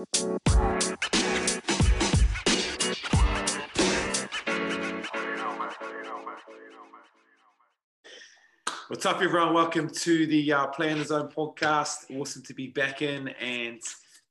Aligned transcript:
What's 0.00 0.14
up, 9.04 9.20
everyone? 9.20 9.52
Welcome 9.52 9.90
to 9.90 10.26
the 10.26 10.52
uh, 10.54 10.66
Play 10.68 10.90
in 10.90 10.98
the 11.00 11.04
Zone 11.04 11.28
podcast. 11.28 12.10
Awesome 12.16 12.42
to 12.44 12.54
be 12.54 12.68
back 12.68 13.02
in 13.02 13.28
and 13.28 13.78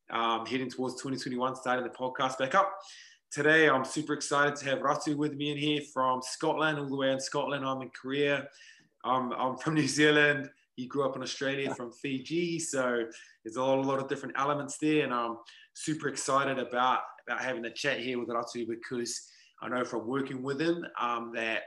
um, 0.10 0.48
heading 0.48 0.72
towards 0.72 0.96
2021, 0.96 1.56
starting 1.58 1.84
the 1.84 1.92
podcast 1.92 2.40
back 2.40 2.56
up. 2.56 2.74
Today, 3.32 3.70
I'm 3.70 3.86
super 3.86 4.14
excited 4.14 4.56
to 4.56 4.66
have 4.66 4.80
Ratu 4.80 5.16
with 5.16 5.36
me 5.36 5.52
in 5.52 5.58
here 5.60 5.82
from 5.94 6.24
Scotland, 6.24 6.80
all 6.80 6.88
the 6.88 6.96
way 6.96 7.12
in 7.12 7.20
Scotland. 7.20 7.64
I'm 7.64 7.84
in 7.84 7.92
Korea. 7.92 8.48
I'm, 9.04 9.34
I'm 9.34 9.56
from 9.58 9.74
New 9.76 9.88
Zealand. 9.88 10.50
He 10.80 10.88
grew 10.88 11.04
up 11.04 11.18
in 11.18 11.22
Australia 11.22 11.76
from 11.76 11.92
Fiji. 11.92 12.58
So 12.58 13.04
there's 13.44 13.58
a 13.58 13.62
lot, 13.62 13.80
a 13.80 13.82
lot 13.82 14.00
of 14.00 14.08
different 14.08 14.36
elements 14.38 14.78
there. 14.78 15.04
And 15.04 15.14
I'm 15.14 15.36
super 15.74 16.08
excited 16.08 16.60
about, 16.60 17.02
about 17.28 17.42
having 17.42 17.66
a 17.66 17.72
chat 17.72 18.00
here 18.00 18.20
with 18.20 18.30
Ratu 18.30 18.68
because 18.68 19.30
I 19.62 19.70
know 19.70 19.84
from 19.84 20.08
working 20.08 20.42
with 20.42 20.60
him 20.62 20.86
um, 21.00 21.32
that, 21.36 21.64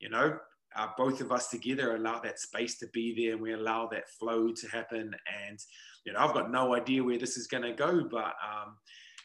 you 0.00 0.08
know, 0.08 0.36
uh, 0.74 0.88
both 0.96 1.20
of 1.20 1.30
us 1.32 1.48
together 1.48 1.96
allow 1.96 2.18
that 2.20 2.38
space 2.38 2.78
to 2.78 2.86
be 2.88 3.14
there 3.14 3.34
and 3.34 3.42
we 3.42 3.52
allow 3.52 3.88
that 3.88 4.08
flow 4.18 4.52
to 4.52 4.68
happen. 4.68 5.14
And, 5.46 5.58
you 6.04 6.12
know, 6.12 6.20
I've 6.20 6.34
got 6.34 6.50
no 6.50 6.74
idea 6.74 7.04
where 7.04 7.18
this 7.18 7.36
is 7.36 7.46
going 7.46 7.64
to 7.64 7.72
go, 7.72 8.04
but 8.10 8.34
um, 8.42 8.76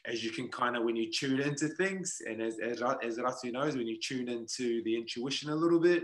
as 0.05 0.23
you 0.23 0.31
can 0.31 0.49
kind 0.49 0.75
of, 0.75 0.83
when 0.83 0.95
you 0.95 1.11
tune 1.11 1.39
into 1.39 1.67
things, 1.69 2.17
and 2.25 2.41
as, 2.41 2.59
as, 2.59 2.81
as 3.03 3.17
Ratu 3.17 3.51
knows, 3.51 3.77
when 3.77 3.87
you 3.87 3.97
tune 4.01 4.29
into 4.29 4.83
the 4.83 4.95
intuition 4.95 5.49
a 5.49 5.55
little 5.55 5.79
bit 5.79 6.03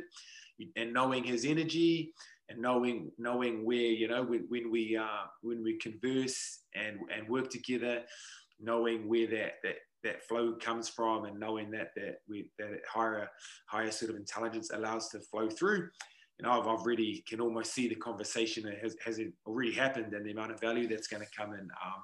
and 0.76 0.94
knowing 0.94 1.24
his 1.24 1.46
energy 1.46 2.14
and 2.50 2.62
knowing, 2.62 3.12
knowing 3.18 3.66
where, 3.66 3.78
you 3.78 4.08
know, 4.08 4.24
when, 4.24 4.46
when 4.50 4.72
we, 4.72 4.98
uh, 4.98 5.28
when 5.42 5.64
we 5.64 5.78
converse 5.78 6.60
and, 6.76 7.00
and 7.16 7.28
work 7.30 7.50
together, 7.50 8.04
knowing 8.60 9.08
where 9.08 9.28
that, 9.28 9.54
that, 9.64 9.76
that 10.04 10.28
flow 10.28 10.54
comes 10.54 10.90
from 10.90 11.26
and 11.26 11.40
knowing 11.40 11.72
that 11.72 11.92
that 11.96 12.18
we 12.28 12.50
that 12.60 12.82
higher 12.92 13.30
higher 13.68 13.90
sort 13.90 14.12
of 14.12 14.18
intelligence 14.18 14.70
allows 14.74 15.10
to 15.10 15.20
flow 15.20 15.50
through. 15.50 15.90
Know 16.42 16.62
I've, 16.62 16.86
really 16.86 17.24
can 17.26 17.40
almost 17.40 17.74
see 17.74 17.88
the 17.88 17.96
conversation 17.96 18.64
that 18.64 18.80
has, 18.80 18.98
has 19.06 19.18
already 19.46 19.72
happened 19.72 20.14
and 20.14 20.26
the 20.26 20.32
amount 20.32 20.52
of 20.52 20.60
value 20.60 20.90
that's 20.90 21.08
going 21.08 21.24
to 21.24 21.30
come 21.38 21.54
in 21.54 21.62
um, 21.62 22.04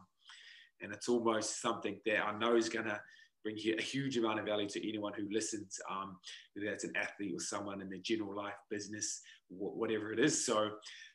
and 0.81 0.93
it's 0.93 1.09
almost 1.09 1.61
something 1.61 1.99
that 2.05 2.25
I 2.25 2.37
know 2.37 2.55
is 2.55 2.69
going 2.69 2.85
to 2.85 2.99
bring 3.43 3.57
a 3.77 3.81
huge 3.81 4.17
amount 4.17 4.39
of 4.39 4.45
value 4.45 4.69
to 4.69 4.87
anyone 4.87 5.11
who 5.13 5.27
listens 5.29 5.77
um, 5.89 6.17
whether 6.53 6.69
that's 6.69 6.85
an 6.85 6.93
athlete 6.95 7.35
or 7.35 7.39
someone 7.39 7.81
in 7.81 7.89
their 7.89 7.99
general 7.99 8.33
life 8.33 8.53
business 8.69 9.21
whatever 9.49 10.11
it 10.11 10.19
is 10.19 10.45
so 10.45 10.69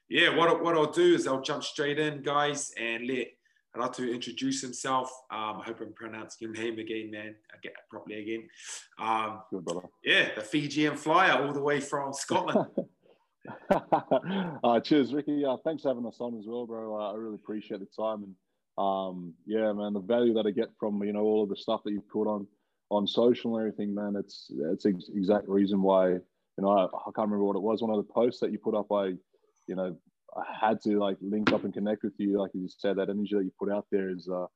yeah 0.09 0.35
what, 0.35 0.63
what 0.63 0.75
I'll 0.75 0.91
do 0.91 1.15
is 1.15 1.27
I'll 1.27 1.43
jump 1.43 1.65
straight 1.65 1.99
in 1.99 2.23
guys 2.23 2.73
and 2.79 3.07
let 3.07 3.29
I'd 3.77 3.81
like 3.81 3.93
to 3.95 4.09
introduce 4.09 4.61
himself. 4.61 5.11
Um, 5.33 5.61
I 5.61 5.65
hope 5.67 5.81
I'm 5.81 5.93
pronouncing 5.95 6.47
your 6.47 6.53
name 6.53 6.79
again, 6.79 7.11
man. 7.11 7.35
I 7.53 7.57
get 7.61 7.73
it 7.73 7.79
properly 7.91 8.21
again. 8.21 8.49
Um, 9.01 9.41
Good 9.51 9.65
brother. 9.65 9.89
Yeah, 10.05 10.29
the 10.37 10.43
Fijian 10.43 10.97
flyer 10.97 11.45
all 11.45 11.53
the 11.53 11.61
way 11.61 11.81
from 11.81 12.13
Scotland. 12.13 12.69
uh, 14.65 14.79
cheers, 14.79 15.13
Ricky. 15.13 15.45
Uh, 15.45 15.57
thanks 15.65 15.83
for 15.83 15.89
having 15.89 16.07
us 16.07 16.19
on 16.21 16.39
as 16.39 16.45
well, 16.47 16.67
bro. 16.67 17.01
Uh, 17.01 17.13
I 17.13 17.17
really 17.17 17.35
appreciate 17.35 17.81
the 17.81 17.87
time 17.87 18.23
and 18.23 18.35
um, 18.77 19.35
yeah, 19.47 19.73
man, 19.73 19.93
the 19.93 20.01
value 20.01 20.35
that 20.35 20.47
I 20.47 20.51
get 20.51 20.69
from 20.79 21.03
you 21.05 21.13
know 21.13 21.21
all 21.21 21.45
of 21.45 21.49
the 21.49 21.57
stuff 21.57 21.83
that 21.85 21.93
you 21.93 22.03
put 22.13 22.27
on 22.27 22.47
on 22.91 23.07
social 23.07 23.57
and 23.57 23.67
everything, 23.67 23.95
man. 23.95 24.17
It's 24.17 24.51
it's 24.73 24.87
ex- 24.87 25.11
exact 25.15 25.49
reason 25.49 25.81
why 25.81 26.19
you 26.57 26.65
know 26.65 26.71
I, 26.71 26.85
I 26.85 27.11
can't 27.15 27.29
remember 27.29 27.45
what 27.45 27.57
it 27.57 27.63
was. 27.63 27.83
One 27.83 27.91
of 27.91 28.05
the 28.05 28.13
posts 28.13 28.41
that 28.41 28.53
you 28.53 28.59
put 28.59 28.75
up, 28.75 28.91
I 28.93 29.15
you 29.67 29.77
know 29.77 29.97
I 30.37 30.67
had 30.69 30.81
to 30.83 30.99
like 30.99 31.17
link 31.21 31.53
up 31.53 31.65
and 31.65 31.73
connect 31.73 32.03
with 32.03 32.15
you. 32.19 32.39
Like 32.41 32.51
you 32.55 32.69
said, 32.69 32.97
that 32.97 33.11
energy 33.11 33.35
that 33.37 33.45
you 33.45 33.53
put 33.59 33.71
out 33.71 33.87
there 33.91 34.11
is, 34.11 34.29
uh, 34.29 34.47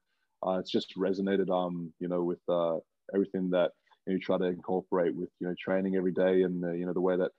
uh, 0.47 0.59
it's 0.59 0.71
just 0.71 0.97
resonated, 0.97 1.51
um, 1.51 1.93
you 2.01 2.09
know, 2.09 2.23
with 2.23 2.41
uh, 2.49 2.79
everything 3.15 3.51
that 3.51 3.71
you, 4.07 4.13
know, 4.13 4.15
you, 4.15 4.19
try 4.19 4.39
to 4.39 4.45
incorporate 4.45 5.15
with, 5.15 5.31
you 5.41 5.47
know, 5.47 5.55
training 5.59 5.97
every 5.97 6.13
day 6.13 6.43
and, 6.43 6.65
uh, 6.65 6.73
you 6.73 6.87
know, 6.87 6.93
the 6.93 7.01
way 7.01 7.17
that, 7.17 7.31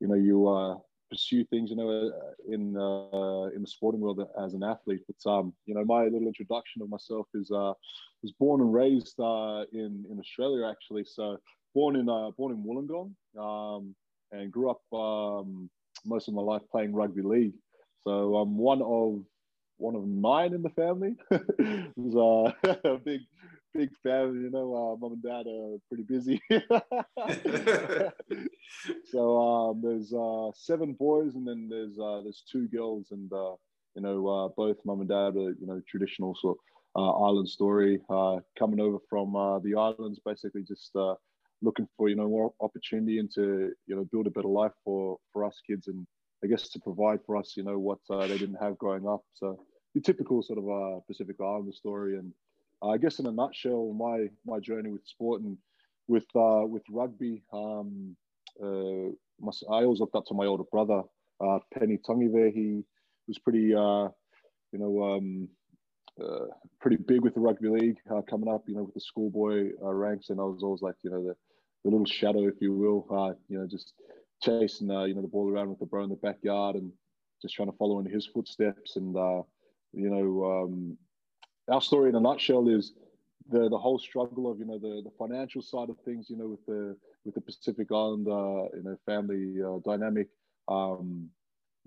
you 0.00 0.08
know, 0.08 0.14
you 0.14 0.48
uh, 0.48 0.76
pursue 1.10 1.44
things, 1.44 1.70
you 1.70 1.76
know, 1.76 1.88
uh, 1.88 2.52
in 2.52 2.76
uh, 2.76 3.48
in 3.54 3.62
the 3.62 3.68
sporting 3.68 4.00
world 4.00 4.20
as 4.42 4.54
an 4.54 4.62
athlete. 4.62 5.00
But, 5.06 5.30
um, 5.30 5.52
you 5.66 5.74
know, 5.74 5.84
my 5.84 6.04
little 6.04 6.26
introduction 6.26 6.82
of 6.82 6.88
myself 6.88 7.26
is, 7.34 7.50
uh, 7.50 7.74
was 8.22 8.32
born 8.38 8.60
and 8.60 8.72
raised 8.72 9.18
uh, 9.20 9.64
in, 9.72 10.04
in 10.10 10.18
Australia, 10.18 10.66
actually. 10.68 11.04
So 11.04 11.38
born 11.78 11.94
in, 11.94 12.08
uh, 12.08 12.32
born 12.36 12.52
in 12.52 12.64
Wollongong 12.64 13.12
um, 13.40 13.94
and 14.32 14.50
grew 14.50 14.68
up 14.68 14.82
um, 14.92 15.70
most 16.04 16.26
of 16.26 16.34
my 16.34 16.42
life 16.42 16.62
playing 16.72 16.92
rugby 16.92 17.22
league. 17.22 17.54
So 18.02 18.34
I'm 18.34 18.58
one 18.58 18.82
of 18.82 19.22
one 19.76 19.94
of 19.94 20.04
nine 20.04 20.54
in 20.54 20.62
the 20.62 20.70
family. 20.70 21.14
it 21.30 21.92
was 21.96 22.52
uh, 22.64 22.74
a 22.84 22.98
big, 22.98 23.20
big 23.74 23.90
family. 24.02 24.40
You 24.40 24.50
know, 24.50 24.98
uh, 25.00 25.06
and 25.06 25.22
dad 25.22 25.46
are 25.46 25.78
pretty 25.88 26.02
busy. 26.02 26.42
so 29.12 29.40
um, 29.40 29.80
there's 29.80 30.12
uh, 30.12 30.50
seven 30.56 30.94
boys, 30.94 31.36
and 31.36 31.46
then 31.46 31.68
there's 31.70 31.96
uh, 31.96 32.22
there's 32.24 32.42
two 32.50 32.66
girls, 32.66 33.12
and 33.12 33.32
uh, 33.32 33.54
you 33.94 34.02
know, 34.02 34.26
uh, 34.26 34.48
both 34.56 34.84
mom 34.84 34.98
and 34.98 35.08
dad 35.08 35.36
are 35.36 35.54
you 35.60 35.66
know 35.68 35.80
traditional 35.88 36.34
sort 36.34 36.56
of 36.56 36.62
island 37.22 37.48
story, 37.48 38.00
coming 38.58 38.80
over 38.80 38.98
from 39.08 39.34
the 39.62 39.76
islands, 39.76 40.18
basically 40.24 40.64
just 40.64 40.96
looking 41.60 41.88
for 41.96 42.08
you 42.08 42.16
know 42.16 42.28
more 42.28 42.52
opportunity 42.60 43.18
and 43.18 43.30
to 43.34 43.72
you 43.86 43.96
know 43.96 44.04
build 44.12 44.26
a 44.26 44.30
better 44.30 44.48
life 44.48 44.72
for 44.84 45.18
for 45.32 45.44
us 45.44 45.60
kids 45.66 45.88
and 45.88 46.06
I 46.42 46.46
guess 46.46 46.68
to 46.68 46.78
provide 46.78 47.20
for 47.26 47.36
us, 47.36 47.54
you 47.56 47.64
know, 47.64 47.78
what 47.78 47.98
uh, 48.10 48.26
they 48.26 48.38
didn't 48.38 48.62
have 48.62 48.78
growing 48.78 49.08
up. 49.08 49.22
So 49.34 49.58
the 49.94 50.00
typical 50.00 50.42
sort 50.42 50.58
of 50.58 50.68
uh, 50.68 51.00
Pacific 51.06 51.36
Islander 51.40 51.72
story. 51.72 52.16
And 52.16 52.32
uh, 52.82 52.90
I 52.90 52.98
guess 52.98 53.18
in 53.18 53.26
a 53.26 53.32
nutshell, 53.32 53.92
my 53.92 54.28
my 54.46 54.60
journey 54.60 54.90
with 54.90 55.06
sport 55.06 55.42
and 55.42 55.56
with 56.06 56.26
uh, 56.36 56.62
with 56.64 56.82
rugby, 56.90 57.42
um, 57.52 58.16
uh, 58.62 59.10
my, 59.40 59.52
I 59.70 59.82
always 59.84 60.00
looked 60.00 60.14
up 60.14 60.26
to 60.26 60.34
my 60.34 60.46
older 60.46 60.64
brother, 60.70 61.02
uh, 61.40 61.58
Peni 61.74 61.98
Tagive. 62.00 62.52
He 62.52 62.84
was 63.26 63.38
pretty, 63.38 63.74
uh, 63.74 64.08
you 64.72 64.78
know, 64.78 65.02
um, 65.02 65.48
pretty 66.80 66.96
big 66.96 67.22
with 67.22 67.34
the 67.34 67.40
rugby 67.40 67.68
league 67.68 67.98
coming 68.30 68.48
up, 68.48 68.62
you 68.68 68.76
know, 68.76 68.84
with 68.84 68.94
the 68.94 69.00
schoolboy 69.00 69.70
ranks. 69.80 70.30
And 70.30 70.40
I 70.40 70.44
was 70.44 70.62
always 70.62 70.82
like, 70.82 70.96
you 71.02 71.10
know, 71.10 71.22
the, 71.22 71.36
the 71.84 71.90
little 71.90 72.06
shadow, 72.06 72.46
if 72.46 72.54
you 72.60 72.72
will, 72.72 73.06
uh, 73.10 73.34
you 73.48 73.58
know, 73.58 73.66
just 73.66 73.94
chasing 74.42 74.90
uh, 74.90 75.04
you 75.04 75.14
know 75.14 75.22
the 75.22 75.28
ball 75.28 75.50
around 75.50 75.68
with 75.68 75.78
the 75.78 75.86
bro 75.86 76.04
in 76.04 76.10
the 76.10 76.16
backyard 76.16 76.76
and 76.76 76.92
just 77.42 77.54
trying 77.54 77.70
to 77.70 77.76
follow 77.76 77.98
in 78.00 78.06
his 78.06 78.26
footsteps. 78.26 78.96
And 78.96 79.16
uh, 79.16 79.42
you 79.92 80.10
know, 80.10 80.64
um, 80.64 80.96
our 81.70 81.80
story 81.80 82.10
in 82.10 82.16
a 82.16 82.20
nutshell 82.20 82.68
is 82.68 82.92
the 83.50 83.68
the 83.68 83.78
whole 83.78 83.98
struggle 83.98 84.50
of 84.50 84.58
you 84.58 84.66
know 84.66 84.78
the 84.78 85.02
the 85.02 85.12
financial 85.18 85.62
side 85.62 85.90
of 85.90 85.98
things. 86.04 86.28
You 86.28 86.36
know, 86.36 86.48
with 86.48 86.66
the 86.66 86.96
with 87.24 87.34
the 87.34 87.40
Pacific 87.40 87.88
Island 87.90 88.28
uh, 88.28 88.76
you 88.76 88.82
know 88.84 88.96
family 89.06 89.62
uh, 89.62 89.78
dynamic. 89.84 90.28
Um, 90.68 91.30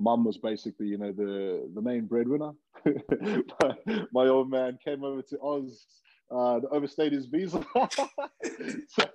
Mum 0.02 0.23
was 0.25 0.38
basically, 0.38 0.88
you 0.88 0.97
know, 0.97 1.12
the 1.12 1.69
the 1.75 1.81
main 1.81 2.06
breadwinner. 2.06 2.53
my 4.12 4.28
old 4.28 4.50
man 4.50 4.79
came 4.84 5.03
over 5.03 5.22
to 5.22 5.40
Oz 5.40 5.85
uh, 6.31 6.59
overstayed 6.72 7.12
his 7.12 7.25
visa. 7.25 7.64
so, 8.88 9.06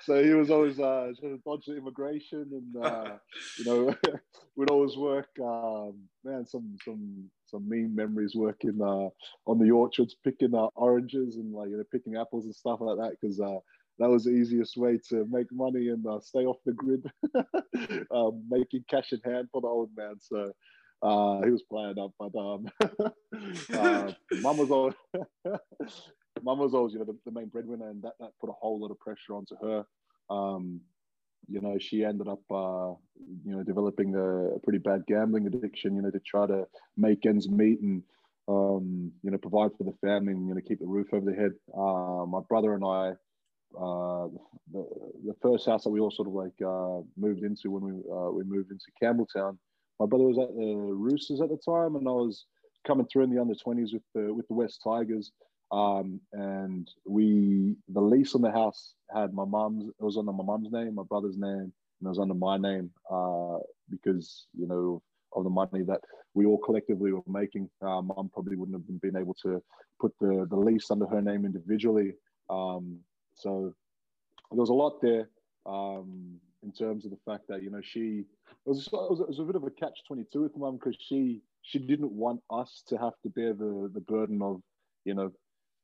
so, 0.00 0.22
he 0.22 0.30
was 0.30 0.50
always 0.50 0.80
uh, 0.80 1.12
trying 1.20 1.36
to 1.36 1.42
dodge 1.44 1.66
the 1.66 1.76
immigration, 1.76 2.48
and 2.50 2.84
uh, 2.84 3.16
you 3.58 3.64
know, 3.64 3.94
we'd 4.56 4.70
always 4.70 4.96
work. 4.96 5.28
Um, 5.40 5.94
man, 6.24 6.46
some 6.46 6.76
some 6.84 7.30
some 7.46 7.68
mean 7.68 7.94
memories 7.94 8.34
working 8.34 8.80
uh, 8.80 9.08
on 9.50 9.58
the 9.58 9.70
orchards, 9.70 10.16
picking 10.24 10.54
uh, 10.54 10.68
oranges 10.74 11.36
and 11.36 11.52
like 11.52 11.68
you 11.68 11.76
know, 11.76 11.84
picking 11.92 12.16
apples 12.16 12.44
and 12.46 12.54
stuff 12.54 12.80
like 12.80 12.96
that, 12.96 13.16
because 13.20 13.40
uh, 13.40 13.58
that 13.98 14.08
was 14.08 14.24
the 14.24 14.30
easiest 14.30 14.76
way 14.76 14.98
to 15.10 15.26
make 15.30 15.52
money 15.52 15.88
and 15.88 16.06
uh, 16.06 16.20
stay 16.20 16.46
off 16.46 16.56
the 16.64 16.72
grid, 16.72 17.04
um, 18.14 18.42
making 18.48 18.84
cash 18.88 19.12
in 19.12 19.20
hand 19.30 19.48
for 19.52 19.60
the 19.60 19.68
old 19.68 19.90
man. 19.96 20.14
So 20.18 20.52
uh, 21.02 21.42
he 21.42 21.50
was 21.50 21.62
playing 21.62 21.98
up, 21.98 22.12
but 22.18 22.38
um, 22.38 22.68
uh, 23.74 24.12
mum 24.40 24.56
was 24.56 24.70
always 24.70 24.94
mum 26.42 26.58
was 26.58 26.74
always 26.74 26.92
you 26.92 27.00
know 27.00 27.04
the, 27.04 27.16
the, 27.24 27.32
main 27.32 27.48
breadwinner, 27.48 27.88
and 27.90 28.02
that, 28.02 28.12
that 28.20 28.30
put 28.40 28.50
a 28.50 28.52
whole 28.52 28.80
lot 28.80 28.90
of 28.90 29.00
pressure 29.00 29.34
onto 29.34 29.56
her. 29.60 29.84
Um, 30.30 30.80
you 31.48 31.60
know, 31.60 31.76
she 31.80 32.04
ended 32.04 32.28
up 32.28 32.42
uh, 32.50 32.94
you 33.44 33.56
know 33.56 33.64
developing 33.64 34.14
a, 34.14 34.54
a, 34.54 34.58
pretty 34.60 34.78
bad 34.78 35.04
gambling 35.08 35.46
addiction. 35.46 35.96
You 35.96 36.02
know, 36.02 36.10
to 36.10 36.20
try 36.20 36.46
to 36.46 36.68
make 36.96 37.26
ends 37.26 37.48
meet 37.48 37.80
and 37.80 38.02
um, 38.46 39.10
you 39.24 39.32
know 39.32 39.38
provide 39.38 39.72
for 39.76 39.84
the 39.84 39.94
family 40.06 40.34
and 40.34 40.46
you 40.46 40.54
know 40.54 40.60
keep 40.60 40.78
the 40.78 40.86
roof 40.86 41.08
over 41.12 41.26
their 41.26 41.40
head. 41.40 41.52
Uh, 41.76 42.26
my 42.26 42.40
brother 42.48 42.74
and 42.74 42.84
I. 42.84 43.12
Uh, 43.74 44.28
the, 44.70 44.86
the 45.24 45.34
first 45.40 45.64
house 45.64 45.84
that 45.84 45.88
we 45.88 45.98
all 45.98 46.10
sort 46.10 46.28
of 46.28 46.34
like 46.34 46.52
uh, 46.60 47.00
moved 47.16 47.42
into 47.42 47.70
when 47.70 47.82
we 47.82 48.02
uh, 48.12 48.30
we 48.30 48.44
moved 48.44 48.70
into 48.70 48.84
Campbelltown, 49.02 49.56
my 50.00 50.06
brother 50.06 50.24
was 50.24 50.38
at 50.38 50.54
the 50.54 50.74
Roosters 50.74 51.40
at 51.40 51.48
the 51.48 51.56
time, 51.56 51.96
and 51.96 52.08
I 52.08 52.12
was 52.12 52.46
coming 52.86 53.06
through 53.06 53.24
in 53.24 53.30
the 53.30 53.40
under 53.40 53.54
20s 53.54 53.92
with 53.92 54.02
the 54.14 54.32
with 54.32 54.46
the 54.48 54.54
West 54.54 54.80
Tigers. 54.82 55.32
Um, 55.70 56.20
and 56.32 56.90
we 57.06 57.76
the 57.88 58.00
lease 58.00 58.34
on 58.34 58.42
the 58.42 58.50
house 58.50 58.94
had 59.14 59.32
my 59.32 59.44
mum's 59.44 59.88
it 59.88 60.04
was 60.04 60.18
under 60.18 60.32
my 60.32 60.44
mum's 60.44 60.70
name, 60.70 60.94
my 60.94 61.04
brother's 61.04 61.38
name, 61.38 61.72
and 62.00 62.06
it 62.06 62.08
was 62.08 62.18
under 62.18 62.34
my 62.34 62.56
name 62.58 62.90
uh, 63.10 63.58
because 63.88 64.46
you 64.58 64.66
know 64.66 65.02
of 65.34 65.44
the 65.44 65.50
money 65.50 65.82
that 65.82 66.00
we 66.34 66.44
all 66.44 66.58
collectively 66.58 67.12
were 67.12 67.22
making. 67.26 67.70
Uh, 67.80 68.02
mom 68.02 68.30
probably 68.32 68.56
wouldn't 68.56 68.76
have 68.76 69.00
been 69.00 69.16
able 69.16 69.34
to 69.42 69.62
put 70.00 70.12
the 70.20 70.46
the 70.50 70.56
lease 70.56 70.90
under 70.90 71.06
her 71.06 71.22
name 71.22 71.46
individually. 71.46 72.12
Um, 72.50 72.98
so 73.34 73.74
there 74.50 74.60
was 74.60 74.68
a 74.68 74.74
lot 74.74 75.00
there 75.00 75.28
um, 75.64 76.40
in 76.62 76.72
terms 76.72 77.04
of 77.04 77.10
the 77.10 77.18
fact 77.24 77.44
that 77.48 77.62
you 77.62 77.70
know 77.70 77.80
she 77.82 78.24
it 78.66 78.68
was, 78.68 78.86
it 78.86 78.92
was, 78.92 79.20
it 79.20 79.28
was 79.28 79.38
a 79.38 79.44
bit 79.44 79.56
of 79.56 79.64
a 79.64 79.70
catch 79.70 79.98
twenty 80.06 80.24
two 80.32 80.42
with 80.42 80.56
mum 80.56 80.76
because 80.76 80.96
she 81.08 81.42
she 81.62 81.78
didn't 81.78 82.12
want 82.12 82.40
us 82.50 82.82
to 82.88 82.96
have 82.96 83.14
to 83.22 83.28
bear 83.30 83.52
the 83.52 83.90
the 83.94 84.00
burden 84.00 84.42
of 84.42 84.60
you 85.04 85.14
know 85.14 85.32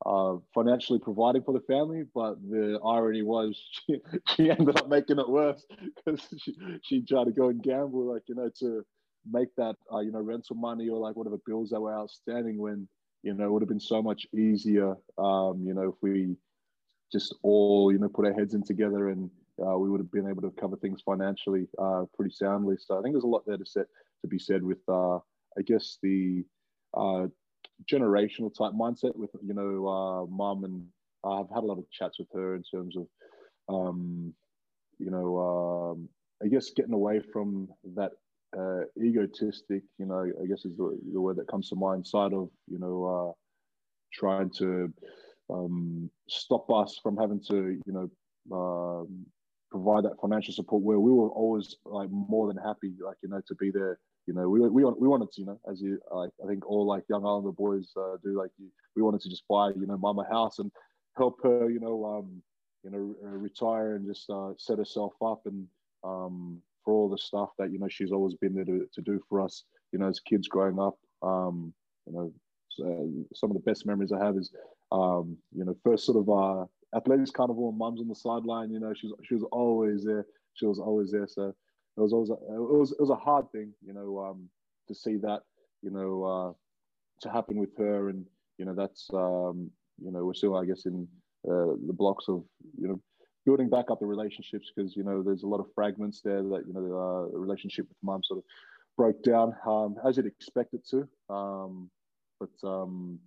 uh, 0.06 0.36
financially 0.54 0.98
providing 0.98 1.42
for 1.42 1.52
the 1.52 1.60
family, 1.60 2.04
but 2.14 2.36
the 2.48 2.78
irony 2.84 3.22
was 3.22 3.60
she, 3.86 3.96
she 4.36 4.50
ended 4.50 4.78
up 4.78 4.88
making 4.88 5.18
it 5.18 5.28
worse 5.28 5.64
because 5.96 6.20
she, 6.38 6.54
she 6.84 7.02
tried 7.02 7.24
to 7.24 7.32
go 7.32 7.48
and 7.48 7.62
gamble, 7.62 8.12
like, 8.12 8.22
you 8.26 8.34
know, 8.34 8.50
to 8.60 8.84
make 9.28 9.48
that, 9.56 9.74
uh, 9.92 9.98
you 9.98 10.12
know, 10.12 10.20
rental 10.20 10.56
money 10.56 10.88
or 10.88 10.98
like 10.98 11.16
whatever 11.16 11.38
bills 11.46 11.70
that 11.70 11.80
were 11.80 11.92
outstanding 11.92 12.58
when, 12.58 12.88
you 13.22 13.34
know, 13.34 13.46
it 13.46 13.50
would 13.50 13.62
have 13.62 13.68
been 13.68 13.80
so 13.80 14.00
much 14.00 14.26
easier, 14.32 14.94
um, 15.18 15.64
you 15.66 15.74
know, 15.74 15.88
if 15.88 15.94
we 16.00 16.36
just 17.10 17.34
all, 17.42 17.90
you 17.92 17.98
know, 17.98 18.08
put 18.08 18.26
our 18.26 18.32
heads 18.32 18.54
in 18.54 18.62
together 18.62 19.08
and 19.08 19.30
uh, 19.64 19.76
we 19.76 19.90
would 19.90 20.00
have 20.00 20.12
been 20.12 20.28
able 20.28 20.42
to 20.42 20.52
cover 20.60 20.76
things 20.76 21.02
financially 21.04 21.66
uh, 21.78 22.04
pretty 22.14 22.34
soundly. 22.34 22.76
So 22.78 22.98
I 22.98 23.02
think 23.02 23.14
there's 23.14 23.24
a 23.24 23.28
lot 23.28 23.44
there 23.46 23.56
to 23.56 23.66
set 23.66 23.86
to 24.22 24.28
be 24.28 24.38
said 24.38 24.62
with, 24.62 24.78
uh, 24.88 25.16
I 25.16 25.62
guess, 25.64 25.98
the 26.02 26.44
uh, 26.96 27.26
generational 27.90 28.52
type 28.56 28.72
mindset 28.72 29.14
with 29.14 29.30
you 29.44 29.54
know 29.54 29.86
uh, 29.86 30.26
mum 30.26 30.64
and 30.64 30.84
uh, 31.24 31.40
I've 31.40 31.50
had 31.50 31.64
a 31.64 31.66
lot 31.66 31.78
of 31.78 31.90
chats 31.90 32.18
with 32.18 32.28
her 32.34 32.54
in 32.54 32.62
terms 32.62 32.96
of 32.96 33.06
um, 33.68 34.32
you 34.98 35.10
know 35.10 35.38
um, 35.38 36.08
I 36.42 36.48
guess 36.48 36.70
getting 36.70 36.94
away 36.94 37.20
from 37.32 37.68
that 37.96 38.12
egotistic 39.00 39.82
you 39.98 40.06
know 40.06 40.30
I 40.42 40.46
guess 40.46 40.64
is 40.64 40.76
the, 40.76 40.98
the 41.12 41.20
word 41.20 41.36
that 41.36 41.48
comes 41.48 41.68
to 41.68 41.76
mind 41.76 42.06
side 42.06 42.32
of 42.32 42.48
you 42.66 42.78
know 42.78 43.36
trying 44.12 44.50
to 44.50 44.92
um, 45.50 46.10
stop 46.28 46.70
us 46.70 46.98
from 47.02 47.16
having 47.16 47.40
to 47.48 47.80
you 47.86 47.92
know 47.92 48.10
um, 48.50 49.26
provide 49.70 50.04
that 50.04 50.18
financial 50.20 50.52
support 50.52 50.82
where 50.82 51.00
we 51.00 51.10
were 51.10 51.30
always 51.30 51.76
like 51.84 52.08
more 52.10 52.48
than 52.48 52.56
happy 52.56 52.92
like 53.04 53.16
you 53.22 53.28
know 53.28 53.40
to 53.46 53.54
be 53.56 53.70
there 53.70 53.98
you 54.28 54.34
know, 54.34 54.46
we, 54.46 54.60
we, 54.60 54.84
we 54.84 55.08
wanted 55.08 55.32
to, 55.32 55.40
you 55.40 55.46
know, 55.46 55.58
as 55.72 55.80
you, 55.80 55.98
like, 56.14 56.28
I 56.44 56.46
think 56.46 56.66
all 56.66 56.86
like 56.86 57.02
young 57.08 57.24
Islander 57.24 57.50
boys 57.50 57.90
uh, 57.96 58.18
do, 58.22 58.36
like, 58.38 58.50
we 58.94 59.00
wanted 59.00 59.22
to 59.22 59.30
just 59.30 59.48
buy, 59.48 59.70
you 59.70 59.86
know, 59.86 59.96
mama 59.96 60.26
house 60.30 60.58
and 60.58 60.70
help 61.16 61.38
her, 61.42 61.70
you 61.70 61.80
know, 61.80 62.04
um, 62.04 62.42
you 62.84 62.90
know, 62.90 63.16
retire 63.22 63.96
and 63.96 64.06
just 64.06 64.28
uh, 64.28 64.50
set 64.58 64.76
herself 64.76 65.14
up 65.24 65.40
and 65.46 65.66
um, 66.04 66.60
for 66.84 66.92
all 66.92 67.08
the 67.08 67.16
stuff 67.16 67.48
that, 67.58 67.72
you 67.72 67.78
know, 67.78 67.88
she's 67.88 68.12
always 68.12 68.34
been 68.34 68.54
there 68.54 68.66
to, 68.66 68.86
to 68.92 69.00
do 69.00 69.18
for 69.30 69.40
us, 69.40 69.64
you 69.92 69.98
know, 69.98 70.08
as 70.08 70.20
kids 70.20 70.46
growing 70.46 70.78
up. 70.78 70.98
Um, 71.22 71.72
you 72.06 72.12
know, 72.12 72.30
so 72.68 73.10
some 73.34 73.50
of 73.50 73.54
the 73.54 73.62
best 73.62 73.86
memories 73.86 74.12
I 74.12 74.22
have 74.22 74.36
is, 74.36 74.52
um, 74.92 75.38
you 75.56 75.64
know, 75.64 75.74
first 75.82 76.04
sort 76.04 76.18
of 76.18 76.28
uh, 76.28 76.66
athletics 76.94 77.30
carnival 77.30 77.68
and 77.68 77.78
mum's 77.78 78.00
on 78.00 78.08
the 78.08 78.14
sideline, 78.14 78.70
you 78.70 78.80
know, 78.80 78.92
she 78.94 79.06
was, 79.06 79.16
she 79.24 79.34
was 79.34 79.44
always 79.52 80.04
there. 80.04 80.26
She 80.54 80.66
was 80.66 80.78
always 80.78 81.12
there. 81.12 81.26
So, 81.28 81.54
it 81.96 82.00
was 82.00 82.12
always 82.12 82.30
a, 82.30 82.34
it 82.34 82.78
was 82.78 82.92
it 82.92 83.00
was 83.00 83.10
a 83.10 83.16
hard 83.16 83.50
thing, 83.50 83.72
you 83.84 83.92
know, 83.92 84.18
um, 84.20 84.48
to 84.86 84.94
see 84.94 85.16
that, 85.16 85.40
you 85.82 85.90
know, 85.90 86.22
uh, 86.24 86.52
to 87.22 87.30
happen 87.30 87.56
with 87.58 87.76
her, 87.76 88.08
and 88.08 88.24
you 88.58 88.64
know 88.64 88.74
that's 88.74 89.08
um, 89.12 89.70
you 90.02 90.12
know 90.12 90.24
we're 90.24 90.34
still 90.34 90.56
I 90.56 90.64
guess 90.64 90.86
in 90.86 91.08
uh, 91.44 91.74
the 91.86 91.92
blocks 91.92 92.26
of 92.28 92.44
you 92.80 92.88
know 92.88 93.00
building 93.44 93.68
back 93.68 93.90
up 93.90 93.98
the 93.98 94.06
relationships 94.06 94.70
because 94.74 94.96
you 94.96 95.02
know 95.02 95.22
there's 95.22 95.42
a 95.42 95.46
lot 95.46 95.60
of 95.60 95.66
fragments 95.74 96.20
there 96.22 96.42
that 96.42 96.64
you 96.66 96.72
know 96.72 96.86
the 96.86 96.94
uh, 96.94 97.38
relationship 97.38 97.88
with 97.88 97.96
mum 98.02 98.22
sort 98.22 98.38
of 98.38 98.44
broke 98.96 99.22
down 99.22 99.54
um, 99.66 99.96
as 100.06 100.16
you'd 100.16 100.26
expect 100.26 100.74
it 100.74 100.86
to, 100.88 101.08
um, 101.34 101.90
but 102.38 102.68
um, 102.68 103.18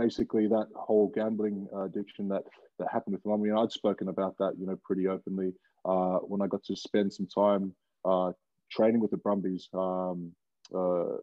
basically 0.00 0.46
that 0.46 0.66
whole 0.74 1.12
gambling 1.14 1.68
addiction 1.84 2.28
that 2.28 2.42
that 2.78 2.88
happened 2.90 3.14
with 3.14 3.24
mum. 3.26 3.40
I 3.40 3.44
mean, 3.44 3.56
I'd 3.56 3.72
spoken 3.72 4.08
about 4.08 4.36
that 4.38 4.54
you 4.58 4.66
know 4.66 4.78
pretty 4.82 5.06
openly 5.06 5.52
uh, 5.84 6.18
when 6.18 6.40
I 6.42 6.46
got 6.46 6.64
to 6.64 6.76
spend 6.76 7.12
some 7.12 7.26
time 7.26 7.74
uh, 8.04 8.32
training 8.70 9.00
with 9.00 9.10
the 9.10 9.18
Brumbies. 9.18 9.68
Um, 9.74 10.32
uh, 10.74 11.14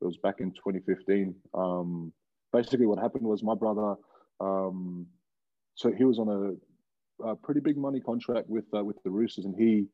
it 0.00 0.06
was 0.06 0.18
back 0.18 0.40
in 0.40 0.50
2015. 0.52 1.34
Um, 1.54 2.12
basically, 2.52 2.86
what 2.86 2.98
happened 2.98 3.24
was 3.24 3.42
my 3.42 3.54
brother. 3.54 3.94
Um, 4.40 5.06
so 5.76 5.90
he 5.90 6.04
was 6.04 6.18
on 6.18 6.28
a, 6.28 7.26
a, 7.30 7.36
pretty 7.36 7.60
big 7.60 7.76
money 7.76 8.00
contract 8.00 8.48
with 8.48 8.64
uh, 8.76 8.84
with 8.84 9.02
the 9.02 9.10
Roosters, 9.10 9.44
and 9.44 9.54
he 9.56 9.86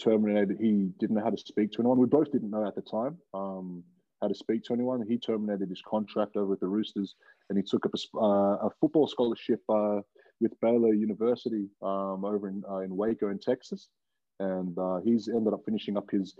terminated. 0.00 0.56
He 0.60 0.90
didn't 0.98 1.16
know 1.16 1.24
how 1.24 1.30
to 1.30 1.38
speak 1.38 1.72
to 1.72 1.80
anyone. 1.80 1.98
We 1.98 2.06
both 2.06 2.30
didn't 2.30 2.50
know 2.50 2.66
at 2.66 2.74
the 2.74 2.82
time 2.82 3.18
um, 3.34 3.82
how 4.20 4.28
to 4.28 4.34
speak 4.34 4.64
to 4.64 4.74
anyone. 4.74 5.04
He 5.06 5.18
terminated 5.18 5.68
his 5.68 5.82
contract 5.86 6.36
over 6.36 6.46
with 6.46 6.60
the 6.60 6.68
Roosters, 6.68 7.14
and 7.50 7.58
he 7.58 7.62
took 7.62 7.84
up 7.84 7.92
a, 7.94 8.18
uh, 8.18 8.66
a 8.66 8.70
football 8.80 9.06
scholarship 9.06 9.60
uh, 9.68 10.00
with 10.40 10.58
Baylor 10.62 10.94
University 10.94 11.68
um, 11.82 12.24
over 12.24 12.48
in 12.48 12.62
uh, 12.70 12.78
in 12.78 12.96
Waco 12.96 13.28
in 13.28 13.38
Texas 13.38 13.90
and 14.40 14.76
uh, 14.78 14.98
he's 15.04 15.28
ended 15.28 15.52
up 15.52 15.60
finishing 15.64 15.96
up 15.96 16.10
his 16.10 16.34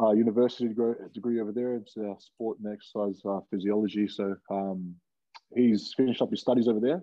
uh, 0.00 0.12
university 0.12 0.68
degree 1.12 1.40
over 1.40 1.52
there. 1.52 1.74
It's 1.74 1.96
sport 2.18 2.58
and 2.62 2.72
exercise 2.72 3.20
uh, 3.28 3.40
physiology. 3.50 4.06
So 4.06 4.36
um, 4.50 4.94
he's 5.54 5.92
finished 5.96 6.22
up 6.22 6.30
his 6.30 6.40
studies 6.40 6.68
over 6.68 6.80
there, 6.80 7.02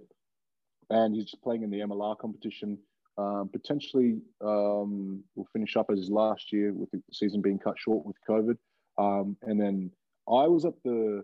and 0.90 1.14
he's 1.16 1.34
playing 1.44 1.64
in 1.64 1.70
the 1.70 1.80
MLR 1.80 2.18
competition. 2.18 2.78
Um, 3.18 3.50
potentially, 3.52 4.20
um, 4.42 5.24
will 5.36 5.48
finish 5.52 5.76
up 5.76 5.88
as 5.92 5.98
his 5.98 6.12
last 6.12 6.54
year 6.54 6.72
with 6.72 6.92
the 6.92 7.02
season 7.12 7.42
being 7.42 7.58
cut 7.58 7.76
short 7.78 8.06
with 8.06 8.16
COVID. 8.30 8.58
Um, 9.00 9.36
and 9.42 9.60
then 9.60 9.92
I 10.28 10.48
was 10.48 10.66
at 10.66 10.74
the 10.86 11.24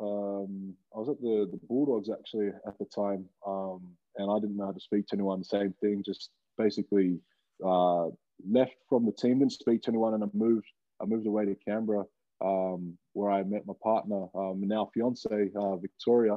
um, 0.00 0.74
I 0.94 0.98
was 0.98 1.08
at 1.08 1.20
the, 1.20 1.48
the 1.50 1.60
Bulldogs 1.68 2.08
actually 2.10 2.48
at 2.66 2.78
the 2.78 2.86
time, 2.86 3.26
um, 3.46 3.82
and 4.16 4.30
I 4.30 4.38
didn't 4.38 4.56
know 4.56 4.66
how 4.66 4.72
to 4.72 4.80
speak 4.80 5.06
to 5.08 5.16
anyone. 5.16 5.44
Same 5.44 5.74
thing, 5.80 6.02
just 6.04 6.30
basically 6.56 7.18
uh, 7.64 8.06
left 8.48 8.76
from 8.88 9.04
the 9.04 9.12
team, 9.12 9.40
didn't 9.40 9.52
speak 9.52 9.82
to 9.82 9.90
anyone, 9.90 10.14
and 10.14 10.24
I 10.24 10.28
moved. 10.32 10.66
I 11.02 11.06
moved 11.06 11.26
away 11.26 11.46
to 11.46 11.56
Canberra, 11.66 12.04
um, 12.40 12.96
where 13.12 13.30
I 13.30 13.42
met 13.42 13.66
my 13.66 13.74
partner, 13.82 14.26
um, 14.34 14.60
now 14.62 14.90
fiance, 14.92 15.50
uh, 15.56 15.76
Victoria. 15.76 16.36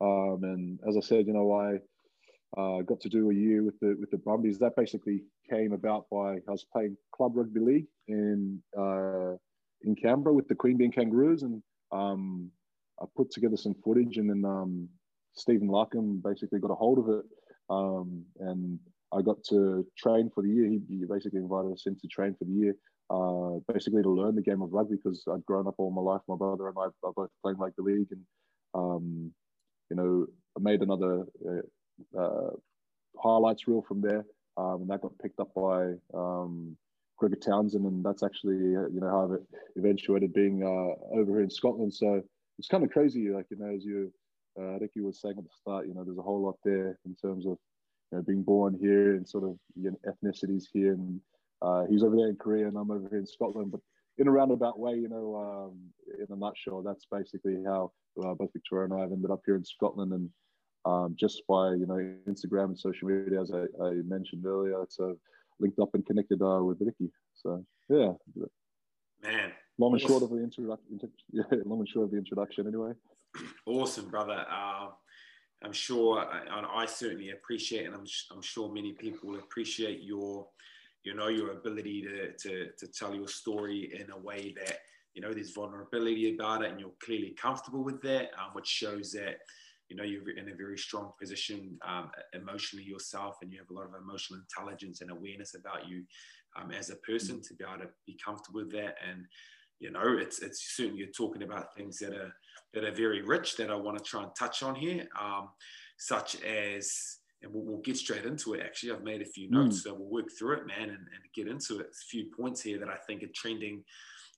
Um, 0.00 0.40
and 0.42 0.78
as 0.88 0.96
I 0.96 1.00
said, 1.00 1.26
you 1.26 1.32
know, 1.32 1.52
I 1.52 1.78
uh, 2.60 2.82
got 2.82 3.00
to 3.00 3.08
do 3.08 3.30
a 3.30 3.34
year 3.34 3.62
with 3.62 3.78
the 3.80 3.96
with 3.98 4.10
the 4.10 4.18
Brumbies. 4.18 4.58
That 4.58 4.76
basically 4.76 5.24
came 5.48 5.72
about 5.72 6.06
by 6.10 6.36
I 6.36 6.50
was 6.50 6.66
playing 6.72 6.96
club 7.14 7.36
rugby 7.36 7.60
league 7.60 7.86
in 8.08 8.62
uh, 8.76 9.36
in 9.82 9.94
Canberra 9.94 10.34
with 10.34 10.48
the 10.48 10.54
Queanbeyan 10.54 10.94
Kangaroos, 10.94 11.42
and 11.42 11.62
um, 11.92 12.50
I 13.00 13.04
put 13.16 13.30
together 13.30 13.56
some 13.56 13.74
footage, 13.84 14.16
and 14.16 14.30
then 14.30 14.44
um, 14.44 14.88
Stephen 15.34 15.68
Larkham 15.68 16.22
basically 16.22 16.60
got 16.60 16.70
a 16.70 16.74
hold 16.74 16.98
of 16.98 17.08
it, 17.08 17.24
um, 17.70 18.24
and 18.40 18.78
I 19.12 19.22
got 19.22 19.42
to 19.50 19.86
train 19.96 20.30
for 20.34 20.42
the 20.42 20.48
year. 20.48 20.66
He, 20.66 20.80
he 20.88 21.04
basically 21.04 21.40
invited 21.40 21.72
us 21.72 21.86
in 21.86 21.96
to 21.96 22.08
train 22.08 22.34
for 22.38 22.44
the 22.44 22.52
year, 22.52 22.74
uh, 23.10 23.60
basically 23.72 24.02
to 24.02 24.10
learn 24.10 24.34
the 24.34 24.42
game 24.42 24.62
of 24.62 24.72
rugby 24.72 24.96
because 24.96 25.24
I'd 25.32 25.44
grown 25.44 25.66
up 25.66 25.74
all 25.78 25.90
my 25.90 26.02
life. 26.02 26.22
My 26.28 26.36
brother 26.36 26.68
and 26.68 26.76
I 26.78 26.88
are 27.06 27.12
both 27.14 27.30
playing 27.42 27.58
like 27.58 27.74
the 27.76 27.82
league, 27.82 28.08
and 28.10 28.20
um, 28.74 29.32
you 29.90 29.96
know, 29.96 30.26
I 30.56 30.60
made 30.60 30.82
another 30.82 31.24
uh, 31.46 32.18
uh, 32.18 32.50
highlights 33.18 33.66
reel 33.68 33.82
from 33.82 34.00
there, 34.00 34.24
um, 34.56 34.82
and 34.82 34.90
that 34.90 35.02
got 35.02 35.18
picked 35.18 35.40
up 35.40 35.54
by 35.54 35.92
um, 36.14 36.76
Gregor 37.18 37.36
Townsend, 37.36 37.84
and 37.84 38.04
that's 38.04 38.22
actually 38.22 38.76
uh, 38.76 38.88
you 38.88 39.00
know 39.00 39.10
how 39.10 39.32
it 39.32 39.42
eventuated 39.78 40.32
being 40.32 40.62
uh, 40.62 41.16
over 41.16 41.32
here 41.32 41.42
in 41.42 41.50
Scotland. 41.50 41.92
So 41.94 42.22
it's 42.58 42.68
kind 42.68 42.84
of 42.84 42.90
crazy, 42.90 43.30
like 43.30 43.46
you 43.50 43.56
know, 43.58 43.74
as 43.74 43.84
you 43.84 44.12
uh, 44.60 44.74
I 44.74 44.78
think 44.78 44.92
you 44.94 45.04
were 45.04 45.12
saying 45.12 45.36
at 45.38 45.44
the 45.44 45.50
start, 45.58 45.86
you 45.86 45.94
know, 45.94 46.04
there's 46.04 46.18
a 46.18 46.22
whole 46.22 46.42
lot 46.42 46.56
there 46.64 46.98
in 47.06 47.14
terms 47.14 47.46
of 47.46 47.58
you 48.10 48.18
know, 48.18 48.22
being 48.22 48.42
born 48.42 48.76
here 48.78 49.16
and 49.16 49.28
sort 49.28 49.44
of 49.44 49.56
you 49.80 49.90
know, 49.90 49.98
ethnicities 50.06 50.64
here. 50.72 50.92
And 50.92 51.20
uh, 51.62 51.84
he's 51.88 52.02
over 52.02 52.16
there 52.16 52.28
in 52.28 52.36
Korea 52.36 52.68
and 52.68 52.76
I'm 52.76 52.90
over 52.90 53.08
here 53.08 53.18
in 53.18 53.26
Scotland. 53.26 53.70
But 53.70 53.80
in 54.18 54.28
a 54.28 54.30
roundabout 54.30 54.78
way, 54.78 54.94
you 54.94 55.08
know, 55.08 55.36
um, 55.36 55.78
in 56.18 56.26
a 56.30 56.36
nutshell, 56.38 56.82
that's 56.82 57.06
basically 57.10 57.62
how 57.64 57.92
uh, 58.22 58.34
both 58.34 58.52
Victoria 58.52 58.84
and 58.84 58.94
I 58.94 59.00
have 59.00 59.12
ended 59.12 59.30
up 59.30 59.40
here 59.46 59.56
in 59.56 59.64
Scotland. 59.64 60.12
And 60.12 60.28
um, 60.84 61.16
just 61.18 61.42
by, 61.48 61.70
you 61.70 61.86
know, 61.86 62.14
Instagram 62.28 62.66
and 62.66 62.78
social 62.78 63.08
media, 63.08 63.40
as 63.40 63.52
I, 63.52 63.64
I 63.82 63.90
mentioned 64.04 64.44
earlier, 64.44 64.82
it's 64.82 65.00
uh, 65.00 65.14
linked 65.60 65.78
up 65.78 65.94
and 65.94 66.04
connected 66.04 66.42
uh, 66.42 66.62
with 66.62 66.78
Ricky. 66.80 67.10
So, 67.34 67.64
yeah. 67.88 68.12
Man. 69.22 69.52
Long 69.78 69.92
and 69.92 70.00
short 70.00 70.22
of 70.22 70.30
the 70.30 70.42
introduction. 70.42 71.00
Yeah, 71.32 71.44
long 71.64 71.80
and 71.80 71.88
short 71.88 72.04
of 72.04 72.10
the 72.10 72.18
introduction, 72.18 72.66
anyway. 72.66 72.92
Awesome, 73.66 74.08
brother. 74.08 74.44
Uh, 74.50 74.88
I'm 75.64 75.72
sure, 75.72 76.20
and 76.20 76.66
I 76.66 76.86
certainly 76.86 77.30
appreciate, 77.30 77.86
and 77.86 77.94
I'm, 77.94 78.04
I'm 78.30 78.42
sure 78.42 78.72
many 78.72 78.92
people 78.92 79.36
appreciate 79.36 80.02
your, 80.02 80.48
you 81.04 81.14
know, 81.14 81.28
your 81.28 81.52
ability 81.52 82.02
to, 82.02 82.32
to, 82.32 82.68
to 82.78 82.86
tell 82.88 83.14
your 83.14 83.28
story 83.28 83.92
in 83.98 84.10
a 84.10 84.18
way 84.18 84.54
that, 84.58 84.78
you 85.14 85.22
know, 85.22 85.32
there's 85.32 85.52
vulnerability 85.52 86.34
about 86.34 86.62
it 86.62 86.70
and 86.70 86.80
you're 86.80 86.90
clearly 87.02 87.34
comfortable 87.40 87.84
with 87.84 88.02
that, 88.02 88.30
um, 88.38 88.50
which 88.54 88.66
shows 88.66 89.12
that, 89.12 89.36
you 89.88 89.96
know, 89.96 90.04
you're 90.04 90.36
in 90.36 90.48
a 90.48 90.54
very 90.54 90.78
strong 90.78 91.12
position 91.20 91.78
um, 91.86 92.10
emotionally 92.34 92.84
yourself 92.84 93.36
and 93.42 93.52
you 93.52 93.58
have 93.58 93.70
a 93.70 93.74
lot 93.74 93.86
of 93.86 93.94
emotional 93.94 94.40
intelligence 94.40 95.00
and 95.00 95.10
awareness 95.10 95.54
about 95.54 95.88
you 95.88 96.02
um, 96.60 96.72
as 96.72 96.90
a 96.90 96.96
person 96.96 97.40
to 97.42 97.54
be 97.54 97.64
able 97.64 97.84
to 97.84 97.90
be 98.06 98.18
comfortable 98.24 98.60
with 98.60 98.72
that. 98.72 98.96
And, 99.08 99.26
you 99.82 99.90
know, 99.90 100.16
it's 100.16 100.38
it's 100.38 100.76
certainly 100.76 101.00
you're 101.00 101.08
talking 101.08 101.42
about 101.42 101.74
things 101.74 101.98
that 101.98 102.12
are 102.12 102.32
that 102.72 102.84
are 102.84 102.94
very 102.94 103.20
rich 103.22 103.56
that 103.56 103.68
I 103.68 103.74
want 103.74 103.98
to 103.98 104.04
try 104.04 104.22
and 104.22 104.30
touch 104.38 104.62
on 104.62 104.76
here, 104.76 105.08
um, 105.20 105.48
such 105.98 106.40
as 106.42 107.18
and 107.42 107.52
we'll, 107.52 107.64
we'll, 107.64 107.80
get 107.80 107.96
straight 107.96 108.24
into 108.24 108.54
it. 108.54 108.62
Actually, 108.64 108.92
I've 108.92 109.02
made 109.02 109.20
a 109.20 109.26
few 109.26 109.50
notes, 109.50 109.80
mm. 109.80 109.82
so 109.82 109.94
we'll 109.94 110.08
work 110.08 110.28
through 110.38 110.58
it, 110.58 110.66
man, 110.68 110.90
and, 110.90 110.90
and, 110.90 111.32
get 111.34 111.48
into 111.48 111.80
it. 111.80 111.86
A 111.86 112.06
few 112.08 112.26
points 112.26 112.62
here 112.62 112.78
that 112.78 112.88
I 112.88 112.96
think 113.08 113.24
are 113.24 113.34
trending 113.34 113.82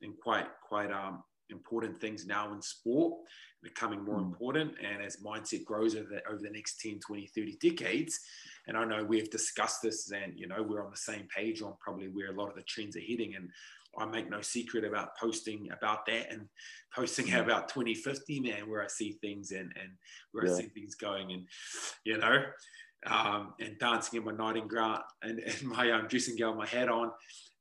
and 0.00 0.14
quite 0.18 0.46
quite 0.66 0.90
um, 0.90 1.22
important 1.50 2.00
things 2.00 2.24
now 2.24 2.54
in 2.54 2.62
sport, 2.62 3.12
becoming 3.62 4.02
more 4.02 4.16
mm. 4.16 4.24
important. 4.24 4.72
And 4.82 5.04
as 5.04 5.18
mindset 5.18 5.66
grows 5.66 5.94
over 5.94 6.08
the, 6.08 6.26
over 6.26 6.40
the 6.40 6.50
next 6.50 6.80
10, 6.80 7.00
20, 7.00 7.26
30 7.26 7.58
decades, 7.60 8.18
and 8.66 8.78
I 8.78 8.86
know 8.86 9.04
we've 9.04 9.30
discussed 9.30 9.82
this, 9.82 10.10
and 10.10 10.32
you 10.38 10.46
know 10.46 10.62
we're 10.62 10.82
on 10.82 10.90
the 10.90 10.96
same 10.96 11.28
page 11.36 11.60
on 11.60 11.74
probably 11.80 12.08
where 12.08 12.30
a 12.30 12.40
lot 12.40 12.48
of 12.48 12.54
the 12.56 12.62
trends 12.62 12.96
are 12.96 13.00
heading, 13.00 13.34
and 13.34 13.50
I 13.98 14.06
make 14.06 14.30
no 14.30 14.40
secret 14.40 14.84
about 14.84 15.16
posting 15.18 15.68
about 15.72 16.06
that 16.06 16.32
and 16.32 16.48
posting 16.94 17.26
mm. 17.26 17.40
about 17.40 17.68
2050, 17.68 18.40
man, 18.40 18.68
where 18.68 18.82
I 18.82 18.88
see 18.88 19.18
things 19.20 19.50
and, 19.50 19.72
and 19.80 19.90
where 20.32 20.46
yeah. 20.46 20.52
I 20.52 20.56
see 20.58 20.66
things 20.68 20.94
going. 20.94 21.32
And, 21.32 21.46
you 22.04 22.18
know, 22.18 22.42
um, 23.06 23.54
and 23.60 23.78
dancing 23.78 24.18
in 24.18 24.24
my 24.24 24.32
nightingale 24.32 25.02
and, 25.22 25.38
and 25.38 25.62
my 25.64 25.90
um, 25.90 26.06
dressing 26.08 26.36
gown, 26.36 26.56
my 26.56 26.66
hat 26.66 26.88
on. 26.88 27.10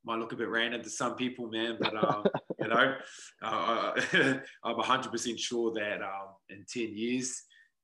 Might 0.05 0.19
look 0.19 0.33
a 0.33 0.35
bit 0.35 0.49
random 0.49 0.81
to 0.83 0.89
some 0.89 1.15
people, 1.15 1.47
man, 1.47 1.77
but 1.79 1.95
um, 1.95 2.25
you 2.59 2.67
know, 2.67 2.95
uh, 3.41 3.93
I'm 4.63 4.75
100% 4.75 5.39
sure 5.39 5.73
that 5.75 6.01
um, 6.01 6.35
in 6.49 6.65
10 6.67 6.97
years, 6.97 7.41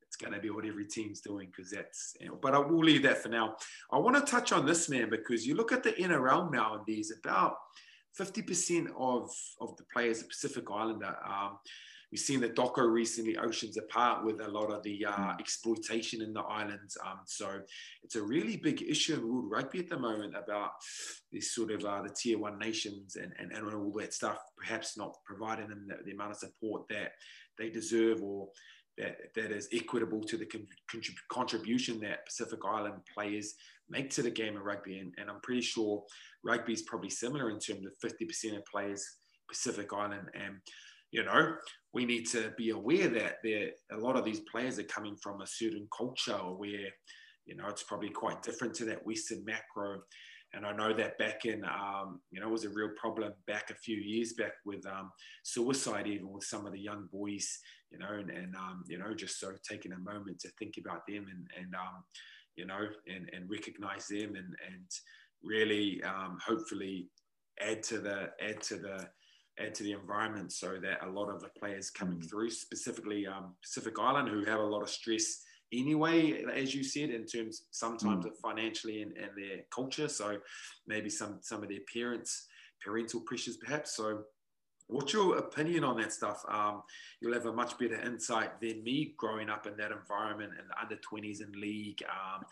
it's 0.10 0.18
going 0.18 0.34
to 0.34 0.40
be 0.40 0.50
what 0.50 0.66
every 0.66 0.86
team's 0.86 1.22
doing 1.22 1.48
because 1.48 1.72
that's. 1.72 2.18
You 2.20 2.28
know, 2.28 2.40
but 2.42 2.54
I 2.54 2.58
will 2.58 2.84
leave 2.84 3.04
that 3.04 3.20
for 3.20 3.30
now. 3.30 3.56
I 3.90 4.00
want 4.00 4.18
to 4.18 4.30
touch 4.30 4.52
on 4.52 4.66
this 4.66 4.90
man 4.90 5.10
because 5.10 5.48
you 5.48 5.56
look 5.56 5.72
at 5.72 5.84
the 5.84 5.92
NRL 5.94 6.52
nowadays. 6.52 7.14
About 7.24 7.56
50% 8.18 8.88
of 8.98 9.30
of 9.62 9.76
the 9.78 9.84
players, 9.94 10.22
are 10.22 10.28
Pacific 10.28 10.66
Islander. 10.72 11.16
Um, 11.26 11.60
We've 12.12 12.20
seen 12.20 12.40
the 12.40 12.50
Doco 12.50 12.92
recently, 12.92 13.38
Oceans 13.38 13.78
Apart, 13.78 14.26
with 14.26 14.42
a 14.42 14.48
lot 14.48 14.72
of 14.72 14.82
the 14.82 15.06
uh, 15.06 15.12
mm. 15.12 15.40
exploitation 15.40 16.24
in 16.24 16.34
the 16.34 16.42
islands. 16.42 16.98
Um, 17.06 17.20
so 17.26 17.60
it's 18.04 18.16
a 18.16 18.22
really 18.22 18.58
big 18.58 18.82
issue 18.82 19.14
in 19.14 19.28
world 19.28 19.52
rugby 19.52 19.80
at 19.80 19.90
the 19.90 20.00
moment 20.00 20.34
about 20.36 20.72
this 21.32 21.54
sort 21.54 21.70
of 21.70 21.86
uh, 21.86 22.02
the 22.02 22.10
tier 22.10 22.40
one 22.40 22.58
nations 22.58 23.16
and, 23.16 23.32
and, 23.38 23.52
and 23.52 23.76
all 23.76 23.94
that 24.00 24.14
stuff, 24.14 24.40
perhaps 24.58 24.98
not 24.98 25.18
providing 25.24 25.70
them 25.70 25.86
the, 25.88 25.98
the 26.04 26.12
amount 26.12 26.32
of 26.32 26.38
support 26.38 26.88
that 26.90 27.12
they 27.60 27.70
deserve 27.70 28.24
or 28.24 28.48
that, 29.00 29.18
that 29.36 29.52
is 29.52 29.68
equitable 29.74 30.22
to 30.22 30.38
the 30.38 30.46
con- 30.46 30.68
contribution 31.32 32.00
that 32.02 32.26
Pacific 32.26 32.60
Island 32.66 33.02
players 33.12 33.56
make 33.90 34.12
to 34.12 34.22
the 34.22 34.30
game 34.30 34.56
of 34.56 34.64
rugby. 34.64 35.00
And, 35.00 35.14
and 35.18 35.30
I'm 35.30 35.42
pretty 35.42 35.62
sure 35.62 36.04
rugby 36.44 36.74
is 36.74 36.84
probably 36.84 37.10
similar 37.10 37.50
in 37.50 37.60
terms 37.60 37.86
of 37.86 38.12
50% 38.12 38.58
of 38.58 38.64
players 38.72 39.04
Pacific 39.50 39.92
Island. 39.94 40.30
And 40.36 40.58
you 41.12 41.24
know, 41.24 41.56
we 41.94 42.06
need 42.06 42.28
to 42.30 42.54
be 42.58 42.70
aware 42.70 43.08
that 43.08 43.38
there 43.44 43.70
a 43.92 43.98
lot 43.98 44.16
of 44.16 44.26
these 44.26 44.42
players 44.52 44.78
are 44.78 44.84
coming 44.84 45.16
from 45.22 45.42
a 45.42 45.48
certain 45.48 45.88
culture 45.96 46.38
where, 46.38 46.90
you 47.46 47.56
know, 47.56 47.68
it's 47.68 47.84
probably 47.84 48.10
quite 48.10 48.44
different 48.44 48.76
to 48.76 48.86
that 48.86 49.06
Western 49.06 49.44
macro. 49.44 50.02
And 50.54 50.66
I 50.66 50.74
know 50.74 50.94
that 50.94 51.18
back 51.20 51.46
in, 51.46 51.64
um, 51.64 52.22
you 52.32 52.40
know, 52.40 52.48
it 52.48 52.52
was 52.52 52.66
a 52.66 52.70
real 52.70 52.90
problem 52.98 53.34
back 53.46 53.70
a 53.70 53.76
few 53.76 53.98
years 53.98 54.34
back 54.34 54.54
with 54.66 54.86
um, 54.88 55.12
suicide, 55.44 56.08
even 56.08 56.32
with 56.32 56.44
some 56.44 56.66
of 56.66 56.74
the 56.74 56.80
young 56.80 57.08
boys, 57.12 57.60
you 57.92 58.00
know, 58.00 58.14
and, 58.14 58.32
and 58.32 58.56
um, 58.56 58.84
you 58.88 58.98
know, 58.98 59.14
just 59.14 59.40
sort 59.40 59.54
of 59.54 59.62
taking 59.62 59.92
a 59.92 60.00
moment 60.00 60.40
to 60.40 60.50
think 60.58 60.76
about 60.80 61.02
them 61.08 61.28
and, 61.30 61.48
and 61.58 61.76
um, 61.76 62.04
you 62.56 62.66
know, 62.66 62.88
and, 63.08 63.30
and 63.32 63.50
recognize 63.50 64.08
them 64.08 64.36
and, 64.36 64.56
and 64.68 64.90
really 65.44 66.02
um, 66.04 66.38
hopefully 66.46 67.10
add 67.62 67.84
to 67.84 68.00
the, 68.00 68.30
add 68.42 68.60
to 68.62 68.78
the, 68.78 69.08
add 69.60 69.76
to 69.76 69.84
the 69.84 69.92
environment 69.92 70.52
so 70.52 70.78
that 70.82 71.06
a 71.06 71.10
lot 71.10 71.30
of 71.30 71.42
the 71.42 71.50
players 71.60 71.92
coming 71.92 72.20
mm. 72.20 72.30
through, 72.30 72.50
specifically 72.50 73.28
um, 73.28 73.54
Pacific 73.62 74.00
Island, 74.00 74.30
who 74.30 74.44
have 74.46 74.60
a 74.60 74.64
lot 74.64 74.82
of 74.82 74.90
stress 74.90 75.44
anyway, 75.74 76.44
as 76.54 76.74
you 76.74 76.84
said, 76.84 77.10
in 77.10 77.26
terms 77.26 77.64
sometimes 77.72 78.26
mm. 78.26 78.30
of 78.30 78.38
financially 78.38 79.02
and, 79.02 79.16
and 79.18 79.32
their 79.36 79.60
culture. 79.74 80.08
So 80.08 80.38
maybe 80.88 81.10
some 81.10 81.40
some 81.42 81.64
of 81.64 81.70
their 81.70 81.80
parents, 81.94 82.48
parental 82.84 83.22
pressures, 83.22 83.58
perhaps. 83.58 83.96
So 83.96 84.24
What's 84.90 85.14
your 85.14 85.38
opinion 85.38 85.84
on 85.84 85.98
that 85.98 86.12
stuff? 86.12 86.44
Um, 86.50 86.82
you'll 87.22 87.36
have 87.36 87.46
a 87.46 87.54
much 87.54 87.78
better 87.78 88.02
insight 88.02 88.60
than 88.60 88.84
me 88.84 89.14
growing 89.18 89.48
up 89.48 89.68
in 89.68 89.78
that 89.78 89.92
environment 89.92 90.54
and 90.58 90.68
the 90.68 90.82
under 90.82 90.96
20s 90.96 91.42
in 91.44 91.62
league, 91.62 92.02
um, 92.10 92.44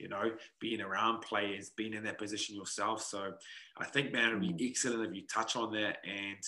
you 0.00 0.08
know, 0.08 0.32
being 0.60 0.80
around 0.80 1.20
players, 1.20 1.70
being 1.70 1.94
in 1.94 2.02
that 2.02 2.18
position 2.18 2.56
yourself. 2.56 3.00
So 3.00 3.34
I 3.78 3.84
think, 3.84 4.12
man, 4.12 4.30
it'd 4.30 4.40
be 4.40 4.48
mm. 4.48 4.68
excellent 4.70 5.08
if 5.08 5.14
you 5.14 5.22
touch 5.32 5.54
on 5.54 5.72
that 5.74 5.98
and, 6.04 6.42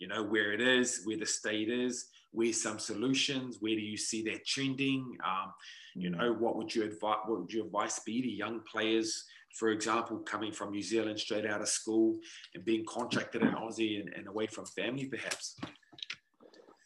you 0.00 0.06
know, 0.06 0.22
where 0.22 0.52
it 0.52 0.60
is, 0.60 1.00
where 1.04 1.16
the 1.16 1.24
state 1.24 1.70
is, 1.70 2.08
where's 2.32 2.62
some 2.62 2.78
solutions, 2.78 3.58
where 3.60 3.74
do 3.74 3.80
you 3.80 3.96
see 3.96 4.22
that 4.24 4.46
trending? 4.46 5.16
Um, 5.24 5.52
you 5.94 6.10
mm. 6.10 6.18
know, 6.18 6.32
what 6.32 6.56
would 6.56 6.74
you 6.74 6.84
advise? 6.84 7.18
What 7.26 7.40
would 7.40 7.52
your 7.52 7.66
advice 7.66 8.00
be 8.00 8.22
to 8.22 8.28
young 8.28 8.60
players 8.60 9.24
for 9.54 9.70
example, 9.70 10.18
coming 10.18 10.52
from 10.52 10.70
New 10.70 10.82
Zealand 10.82 11.18
straight 11.18 11.46
out 11.46 11.60
of 11.60 11.68
school 11.68 12.18
and 12.54 12.64
being 12.64 12.84
contracted 12.86 13.42
in 13.42 13.48
Aussie 13.48 14.00
and, 14.00 14.08
and 14.14 14.28
away 14.28 14.46
from 14.46 14.64
family, 14.64 15.06
perhaps? 15.06 15.58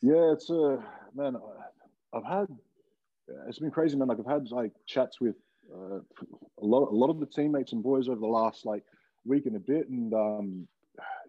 Yeah, 0.03 0.33
it's 0.33 0.51
a 0.51 0.55
uh, 0.55 0.83
man. 1.15 1.37
I've 2.13 2.25
had 2.25 2.47
it's 3.49 3.59
been 3.59 3.71
crazy, 3.71 3.97
man. 3.97 4.09
Like 4.09 4.19
I've 4.19 4.33
had 4.33 4.51
like 4.51 4.73
chats 4.87 5.21
with 5.21 5.37
uh, 5.75 5.99
a 5.99 6.65
lot, 6.65 6.91
a 6.91 6.95
lot 6.95 7.11
of 7.11 7.21
the 7.21 7.27
teammates 7.27 7.73
and 7.73 7.83
boys 7.83 8.09
over 8.09 8.21
the 8.21 8.27
last 8.27 8.67
like 8.67 8.85
week 9.25 9.47
and 9.47 9.57
a 9.57 9.61
bit, 9.61 9.89
and 9.89 10.13
um, 10.13 10.69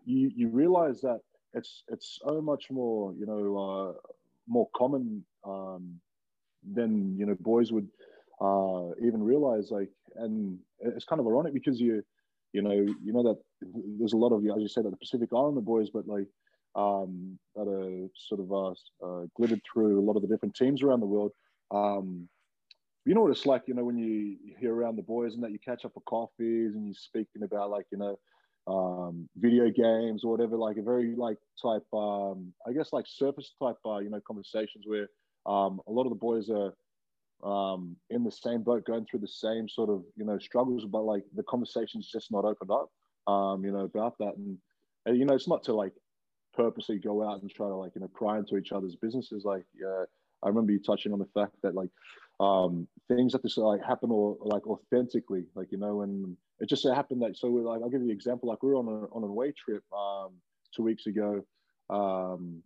you 0.06 0.32
you 0.36 0.50
realize 0.50 1.02
that 1.02 1.20
it's 1.56 1.84
it's 1.88 2.20
so 2.24 2.42
much 2.42 2.66
more, 2.70 3.14
you 3.18 3.26
know, 3.26 3.58
uh, 3.58 4.12
more 4.48 4.68
common 4.76 5.24
um, 5.46 6.00
than 6.74 7.18
you 7.18 7.26
know 7.26 7.36
boys 7.40 7.72
would 7.72 7.88
uh, 8.42 8.90
even 9.02 9.24
realize. 9.24 9.72
Like, 9.72 9.90
and 10.16 10.60
it's 10.80 11.06
kind 11.06 11.20
of 11.20 11.28
ironic 11.28 11.54
because 11.54 11.80
you, 11.80 12.04
you 12.54 12.62
know, 12.62 12.72
you 12.72 13.14
know 13.14 13.24
that 13.24 13.38
there's 14.00 14.14
a 14.14 14.18
lot 14.18 14.34
of, 14.34 14.40
as 14.40 14.62
you 14.62 14.68
said, 14.68 14.86
that 14.86 14.92
the 14.92 14.98
Pacific 14.98 15.30
Islander 15.32 15.62
boys, 15.62 15.90
but 15.90 16.08
like 16.08 16.28
um, 16.76 17.40
that 17.56 17.68
are 17.68 18.08
sort 18.28 18.42
of 18.42 18.52
uh, 18.52 19.06
uh, 19.06 19.26
glittered 19.36 19.62
through 19.72 20.00
a 20.00 20.06
lot 20.06 20.16
of 20.16 20.22
the 20.22 20.28
different 20.28 20.56
teams 20.56 20.84
around 20.84 21.00
the 21.00 21.06
world. 21.06 21.32
Um, 21.72 22.28
you 23.06 23.14
know 23.14 23.22
what 23.22 23.32
it's 23.32 23.46
like, 23.46 23.64
you 23.68 23.76
know, 23.76 23.84
when 23.84 23.98
you 23.98 24.38
hear 24.60 24.74
around 24.74 24.96
the 24.96 25.04
boys 25.04 25.36
and 25.36 25.44
that 25.44 25.52
you 25.52 25.60
catch 25.60 25.86
up 25.86 25.94
for 25.94 26.02
coffees 26.02 26.74
and 26.74 26.88
you're 26.88 26.96
speaking 26.96 27.44
about 27.44 27.70
like, 27.70 27.86
you 27.92 28.00
know, 28.00 28.18
um, 28.68 29.30
video 29.38 29.70
games 29.70 30.24
or 30.24 30.32
whatever, 30.32 30.58
like 30.58 30.78
a 30.78 30.82
very 30.82 31.16
like 31.16 31.38
type, 31.62 31.86
um, 31.94 32.54
I 32.68 32.74
guess 32.74 32.94
like 32.94 33.06
surface 33.08 33.54
type, 33.62 33.78
uh, 33.86 34.00
you 34.00 34.10
know, 34.10 34.22
conversations 34.26 34.86
where 34.86 35.08
um, 35.46 35.80
a 35.88 35.92
lot 35.92 36.04
of 36.04 36.10
the 36.10 36.16
boys 36.16 36.50
are 36.50 36.74
um, 37.44 37.96
in 38.10 38.24
the 38.24 38.32
same 38.32 38.64
boat, 38.64 38.86
going 38.86 39.06
through 39.06 39.20
the 39.20 39.28
same 39.28 39.70
sort 39.70 39.90
of 39.90 40.04
you 40.16 40.26
know 40.26 40.40
struggles, 40.40 40.86
but 40.86 41.02
like 41.02 41.24
the 41.36 41.44
conversation's 41.44 42.10
just 42.10 42.32
not 42.32 42.46
opened 42.46 42.72
up, 42.72 42.90
um, 43.32 43.64
you 43.64 43.72
know, 43.72 43.82
about 43.82 44.18
that, 44.20 44.36
and, 44.38 44.58
and 45.06 45.18
you 45.18 45.26
know, 45.26 45.36
it's 45.36 45.48
not 45.48 45.64
to 45.64 45.74
like 45.74 45.94
purposely 46.56 46.98
go 46.98 47.28
out 47.28 47.42
and 47.42 47.52
try 47.52 47.68
to 47.68 47.76
like 47.76 47.92
you 47.96 48.02
know 48.02 48.10
pry 48.14 48.38
into 48.38 48.58
each 48.58 48.72
other's 48.72 48.96
businesses. 48.96 49.44
Like, 49.46 49.66
uh, 49.86 50.06
I 50.44 50.48
remember 50.48 50.72
you 50.72 50.80
touching 50.80 51.14
on 51.14 51.20
the 51.20 51.30
fact 51.34 51.56
that 51.62 51.76
like 51.76 51.90
um, 52.40 52.88
things 53.08 53.34
that 53.34 53.42
just 53.44 53.58
like 53.58 53.84
happen 53.84 54.12
or 54.12 54.38
like 54.42 54.68
authentically, 54.68 55.46
like 55.56 55.72
you 55.72 55.78
know, 55.78 56.02
and 56.02 56.36
it 56.60 56.70
just 56.70 56.84
so 56.84 56.94
happened 56.94 57.22
that 57.22 57.38
so 57.38 57.48
like 57.48 57.82
I'll 57.82 57.90
give 57.90 58.02
you 58.02 58.10
an 58.10 58.16
example. 58.16 58.50
Like 58.50 58.64
we 58.64 58.70
were 58.70 58.76
on 58.76 58.88
a 58.88 59.16
on 59.16 59.24
an 59.24 59.30
away 59.30 59.54
trip 59.54 59.84
um, 59.96 60.34
two 60.76 60.84
weeks 60.84 61.08
ago 61.08 61.46
um, 61.90 62.62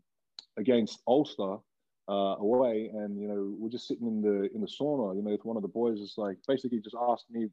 against 0.57 1.01
Ulster 1.07 1.57
uh, 2.09 2.35
away, 2.39 2.89
and 2.93 3.19
you 3.19 3.27
know 3.27 3.55
we're 3.57 3.69
just 3.69 3.87
sitting 3.87 4.07
in 4.07 4.21
the 4.21 4.49
in 4.53 4.61
the 4.61 4.67
sauna. 4.67 5.15
You 5.15 5.21
know, 5.21 5.31
with 5.31 5.45
one 5.45 5.57
of 5.57 5.63
the 5.63 5.69
boys 5.69 5.99
is 5.99 6.15
like 6.17 6.37
basically 6.47 6.79
just 6.79 6.95
asked 7.09 7.25
me 7.29 7.47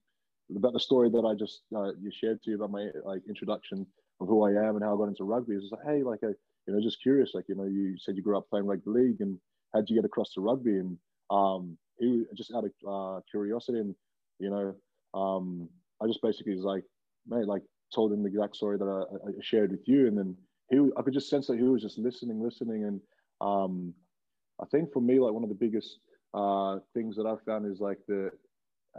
about 0.54 0.72
the 0.72 0.80
story 0.80 1.10
that 1.10 1.24
I 1.24 1.34
just 1.34 1.62
uh, 1.74 1.92
you 2.00 2.10
shared 2.12 2.42
to 2.42 2.50
you 2.50 2.56
about 2.56 2.70
my 2.70 2.88
like 3.04 3.22
introduction 3.28 3.86
of 4.20 4.28
who 4.28 4.44
I 4.44 4.50
am 4.50 4.76
and 4.76 4.84
how 4.84 4.94
I 4.94 4.96
got 4.96 5.08
into 5.08 5.24
rugby. 5.24 5.54
It's 5.54 5.70
like, 5.70 5.86
hey, 5.86 6.02
like, 6.02 6.20
I, 6.22 6.28
you 6.66 6.74
know, 6.74 6.80
just 6.80 7.02
curious. 7.02 7.32
Like, 7.34 7.44
you 7.48 7.54
know, 7.54 7.64
you 7.64 7.96
said 7.98 8.16
you 8.16 8.22
grew 8.22 8.38
up 8.38 8.48
playing 8.48 8.66
rugby 8.66 8.90
league, 8.90 9.20
and 9.20 9.38
how'd 9.74 9.88
you 9.88 9.96
get 9.96 10.04
across 10.04 10.32
to 10.32 10.40
rugby? 10.40 10.78
And 10.78 10.98
um, 11.30 11.76
he 11.98 12.24
just 12.36 12.52
out 12.54 12.64
of 12.64 12.72
uh, 12.88 13.20
curiosity, 13.30 13.78
and 13.78 13.94
you 14.38 14.50
know, 14.50 14.74
um, 15.18 15.68
I 16.02 16.06
just 16.06 16.22
basically 16.22 16.54
was 16.54 16.64
like, 16.64 16.84
mate, 17.26 17.46
like 17.46 17.62
told 17.94 18.12
him 18.12 18.22
the 18.22 18.28
exact 18.28 18.56
story 18.56 18.78
that 18.78 18.84
I, 18.84 19.28
I 19.28 19.32
shared 19.40 19.70
with 19.70 19.86
you, 19.86 20.06
and 20.08 20.18
then 20.18 20.36
he, 20.70 20.78
I 20.96 21.02
could 21.02 21.14
just 21.14 21.30
sense 21.30 21.46
that 21.46 21.56
he 21.56 21.62
was 21.62 21.82
just 21.82 21.98
listening, 21.98 22.42
listening, 22.42 22.84
and 22.84 23.00
um, 23.40 23.94
I 24.60 24.66
think 24.66 24.92
for 24.92 25.00
me, 25.00 25.18
like 25.20 25.32
one 25.32 25.42
of 25.42 25.48
the 25.48 25.54
biggest 25.54 25.98
uh, 26.34 26.78
things 26.94 27.16
that 27.16 27.26
I 27.26 27.36
found 27.44 27.70
is 27.70 27.80
like 27.80 27.98
the 28.08 28.30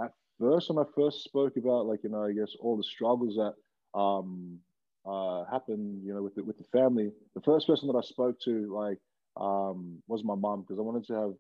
at 0.02 0.12
first 0.40 0.70
when 0.70 0.84
I 0.84 0.88
first 0.96 1.24
spoke 1.24 1.58
about 1.58 1.86
like 1.86 2.04
you 2.04 2.10
know 2.10 2.24
I 2.24 2.34
guess 2.34 2.56
all 2.60 2.78
the 2.78 2.84
struggles 2.84 3.36
that 3.36 4.00
um, 4.00 4.60
uh, 5.06 5.46
happened 5.52 6.04
you 6.06 6.14
know 6.14 6.24
with 6.24 6.36
the, 6.36 6.44
with 6.44 6.58
the 6.58 6.66
family. 6.66 7.12
The 7.36 7.42
first 7.42 7.68
person 7.68 7.88
that 7.88 7.98
I 7.98 8.02
spoke 8.02 8.40
to 8.42 8.74
like 8.74 8.98
um, 9.40 10.02
was 10.08 10.24
my 10.24 10.36
mom 10.36 10.62
because 10.62 10.80
I 10.80 10.84
wanted 10.84 11.06
to 11.08 11.14
have 11.14 11.34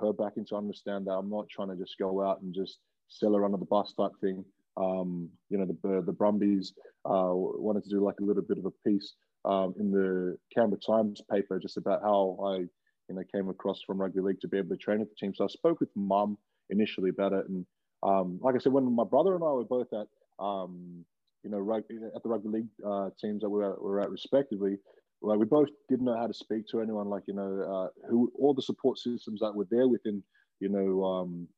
her 0.00 0.12
back 0.12 0.32
into 0.36 0.56
understand 0.56 1.06
that 1.06 1.12
I'm 1.12 1.30
not 1.30 1.48
trying 1.48 1.68
to 1.68 1.76
just 1.76 1.96
go 1.98 2.24
out 2.24 2.42
and 2.42 2.54
just 2.54 2.78
sell 3.08 3.34
her 3.34 3.44
under 3.44 3.58
the 3.58 3.64
bus 3.64 3.92
type 3.98 4.12
thing. 4.20 4.44
Um, 4.76 5.28
you 5.48 5.58
know 5.58 5.66
the 5.66 6.02
the 6.02 6.12
Brumbies 6.12 6.72
uh, 7.04 7.32
wanted 7.34 7.84
to 7.84 7.90
do 7.90 8.04
like 8.04 8.20
a 8.20 8.24
little 8.24 8.42
bit 8.42 8.58
of 8.58 8.66
a 8.66 8.88
piece 8.88 9.14
um, 9.44 9.74
in 9.78 9.90
the 9.90 10.36
Canberra 10.54 10.80
Times 10.80 11.20
paper 11.30 11.58
just 11.58 11.76
about 11.76 12.02
how 12.02 12.38
I, 12.44 12.56
you 12.56 13.14
know, 13.14 13.22
came 13.34 13.48
across 13.48 13.80
from 13.86 14.00
rugby 14.00 14.20
league 14.20 14.40
to 14.40 14.48
be 14.48 14.58
able 14.58 14.70
to 14.70 14.76
train 14.76 15.00
with 15.00 15.08
the 15.08 15.14
team. 15.16 15.34
So 15.34 15.44
I 15.44 15.48
spoke 15.48 15.80
with 15.80 15.88
mum 15.96 16.38
initially 16.70 17.10
about 17.10 17.32
it, 17.32 17.48
and 17.48 17.66
um, 18.02 18.38
like 18.42 18.54
I 18.54 18.58
said, 18.58 18.72
when 18.72 18.94
my 18.94 19.04
brother 19.04 19.34
and 19.34 19.44
I 19.44 19.48
were 19.48 19.64
both 19.64 19.88
at, 19.92 20.06
um, 20.42 21.04
you 21.42 21.50
know, 21.50 21.58
rugby, 21.58 21.96
at 22.14 22.22
the 22.22 22.28
rugby 22.28 22.48
league 22.48 22.68
uh, 22.86 23.10
teams 23.20 23.42
that 23.42 23.50
we 23.50 23.58
were, 23.58 23.76
we 23.80 23.90
were 23.90 24.00
at 24.00 24.10
respectively, 24.10 24.76
like 25.22 25.38
we 25.38 25.44
both 25.44 25.68
didn't 25.88 26.06
know 26.06 26.16
how 26.16 26.26
to 26.26 26.34
speak 26.34 26.66
to 26.68 26.80
anyone, 26.80 27.08
like 27.08 27.24
you 27.26 27.34
know, 27.34 27.62
uh, 27.62 28.08
who 28.08 28.32
all 28.38 28.54
the 28.54 28.62
support 28.62 28.98
systems 28.98 29.40
that 29.40 29.54
were 29.54 29.66
there 29.70 29.88
within, 29.88 30.22
you 30.60 30.68
know, 30.68 31.04
um, 31.04 31.48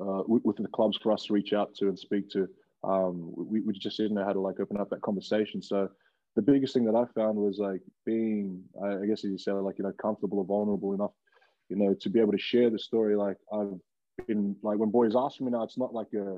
uh, 0.00 0.22
within 0.26 0.62
the 0.62 0.70
clubs 0.70 0.98
for 1.02 1.12
us 1.12 1.24
to 1.24 1.32
reach 1.32 1.52
out 1.52 1.74
to 1.74 1.88
and 1.88 1.98
speak 1.98 2.30
to. 2.30 2.48
Um, 2.84 3.32
we, 3.34 3.60
we 3.60 3.72
just 3.72 3.96
didn't 3.96 4.14
know 4.14 4.24
how 4.24 4.32
to 4.32 4.40
like 4.40 4.60
open 4.60 4.78
up 4.78 4.90
that 4.90 5.02
conversation. 5.02 5.60
So 5.60 5.88
the 6.36 6.42
biggest 6.42 6.74
thing 6.74 6.84
that 6.84 6.94
I 6.94 7.06
found 7.18 7.38
was 7.38 7.58
like 7.58 7.80
being, 8.04 8.62
I 8.82 9.06
guess 9.06 9.24
as 9.24 9.30
you 9.30 9.38
said, 9.38 9.54
like 9.54 9.78
you 9.78 9.84
know, 9.84 9.92
comfortable 10.00 10.38
or 10.38 10.44
vulnerable 10.44 10.92
enough, 10.92 11.12
you 11.68 11.76
know, 11.76 11.94
to 11.94 12.10
be 12.10 12.20
able 12.20 12.32
to 12.32 12.38
share 12.38 12.70
the 12.70 12.78
story. 12.78 13.16
Like 13.16 13.38
I've 13.52 13.74
been 14.28 14.54
like 14.62 14.78
when 14.78 14.90
boys 14.90 15.14
ask 15.16 15.40
me 15.40 15.50
now, 15.50 15.64
it's 15.64 15.78
not 15.78 15.92
like 15.92 16.12
a, 16.14 16.36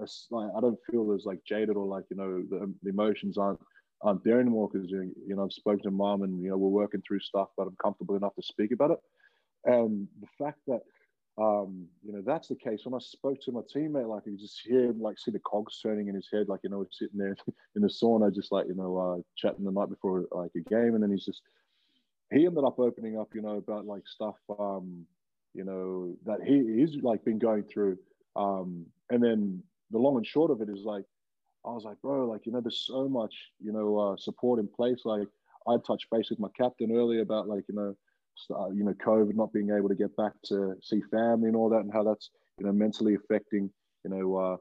a 0.00 0.06
like 0.30 0.50
I 0.56 0.60
don't 0.60 0.78
feel 0.90 1.12
as 1.12 1.26
like 1.26 1.40
jaded 1.46 1.76
or 1.76 1.86
like 1.86 2.04
you 2.10 2.16
know 2.16 2.42
the, 2.48 2.72
the 2.82 2.90
emotions 2.90 3.36
aren't 3.36 3.60
aren't 4.02 4.24
there 4.24 4.40
anymore 4.40 4.68
because 4.72 4.90
you 4.90 5.14
know 5.28 5.44
I've 5.44 5.52
spoken 5.52 5.82
to 5.84 5.90
mom 5.90 6.22
and 6.22 6.42
you 6.42 6.50
know 6.50 6.56
we're 6.56 6.68
working 6.68 7.02
through 7.06 7.20
stuff, 7.20 7.48
but 7.56 7.66
I'm 7.66 7.76
comfortable 7.82 8.16
enough 8.16 8.34
to 8.36 8.42
speak 8.42 8.72
about 8.72 8.92
it. 8.92 8.98
And 9.64 10.08
the 10.20 10.28
fact 10.38 10.58
that 10.66 10.80
um, 11.40 11.86
you 12.04 12.12
know, 12.12 12.22
that's 12.24 12.48
the 12.48 12.54
case. 12.54 12.80
When 12.84 12.94
I 12.94 13.02
spoke 13.02 13.40
to 13.42 13.52
my 13.52 13.60
teammate, 13.74 14.08
like 14.08 14.24
you 14.26 14.36
just 14.36 14.60
hear 14.62 14.84
him, 14.84 15.00
like 15.00 15.18
see 15.18 15.30
the 15.30 15.38
cogs 15.40 15.80
turning 15.80 16.08
in 16.08 16.14
his 16.14 16.28
head, 16.30 16.48
like 16.48 16.60
you 16.62 16.70
know, 16.70 16.82
he's 16.82 16.98
sitting 16.98 17.18
there 17.18 17.34
in 17.76 17.82
the 17.82 17.88
sauna, 17.88 18.34
just 18.34 18.52
like 18.52 18.66
you 18.66 18.74
know, 18.74 18.98
uh, 18.98 19.22
chatting 19.36 19.64
the 19.64 19.70
night 19.70 19.88
before 19.88 20.26
like 20.32 20.50
a 20.56 20.68
game, 20.68 20.94
and 20.94 21.02
then 21.02 21.10
he's 21.10 21.24
just 21.24 21.42
he 22.30 22.46
ended 22.46 22.64
up 22.64 22.78
opening 22.78 23.18
up, 23.18 23.28
you 23.34 23.40
know, 23.40 23.56
about 23.56 23.86
like 23.86 24.02
stuff, 24.06 24.36
um, 24.58 25.06
you 25.54 25.64
know, 25.64 26.14
that 26.26 26.46
he 26.46 26.78
he's 26.78 27.02
like 27.02 27.24
been 27.24 27.38
going 27.38 27.62
through, 27.62 27.96
um, 28.36 28.84
and 29.08 29.22
then 29.22 29.62
the 29.90 29.98
long 29.98 30.16
and 30.16 30.26
short 30.26 30.50
of 30.50 30.60
it 30.60 30.68
is 30.68 30.84
like, 30.84 31.04
I 31.64 31.70
was 31.70 31.84
like, 31.84 32.00
bro, 32.00 32.26
like 32.28 32.46
you 32.46 32.52
know, 32.52 32.60
there's 32.60 32.86
so 32.86 33.08
much, 33.08 33.34
you 33.60 33.72
know, 33.72 33.98
uh, 33.98 34.16
support 34.16 34.58
in 34.60 34.68
place. 34.68 35.02
Like 35.04 35.28
I 35.68 35.76
touched 35.86 36.06
base 36.10 36.30
with 36.30 36.40
my 36.40 36.48
captain 36.56 36.90
earlier 36.96 37.20
about 37.22 37.48
like 37.48 37.64
you 37.68 37.74
know 37.74 37.94
uh, 38.50 38.70
you 38.70 38.84
know, 38.84 38.94
COVID, 38.94 39.34
not 39.34 39.52
being 39.52 39.70
able 39.70 39.88
to 39.88 39.94
get 39.94 40.16
back 40.16 40.32
to 40.46 40.74
see 40.82 41.02
family 41.10 41.48
and 41.48 41.56
all 41.56 41.68
that, 41.70 41.80
and 41.80 41.92
how 41.92 42.02
that's 42.02 42.30
you 42.58 42.66
know 42.66 42.72
mentally 42.72 43.14
affecting, 43.14 43.70
you 44.04 44.10
know, 44.10 44.36
uh, 44.36 44.56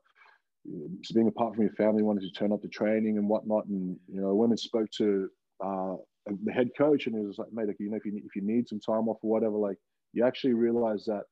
being 1.14 1.28
apart 1.28 1.56
from 1.56 1.64
your 1.64 1.74
family, 1.74 2.04
wanting 2.04 2.28
to 2.28 2.34
turn 2.34 2.52
up 2.52 2.62
to 2.62 2.68
training 2.68 3.18
and 3.18 3.30
whatnot. 3.30 3.66
And 3.68 3.98
you 4.08 4.22
know, 4.22 4.30
I 4.30 4.34
went 4.34 4.52
and 4.52 4.60
spoke 4.60 4.90
to 4.98 5.30
uh, 5.64 5.96
the 6.26 6.52
head 6.52 6.70
coach, 6.78 7.08
and 7.08 7.16
he 7.16 7.26
was 7.26 7.38
like, 7.38 7.52
"Mate, 7.54 7.68
like, 7.68 7.78
you 7.80 7.90
know, 7.90 7.98
if 7.98 8.06
you 8.06 8.22
if 8.24 8.36
you 8.36 8.42
need 8.42 8.68
some 8.68 8.80
time 8.80 9.08
off 9.08 9.18
or 9.24 9.32
whatever, 9.32 9.56
like, 9.56 9.78
you 10.14 10.26
actually 10.26 10.54
realize 10.54 11.06
that 11.06 11.24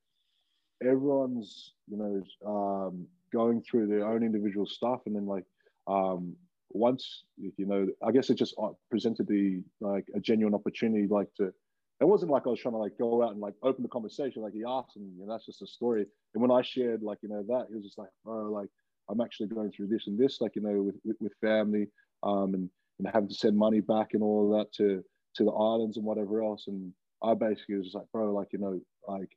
everyone's, 0.81 1.73
you 1.87 1.97
know, 1.97 2.49
um, 2.49 3.07
going 3.33 3.61
through 3.61 3.87
their 3.87 4.07
own 4.07 4.23
individual 4.23 4.65
stuff, 4.65 5.01
and 5.05 5.15
then 5.15 5.25
like." 5.25 5.45
Um, 5.87 6.35
once 6.71 7.23
you 7.37 7.65
know, 7.65 7.87
I 8.05 8.11
guess 8.11 8.29
it 8.29 8.35
just 8.35 8.55
uh, 8.61 8.69
presented 8.89 9.27
the 9.27 9.63
like 9.79 10.05
a 10.15 10.19
genuine 10.19 10.53
opportunity, 10.53 11.07
like 11.07 11.33
to 11.35 11.53
it 11.99 12.05
wasn't 12.07 12.31
like 12.31 12.45
I 12.45 12.49
was 12.49 12.59
trying 12.59 12.73
to 12.73 12.79
like 12.79 12.97
go 12.97 13.23
out 13.23 13.31
and 13.31 13.41
like 13.41 13.55
open 13.63 13.81
the 13.83 13.89
conversation. 13.89 14.43
Like 14.43 14.53
he 14.53 14.63
asked, 14.67 14.95
and 14.97 15.17
you 15.17 15.25
know, 15.25 15.31
that's 15.33 15.45
just 15.45 15.61
a 15.61 15.67
story. 15.67 16.05
And 16.33 16.41
when 16.41 16.51
I 16.51 16.61
shared 16.61 17.01
like 17.01 17.19
you 17.21 17.29
know 17.29 17.43
that, 17.47 17.67
he 17.69 17.75
was 17.75 17.85
just 17.85 17.97
like, 17.97 18.09
oh, 18.25 18.49
like 18.51 18.69
I'm 19.09 19.21
actually 19.21 19.47
going 19.47 19.71
through 19.71 19.87
this 19.87 20.07
and 20.07 20.17
this, 20.17 20.39
like 20.39 20.55
you 20.55 20.61
know, 20.61 20.81
with 20.83 20.95
with, 21.03 21.17
with 21.19 21.33
family, 21.41 21.87
um, 22.23 22.53
and 22.53 22.69
and 22.99 23.07
having 23.11 23.29
to 23.29 23.35
send 23.35 23.57
money 23.57 23.81
back 23.81 24.09
and 24.13 24.21
all 24.21 24.57
that 24.57 24.71
to 24.73 25.03
to 25.35 25.43
the 25.43 25.51
islands 25.51 25.97
and 25.97 26.05
whatever 26.05 26.43
else. 26.43 26.65
And 26.67 26.93
I 27.23 27.33
basically 27.33 27.75
was 27.75 27.85
just 27.85 27.95
like, 27.95 28.11
bro, 28.11 28.31
like 28.31 28.49
you 28.51 28.59
know, 28.59 28.79
like 29.07 29.31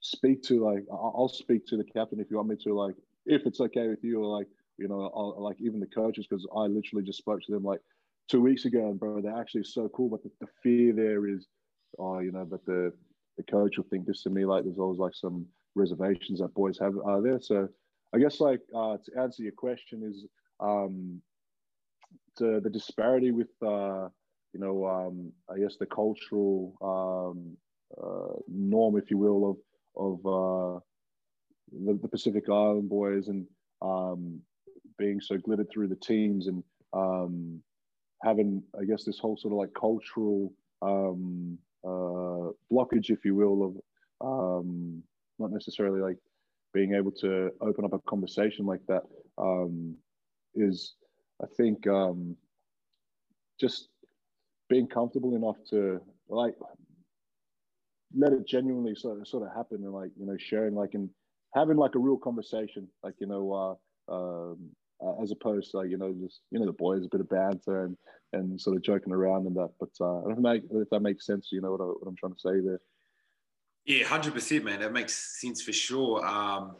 speak 0.00 0.42
to 0.44 0.64
like 0.64 0.84
I'll 0.92 1.28
speak 1.28 1.66
to 1.66 1.76
the 1.76 1.84
captain 1.84 2.20
if 2.20 2.30
you 2.30 2.36
want 2.36 2.48
me 2.50 2.56
to, 2.62 2.74
like 2.74 2.94
if 3.26 3.44
it's 3.44 3.60
okay 3.60 3.88
with 3.88 4.04
you, 4.04 4.22
or 4.22 4.38
like 4.38 4.46
you 4.78 4.88
know, 4.88 5.10
I'll, 5.14 5.42
like 5.42 5.60
even 5.60 5.80
the 5.80 5.86
coaches 5.86 6.26
because 6.28 6.46
I 6.54 6.62
literally 6.62 7.04
just 7.04 7.18
spoke 7.18 7.40
to 7.42 7.52
them 7.52 7.64
like 7.64 7.80
two 8.28 8.40
weeks 8.40 8.64
ago, 8.64 8.88
and 8.88 8.98
bro, 8.98 9.20
they're 9.20 9.38
actually 9.38 9.64
so 9.64 9.88
cool. 9.88 10.08
But 10.08 10.22
the, 10.22 10.30
the 10.40 10.48
fear 10.62 10.92
there 10.92 11.26
is 11.26 11.46
oh, 11.98 12.20
you 12.20 12.32
know, 12.32 12.44
but 12.44 12.64
the 12.64 12.92
the 13.36 13.42
coach 13.44 13.76
will 13.76 13.86
think 13.90 14.06
this 14.06 14.22
to 14.22 14.30
me 14.30 14.44
like 14.44 14.64
there's 14.64 14.78
always 14.78 14.98
like 14.98 15.14
some 15.14 15.46
reservations 15.74 16.40
that 16.40 16.54
boys 16.54 16.78
have 16.78 16.94
are 17.04 17.22
there. 17.22 17.40
So 17.40 17.68
I 18.14 18.18
guess 18.18 18.40
like 18.40 18.60
uh, 18.74 18.96
to 19.04 19.20
answer 19.20 19.42
your 19.42 19.52
question 19.52 20.02
is 20.02 20.24
um, 20.60 21.20
to 22.36 22.60
the 22.60 22.70
disparity 22.70 23.30
with 23.30 23.50
uh, 23.62 24.08
you 24.52 24.60
know 24.60 24.86
um, 24.86 25.32
I 25.52 25.58
guess 25.58 25.76
the 25.78 25.86
cultural 25.86 26.74
um, 26.82 27.56
uh, 28.02 28.38
norm, 28.48 28.96
if 28.98 29.10
you 29.10 29.18
will, 29.18 29.50
of 29.50 29.56
of 29.96 30.18
uh, 30.26 30.80
the, 31.72 31.98
the, 32.00 32.08
Pacific 32.08 32.44
Island 32.48 32.88
boys 32.88 33.28
and 33.28 33.46
um, 33.82 34.40
being 34.98 35.20
so 35.20 35.36
glittered 35.38 35.68
through 35.70 35.88
the 35.88 35.96
teams 35.96 36.46
and 36.48 36.62
um, 36.92 37.60
having 38.22 38.62
I 38.78 38.84
guess 38.84 39.04
this 39.04 39.18
whole 39.18 39.36
sort 39.36 39.52
of 39.52 39.58
like 39.58 39.72
cultural 39.74 40.52
um, 40.82 41.58
uh, 41.84 42.50
blockage, 42.72 43.10
if 43.10 43.24
you 43.24 43.34
will, 43.34 43.64
of 43.64 43.76
um, 44.20 45.02
not 45.38 45.52
necessarily 45.52 46.00
like 46.00 46.18
being 46.74 46.94
able 46.94 47.12
to 47.12 47.50
open 47.60 47.84
up 47.84 47.92
a 47.92 47.98
conversation 48.00 48.66
like 48.66 48.84
that 48.88 49.02
um, 49.38 49.96
is, 50.54 50.94
I 51.42 51.46
think, 51.56 51.86
um, 51.86 52.36
just 53.60 53.88
being 54.68 54.86
comfortable 54.86 55.34
enough 55.34 55.56
to 55.70 56.00
like 56.28 56.54
let 58.14 58.32
it 58.32 58.46
genuinely 58.46 58.94
sort 58.94 59.20
of, 59.20 59.28
sort 59.28 59.42
of 59.42 59.54
happen 59.54 59.78
and 59.82 59.92
like 59.92 60.10
you 60.18 60.26
know 60.26 60.36
sharing 60.38 60.74
like 60.74 60.94
and 60.94 61.08
having 61.54 61.76
like 61.76 61.94
a 61.94 61.98
real 61.98 62.16
conversation 62.16 62.86
like 63.02 63.14
you 63.18 63.26
know 63.26 63.78
uh, 64.08 64.14
um, 64.14 64.58
uh, 65.04 65.22
as 65.22 65.30
opposed 65.30 65.70
to 65.70 65.78
like, 65.78 65.90
you 65.90 65.98
know 65.98 66.12
just 66.12 66.40
you 66.50 66.58
know 66.58 66.66
the 66.66 66.72
boys 66.72 67.04
a 67.04 67.08
bit 67.08 67.20
of 67.20 67.28
banter 67.28 67.84
and 67.84 67.96
and 68.32 68.60
sort 68.60 68.76
of 68.76 68.82
joking 68.82 69.12
around 69.12 69.46
and 69.46 69.56
that. 69.56 69.70
But 69.80 69.90
uh, 70.00 70.18
I 70.20 70.28
don't 70.28 70.42
know 70.42 70.60
if 70.80 70.90
that 70.90 71.00
makes 71.00 71.26
sense. 71.26 71.48
You 71.50 71.60
know 71.60 71.72
what, 71.72 71.80
I, 71.80 71.84
what 71.84 72.06
I'm 72.06 72.16
trying 72.16 72.34
to 72.34 72.40
say 72.40 72.60
there. 72.60 72.80
Yeah, 73.86 74.04
hundred 74.04 74.34
percent, 74.34 74.64
man. 74.64 74.80
That 74.80 74.92
makes 74.92 75.40
sense 75.40 75.62
for 75.62 75.72
sure. 75.72 76.24
Um, 76.26 76.76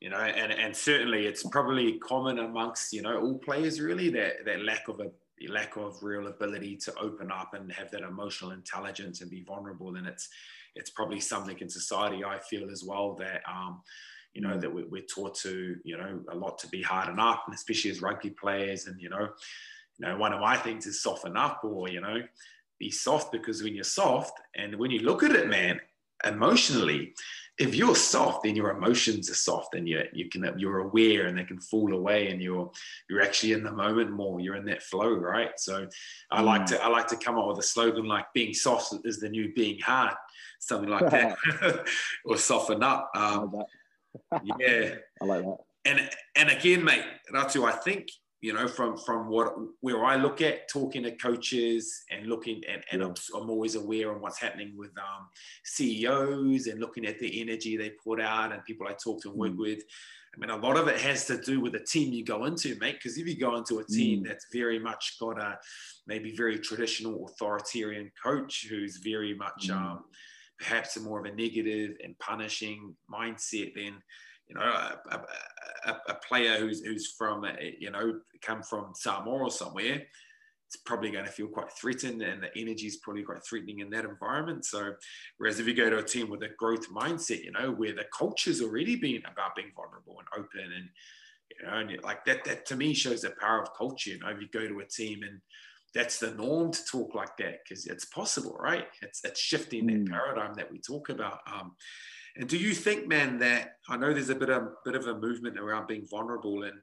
you 0.00 0.10
know, 0.10 0.18
and 0.18 0.52
and 0.52 0.76
certainly 0.76 1.26
it's 1.26 1.42
probably 1.42 1.98
common 1.98 2.38
amongst 2.38 2.92
you 2.92 3.02
know 3.02 3.20
all 3.20 3.38
players 3.38 3.80
really 3.80 4.10
that 4.10 4.44
that 4.44 4.62
lack 4.62 4.88
of 4.88 5.00
a 5.00 5.10
lack 5.48 5.76
of 5.76 6.02
real 6.02 6.28
ability 6.28 6.76
to 6.76 6.94
open 6.98 7.30
up 7.30 7.54
and 7.54 7.70
have 7.72 7.90
that 7.90 8.02
emotional 8.02 8.52
intelligence 8.52 9.20
and 9.20 9.30
be 9.30 9.42
vulnerable. 9.42 9.96
And 9.96 10.06
it's 10.06 10.28
it's 10.76 10.90
probably 10.90 11.20
something 11.20 11.58
in 11.58 11.68
society 11.68 12.22
I 12.24 12.38
feel 12.38 12.70
as 12.70 12.84
well 12.84 13.14
that 13.14 13.42
um, 13.50 13.82
you 14.36 14.42
know, 14.42 14.58
that 14.58 14.70
we're, 14.70 15.00
taught 15.00 15.34
to, 15.34 15.76
you 15.82 15.96
know, 15.96 16.20
a 16.30 16.36
lot 16.36 16.58
to 16.58 16.68
be 16.68 16.82
harden 16.82 17.18
up, 17.18 17.44
and 17.46 17.54
especially 17.54 17.90
as 17.90 18.02
rugby 18.02 18.28
players. 18.28 18.86
And, 18.86 19.00
you 19.00 19.08
know, 19.08 19.28
you 19.98 20.06
know, 20.06 20.18
one 20.18 20.34
of 20.34 20.40
my 20.40 20.58
things 20.58 20.86
is 20.86 21.00
soften 21.00 21.38
up 21.38 21.62
or, 21.64 21.88
you 21.88 22.02
know, 22.02 22.22
be 22.78 22.90
soft 22.90 23.32
because 23.32 23.62
when 23.62 23.74
you're 23.74 23.82
soft 23.82 24.38
and 24.54 24.76
when 24.76 24.90
you 24.90 24.98
look 24.98 25.22
at 25.22 25.30
it, 25.30 25.48
man, 25.48 25.80
emotionally, 26.26 27.14
if 27.56 27.74
you're 27.74 27.96
soft, 27.96 28.42
then 28.42 28.54
your 28.54 28.70
emotions 28.70 29.30
are 29.30 29.34
soft 29.34 29.74
and 29.74 29.88
you 29.88 30.02
you 30.12 30.28
can 30.28 30.46
you're 30.58 30.80
aware 30.80 31.26
and 31.26 31.38
they 31.38 31.44
can 31.44 31.58
fall 31.58 31.94
away 31.94 32.28
and 32.28 32.42
you're 32.42 32.70
you're 33.08 33.22
actually 33.22 33.52
in 33.52 33.64
the 33.64 33.72
moment 33.72 34.10
more. 34.10 34.38
You're 34.38 34.56
in 34.56 34.66
that 34.66 34.82
flow, 34.82 35.14
right? 35.14 35.58
So 35.58 35.86
I 36.30 36.42
like 36.42 36.62
mm. 36.62 36.66
to 36.66 36.84
I 36.84 36.88
like 36.88 37.06
to 37.08 37.16
come 37.16 37.38
up 37.38 37.48
with 37.48 37.58
a 37.58 37.62
slogan 37.62 38.04
like 38.04 38.26
being 38.34 38.52
soft 38.52 38.94
is 39.04 39.18
the 39.18 39.30
new 39.30 39.54
being 39.54 39.80
hard, 39.80 40.14
something 40.58 40.90
like 40.90 41.08
that, 41.10 41.38
or 42.26 42.36
soften 42.36 42.82
up. 42.82 43.10
Um, 43.14 43.62
yeah, 44.58 44.94
I 45.22 45.24
like 45.24 45.44
that. 45.44 45.56
And 45.84 46.10
and 46.36 46.50
again, 46.50 46.84
mate, 46.84 47.04
Ratu, 47.32 47.64
I 47.64 47.72
think 47.72 48.08
you 48.40 48.52
know 48.52 48.68
from 48.68 48.96
from 48.98 49.28
what 49.28 49.54
where 49.80 50.04
I 50.04 50.16
look 50.16 50.40
at 50.40 50.68
talking 50.68 51.04
to 51.04 51.12
coaches 51.12 52.04
and 52.10 52.26
looking 52.26 52.62
and, 52.68 52.82
and 52.92 53.00
yeah. 53.00 53.08
I'm, 53.08 53.42
I'm, 53.42 53.50
always 53.50 53.76
aware 53.76 54.10
of 54.10 54.20
what's 54.20 54.40
happening 54.40 54.74
with 54.76 54.90
um, 54.98 55.28
CEOs 55.64 56.66
and 56.66 56.80
looking 56.80 57.06
at 57.06 57.18
the 57.18 57.40
energy 57.40 57.76
they 57.76 57.90
put 58.04 58.20
out 58.20 58.52
and 58.52 58.64
people 58.64 58.86
I 58.88 58.92
talk 58.92 59.22
to 59.22 59.30
and 59.30 59.38
work 59.38 59.52
mm. 59.52 59.58
with. 59.58 59.82
I 60.36 60.38
mean, 60.38 60.50
a 60.50 60.56
lot 60.56 60.76
of 60.76 60.86
it 60.86 61.00
has 61.00 61.24
to 61.26 61.40
do 61.40 61.60
with 61.60 61.72
the 61.72 61.80
team 61.80 62.12
you 62.12 62.22
go 62.22 62.44
into, 62.44 62.76
mate. 62.78 62.96
Because 63.02 63.16
if 63.16 63.26
you 63.26 63.38
go 63.38 63.56
into 63.56 63.78
a 63.78 63.84
team 63.84 64.20
mm. 64.22 64.28
that's 64.28 64.46
very 64.52 64.78
much 64.78 65.16
got 65.18 65.40
a 65.40 65.58
maybe 66.06 66.36
very 66.36 66.58
traditional 66.58 67.26
authoritarian 67.26 68.10
coach 68.22 68.66
who's 68.68 68.98
very 68.98 69.34
much 69.34 69.68
mm. 69.68 69.76
um, 69.76 70.04
perhaps 70.58 70.96
a 70.96 71.00
more 71.00 71.20
of 71.20 71.26
a 71.26 71.34
negative 71.34 71.96
and 72.02 72.18
punishing 72.18 72.94
mindset 73.12 73.74
than 73.74 74.02
you 74.48 74.54
know 74.54 74.62
a, 74.62 75.20
a, 75.86 75.96
a 76.08 76.14
player 76.28 76.58
who's 76.58 76.84
who's 76.84 77.12
from 77.12 77.44
you 77.78 77.90
know 77.90 78.20
come 78.42 78.62
from 78.62 78.92
Samoa 78.94 79.44
or 79.44 79.50
somewhere. 79.50 80.02
It's 80.68 80.76
probably 80.84 81.12
going 81.12 81.24
to 81.24 81.30
feel 81.30 81.46
quite 81.46 81.72
threatened 81.72 82.22
and 82.22 82.42
the 82.42 82.50
energy 82.60 82.88
is 82.88 82.96
probably 82.96 83.22
quite 83.22 83.44
threatening 83.44 83.78
in 83.78 83.90
that 83.90 84.04
environment. 84.04 84.64
So 84.64 84.94
whereas 85.38 85.60
if 85.60 85.68
you 85.68 85.74
go 85.74 85.88
to 85.88 85.98
a 85.98 86.02
team 86.02 86.28
with 86.28 86.42
a 86.42 86.48
growth 86.58 86.90
mindset 86.90 87.44
you 87.44 87.52
know 87.52 87.70
where 87.70 87.94
the 87.94 88.06
culture's 88.16 88.60
already 88.60 88.96
been 88.96 89.22
about 89.30 89.54
being 89.54 89.70
vulnerable 89.76 90.18
and 90.18 90.44
open 90.44 90.72
and 90.72 90.88
you 91.60 91.66
know 91.66 91.94
and 91.94 92.02
like 92.02 92.24
that 92.24 92.44
that 92.44 92.66
to 92.66 92.76
me 92.76 92.94
shows 92.94 93.22
the 93.22 93.32
power 93.40 93.62
of 93.62 93.68
culture. 93.76 94.10
You 94.10 94.18
know 94.20 94.28
if 94.28 94.40
you 94.40 94.48
go 94.52 94.66
to 94.66 94.80
a 94.80 94.86
team 94.86 95.22
and 95.22 95.40
that's 95.94 96.18
the 96.18 96.32
norm 96.32 96.72
to 96.72 96.84
talk 96.84 97.14
like 97.14 97.36
that 97.38 97.60
because 97.62 97.86
it's 97.86 98.04
possible, 98.04 98.56
right? 98.60 98.86
It's 99.02 99.24
it's 99.24 99.40
shifting 99.40 99.86
mm. 99.86 100.04
that 100.04 100.12
paradigm 100.12 100.54
that 100.54 100.70
we 100.70 100.78
talk 100.78 101.08
about. 101.08 101.40
Um, 101.52 101.74
and 102.36 102.48
do 102.48 102.58
you 102.58 102.74
think, 102.74 103.08
man, 103.08 103.38
that 103.38 103.76
I 103.88 103.96
know 103.96 104.12
there's 104.12 104.28
a 104.28 104.34
bit 104.34 104.50
of 104.50 104.68
bit 104.84 104.94
of 104.94 105.06
a 105.06 105.18
movement 105.18 105.58
around 105.58 105.86
being 105.86 106.06
vulnerable 106.10 106.64
and 106.64 106.78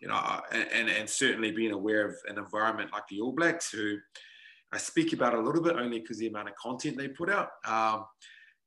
you 0.00 0.08
know, 0.08 0.40
and, 0.52 0.66
and, 0.72 0.88
and 0.90 1.08
certainly 1.08 1.50
being 1.50 1.72
aware 1.72 2.06
of 2.06 2.14
an 2.28 2.36
environment 2.36 2.90
like 2.92 3.06
the 3.08 3.20
All 3.20 3.32
Blacks, 3.32 3.70
who 3.70 3.96
I 4.70 4.76
speak 4.76 5.12
about 5.12 5.34
a 5.34 5.40
little 5.40 5.62
bit 5.62 5.76
only 5.76 6.00
because 6.00 6.18
the 6.18 6.26
amount 6.26 6.48
of 6.48 6.56
content 6.56 6.98
they 6.98 7.08
put 7.08 7.30
out. 7.30 7.48
Um, 7.64 8.04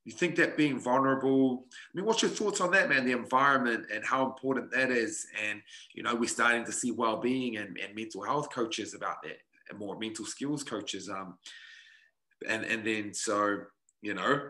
you 0.03 0.13
think 0.13 0.37
that 0.37 0.55
being 0.55 0.79
vulnerable, 0.79 1.65
I 1.71 1.91
mean, 1.93 2.05
what's 2.05 2.21
your 2.21 2.31
thoughts 2.31 2.61
on 2.61 2.71
that, 2.71 2.87
man? 2.87 3.05
The 3.05 3.11
environment 3.11 3.87
and 3.93 4.05
how 4.05 4.25
important 4.25 4.71
that 4.71 4.89
is. 4.89 5.27
And, 5.47 5.61
you 5.93 6.01
know, 6.01 6.15
we're 6.15 6.29
starting 6.29 6.63
to 6.65 6.71
see 6.71 6.91
well-being 6.91 7.57
and, 7.57 7.77
and 7.77 7.93
mental 7.93 8.23
health 8.23 8.49
coaches 8.49 8.93
about 8.93 9.21
that 9.23 9.37
more 9.75 9.97
mental 9.97 10.25
skills 10.25 10.63
coaches. 10.63 11.10
Um, 11.10 11.38
and, 12.47 12.63
and 12.63 12.86
then, 12.86 13.13
so, 13.13 13.60
you 14.01 14.13
know, 14.13 14.41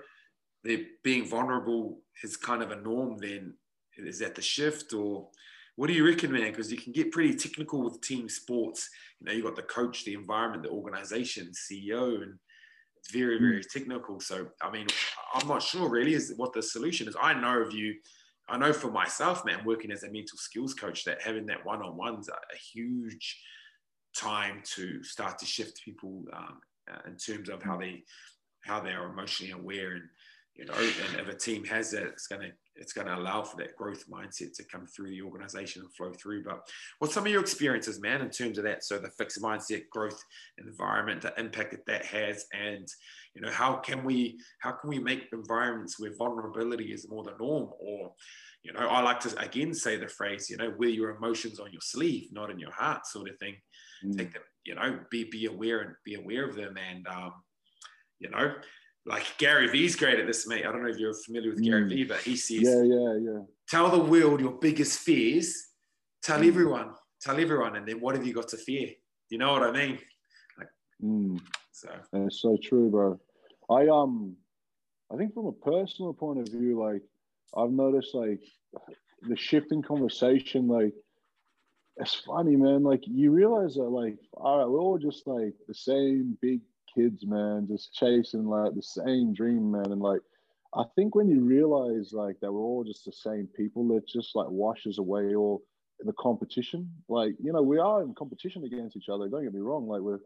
the 0.63 0.87
being 1.03 1.25
vulnerable 1.25 1.99
is 2.23 2.37
kind 2.37 2.61
of 2.61 2.71
a 2.71 2.81
norm 2.81 3.17
then. 3.19 3.53
Is 3.97 4.19
that 4.19 4.35
the 4.35 4.41
shift 4.41 4.93
or 4.93 5.29
what 5.77 5.87
do 5.87 5.93
you 5.93 6.05
reckon, 6.05 6.31
man? 6.31 6.51
Because 6.51 6.71
you 6.71 6.77
can 6.77 6.91
get 6.91 7.11
pretty 7.11 7.35
technical 7.35 7.83
with 7.83 8.01
team 8.01 8.27
sports. 8.27 8.89
You 9.19 9.27
know, 9.27 9.31
you 9.31 9.43
got 9.43 9.55
the 9.55 9.61
coach, 9.61 10.05
the 10.05 10.15
environment, 10.15 10.63
the 10.63 10.69
organization, 10.69 11.51
CEO, 11.51 12.21
and 12.23 12.33
it's 12.97 13.11
very, 13.11 13.37
very 13.37 13.59
mm. 13.59 13.69
technical. 13.69 14.19
So, 14.19 14.47
I 14.59 14.71
mean, 14.71 14.87
I'm 15.35 15.47
not 15.47 15.61
sure 15.61 15.87
really 15.87 16.15
is 16.15 16.33
what 16.35 16.53
the 16.53 16.63
solution 16.63 17.07
is. 17.07 17.15
I 17.21 17.35
know 17.35 17.61
of 17.61 17.73
you, 17.73 17.93
I 18.49 18.57
know 18.57 18.73
for 18.73 18.89
myself, 18.89 19.45
man, 19.45 19.63
working 19.65 19.91
as 19.91 20.01
a 20.01 20.11
mental 20.11 20.39
skills 20.39 20.73
coach, 20.73 21.05
that 21.05 21.21
having 21.21 21.45
that 21.45 21.63
one-on-one's 21.63 22.27
a, 22.27 22.33
a 22.33 22.57
huge 22.73 23.39
time 24.17 24.61
to 24.75 25.03
start 25.03 25.37
to 25.39 25.45
shift 25.45 25.83
people 25.83 26.23
um, 26.33 26.59
uh, 26.91 26.99
in 27.07 27.15
terms 27.17 27.49
of 27.49 27.61
how 27.61 27.77
they 27.77 28.03
how 28.63 28.79
they 28.79 28.91
are 28.91 29.09
emotionally 29.09 29.51
aware 29.51 29.91
and 29.91 30.03
you 30.55 30.65
know 30.65 30.73
and 30.73 31.19
if 31.19 31.27
a 31.27 31.37
team 31.37 31.63
has 31.63 31.91
that 31.91 32.03
it's 32.03 32.27
going 32.27 32.41
to 32.41 32.51
it's 32.79 32.93
going 32.93 33.07
to 33.07 33.15
allow 33.15 33.43
for 33.43 33.57
that 33.57 33.75
growth 33.75 34.05
mindset 34.09 34.55
to 34.55 34.63
come 34.63 34.85
through 34.85 35.09
the 35.09 35.21
organization 35.21 35.81
and 35.81 35.93
flow 35.93 36.11
through. 36.13 36.43
But 36.43 36.61
what's 36.99 37.13
some 37.13 37.25
of 37.25 37.31
your 37.31 37.41
experiences, 37.41 37.99
man, 37.99 38.21
in 38.21 38.29
terms 38.29 38.57
of 38.57 38.63
that? 38.65 38.83
So 38.83 38.99
the 38.99 39.09
fixed 39.09 39.41
mindset, 39.41 39.89
growth 39.89 40.21
environment, 40.57 41.21
the 41.21 41.33
impact 41.37 41.71
that 41.71 41.85
that 41.87 42.05
has, 42.05 42.45
and 42.53 42.87
you 43.33 43.41
know 43.41 43.51
how 43.51 43.75
can 43.75 44.03
we 44.03 44.39
how 44.59 44.71
can 44.71 44.89
we 44.89 44.99
make 44.99 45.27
environments 45.33 45.99
where 45.99 46.15
vulnerability 46.15 46.91
is 46.93 47.09
more 47.09 47.23
the 47.23 47.35
norm, 47.39 47.69
or 47.79 48.13
you 48.63 48.73
know 48.73 48.79
I 48.79 49.01
like 49.01 49.19
to 49.21 49.39
again 49.39 49.73
say 49.73 49.97
the 49.97 50.07
phrase, 50.07 50.49
you 50.49 50.57
know, 50.57 50.73
wear 50.77 50.89
your 50.89 51.15
emotions 51.15 51.59
on 51.59 51.71
your 51.71 51.81
sleeve, 51.81 52.29
not 52.31 52.51
in 52.51 52.59
your 52.59 52.71
heart, 52.71 53.05
sort 53.07 53.29
of 53.29 53.37
thing. 53.39 53.55
Mm. 54.05 54.17
Take 54.17 54.33
them, 54.33 54.43
you 54.65 54.75
know, 54.75 54.99
be 55.09 55.25
be 55.25 55.45
aware 55.45 55.81
and 55.81 55.95
be 56.05 56.15
aware 56.15 56.47
of 56.47 56.55
them, 56.55 56.75
and 56.77 57.07
um, 57.07 57.33
you 58.19 58.29
know 58.29 58.53
like 59.07 59.25
Gary 59.37 59.67
Vee's 59.69 59.95
great 59.95 60.19
at 60.19 60.27
this, 60.27 60.47
mate. 60.47 60.65
I 60.65 60.71
don't 60.71 60.83
know 60.83 60.89
if 60.89 60.97
you're 60.97 61.13
familiar 61.13 61.51
with 61.51 61.61
mm. 61.61 61.65
Gary 61.65 61.87
Vee, 61.87 62.03
but 62.03 62.19
he 62.19 62.35
says, 62.35 62.61
"Yeah, 62.61 62.83
yeah, 62.83 63.17
yeah." 63.19 63.39
Tell 63.69 63.89
the 63.89 64.03
world 64.03 64.41
your 64.41 64.51
biggest 64.59 64.99
fears. 64.99 65.55
Tell 66.21 66.39
mm. 66.39 66.47
everyone. 66.47 66.93
Tell 67.21 67.39
everyone, 67.39 67.77
and 67.77 67.87
then 67.87 67.99
what 68.01 68.15
have 68.15 68.27
you 68.27 68.33
got 68.33 68.49
to 68.49 68.57
fear? 68.57 68.89
You 69.29 69.37
know 69.37 69.53
what 69.53 69.63
I 69.63 69.71
mean? 69.71 69.99
Like, 70.57 70.67
mm. 71.01 71.39
So 71.71 71.89
it's 72.13 72.41
so 72.41 72.57
true, 72.61 72.89
bro. 72.89 73.19
I 73.69 73.87
um, 73.87 74.35
I 75.11 75.15
think 75.15 75.33
from 75.33 75.47
a 75.47 75.51
personal 75.53 76.13
point 76.13 76.39
of 76.39 76.49
view, 76.49 76.79
like 76.79 77.01
I've 77.55 77.71
noticed, 77.71 78.13
like 78.13 78.41
the 79.21 79.37
shift 79.37 79.71
in 79.71 79.81
conversation, 79.81 80.67
like 80.67 80.93
it's 81.99 82.15
funny, 82.15 82.55
man. 82.55 82.83
Like 82.83 83.03
you 83.05 83.31
realize 83.31 83.75
that, 83.75 83.83
like, 83.83 84.17
all 84.33 84.59
right, 84.59 84.69
we're 84.69 84.79
all 84.79 84.97
just 84.97 85.27
like 85.27 85.53
the 85.67 85.73
same 85.73 86.37
big 86.41 86.61
kids, 86.93 87.25
man, 87.25 87.67
just 87.69 87.93
chasing 87.93 88.45
like 88.45 88.75
the 88.75 88.81
same 88.81 89.33
dream, 89.33 89.71
man. 89.71 89.91
And 89.91 90.01
like, 90.01 90.21
I 90.75 90.83
think 90.95 91.15
when 91.15 91.27
you 91.27 91.41
realize 91.41 92.13
like 92.13 92.39
that 92.41 92.51
we're 92.51 92.61
all 92.61 92.83
just 92.83 93.05
the 93.05 93.11
same 93.11 93.47
people, 93.55 93.97
it 93.97 94.07
just 94.07 94.35
like 94.35 94.49
washes 94.49 94.99
away 94.99 95.35
all 95.35 95.63
the 95.99 96.13
competition. 96.13 96.89
Like, 97.09 97.35
you 97.41 97.51
know, 97.51 97.61
we 97.61 97.79
are 97.79 98.03
in 98.03 98.13
competition 98.13 98.63
against 98.63 98.95
each 98.95 99.09
other. 99.09 99.27
Don't 99.27 99.43
get 99.43 99.53
me 99.53 99.61
wrong. 99.61 99.87
Like, 99.87 100.01
we're 100.01 100.19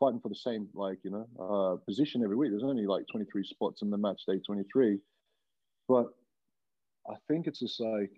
fighting 0.00 0.20
for 0.20 0.28
the 0.28 0.34
same, 0.34 0.68
like, 0.74 0.98
you 1.02 1.10
know, 1.10 1.26
uh, 1.38 1.76
position 1.84 2.22
every 2.22 2.36
week. 2.36 2.50
There's 2.50 2.62
only 2.62 2.86
like 2.86 3.04
23 3.10 3.44
spots 3.44 3.82
in 3.82 3.90
the 3.90 3.98
match 3.98 4.22
day 4.26 4.38
23. 4.38 4.98
But 5.88 6.06
I 7.08 7.14
think 7.28 7.46
it's 7.46 7.60
just 7.60 7.80
like, 7.80 8.10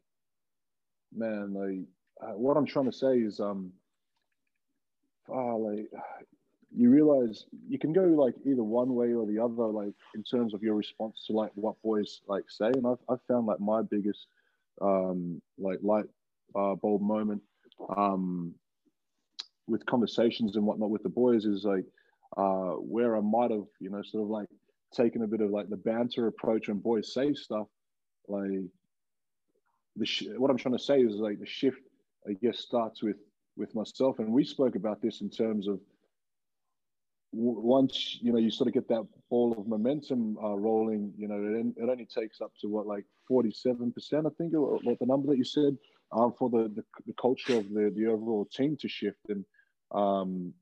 man, 1.13 1.55
like, 1.55 1.87
uh, 2.23 2.33
what 2.33 2.57
I'm 2.57 2.67
trying 2.67 2.91
to 2.91 2.97
say 2.97 3.19
is, 3.19 3.41
um, 3.41 3.73
ah, 5.29 5.55
like, 5.55 5.91
you 6.73 6.91
realize 6.91 7.47
you 7.69 7.79
can 7.79 7.93
go 7.93 8.05
like 8.05 8.35
either 8.45 8.63
one 8.63 8.95
way 8.95 9.13
or 9.13 9.27
the 9.27 9.39
other, 9.39 9.67
like 9.67 9.95
in 10.15 10.23
terms 10.23 10.55
of 10.55 10.63
your 10.63 10.75
response 10.77 11.25
to 11.27 11.33
like 11.33 11.51
what 11.55 11.81
boys 11.83 12.21
like 12.29 12.45
say. 12.49 12.69
And 12.69 12.87
I've, 12.87 12.99
I've 13.09 13.23
found 13.27 13.47
like 13.47 13.61
my 13.61 13.83
biggest 13.83 14.27
um, 14.81 15.43
like 15.59 15.81
light 15.83 16.07
uh, 16.55 16.77
bulb 16.77 17.03
moment 17.03 17.43
um, 17.97 18.55
with 19.67 19.85
conversations 19.87 20.57
and 20.57 20.65
whatnot 20.65 20.91
with 20.91 21.03
the 21.03 21.09
boys 21.09 21.45
is 21.45 21.65
like 21.65 21.85
uh, 22.37 22.75
where 22.75 23.17
I 23.17 23.21
might 23.21 23.51
have, 23.51 23.67
you 23.81 23.91
know, 23.91 24.03
sort 24.03 24.25
of 24.25 24.31
like 24.31 24.49
taken 24.95 25.23
a 25.23 25.27
bit 25.27 25.41
of 25.41 25.51
like 25.51 25.69
the 25.69 25.77
banter 25.77 26.29
approach 26.29 26.69
when 26.69 26.79
boys 26.79 27.13
say 27.13 27.35
stuff. 27.35 27.67
Like 28.29 28.63
the 29.97 30.07
sh- 30.07 30.29
what 30.37 30.51
I'm 30.51 30.57
trying 30.57 30.77
to 30.77 30.83
say 30.83 31.01
is 31.01 31.17
like 31.17 31.41
the 31.41 31.47
shift, 31.47 31.81
I 32.29 32.35
guess, 32.35 32.59
starts 32.59 33.03
with 33.03 33.17
with 33.57 33.75
myself. 33.75 34.19
And 34.19 34.33
we 34.33 34.45
spoke 34.45 34.77
about 34.77 35.01
this 35.03 35.21
in 35.21 35.31
terms 35.31 35.69
of 35.69 35.81
once 37.33 38.19
you 38.21 38.33
know 38.33 38.39
you 38.39 38.51
sort 38.51 38.67
of 38.67 38.75
get 38.75 38.89
that 38.89 39.07
ball 39.29 39.55
of 39.57 39.67
momentum 39.69 40.37
uh, 40.43 40.57
rolling, 40.57 41.13
you 41.17 41.29
know, 41.29 41.37
it, 41.37 41.83
it, 41.83 41.89
only 41.89 42.07
takes 42.07 42.41
up 42.41 42.53
to 42.61 42.69
what 42.69 42.87
like 42.87 43.05
forty-seven 43.29 43.93
percent, 43.93 44.27
I 44.27 44.31
think, 44.37 44.55
or, 44.55 44.79
what 44.83 44.99
the 44.99 45.07
number 45.07 45.29
that 45.29 45.39
you 45.39 45.45
said, 45.45 45.77
um, 46.13 46.35
for 46.39 46.51
the, 46.51 46.71
the, 46.75 46.85
the 47.07 47.15
culture 47.21 47.57
of 47.57 47.69
the 47.71 47.93
the 47.95 48.07
overall 48.07 48.45
team 48.45 48.77
to 48.81 48.89
shift. 48.89 49.29
And 49.29 49.45
um, 49.93 50.53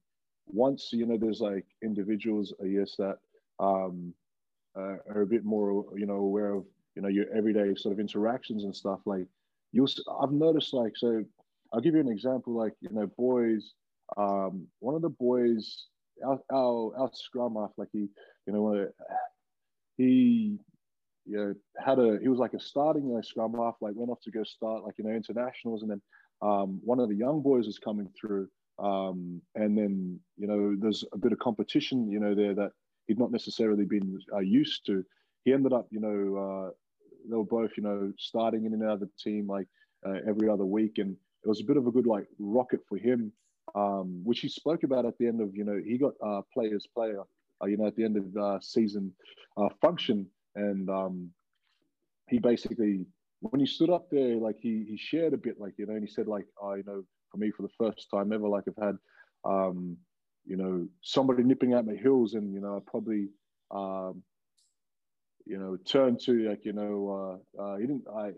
once 0.46 0.90
you 0.92 1.06
know, 1.06 1.16
there's 1.16 1.40
like 1.40 1.64
individuals, 1.82 2.52
I 2.62 2.68
guess 2.68 2.96
that 2.96 3.18
um, 3.58 4.12
uh, 4.76 4.96
are 5.08 5.22
a 5.22 5.26
bit 5.26 5.44
more, 5.44 5.86
you 5.96 6.06
know, 6.06 6.16
aware 6.16 6.52
of 6.52 6.64
you 6.94 7.02
know 7.02 7.08
your 7.08 7.26
everyday 7.34 7.74
sort 7.76 7.94
of 7.94 8.00
interactions 8.00 8.64
and 8.64 8.76
stuff. 8.76 9.00
Like 9.06 9.26
you'll, 9.72 9.88
I've 10.22 10.32
noticed 10.32 10.74
like 10.74 10.92
so. 10.96 11.24
I'll 11.72 11.81
give 11.81 11.94
you 11.94 12.00
an 12.00 12.09
example. 12.09 12.54
Like 12.54 12.74
you 12.81 12.90
know, 12.90 13.07
boys. 13.16 13.74
Um, 14.16 14.68
one 14.81 14.94
of 14.94 15.02
the 15.02 15.11
boys 15.11 15.88
our, 16.24 16.40
our, 16.52 16.92
our 16.98 17.11
scrum 17.12 17.57
half, 17.57 17.70
like 17.76 17.88
he, 17.92 18.09
you 18.46 18.52
know, 18.52 18.88
he, 19.96 20.59
you 21.26 21.37
know, 21.37 21.54
had 21.85 21.98
a, 21.98 22.18
he 22.20 22.28
was 22.28 22.38
like 22.38 22.54
a 22.54 22.61
starting 22.61 23.09
you 23.09 23.14
know, 23.14 23.20
scrum 23.20 23.54
half, 23.54 23.74
like 23.81 23.94
went 23.94 24.11
off 24.11 24.20
to 24.22 24.31
go 24.31 24.42
start 24.44 24.85
like, 24.85 24.94
you 24.98 25.04
know, 25.04 25.11
internationals. 25.11 25.83
And 25.83 25.90
then 25.90 26.02
um, 26.42 26.81
one 26.83 27.00
of 27.00 27.09
the 27.09 27.14
young 27.14 27.42
boys 27.42 27.66
was 27.66 27.78
coming 27.78 28.09
through. 28.18 28.48
Um, 28.78 29.42
and 29.54 29.76
then, 29.76 30.20
you 30.37 30.46
know, 30.46 30.76
there's 30.78 31.04
a 31.12 31.18
bit 31.18 31.33
of 31.33 31.38
competition, 31.38 32.11
you 32.11 32.20
know, 32.20 32.35
there 32.35 32.54
that 32.54 32.70
he'd 33.07 33.18
not 33.18 33.33
necessarily 33.33 33.85
been 33.85 34.18
uh, 34.33 34.38
used 34.38 34.87
to. 34.87 35.04
He 35.44 35.52
ended 35.52 35.72
up, 35.72 35.88
you 35.90 36.00
know, 36.00 36.37
uh, 36.37 36.70
they 37.28 37.37
were 37.37 37.44
both, 37.44 37.72
you 37.76 37.83
know, 37.83 38.12
starting 38.18 38.64
in 38.64 38.72
and 38.72 38.85
out 38.85 38.94
of 38.94 39.00
the 39.00 39.11
team 39.18 39.48
like 39.48 39.66
uh, 40.07 40.18
every 40.28 40.48
other 40.48 40.64
week. 40.64 40.98
And 40.98 41.16
it 41.44 41.48
was 41.48 41.61
a 41.61 41.64
bit 41.64 41.77
of 41.77 41.87
a 41.87 41.90
good 41.90 42.07
like 42.07 42.27
rocket 42.38 42.81
for 42.88 42.98
him 42.98 43.33
um, 43.74 44.20
which 44.24 44.40
he 44.40 44.48
spoke 44.48 44.83
about 44.83 45.07
at 45.07 45.16
the 45.18 45.27
end 45.27 45.40
of, 45.40 45.55
you 45.55 45.64
know, 45.64 45.81
he 45.85 45.98
got 45.98 46.12
uh, 46.24 46.42
players 46.53 46.87
player, 46.94 47.22
uh, 47.62 47.66
you 47.66 47.77
know, 47.77 47.87
at 47.87 47.96
the 47.96 48.05
end 48.05 48.16
of 48.16 48.37
uh, 48.37 48.61
season 48.61 49.12
uh, 49.57 49.68
function. 49.81 50.27
And 50.55 50.88
um, 50.88 51.31
he 52.29 52.38
basically, 52.38 53.07
when 53.40 53.61
he 53.61 53.66
stood 53.66 53.90
up 53.90 54.09
there, 54.11 54.37
like 54.37 54.57
he, 54.61 54.85
he 54.88 54.96
shared 54.96 55.35
a 55.35 55.38
bit, 55.38 55.61
like, 55.61 55.74
you 55.77 55.87
know, 55.87 55.94
and 55.94 56.07
he 56.07 56.12
said, 56.12 56.27
like, 56.27 56.46
oh, 56.62 56.74
you 56.74 56.85
know, 56.85 57.03
for 57.31 57.38
me, 57.38 57.51
for 57.51 57.62
the 57.62 57.68
first 57.79 58.09
time 58.12 58.33
ever, 58.33 58.48
like 58.48 58.64
I've 58.68 58.85
had, 58.85 58.98
um, 59.44 59.96
you 60.46 60.57
know, 60.57 60.87
somebody 61.03 61.42
nipping 61.42 61.74
at 61.74 61.87
my 61.87 61.94
heels 61.94 62.35
and, 62.35 62.53
you 62.53 62.61
know, 62.61 62.77
I 62.77 62.90
probably, 62.90 63.29
um, 63.70 64.22
you 65.48 65.58
know, 65.58 65.78
turn 65.84 66.18
to 66.18 66.50
like, 66.50 66.64
you 66.64 66.74
know, 66.74 67.40
uh, 67.58 67.62
uh, 67.62 67.76
he 67.76 67.87
didn't, 67.87 68.04
I, 68.14 68.32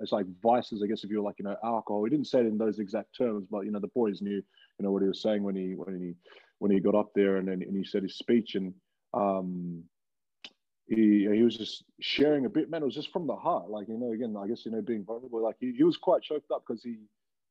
it's 0.00 0.12
like 0.12 0.24
vices, 0.42 0.82
I 0.82 0.86
guess, 0.86 1.04
if 1.04 1.10
you're 1.10 1.22
like, 1.22 1.38
you 1.38 1.44
know, 1.44 1.56
alcohol. 1.62 2.04
He 2.04 2.10
didn't 2.10 2.28
say 2.28 2.40
it 2.40 2.46
in 2.46 2.56
those 2.56 2.78
exact 2.78 3.14
terms, 3.16 3.46
but, 3.50 3.66
you 3.66 3.70
know, 3.70 3.78
the 3.78 3.88
boys 3.88 4.22
knew, 4.22 4.36
you 4.36 4.42
know, 4.80 4.90
what 4.90 5.02
he 5.02 5.08
was 5.08 5.20
saying 5.20 5.42
when 5.42 5.54
he, 5.54 5.74
when 5.76 6.00
he, 6.00 6.14
when 6.58 6.70
he 6.70 6.80
got 6.80 6.94
up 6.94 7.10
there 7.14 7.36
and 7.36 7.46
then 7.46 7.62
and 7.62 7.76
he 7.76 7.84
said 7.84 8.02
his 8.02 8.16
speech 8.16 8.54
and 8.54 8.72
um, 9.12 9.82
he, 10.86 11.28
he 11.30 11.42
was 11.42 11.56
just 11.56 11.84
sharing 12.00 12.46
a 12.46 12.48
bit, 12.48 12.70
man, 12.70 12.82
it 12.82 12.86
was 12.86 12.94
just 12.94 13.12
from 13.12 13.26
the 13.26 13.36
heart. 13.36 13.68
Like, 13.68 13.88
you 13.88 13.98
know, 13.98 14.12
again, 14.12 14.34
I 14.42 14.46
guess, 14.46 14.64
you 14.64 14.72
know, 14.72 14.80
being 14.80 15.04
vulnerable, 15.04 15.42
like 15.42 15.56
he, 15.60 15.74
he 15.76 15.84
was 15.84 15.98
quite 15.98 16.22
choked 16.22 16.50
up 16.50 16.64
because 16.66 16.82
he 16.82 16.96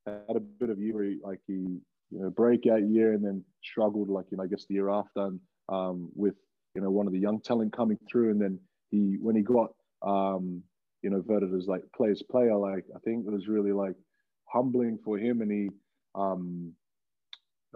had 0.04 0.36
a 0.36 0.40
bit 0.40 0.70
of 0.70 0.80
year, 0.80 1.14
like 1.22 1.40
he, 1.46 1.52
you 1.52 2.20
know, 2.20 2.30
breakout 2.30 2.82
year 2.82 3.12
and 3.12 3.24
then 3.24 3.44
struggled 3.62 4.08
like, 4.08 4.26
you 4.30 4.36
know, 4.36 4.42
I 4.42 4.48
guess 4.48 4.66
the 4.68 4.74
year 4.74 4.90
after 4.90 5.26
and, 5.26 5.40
um, 5.68 6.10
with, 6.14 6.34
you 6.74 6.82
know, 6.82 6.90
one 6.90 7.06
of 7.06 7.12
the 7.12 7.20
young 7.20 7.40
talent 7.40 7.72
coming 7.72 7.98
through 8.10 8.30
and 8.30 8.40
then 8.40 8.58
he 8.90 9.18
when 9.20 9.36
he 9.36 9.42
got 9.42 9.70
um, 10.02 10.62
you 11.02 11.10
know 11.10 11.22
voted 11.22 11.54
as 11.54 11.66
like 11.66 11.82
players 11.96 12.22
player, 12.22 12.56
like 12.56 12.84
I 12.94 12.98
think 13.00 13.26
it 13.26 13.32
was 13.32 13.48
really 13.48 13.72
like 13.72 13.96
humbling 14.44 14.98
for 15.04 15.18
him, 15.18 15.42
and 15.42 15.50
he 15.50 15.70
um, 16.14 16.72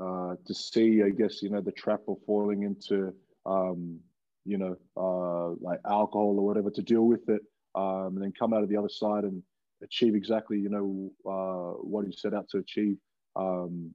uh, 0.00 0.34
to 0.46 0.54
see, 0.54 1.02
I 1.02 1.10
guess, 1.10 1.42
you 1.42 1.50
know, 1.50 1.60
the 1.60 1.72
trap 1.72 2.00
of 2.08 2.16
falling 2.26 2.62
into, 2.62 3.12
um, 3.44 4.00
you 4.46 4.56
know, 4.56 4.76
uh, 4.96 5.54
like 5.60 5.80
alcohol 5.86 6.36
or 6.38 6.46
whatever 6.46 6.70
to 6.70 6.82
deal 6.82 7.02
with 7.02 7.28
it, 7.28 7.42
um, 7.74 8.12
and 8.14 8.22
then 8.22 8.32
come 8.38 8.54
out 8.54 8.62
of 8.62 8.68
the 8.70 8.76
other 8.76 8.88
side 8.88 9.24
and 9.24 9.42
achieve 9.82 10.14
exactly, 10.14 10.58
you 10.58 10.70
know, 10.70 11.10
uh, 11.30 11.76
what 11.82 12.06
he 12.06 12.12
set 12.12 12.32
out 12.32 12.48
to 12.48 12.58
achieve 12.58 12.96
um, 13.36 13.94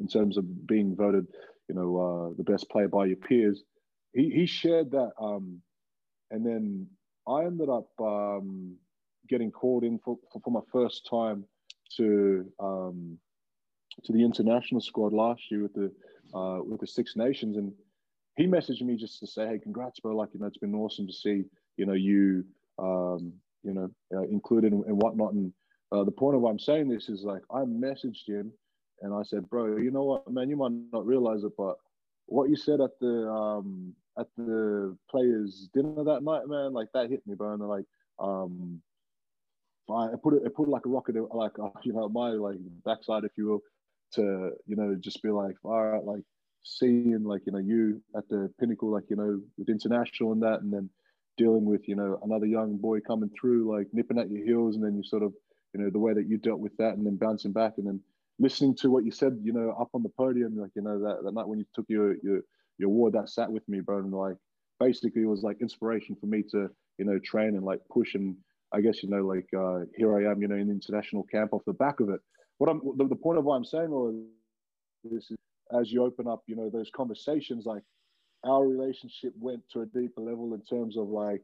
in 0.00 0.08
terms 0.08 0.36
of 0.36 0.66
being 0.66 0.96
voted, 0.96 1.26
you 1.68 1.74
know, 1.74 1.96
uh, 1.96 2.34
the 2.36 2.50
best 2.50 2.68
player 2.68 2.88
by 2.88 3.06
your 3.06 3.16
peers. 3.16 3.62
He, 4.12 4.30
he 4.30 4.46
shared 4.46 4.90
that. 4.90 5.12
Um, 5.20 5.60
and 6.34 6.44
then 6.44 6.86
I 7.28 7.44
ended 7.44 7.68
up 7.68 7.88
um, 8.00 8.76
getting 9.28 9.52
called 9.52 9.84
in 9.84 10.00
for, 10.04 10.18
for, 10.32 10.40
for, 10.40 10.50
my 10.50 10.60
first 10.72 11.06
time 11.08 11.44
to 11.96 12.44
um, 12.58 13.16
to 14.02 14.12
the 14.12 14.24
international 14.24 14.80
squad 14.80 15.12
last 15.12 15.42
year 15.50 15.62
with 15.62 15.74
the 15.74 15.92
uh, 16.36 16.58
with 16.62 16.80
the 16.80 16.86
Six 16.88 17.14
Nations, 17.14 17.56
and 17.56 17.72
he 18.36 18.46
messaged 18.46 18.82
me 18.82 18.96
just 18.96 19.20
to 19.20 19.28
say, 19.28 19.46
"Hey, 19.46 19.60
congrats, 19.60 20.00
bro! 20.00 20.16
Like 20.16 20.30
you 20.32 20.40
know, 20.40 20.46
it's 20.46 20.58
been 20.58 20.74
awesome 20.74 21.06
to 21.06 21.12
see 21.12 21.44
you 21.76 21.86
know 21.86 21.92
you 21.92 22.44
um, 22.80 23.32
you 23.62 23.72
know 23.72 23.88
uh, 24.12 24.22
included 24.22 24.72
and, 24.72 24.84
and, 24.86 25.00
whatnot." 25.00 25.34
And 25.34 25.52
uh, 25.92 26.02
the 26.02 26.10
point 26.10 26.34
of 26.34 26.42
why 26.42 26.50
I'm 26.50 26.58
saying 26.58 26.88
this 26.88 27.08
is 27.08 27.22
like 27.22 27.42
I 27.52 27.60
messaged 27.60 28.26
him 28.26 28.52
and 29.02 29.14
I 29.14 29.22
said, 29.22 29.48
"Bro, 29.48 29.76
you 29.76 29.92
know 29.92 30.02
what, 30.04 30.30
man? 30.32 30.50
You 30.50 30.56
might 30.56 30.72
not 30.92 31.06
realize 31.06 31.44
it, 31.44 31.52
but 31.56 31.76
what 32.26 32.50
you 32.50 32.56
said 32.56 32.80
at 32.80 32.98
the 33.00 33.28
um, 33.30 33.94
at 34.18 34.26
the 34.36 34.96
players' 35.10 35.68
dinner 35.74 36.04
that 36.04 36.22
night, 36.22 36.46
man, 36.46 36.72
like 36.72 36.88
that 36.94 37.10
hit 37.10 37.26
me, 37.26 37.34
bro. 37.34 37.54
And 37.54 37.68
like, 37.68 37.86
um, 38.18 38.80
I 39.90 40.08
put 40.22 40.34
it, 40.34 40.42
it 40.46 40.54
put 40.54 40.68
like 40.68 40.86
a 40.86 40.88
rocket, 40.88 41.16
like 41.34 41.52
you 41.84 41.92
know, 41.92 42.08
my 42.08 42.30
like 42.30 42.56
backside, 42.84 43.24
if 43.24 43.32
you 43.36 43.46
will, 43.46 43.62
to 44.14 44.50
you 44.66 44.76
know 44.76 44.94
just 44.98 45.22
be 45.22 45.30
like 45.30 45.56
all 45.64 45.84
right 45.84 46.04
like 46.04 46.22
seeing 46.62 47.24
like 47.24 47.42
you 47.46 47.52
know 47.52 47.58
you 47.58 48.00
at 48.16 48.28
the 48.28 48.50
pinnacle 48.58 48.90
like 48.90 49.04
you 49.10 49.16
know 49.16 49.40
with 49.58 49.68
international 49.68 50.32
and 50.32 50.42
that 50.42 50.60
and 50.60 50.72
then 50.72 50.88
dealing 51.36 51.64
with 51.64 51.86
you 51.88 51.96
know 51.96 52.18
another 52.22 52.46
young 52.46 52.76
boy 52.76 53.00
coming 53.00 53.30
through 53.38 53.70
like 53.76 53.86
nipping 53.92 54.18
at 54.18 54.30
your 54.30 54.44
heels 54.44 54.76
and 54.76 54.84
then 54.84 54.96
you 54.96 55.02
sort 55.02 55.22
of 55.22 55.32
you 55.74 55.80
know 55.80 55.90
the 55.90 55.98
way 55.98 56.14
that 56.14 56.28
you 56.28 56.38
dealt 56.38 56.60
with 56.60 56.76
that 56.76 56.94
and 56.94 57.04
then 57.04 57.16
bouncing 57.16 57.52
back 57.52 57.72
and 57.76 57.86
then 57.86 58.00
listening 58.38 58.74
to 58.74 58.90
what 58.90 59.04
you 59.04 59.10
said 59.10 59.36
you 59.42 59.52
know 59.52 59.70
up 59.78 59.90
on 59.94 60.02
the 60.02 60.08
podium 60.08 60.56
like 60.56 60.70
you 60.74 60.82
know 60.82 60.98
that, 61.00 61.22
that 61.24 61.34
night 61.34 61.46
when 61.46 61.58
you 61.58 61.66
took 61.74 61.86
your 61.88 62.14
your 62.22 62.40
your 62.78 62.88
award 62.88 63.12
that 63.12 63.28
sat 63.28 63.50
with 63.50 63.66
me 63.68 63.80
bro 63.80 63.98
and 63.98 64.12
like 64.12 64.36
basically 64.80 65.24
was 65.24 65.42
like 65.42 65.60
inspiration 65.60 66.16
for 66.20 66.26
me 66.26 66.42
to 66.42 66.68
you 66.98 67.04
know 67.04 67.18
train 67.24 67.56
and 67.56 67.64
like 67.64 67.80
push 67.90 68.14
and 68.14 68.36
I 68.72 68.80
guess 68.80 69.02
you 69.02 69.08
know 69.08 69.24
like 69.24 69.48
uh, 69.56 69.84
here 69.96 70.16
I 70.16 70.30
am 70.30 70.42
you 70.42 70.48
know 70.48 70.56
in 70.56 70.70
international 70.70 71.24
camp 71.24 71.52
off 71.52 71.62
the 71.66 71.72
back 71.72 72.00
of 72.00 72.08
it 72.10 72.20
what 72.58 72.70
I'm 72.70 72.80
the, 72.96 73.06
the 73.06 73.16
point 73.16 73.38
of 73.38 73.44
what 73.44 73.54
I'm 73.54 73.64
saying 73.64 73.90
or 73.90 74.12
this 75.04 75.30
is 75.30 75.36
as 75.72 75.92
you 75.92 76.04
open 76.04 76.26
up, 76.28 76.42
you 76.46 76.56
know, 76.56 76.70
those 76.70 76.90
conversations, 76.94 77.66
like 77.66 77.82
our 78.44 78.66
relationship 78.66 79.32
went 79.38 79.62
to 79.72 79.82
a 79.82 79.86
deeper 79.86 80.20
level 80.20 80.54
in 80.54 80.62
terms 80.62 80.96
of 80.96 81.08
like, 81.08 81.42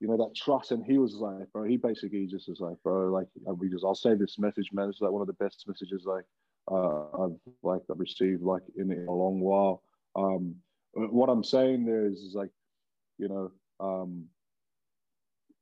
you 0.00 0.08
know, 0.08 0.16
that 0.16 0.34
trust. 0.34 0.72
And 0.72 0.84
he 0.84 0.98
was 0.98 1.14
like, 1.14 1.50
bro, 1.52 1.64
he 1.64 1.76
basically 1.76 2.26
just 2.26 2.48
was 2.48 2.60
like, 2.60 2.76
bro, 2.82 3.12
like, 3.12 3.28
because 3.60 3.84
I'll 3.84 3.94
say 3.94 4.14
this 4.14 4.38
message, 4.38 4.70
man, 4.72 4.88
it's 4.88 5.00
like 5.00 5.12
one 5.12 5.22
of 5.22 5.28
the 5.28 5.34
best 5.34 5.64
messages 5.66 6.04
like 6.04 6.24
uh, 6.70 7.24
I've 7.24 7.36
like 7.62 7.82
I've 7.90 7.98
received 7.98 8.42
like 8.42 8.62
in 8.76 8.90
a 8.92 9.12
long 9.12 9.40
while. 9.40 9.82
Um, 10.16 10.56
what 10.94 11.28
I'm 11.28 11.44
saying 11.44 11.84
there 11.84 12.06
is, 12.06 12.18
is 12.18 12.34
like, 12.34 12.50
you 13.18 13.28
know, 13.28 13.50
um, 13.80 14.24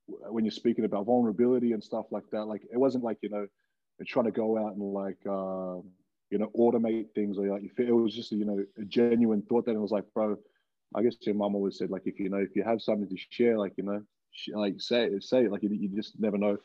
when 0.06 0.44
you're 0.44 0.50
speaking 0.50 0.84
about 0.84 1.06
vulnerability 1.06 1.72
and 1.72 1.82
stuff 1.82 2.06
like 2.10 2.28
that, 2.32 2.44
like 2.44 2.62
it 2.72 2.78
wasn't 2.78 3.04
like 3.04 3.18
you 3.22 3.28
know 3.30 3.46
trying 4.06 4.24
to 4.24 4.32
go 4.32 4.58
out 4.58 4.74
and 4.74 4.82
like 4.92 5.18
uh, 5.26 5.76
you 6.30 6.38
know 6.38 6.50
automate 6.56 7.12
things 7.14 7.38
or 7.38 7.46
like 7.48 7.62
it 7.78 7.92
was 7.92 8.14
just 8.14 8.32
you 8.32 8.44
know 8.44 8.64
a 8.78 8.84
genuine 8.84 9.42
thought 9.42 9.66
that 9.66 9.74
it 9.74 9.80
was 9.80 9.90
like 9.90 10.04
bro 10.14 10.36
i 10.94 11.02
guess 11.02 11.16
your 11.22 11.34
mom 11.34 11.54
always 11.54 11.76
said 11.76 11.90
like 11.90 12.02
if 12.06 12.18
you 12.18 12.28
know 12.28 12.38
if 12.38 12.54
you 12.54 12.62
have 12.62 12.80
something 12.80 13.08
to 13.08 13.16
share 13.30 13.58
like 13.58 13.72
you 13.76 13.84
know 13.84 14.02
like 14.54 14.80
say 14.80 15.04
it 15.04 15.22
say 15.22 15.44
it 15.44 15.52
like 15.52 15.62
you, 15.62 15.70
you 15.70 15.88
just 15.88 16.18
never 16.18 16.38
know 16.38 16.56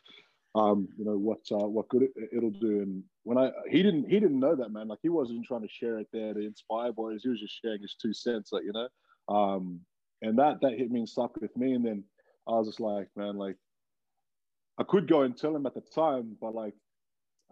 um 0.56 0.88
you 0.98 1.06
know 1.06 1.18
what 1.18 1.40
uh, 1.52 1.68
what 1.68 1.88
good 1.90 2.04
it, 2.04 2.42
will 2.42 2.50
do 2.50 2.82
and 2.82 3.04
when 3.24 3.38
i 3.38 3.52
he 3.70 3.84
didn't 3.84 4.06
he 4.06 4.20
didn't 4.20 4.40
know 4.40 4.56
that 4.56 4.72
man 4.72 4.88
like 4.88 5.00
he 5.02 5.10
wasn't 5.10 5.46
trying 5.46 5.62
to 5.62 5.68
share 5.70 6.00
it 6.00 6.08
there 6.12 6.34
to 6.34 6.40
inspire 6.40 6.92
boys 6.92 7.22
he 7.24 7.30
was 7.30 7.40
just 7.40 7.60
sharing 7.62 7.82
his 7.82 7.96
two 8.02 8.14
cents 8.14 8.50
like 8.52 8.64
you 8.64 8.74
know 8.74 8.88
um 9.34 9.80
and 10.22 10.40
that 10.40 10.60
that 10.62 10.78
hit 10.78 10.90
me 10.90 11.00
and 11.00 11.10
stuck 11.10 11.36
with 11.42 11.56
me 11.58 11.74
and 11.74 11.86
then 11.86 12.04
i 12.48 12.52
was 12.52 12.68
just 12.68 12.80
like 12.80 13.08
man 13.16 13.36
like 13.36 13.58
i 14.80 14.84
could 14.84 15.08
go 15.08 15.22
and 15.22 15.38
tell 15.38 15.56
him 15.56 15.66
at 15.66 15.74
the 15.74 15.84
time 15.94 16.36
but 16.40 16.56
like 16.56 16.74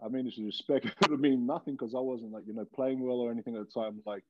I 0.02 0.08
mean, 0.08 0.26
it's 0.26 0.38
respect. 0.38 0.86
It 1.02 1.10
would 1.10 1.20
mean 1.20 1.46
nothing 1.46 1.74
because 1.74 1.94
I 1.94 2.00
wasn't 2.00 2.32
like, 2.32 2.44
you 2.46 2.54
know, 2.54 2.66
playing 2.74 3.00
well 3.00 3.16
or 3.20 3.30
anything 3.30 3.56
at 3.56 3.62
the 3.66 3.80
time. 3.80 4.00
Like, 4.06 4.22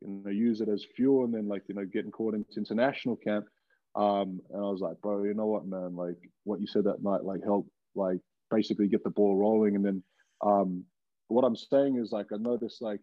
you 0.00 0.22
know, 0.24 0.30
use 0.30 0.60
it 0.60 0.68
as 0.68 0.84
fuel 0.96 1.24
and 1.24 1.34
then 1.34 1.48
like, 1.48 1.62
you 1.68 1.74
know, 1.74 1.84
getting 1.84 2.10
caught 2.10 2.34
into 2.34 2.48
international 2.56 3.16
camp. 3.16 3.46
Um, 3.94 4.40
and 4.50 4.64
I 4.64 4.68
was 4.68 4.80
like, 4.80 5.00
bro, 5.00 5.24
you 5.24 5.34
know 5.34 5.46
what, 5.46 5.66
man? 5.66 5.96
Like, 5.96 6.16
what 6.44 6.60
you 6.60 6.66
said 6.66 6.84
that 6.84 7.02
night, 7.02 7.24
like, 7.24 7.42
help, 7.42 7.66
like, 7.94 8.18
basically 8.50 8.88
get 8.88 9.04
the 9.04 9.10
ball 9.10 9.36
rolling. 9.36 9.76
And 9.76 9.84
then, 9.84 10.02
um, 10.42 10.84
what 11.28 11.44
I'm 11.44 11.56
saying 11.56 11.98
is 11.98 12.12
like, 12.12 12.26
I 12.32 12.36
noticed 12.36 12.82
like 12.82 13.00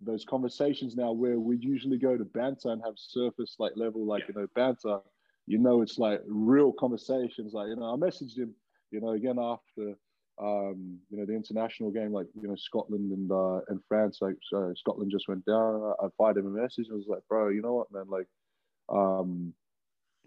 those 0.00 0.24
conversations 0.24 0.96
now 0.96 1.12
where 1.12 1.38
we 1.38 1.56
usually 1.56 1.98
go 1.98 2.16
to 2.16 2.24
banter 2.24 2.70
and 2.70 2.82
have 2.84 2.94
surface 2.96 3.56
like 3.58 3.72
level, 3.76 4.06
like, 4.06 4.22
yeah. 4.22 4.34
you 4.34 4.40
know, 4.40 4.46
banter, 4.54 5.00
you 5.46 5.58
know, 5.58 5.82
it's 5.82 5.98
like 5.98 6.20
real 6.26 6.72
conversations. 6.72 7.52
Like, 7.54 7.68
you 7.68 7.76
know, 7.76 7.94
I 7.94 7.96
messaged 7.96 8.36
him, 8.36 8.54
you 8.90 9.00
know, 9.00 9.10
again 9.10 9.38
after 9.38 9.94
um, 10.40 10.98
you 11.10 11.18
know, 11.18 11.26
the 11.26 11.34
international 11.34 11.90
game, 11.90 12.12
like, 12.12 12.26
you 12.40 12.48
know, 12.48 12.54
Scotland 12.56 13.10
and 13.10 13.30
uh, 13.30 13.60
and 13.68 13.80
France, 13.88 14.18
like 14.20 14.36
uh, 14.54 14.70
Scotland 14.74 15.10
just 15.10 15.28
went 15.28 15.44
down. 15.44 15.94
I 16.00 16.06
fired 16.16 16.36
him 16.36 16.46
a 16.46 16.50
message. 16.50 16.86
I 16.90 16.94
was 16.94 17.06
like, 17.08 17.22
bro, 17.28 17.48
you 17.48 17.60
know 17.60 17.74
what, 17.74 17.92
man, 17.92 18.04
like, 18.08 18.26
um, 18.88 19.52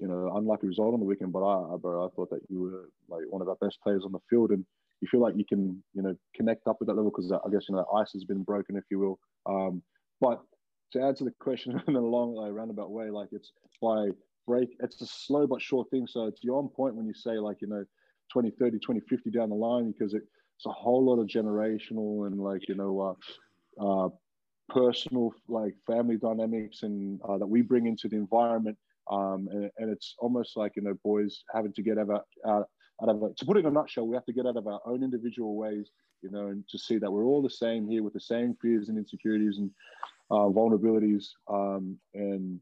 you 0.02 0.08
know, 0.08 0.32
unlucky 0.36 0.68
result 0.68 0.94
on 0.94 1.00
the 1.00 1.06
weekend, 1.06 1.32
but 1.32 1.46
I, 1.46 1.78
bro, 1.78 2.06
I 2.06 2.10
thought 2.16 2.30
that 2.32 2.42
you 2.50 2.62
were 2.62 2.90
like 3.08 3.24
one 3.30 3.42
of 3.42 3.48
our 3.48 3.56
best 3.62 3.78
players 3.84 4.04
on 4.04 4.12
the 4.12 4.20
field, 4.30 4.52
and 4.52 4.66
you 5.00 5.08
feel 5.10 5.22
like 5.22 5.36
you 5.38 5.46
can, 5.46 5.82
you 5.94 6.02
know, 6.02 6.16
connect 6.36 6.68
up 6.68 6.78
with 6.80 6.88
that 6.88 6.96
level 6.96 7.12
because 7.12 7.32
I 7.32 7.50
guess 7.52 7.66
you 7.70 7.76
know 7.76 7.86
the 7.90 7.98
ice 7.98 8.12
has 8.14 8.26
been 8.26 8.44
broken, 8.44 8.76
if 8.76 8.84
you 8.90 9.00
will. 9.00 9.20
Um, 9.46 9.82
but 10.20 10.42
to 10.94 11.02
answer 11.02 11.24
the 11.24 11.34
question 11.40 11.82
in 11.88 11.96
a 11.96 12.02
long, 12.02 12.36
like, 12.36 12.52
roundabout 12.52 12.92
way, 12.92 13.10
like 13.10 13.30
it's 13.32 13.52
by 13.82 14.08
break, 14.48 14.70
it's 14.82 15.02
a 15.02 15.06
slow 15.08 15.48
but 15.48 15.62
sure 15.62 15.86
thing. 15.92 16.08
So 16.08 16.26
it's 16.26 16.44
you're 16.44 16.58
on 16.58 16.68
point 16.70 16.96
when 16.96 17.06
you 17.06 17.14
say 17.14 17.38
like, 17.38 17.58
you 17.62 17.68
know 17.68 17.86
2030, 18.34 18.80
2050 18.80 19.30
down 19.30 19.50
the 19.50 19.56
line 19.56 19.92
because 19.92 20.14
it, 20.14 20.24
it's 20.58 20.66
a 20.66 20.72
whole 20.72 21.04
lot 21.04 21.20
of 21.20 21.28
generational 21.28 22.28
and 22.28 22.40
like, 22.40 22.68
you 22.68 22.76
know, 22.76 23.16
uh, 23.80 24.06
uh, 24.06 24.10
personal, 24.70 25.34
like 25.48 25.74
family 25.86 26.18
dynamics 26.18 26.84
and 26.84 27.20
uh, 27.28 27.38
that 27.38 27.48
we 27.48 27.62
bring 27.62 27.88
into 27.88 28.08
the 28.08 28.16
environment. 28.16 28.78
Um, 29.12 29.50
and, 29.52 29.70
and, 29.78 29.92
it's 29.92 30.16
almost 30.20 30.56
like, 30.56 30.74
you 30.78 30.82
know, 30.82 30.94
boys 31.04 31.44
having 31.54 31.74
to 31.74 31.82
get 31.82 31.98
out, 31.98 32.10
out, 32.48 32.68
out 33.02 33.10
of. 33.10 33.36
To 33.36 33.46
put 33.46 33.58
it 33.58 33.62
in 33.62 33.66
a 33.66 33.72
nutshell, 33.72 34.08
we 34.08 34.16
have 34.16 34.26
to 34.26 34.34
get 34.34 34.48
out 34.48 34.56
of 34.56 34.68
our 34.68 34.80
own 34.86 35.04
individual 35.04 35.56
ways, 35.58 35.90
you 36.22 36.32
know, 36.32 36.48
and 36.48 36.64
to 36.70 36.78
see 36.78 36.98
that 36.98 37.12
we're 37.12 37.26
all 37.26 37.42
the 37.42 37.50
same 37.50 37.90
here 37.90 38.04
with 38.04 38.14
the 38.14 38.22
same 38.22 38.56
fears 38.62 38.88
and 38.88 38.98
insecurities 38.98 39.58
and 39.58 39.70
uh, 40.32 40.48
vulnerabilities. 40.48 41.26
Um, 41.50 41.98
and 42.14 42.60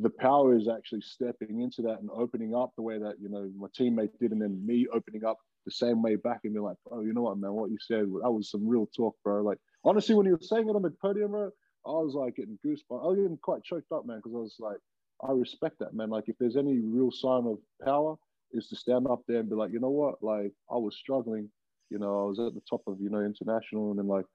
the 0.00 0.10
power 0.10 0.56
is 0.56 0.68
actually 0.68 1.02
stepping 1.02 1.60
into 1.60 1.82
that 1.82 2.00
and 2.00 2.10
opening 2.12 2.54
up 2.54 2.72
the 2.76 2.82
way 2.82 2.98
that 2.98 3.14
you 3.20 3.28
know 3.28 3.50
my 3.56 3.68
teammate 3.78 4.10
did, 4.20 4.32
and 4.32 4.42
then 4.42 4.64
me 4.66 4.86
opening 4.92 5.24
up 5.24 5.38
the 5.64 5.70
same 5.70 6.02
way 6.02 6.16
back 6.16 6.40
and 6.44 6.54
be 6.54 6.60
like, 6.60 6.76
oh, 6.90 7.02
you 7.02 7.12
know 7.12 7.22
what, 7.22 7.38
man, 7.38 7.52
what 7.52 7.70
you 7.70 7.78
said 7.80 8.06
that 8.22 8.30
was 8.30 8.50
some 8.50 8.66
real 8.66 8.88
talk, 8.96 9.14
bro. 9.22 9.42
Like 9.42 9.58
honestly, 9.84 10.14
when 10.14 10.26
he 10.26 10.32
was 10.32 10.48
saying 10.48 10.68
it 10.68 10.74
on 10.74 10.82
the 10.82 10.90
podium, 11.00 11.30
bro, 11.30 11.50
I 11.86 11.90
was 11.90 12.14
like 12.14 12.36
getting 12.36 12.58
goosebumps. 12.64 13.02
I 13.02 13.06
was 13.06 13.16
getting 13.16 13.38
quite 13.42 13.62
choked 13.62 13.92
up, 13.92 14.06
man, 14.06 14.18
because 14.18 14.34
I 14.34 14.38
was 14.38 14.56
like, 14.58 14.78
I 15.26 15.32
respect 15.32 15.78
that, 15.80 15.94
man. 15.94 16.10
Like 16.10 16.24
if 16.28 16.36
there's 16.38 16.56
any 16.56 16.78
real 16.78 17.10
sign 17.10 17.46
of 17.46 17.58
power, 17.84 18.16
is 18.52 18.68
to 18.68 18.76
stand 18.76 19.06
up 19.06 19.22
there 19.26 19.40
and 19.40 19.48
be 19.48 19.54
like, 19.54 19.72
you 19.72 19.80
know 19.80 19.90
what, 19.90 20.22
like 20.22 20.52
I 20.70 20.76
was 20.76 20.96
struggling, 20.96 21.48
you 21.88 21.98
know, 21.98 22.22
I 22.22 22.26
was 22.26 22.38
at 22.38 22.54
the 22.54 22.62
top 22.68 22.82
of 22.86 23.00
you 23.00 23.08
know 23.08 23.20
international, 23.20 23.90
and 23.90 23.98
then 23.98 24.08
like, 24.08 24.26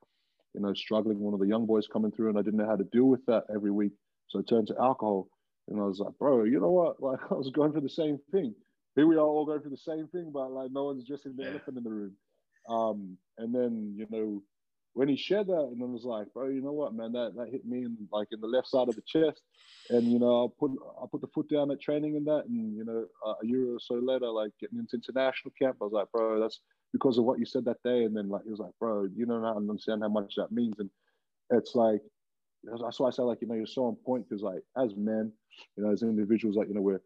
you 0.53 0.61
know, 0.61 0.73
struggling. 0.73 1.19
One 1.19 1.33
of 1.33 1.39
the 1.39 1.47
young 1.47 1.65
boys 1.65 1.87
coming 1.87 2.11
through, 2.11 2.29
and 2.29 2.39
I 2.39 2.41
didn't 2.41 2.59
know 2.59 2.67
how 2.67 2.75
to 2.75 2.83
deal 2.85 3.05
with 3.05 3.25
that 3.27 3.43
every 3.53 3.71
week, 3.71 3.93
so 4.27 4.39
I 4.39 4.41
turned 4.47 4.67
to 4.67 4.75
alcohol 4.79 5.29
and 5.69 5.79
I 5.79 5.83
was 5.83 5.99
like, 5.99 6.17
bro, 6.17 6.43
you 6.45 6.59
know 6.59 6.71
what? 6.71 7.01
Like, 7.01 7.19
I 7.31 7.33
was 7.33 7.49
going 7.49 7.73
for 7.73 7.81
the 7.81 7.89
same 7.89 8.19
thing. 8.31 8.53
Here 8.95 9.07
we 9.07 9.15
are 9.15 9.19
all 9.19 9.45
going 9.45 9.61
for 9.61 9.69
the 9.69 9.77
same 9.77 10.07
thing, 10.07 10.31
but 10.33 10.51
like, 10.51 10.71
no 10.71 10.85
one's 10.85 11.05
dressing 11.05 11.35
the 11.35 11.43
yeah. 11.43 11.49
elephant 11.51 11.77
in 11.77 11.83
the 11.83 11.89
room. 11.89 12.13
Um, 12.69 13.17
and 13.37 13.53
then, 13.53 13.93
you 13.95 14.07
know, 14.09 14.41
when 14.97 15.07
he 15.07 15.15
shared 15.15 15.45
that, 15.45 15.69
and 15.71 15.81
I 15.81 15.85
was 15.85 16.05
like, 16.05 16.33
bro, 16.33 16.47
you 16.47 16.61
know 16.61 16.71
what, 16.71 16.95
man, 16.95 17.11
that, 17.11 17.33
that 17.35 17.49
hit 17.49 17.65
me 17.65 17.85
in 17.85 17.95
like 18.11 18.29
in 18.31 18.41
the 18.41 18.47
left 18.47 18.67
side 18.67 18.89
of 18.89 18.95
the 18.95 19.03
chest. 19.05 19.43
And, 19.91 20.11
you 20.11 20.17
know, 20.17 20.45
I 20.45 20.47
put, 20.59 20.71
I 21.01 21.05
put 21.11 21.21
the 21.21 21.27
foot 21.27 21.47
down 21.49 21.69
at 21.69 21.79
training 21.79 22.15
and 22.17 22.25
that. 22.25 22.45
And, 22.47 22.75
you 22.75 22.83
know, 22.83 23.05
a 23.23 23.45
year 23.45 23.75
or 23.75 23.79
so 23.79 23.95
later, 23.95 24.27
like 24.27 24.51
getting 24.59 24.79
into 24.79 24.95
international 24.95 25.53
camp, 25.61 25.77
I 25.79 25.83
was 25.83 25.93
like, 25.93 26.11
bro, 26.11 26.39
that's 26.39 26.61
because 26.91 27.19
of 27.19 27.25
what 27.25 27.37
you 27.37 27.45
said 27.45 27.63
that 27.65 27.83
day. 27.83 28.05
And 28.05 28.17
then, 28.17 28.27
like, 28.27 28.43
he 28.43 28.49
was 28.49 28.59
like, 28.59 28.73
bro, 28.79 29.07
you 29.15 29.27
don't 29.27 29.45
understand 29.45 30.01
how 30.01 30.09
much 30.09 30.33
that 30.35 30.51
means. 30.51 30.79
And 30.79 30.89
it's 31.51 31.75
like, 31.75 32.01
that's 32.63 32.99
why 32.99 33.07
I 33.07 33.11
say 33.11 33.21
like 33.23 33.41
you 33.41 33.47
know 33.47 33.55
you're 33.55 33.67
so 33.67 33.85
on 33.85 33.95
point 33.95 34.27
because 34.27 34.43
like 34.43 34.61
as 34.77 34.95
men, 34.95 35.31
you 35.75 35.83
know, 35.83 35.91
as 35.91 36.01
individuals, 36.01 36.55
like 36.55 36.67
you 36.67 36.73
know 36.73 36.81
we're 36.81 37.01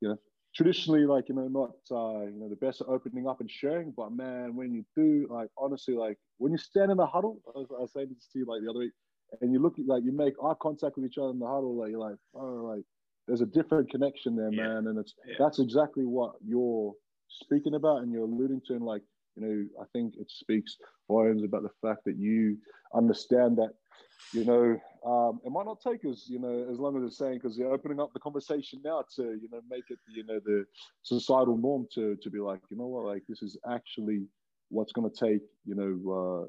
you 0.00 0.08
know 0.08 0.18
traditionally 0.54 1.04
like 1.04 1.28
you 1.28 1.34
know 1.34 1.48
not 1.48 1.70
uh, 1.90 2.24
you 2.26 2.38
know 2.38 2.48
the 2.48 2.56
best 2.56 2.80
at 2.80 2.88
opening 2.88 3.26
up 3.28 3.40
and 3.40 3.50
sharing, 3.50 3.92
but 3.96 4.12
man, 4.12 4.54
when 4.54 4.72
you 4.72 4.84
do 4.96 5.26
like 5.30 5.48
honestly 5.56 5.94
like 5.94 6.18
when 6.38 6.52
you 6.52 6.58
stand 6.58 6.90
in 6.90 6.96
the 6.96 7.06
huddle, 7.06 7.40
I 7.54 7.58
was, 7.58 7.68
I 7.76 7.80
was 7.80 7.92
saying 7.92 8.08
this 8.14 8.28
to 8.32 8.38
you 8.40 8.46
like 8.46 8.62
the 8.62 8.70
other 8.70 8.80
week, 8.80 8.92
and 9.40 9.52
you 9.52 9.60
look 9.60 9.78
at, 9.78 9.86
like 9.86 10.04
you 10.04 10.12
make 10.12 10.34
eye 10.42 10.54
contact 10.60 10.96
with 10.96 11.06
each 11.06 11.18
other 11.18 11.30
in 11.30 11.38
the 11.38 11.46
huddle, 11.46 11.76
like 11.76 11.90
you're 11.90 12.00
like, 12.00 12.16
oh, 12.34 12.74
like 12.74 12.84
there's 13.26 13.42
a 13.42 13.46
different 13.46 13.90
connection 13.90 14.36
there, 14.36 14.52
yeah. 14.52 14.62
man, 14.62 14.86
and 14.88 14.98
it's 14.98 15.14
yeah. 15.26 15.34
that's 15.38 15.58
exactly 15.58 16.04
what 16.04 16.32
you're 16.44 16.92
speaking 17.28 17.74
about 17.74 18.02
and 18.02 18.12
you're 18.12 18.24
alluding 18.24 18.60
to, 18.66 18.74
and 18.74 18.84
like 18.84 19.02
you 19.38 19.46
know, 19.46 19.82
I 19.82 19.84
think 19.92 20.14
it 20.18 20.30
speaks 20.30 20.76
volumes 21.08 21.44
about 21.44 21.62
the 21.62 21.70
fact 21.82 22.04
that 22.06 22.16
you 22.16 22.58
understand 22.94 23.58
that, 23.58 23.70
you 24.32 24.44
know, 24.44 24.78
um, 25.04 25.40
it 25.44 25.50
might 25.50 25.66
not 25.66 25.80
take 25.80 26.04
us, 26.04 26.26
you 26.28 26.38
know, 26.38 26.66
as 26.70 26.78
long 26.78 26.96
as 26.96 27.02
it's 27.04 27.18
saying 27.18 27.34
because 27.34 27.56
you're 27.56 27.72
opening 27.72 28.00
up 28.00 28.12
the 28.12 28.20
conversation 28.20 28.80
now 28.84 29.04
to, 29.16 29.22
you 29.22 29.48
know, 29.50 29.60
make 29.70 29.84
it, 29.90 29.98
you 30.08 30.24
know, 30.24 30.40
the 30.44 30.64
societal 31.02 31.56
norm 31.56 31.86
to 31.94 32.16
to 32.16 32.30
be 32.30 32.38
like, 32.38 32.60
you 32.70 32.76
know 32.76 32.86
what, 32.86 33.04
like 33.04 33.22
this 33.28 33.42
is 33.42 33.56
actually 33.70 34.26
what's 34.70 34.92
going 34.92 35.10
to 35.10 35.16
take, 35.16 35.42
you 35.64 35.74
know. 35.74 36.44
Uh, 36.44 36.46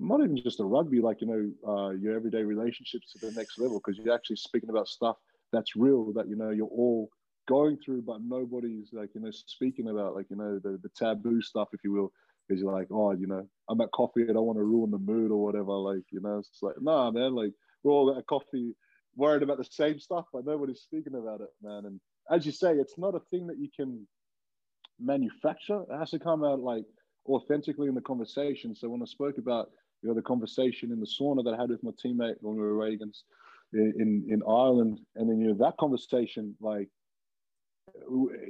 not 0.00 0.20
even 0.20 0.36
just 0.36 0.60
a 0.60 0.64
rugby, 0.64 1.00
like 1.00 1.20
you 1.20 1.26
know, 1.26 1.72
uh, 1.72 1.90
your 1.90 2.14
everyday 2.14 2.42
relationships 2.42 3.12
to 3.12 3.26
the 3.26 3.32
next 3.32 3.58
level 3.58 3.80
because 3.84 3.98
you're 3.98 4.14
actually 4.14 4.36
speaking 4.36 4.70
about 4.70 4.86
stuff 4.86 5.16
that's 5.52 5.74
real 5.76 6.12
that 6.12 6.28
you 6.28 6.36
know 6.36 6.50
you're 6.50 6.66
all 6.66 7.08
going 7.48 7.78
through, 7.84 8.02
but 8.02 8.22
nobody's 8.22 8.90
like 8.92 9.10
you 9.14 9.20
know 9.20 9.30
speaking 9.30 9.88
about 9.88 10.14
like 10.14 10.26
you 10.30 10.36
know 10.36 10.58
the 10.58 10.78
the 10.82 10.90
taboo 10.96 11.42
stuff, 11.42 11.68
if 11.72 11.80
you 11.82 11.92
will, 11.92 12.12
because 12.48 12.62
you're 12.62 12.72
like, 12.72 12.88
oh, 12.90 13.12
you 13.12 13.26
know, 13.26 13.46
I'm 13.68 13.80
at 13.80 13.92
coffee, 13.92 14.24
I 14.28 14.32
don't 14.32 14.46
want 14.46 14.58
to 14.58 14.64
ruin 14.64 14.90
the 14.90 14.98
mood 14.98 15.30
or 15.30 15.42
whatever. 15.42 15.72
Like 15.72 16.04
you 16.10 16.20
know, 16.20 16.38
it's 16.38 16.62
like 16.62 16.80
nah, 16.80 17.10
man, 17.10 17.34
like 17.34 17.52
we're 17.82 17.92
all 17.92 18.10
at 18.10 18.18
a 18.18 18.22
coffee 18.22 18.74
worried 19.16 19.42
about 19.42 19.58
the 19.58 19.64
same 19.64 19.98
stuff, 19.98 20.26
but 20.32 20.46
nobody's 20.46 20.80
speaking 20.80 21.14
about 21.14 21.40
it, 21.40 21.48
man. 21.62 21.84
And 21.86 22.00
as 22.30 22.46
you 22.46 22.52
say, 22.52 22.72
it's 22.72 22.98
not 22.98 23.14
a 23.14 23.20
thing 23.30 23.46
that 23.48 23.58
you 23.58 23.68
can 23.74 24.06
manufacture. 25.00 25.82
It 25.90 25.98
has 25.98 26.10
to 26.10 26.18
come 26.18 26.44
out 26.44 26.60
like 26.60 26.84
authentically 27.26 27.88
in 27.88 27.94
the 27.94 28.00
conversation. 28.00 28.74
So 28.74 28.88
when 28.88 29.02
I 29.02 29.06
spoke 29.06 29.38
about 29.38 29.70
you 30.02 30.08
know 30.08 30.14
the 30.14 30.22
conversation 30.22 30.92
in 30.92 31.00
the 31.00 31.06
sauna 31.06 31.44
that 31.44 31.54
I 31.54 31.60
had 31.60 31.70
with 31.70 31.82
my 31.82 31.90
teammate 32.04 32.36
when 32.40 32.54
we 32.54 32.62
were 32.62 32.86
against 32.86 33.24
in 33.72 34.24
in 34.28 34.42
Ireland, 34.48 35.00
and 35.16 35.28
then 35.28 35.40
you 35.40 35.48
know 35.48 35.64
that 35.64 35.76
conversation, 35.78 36.56
like 36.60 36.88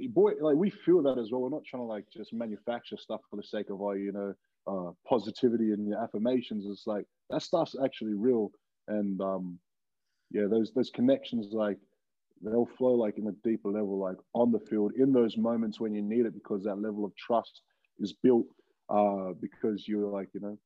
boy, 0.09 0.33
like 0.41 0.57
we 0.57 0.71
feel 0.71 1.03
that 1.03 1.19
as 1.19 1.31
well. 1.31 1.43
We're 1.43 1.51
not 1.51 1.65
trying 1.65 1.83
to 1.83 1.87
like 1.87 2.05
just 2.13 2.33
manufacture 2.33 2.97
stuff 2.97 3.21
for 3.31 3.37
the 3.37 3.43
sake 3.43 3.71
of 3.71 3.81
our 3.83 3.97
you 3.97 4.13
know 4.13 4.35
uh, 4.67 4.93
positivity 5.09 5.73
and 5.73 5.93
affirmations. 5.95 6.67
It's 6.69 6.87
like 6.87 7.05
that 7.31 7.43
stuff's 7.43 7.77
actually 7.85 8.15
real, 8.15 8.51
and 8.89 9.21
um, 9.21 9.59
yeah, 10.31 10.47
those 10.51 10.73
those 10.75 10.91
connections 10.91 11.53
like 11.53 11.79
they'll 12.43 12.69
flow 12.79 12.93
like 12.93 13.19
in 13.19 13.27
a 13.27 13.33
deeper 13.49 13.71
level, 13.71 13.99
like 13.99 14.17
on 14.35 14.53
the 14.53 14.61
field 14.61 14.93
in 14.97 15.13
those 15.13 15.37
moments 15.37 15.81
when 15.81 15.95
you 15.95 16.03
need 16.03 16.27
it, 16.27 16.35
because 16.35 16.65
that 16.65 16.81
level 16.81 17.05
of 17.05 17.13
trust 17.17 17.63
is 17.99 18.15
built 18.23 18.47
uh, 18.91 19.33
because 19.41 19.89
you're 19.89 20.09
like 20.09 20.29
you 20.35 20.41
know 20.41 20.59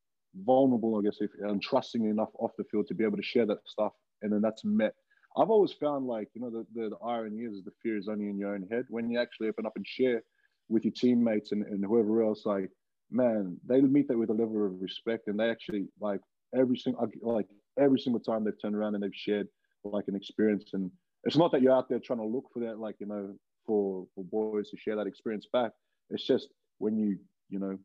vulnerable, 0.45 0.99
I 0.99 1.03
guess, 1.05 1.19
if 1.21 1.31
and 1.41 1.63
trusting 1.63 2.05
enough 2.05 2.31
off 2.39 2.53
the 2.57 2.65
field 2.65 2.87
to 2.89 2.95
be 2.95 3.05
able 3.05 3.17
to 3.19 3.23
share 3.23 3.47
that 3.47 3.59
stuff 3.67 3.93
and 4.23 4.33
then 4.33 4.41
that's 4.41 4.65
met. 4.65 4.95
I've 5.37 5.51
always 5.51 5.73
found 5.73 6.07
like 6.07 6.29
you 6.35 6.41
know 6.41 6.51
the, 6.51 6.67
the, 6.75 6.91
the 6.91 7.05
irony 7.05 7.41
is 7.41 7.63
the 7.65 7.73
fear 7.83 7.97
is 7.97 8.09
only 8.09 8.29
in 8.29 8.39
your 8.39 8.55
own 8.55 8.67
head. 8.71 8.85
When 8.89 9.11
you 9.11 9.21
actually 9.21 9.49
open 9.49 9.67
up 9.67 9.73
and 9.77 9.87
share 9.87 10.23
with 10.69 10.85
your 10.85 10.93
teammates 10.93 11.53
and, 11.53 11.65
and 11.67 11.85
whoever 11.85 12.23
else, 12.23 12.45
like 12.45 12.71
man, 13.11 13.59
they 13.67 13.81
meet 13.81 14.09
that 14.09 14.19
with 14.19 14.31
a 14.31 14.35
level 14.35 14.67
of 14.67 14.81
respect, 14.81 15.29
and 15.29 15.39
they 15.39 15.51
actually 15.51 15.87
like 16.01 16.21
every 16.55 16.77
single 16.77 17.09
like 17.23 17.47
every 17.79 17.99
single 17.99 18.21
time 18.21 18.45
they've 18.45 18.61
turned 18.61 18.75
around 18.75 18.95
and 18.95 19.03
they've 19.03 19.15
shared 19.15 19.49
like 19.85 20.05
an 20.09 20.17
experience. 20.17 20.71
And 20.73 20.91
it's 21.25 21.37
not 21.37 21.53
that 21.53 21.63
you're 21.63 21.77
out 21.77 21.89
there 21.89 21.99
trying 21.99 22.21
to 22.21 22.27
look 22.27 22.47
for 22.53 22.61
that, 22.61 22.79
like 22.79 22.97
you 23.01 23.07
know, 23.07 23.35
for 23.67 24.07
for 24.15 24.25
boys 24.25 24.71
to 24.71 24.77
share 24.77 24.97
that 24.97 25.07
experience 25.07 25.47
back. 25.53 25.73
It's 26.11 26.27
just 26.27 26.49
when 26.79 26.97
you 26.99 27.19
you 27.49 27.59
know 27.59 27.79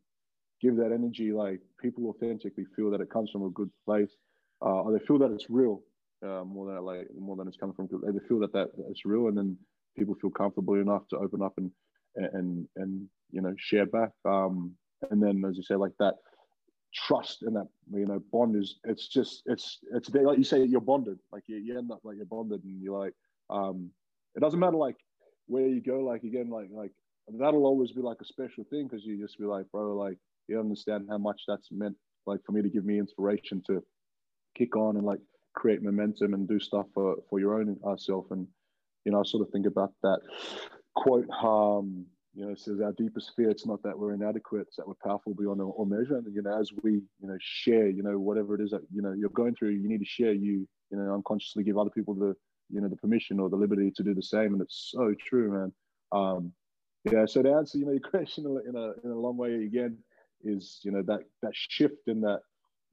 give 0.62 0.76
that 0.78 0.92
energy, 0.92 1.32
like 1.32 1.62
people 1.82 2.08
authentically 2.08 2.66
feel 2.76 2.90
that 2.92 3.02
it 3.02 3.10
comes 3.10 3.30
from 3.32 3.44
a 3.44 3.50
good 3.52 3.70
place, 3.86 4.12
uh, 4.62 4.82
or 4.82 4.92
they 4.92 5.06
feel 5.06 5.20
that 5.20 5.32
it's 5.32 5.50
real 5.50 5.82
uh, 6.24 6.44
more 6.44 6.72
than 6.72 6.84
like 6.84 7.08
more 7.18 7.36
than 7.36 7.48
it's 7.48 7.58
coming 7.58 7.76
from. 7.76 7.88
They 7.92 8.28
feel 8.28 8.40
that 8.40 8.54
that 8.54 8.70
it's 8.90 9.06
real, 9.06 9.28
and 9.28 9.38
then 9.38 9.58
people 9.98 10.16
feel 10.16 10.30
comfortable 10.30 10.76
enough 10.76 11.08
to 11.10 11.18
open 11.18 11.42
up 11.42 11.54
and 11.58 11.72
and 12.16 12.68
and 12.76 13.08
you 13.32 13.42
know 13.42 13.54
share 13.58 13.86
back. 13.86 14.12
Um, 14.26 14.74
and 15.12 15.22
then 15.22 15.44
as 15.48 15.58
you 15.58 15.64
say, 15.64 15.76
like 15.76 15.94
that 16.00 16.16
trust 16.94 17.44
and 17.44 17.56
that 17.56 17.68
you 17.94 18.06
know 18.06 18.22
bond 18.32 18.56
is 18.56 18.80
it's 18.86 19.08
just 19.08 19.44
it's 19.46 19.80
it's 19.94 20.10
like 20.10 20.38
you 20.38 20.44
say 20.44 20.64
you're 20.64 20.82
bonded. 20.82 21.20
Like 21.32 21.44
you, 21.48 21.58
you 21.58 21.78
end 21.78 21.92
up 21.92 22.00
like 22.04 22.18
you're 22.18 22.26
bonded, 22.26 22.64
and 22.64 22.82
you're 22.82 23.00
like 23.00 23.14
um, 23.50 23.92
it 24.36 24.42
doesn't 24.42 24.60
matter 24.60 24.78
like 24.78 24.98
where 25.48 25.68
you 25.68 25.82
go. 25.82 26.00
Like 26.00 26.24
again, 26.24 26.50
like 26.50 26.68
like 26.72 26.92
that'll 27.40 27.66
always 27.66 27.92
be 27.92 28.02
like 28.02 28.18
a 28.22 28.26
special 28.26 28.64
thing 28.70 28.88
because 28.88 29.06
you 29.06 29.20
just 29.20 29.38
be 29.38 29.46
like, 29.46 29.66
bro, 29.72 29.96
like 29.96 30.18
you 30.48 30.60
understand 30.60 31.08
how 31.10 31.18
much 31.18 31.42
that's 31.48 31.68
meant 31.72 31.96
like 32.26 32.40
for 32.46 32.52
me 32.52 32.62
to 32.62 32.70
give 32.70 32.86
me 32.86 33.00
inspiration 33.00 33.62
to 33.68 33.84
kick 34.56 34.76
on 34.76 34.98
and 34.98 35.06
like 35.06 35.20
create 35.58 35.82
momentum 35.82 36.34
and 36.36 36.48
do 36.48 36.60
stuff 36.60 36.86
for, 36.94 37.16
for 37.30 37.40
your 37.40 37.54
own 37.60 37.70
uh, 37.88 37.98
self. 37.98 38.26
And, 38.32 38.48
you 39.04 39.12
know, 39.12 39.20
I 39.20 39.24
sort 39.24 39.46
of 39.46 39.52
think 39.52 39.66
about 39.66 39.92
that 40.04 40.20
quote, 40.96 41.28
um, 41.44 42.06
you 42.36 42.46
know, 42.46 42.54
says 42.56 42.80
our 42.82 42.94
deepest 42.94 43.32
fear, 43.36 43.50
it's 43.50 43.66
not 43.66 43.82
that 43.82 43.98
we're 43.98 44.14
inadequate, 44.14 44.68
it's 44.68 44.78
that 44.78 44.88
we're 44.88 45.04
powerful 45.04 45.34
beyond 45.34 45.60
all 45.62 45.86
measure. 45.86 46.18
And, 46.18 46.28
you 46.36 46.44
know, 46.44 46.60
as 46.62 46.70
we, 46.84 46.92
you 47.22 47.28
know, 47.30 47.38
share, 47.40 47.88
you 47.90 48.04
know, 48.04 48.20
whatever 48.20 48.54
it 48.56 48.62
is 48.62 48.72
that, 48.72 48.82
you 48.94 49.02
know, 49.02 49.14
you're 49.20 49.30
going 49.42 49.56
through, 49.56 49.72
you 49.72 49.90
need 49.90 50.04
to 50.06 50.06
share, 50.06 50.34
you, 50.34 50.68
you 50.92 50.98
know, 50.98 51.14
unconsciously 51.14 51.64
give 51.64 51.78
other 51.78 51.90
people 51.90 52.14
the, 52.14 52.36
you 52.70 52.80
know, 52.82 52.90
the 52.90 52.96
permission 52.98 53.40
or 53.40 53.50
the 53.50 53.56
liberty 53.56 53.92
to 53.96 54.04
do 54.04 54.14
the 54.14 54.22
same. 54.36 54.54
And 54.54 54.62
it's 54.62 54.92
so 54.94 55.16
true, 55.28 55.48
man. 55.58 55.72
Um, 56.12 56.52
yeah. 57.12 57.26
So 57.26 57.42
to 57.42 57.52
answer, 57.54 57.80
you 57.80 57.86
know, 57.86 57.94
your 57.94 58.10
question 58.16 58.46
in 58.70 58.76
a, 58.76 58.88
in 59.04 59.12
a 59.12 59.20
long 59.26 59.38
way 59.38 59.52
again 59.70 59.98
is, 60.44 60.80
you 60.84 60.92
know, 60.92 61.04
that, 61.10 61.22
that 61.42 61.54
shift 61.54 62.04
in 62.08 62.22
that 62.22 62.42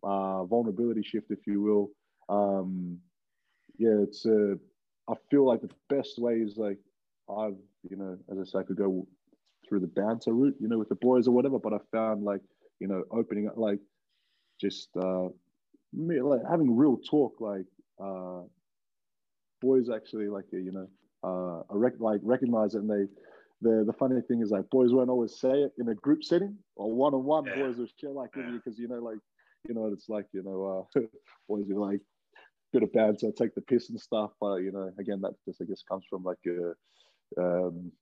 uh, 0.02 0.44
vulnerability 0.44 1.02
shift, 1.02 1.28
if 1.30 1.46
you 1.46 1.60
will, 1.60 1.90
um, 2.28 2.98
yeah, 3.78 4.02
it's 4.02 4.24
uh, 4.26 4.54
I 5.08 5.14
feel 5.30 5.46
like 5.46 5.60
the 5.60 5.70
best 5.88 6.18
way 6.18 6.34
is 6.34 6.56
like 6.56 6.78
I've 7.28 7.56
you 7.88 7.96
know 7.96 8.18
as 8.30 8.38
I 8.38 8.44
say 8.44 8.58
I 8.60 8.62
could 8.62 8.76
go 8.76 9.06
through 9.68 9.80
the 9.80 9.86
banter 9.86 10.32
route, 10.32 10.56
you 10.60 10.68
know, 10.68 10.78
with 10.78 10.88
the 10.88 10.94
boys 10.96 11.26
or 11.26 11.32
whatever, 11.32 11.58
but 11.58 11.72
I 11.72 11.78
found 11.92 12.24
like 12.24 12.40
you 12.80 12.88
know 12.88 13.04
opening 13.10 13.48
up 13.48 13.56
like 13.56 13.80
just 14.60 14.88
uh, 14.96 15.28
me 15.92 16.20
like 16.20 16.40
having 16.48 16.76
real 16.76 16.98
talk 16.98 17.34
like 17.40 17.66
uh, 18.02 18.42
boys 19.60 19.88
actually 19.90 20.28
like 20.28 20.44
you 20.52 20.72
know 20.72 20.88
uh, 21.22 21.62
rec- 21.70 22.00
like 22.00 22.20
recognize 22.22 22.74
it 22.74 22.82
and 22.82 22.90
they 22.90 23.10
the 23.62 23.84
the 23.86 23.92
funny 23.92 24.20
thing 24.28 24.42
is 24.42 24.50
like 24.50 24.68
boys 24.70 24.92
won't 24.92 25.10
always 25.10 25.38
say 25.38 25.62
it 25.62 25.72
in 25.78 25.88
a 25.88 25.94
group 25.94 26.22
setting 26.22 26.56
or 26.76 26.92
one 26.92 27.14
on 27.14 27.24
one 27.24 27.44
boys 27.44 27.78
will 27.78 27.86
share 27.98 28.10
like 28.10 28.30
yeah. 28.36 28.50
because 28.52 28.78
you 28.78 28.88
know 28.88 28.98
like 28.98 29.18
you 29.66 29.74
know 29.74 29.86
it's 29.92 30.08
like 30.08 30.26
you 30.32 30.42
know 30.42 30.86
uh 30.94 31.00
boys 31.48 31.70
are 31.70 31.78
like 31.78 32.00
bit 32.74 32.82
of 32.82 32.92
banter, 32.92 33.30
take 33.30 33.54
the 33.54 33.60
piss 33.62 33.88
and 33.88 34.00
stuff. 34.00 34.32
But 34.40 34.56
you 34.56 34.72
know, 34.72 34.90
again, 34.98 35.20
that 35.22 35.32
just 35.46 35.62
I 35.62 35.64
guess 35.64 35.82
comes 35.88 36.04
from 36.10 36.24
like 36.24 36.38
a 36.46 37.40
um, 37.40 37.92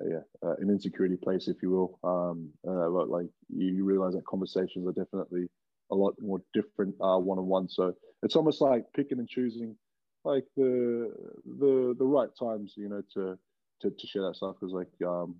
yeah, 0.00 0.24
uh, 0.42 0.56
an 0.58 0.70
insecurity 0.70 1.16
place, 1.16 1.46
if 1.46 1.62
you 1.62 1.70
will. 1.70 1.98
Um, 2.02 2.50
uh, 2.66 2.88
but 2.88 3.08
like 3.08 3.26
you 3.48 3.84
realize 3.84 4.14
that 4.14 4.26
conversations 4.26 4.86
are 4.88 4.92
definitely 4.92 5.48
a 5.90 5.94
lot 5.94 6.14
more 6.20 6.40
different 6.54 6.94
uh 7.00 7.18
one 7.18 7.38
on 7.38 7.46
one. 7.46 7.68
So 7.68 7.94
it's 8.22 8.34
almost 8.34 8.60
like 8.60 8.84
picking 8.96 9.18
and 9.18 9.28
choosing 9.28 9.76
like 10.24 10.44
the 10.56 11.12
the 11.60 11.94
the 11.98 12.04
right 12.04 12.30
times, 12.38 12.74
you 12.76 12.88
know, 12.88 13.02
to 13.14 13.38
to, 13.82 13.90
to 13.90 14.06
share 14.06 14.22
that 14.22 14.36
stuff 14.36 14.56
because 14.58 14.72
like 14.72 14.88
um, 15.06 15.36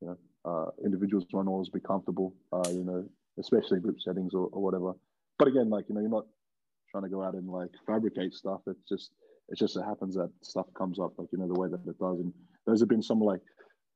you 0.00 0.08
know 0.08 0.18
uh, 0.44 0.70
individuals 0.84 1.24
won't 1.32 1.48
always 1.48 1.68
be 1.68 1.80
comfortable, 1.80 2.34
uh, 2.52 2.68
you 2.70 2.84
know, 2.84 3.04
especially 3.38 3.76
in 3.76 3.82
group 3.82 4.00
settings 4.00 4.34
or, 4.34 4.48
or 4.52 4.62
whatever. 4.62 4.92
But 5.38 5.48
again, 5.48 5.70
like 5.70 5.84
you 5.88 5.94
know, 5.94 6.00
you're 6.00 6.10
not 6.10 6.26
trying 6.92 7.04
to 7.04 7.08
go 7.08 7.22
out 7.22 7.34
and 7.34 7.48
like 7.48 7.70
fabricate 7.86 8.34
stuff. 8.34 8.60
It's 8.66 8.88
just 8.88 9.10
it 9.48 9.58
just 9.58 9.76
it 9.76 9.84
happens 9.84 10.14
that 10.14 10.30
stuff 10.42 10.66
comes 10.76 11.00
up 11.00 11.12
like 11.18 11.28
you 11.32 11.38
know 11.38 11.48
the 11.48 11.58
way 11.58 11.68
that 11.68 11.80
it 11.86 11.98
does. 11.98 12.20
And 12.20 12.32
those 12.66 12.80
have 12.80 12.88
been 12.88 13.02
some 13.02 13.20
like 13.20 13.40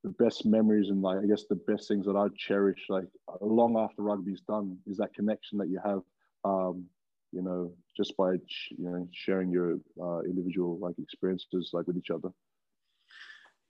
the 0.02 0.10
best 0.10 0.46
memories 0.46 0.90
and 0.90 1.02
like 1.02 1.18
I 1.18 1.26
guess 1.26 1.44
the 1.48 1.60
best 1.68 1.88
things 1.88 2.06
that 2.06 2.16
I 2.16 2.26
cherish 2.36 2.80
like 2.88 3.06
long 3.40 3.78
after 3.78 4.02
rugby's 4.02 4.40
done 4.48 4.78
is 4.86 4.96
that 4.96 5.14
connection 5.14 5.58
that 5.58 5.68
you 5.68 5.80
have. 5.84 6.00
Um, 6.44 6.86
you 7.32 7.42
know, 7.42 7.72
just 7.96 8.16
by 8.16 8.32
you 8.32 8.38
know 8.78 9.08
sharing 9.12 9.50
your 9.50 9.78
uh, 10.02 10.20
individual 10.20 10.78
like 10.78 10.94
experiences 10.98 11.70
like 11.72 11.86
with 11.86 11.96
each 11.96 12.10
other. 12.10 12.30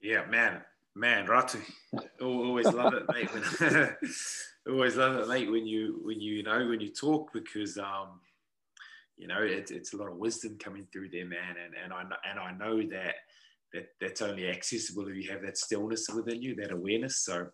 Yeah, 0.01 0.27
man, 0.27 0.61
man, 0.95 1.27
Ratu. 1.27 1.61
always 2.21 2.67
love 2.67 2.95
it, 2.95 3.05
mate. 3.13 3.29
When, 3.33 3.97
always 4.69 4.97
love 4.97 5.17
it, 5.17 5.29
mate. 5.29 5.51
When 5.51 5.67
you 5.67 6.01
when 6.03 6.21
you, 6.21 6.35
you 6.35 6.43
know 6.43 6.67
when 6.69 6.81
you 6.81 6.91
talk 6.91 7.33
because 7.33 7.79
um, 7.79 8.21
you 9.17 9.27
know, 9.27 9.41
it's, 9.41 9.71
it's 9.71 9.95
a 9.95 9.97
lot 9.97 10.09
of 10.09 10.17
wisdom 10.17 10.57
coming 10.59 10.87
through 10.93 11.11
there, 11.11 11.25
man. 11.25 11.57
And, 11.65 11.75
and 11.83 11.93
I 11.93 12.03
and 12.31 12.39
I 12.39 12.53
know 12.53 12.83
that 12.91 13.15
that 13.73 13.89
that's 14.01 14.23
only 14.23 14.49
accessible 14.49 15.09
if 15.09 15.17
you 15.17 15.31
have 15.31 15.43
that 15.43 15.59
stillness 15.59 16.09
within 16.09 16.43
you, 16.43 16.55
that 16.57 16.73
awareness. 16.73 17.19
So 17.19 17.47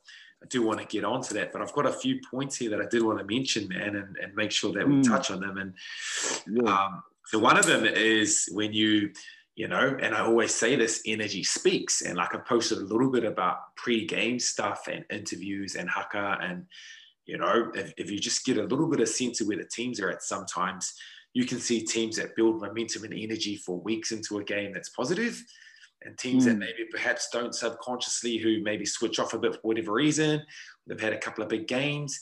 I 0.43 0.47
do 0.49 0.63
want 0.63 0.81
to 0.81 0.87
get 0.87 1.05
onto 1.05 1.35
that, 1.35 1.53
but 1.53 1.63
I've 1.63 1.73
got 1.73 1.87
a 1.87 1.93
few 1.93 2.21
points 2.31 2.57
here 2.57 2.71
that 2.71 2.81
I 2.81 2.87
did 2.91 3.03
want 3.03 3.19
to 3.19 3.25
mention, 3.25 3.69
man, 3.69 3.97
and, 3.97 4.17
and 4.21 4.35
make 4.35 4.51
sure 4.51 4.73
that 4.73 4.87
we 4.87 4.97
mm. 4.97 5.07
touch 5.07 5.31
on 5.31 5.41
them. 5.41 5.57
And 5.57 5.75
yeah. 6.47 6.71
um, 6.71 7.03
so 7.27 7.39
one 7.39 7.57
of 7.57 7.67
them 7.67 7.85
is 7.85 8.49
when 8.53 8.73
you, 8.73 9.13
you 9.55 9.69
know, 9.69 9.97
and 10.01 10.15
I 10.15 10.21
always 10.21 10.53
say 10.53 10.75
this, 10.75 11.03
energy 11.07 11.45
speaks. 11.45 12.03
And 12.03 12.17
like 12.17 12.35
I 12.35 12.39
posted 12.39 12.79
a 12.79 12.85
little 12.85 13.11
bit 13.11 13.25
about 13.25 13.75
pre-game 13.77 14.41
stuff 14.41 14.89
and 14.91 15.05
interviews 15.11 15.77
and 15.77 15.89
haka 15.89 16.39
and 16.43 16.67
you 17.25 17.39
know, 17.39 17.71
if, 17.75 17.93
if 17.97 18.11
you 18.11 18.19
just 18.19 18.45
get 18.45 18.59
a 18.59 18.65
little 18.65 18.89
bit 18.89 19.01
of 19.01 19.09
sense 19.09 19.41
of 19.41 19.47
where 19.47 19.57
the 19.57 19.65
teams 19.65 20.01
are 20.01 20.11
at 20.11 20.23
sometimes, 20.23 20.93
you 21.35 21.47
can 21.47 21.59
see 21.59 21.83
teams 21.83 22.17
that 22.17 22.37
build 22.37 22.61
momentum 22.61 23.05
and 23.05 23.15
energy 23.15 23.57
for 23.57 23.81
weeks 23.81 24.13
into 24.13 24.39
a 24.39 24.45
game 24.45 24.73
that's 24.73 24.91
positive, 24.91 25.43
and 26.03 26.19
teams 26.19 26.45
mm. 26.45 26.49
that 26.49 26.59
maybe 26.59 26.85
perhaps 26.91 27.29
don't 27.33 27.55
subconsciously, 27.55 28.37
who 28.37 28.63
maybe 28.63 28.85
switch 28.85 29.19
off 29.19 29.35
a 29.35 29.39
bit 29.39 29.55
for 29.55 29.61
whatever 29.63 29.93
reason. 29.93 30.43
They've 30.87 31.01
had 31.01 31.13
a 31.13 31.19
couple 31.19 31.43
of 31.43 31.49
big 31.49 31.67
games. 31.69 32.21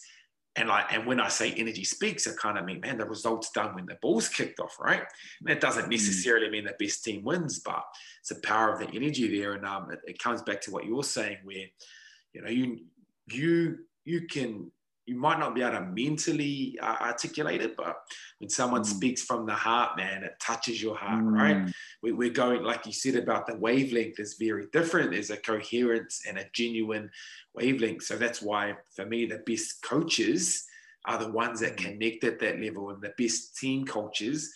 And 0.56 0.68
like, 0.68 0.92
and 0.92 1.06
when 1.06 1.20
I 1.20 1.28
say 1.28 1.52
energy 1.52 1.84
speaks, 1.84 2.26
I 2.26 2.32
kind 2.40 2.58
of 2.58 2.64
mean, 2.64 2.80
man, 2.80 2.98
the 2.98 3.04
result's 3.04 3.50
done 3.52 3.74
when 3.74 3.86
the 3.86 3.96
ball's 4.02 4.28
kicked 4.28 4.58
off, 4.58 4.76
right? 4.80 5.00
And 5.40 5.48
that 5.48 5.61
doesn't 5.61 5.84
hmm. 5.84 5.90
necessarily 5.90 6.50
mean 6.50 6.64
the 6.64 6.74
best 6.78 7.04
team 7.04 7.22
wins, 7.22 7.61
but 7.61 7.84
it's 8.20 8.30
the 8.30 8.46
power 8.46 8.72
of 8.72 8.80
the 8.80 8.94
energy 8.94 9.38
there. 9.38 9.52
And 9.52 9.64
um, 9.64 9.90
it, 9.90 10.00
it 10.06 10.18
comes 10.18 10.42
back 10.42 10.61
to 10.62 10.72
what 10.72 10.84
you're 10.84 11.04
saying, 11.04 11.38
where 11.44 11.66
you 12.32 12.42
know 12.42 12.50
you 12.50 12.78
you 13.28 13.78
you 14.04 14.26
can 14.26 14.70
you 15.11 15.16
might 15.16 15.40
not 15.40 15.56
be 15.56 15.62
able 15.62 15.72
to 15.72 15.80
mentally 15.80 16.78
uh, 16.80 16.96
articulate 17.00 17.61
it, 17.61 17.76
but 17.76 17.96
when 18.38 18.48
someone 18.48 18.82
mm. 18.82 18.86
speaks 18.86 19.22
from 19.22 19.44
the 19.44 19.52
heart, 19.52 19.96
man, 19.96 20.22
it 20.22 20.34
touches 20.40 20.80
your 20.80 20.96
heart, 20.96 21.24
mm. 21.24 21.32
right? 21.32 21.74
We, 22.00 22.12
we're 22.12 22.30
going, 22.30 22.62
like 22.62 22.86
you 22.86 22.92
said 22.92 23.16
about 23.16 23.48
the 23.48 23.56
wavelength 23.56 24.20
is 24.20 24.36
very 24.38 24.66
different. 24.72 25.11
There's 25.11 25.30
a 25.30 25.36
coherence 25.36 26.22
and 26.28 26.38
a 26.38 26.46
genuine 26.52 27.11
wavelength. 27.54 28.04
So 28.04 28.14
that's 28.14 28.40
why, 28.40 28.76
for 28.94 29.04
me, 29.04 29.26
the 29.26 29.42
best 29.44 29.82
coaches 29.82 30.64
are 31.06 31.18
the 31.18 31.32
ones 31.32 31.58
that 31.58 31.76
mm. 31.76 31.84
connect 31.84 32.22
at 32.22 32.38
that 32.38 32.61
level, 32.61 32.90
and 32.90 33.02
the 33.02 33.12
best 33.18 33.56
team 33.56 33.84
coaches 33.84 34.54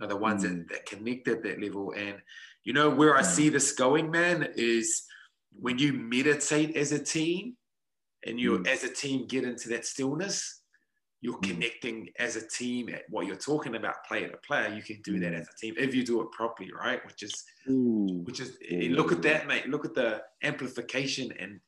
are 0.00 0.06
the 0.06 0.16
ones 0.16 0.44
mm. 0.44 0.50
that, 0.50 0.68
that 0.68 0.86
connect 0.86 1.26
at 1.26 1.42
that 1.42 1.60
level. 1.60 1.92
And 1.96 2.18
you 2.62 2.72
know 2.72 2.88
where 2.88 3.16
I 3.16 3.22
mm. 3.22 3.26
see 3.26 3.48
this 3.48 3.72
going, 3.72 4.12
man, 4.12 4.48
is 4.54 5.02
when 5.58 5.76
you 5.76 5.92
meditate 5.92 6.76
as 6.76 6.92
a 6.92 7.02
team 7.02 7.56
and 8.26 8.40
you 8.40 8.58
mm. 8.58 8.66
as 8.66 8.84
a 8.84 8.92
team 8.92 9.26
get 9.26 9.44
into 9.44 9.68
that 9.68 9.84
stillness 9.84 10.62
you're 11.20 11.38
mm. 11.38 11.50
connecting 11.50 12.08
as 12.18 12.36
a 12.36 12.46
team 12.48 12.88
at 12.88 13.02
what 13.08 13.26
you're 13.26 13.36
talking 13.36 13.76
about 13.76 14.04
player 14.06 14.28
to 14.28 14.36
player 14.38 14.72
you 14.74 14.82
can 14.82 15.00
do 15.02 15.18
that 15.18 15.32
mm. 15.32 15.40
as 15.40 15.48
a 15.48 15.58
team 15.60 15.74
if 15.76 15.94
you 15.94 16.04
do 16.04 16.20
it 16.20 16.30
properly 16.32 16.70
right 16.72 17.04
which 17.06 17.22
is 17.22 17.44
mm. 17.68 18.24
which 18.24 18.40
is 18.40 18.56
yeah, 18.68 18.94
look 18.94 19.12
at 19.12 19.22
that 19.22 19.46
mate 19.46 19.68
look 19.68 19.84
at 19.84 19.94
the 19.94 20.20
amplification 20.42 21.32
and 21.38 21.60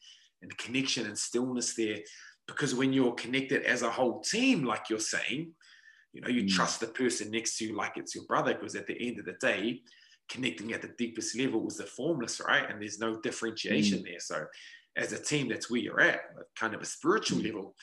and 0.43 0.57
connection 0.57 1.07
and 1.07 1.19
stillness 1.19 1.75
there 1.75 1.99
because 2.47 2.75
when 2.75 2.93
you're 2.93 3.13
connected 3.13 3.63
as 3.63 3.83
a 3.83 3.91
whole 3.91 4.21
team 4.21 4.65
like 4.65 4.89
you're 4.89 4.99
saying 4.99 5.53
you 6.13 6.21
know 6.21 6.29
you 6.29 6.45
mm. 6.45 6.51
trust 6.51 6.81
the 6.81 6.87
person 6.87 7.31
next 7.31 7.57
to 7.57 7.67
you 7.67 7.77
like 7.77 7.93
it's 7.97 8.15
your 8.15 8.25
brother 8.25 8.55
because 8.55 8.75
at 8.75 8.87
the 8.87 9.07
end 9.07 9.19
of 9.19 9.25
the 9.25 9.37
day 9.41 9.81
connecting 10.29 10.73
at 10.73 10.81
the 10.81 10.93
deepest 10.97 11.37
level 11.37 11.61
was 11.61 11.77
the 11.77 11.85
formless 11.85 12.41
right 12.47 12.71
and 12.71 12.81
there's 12.81 13.01
no 13.01 13.21
differentiation 13.21 13.99
mm. 13.99 14.05
there 14.05 14.21
so 14.21 14.45
as 14.97 15.13
a 15.13 15.23
team, 15.23 15.49
that's 15.49 15.71
where 15.71 15.81
you're 15.81 16.01
at, 16.01 16.21
kind 16.59 16.75
of 16.75 16.81
a 16.81 16.87
spiritual 16.87 17.39
mm. 17.39 17.47
level. 17.47 17.75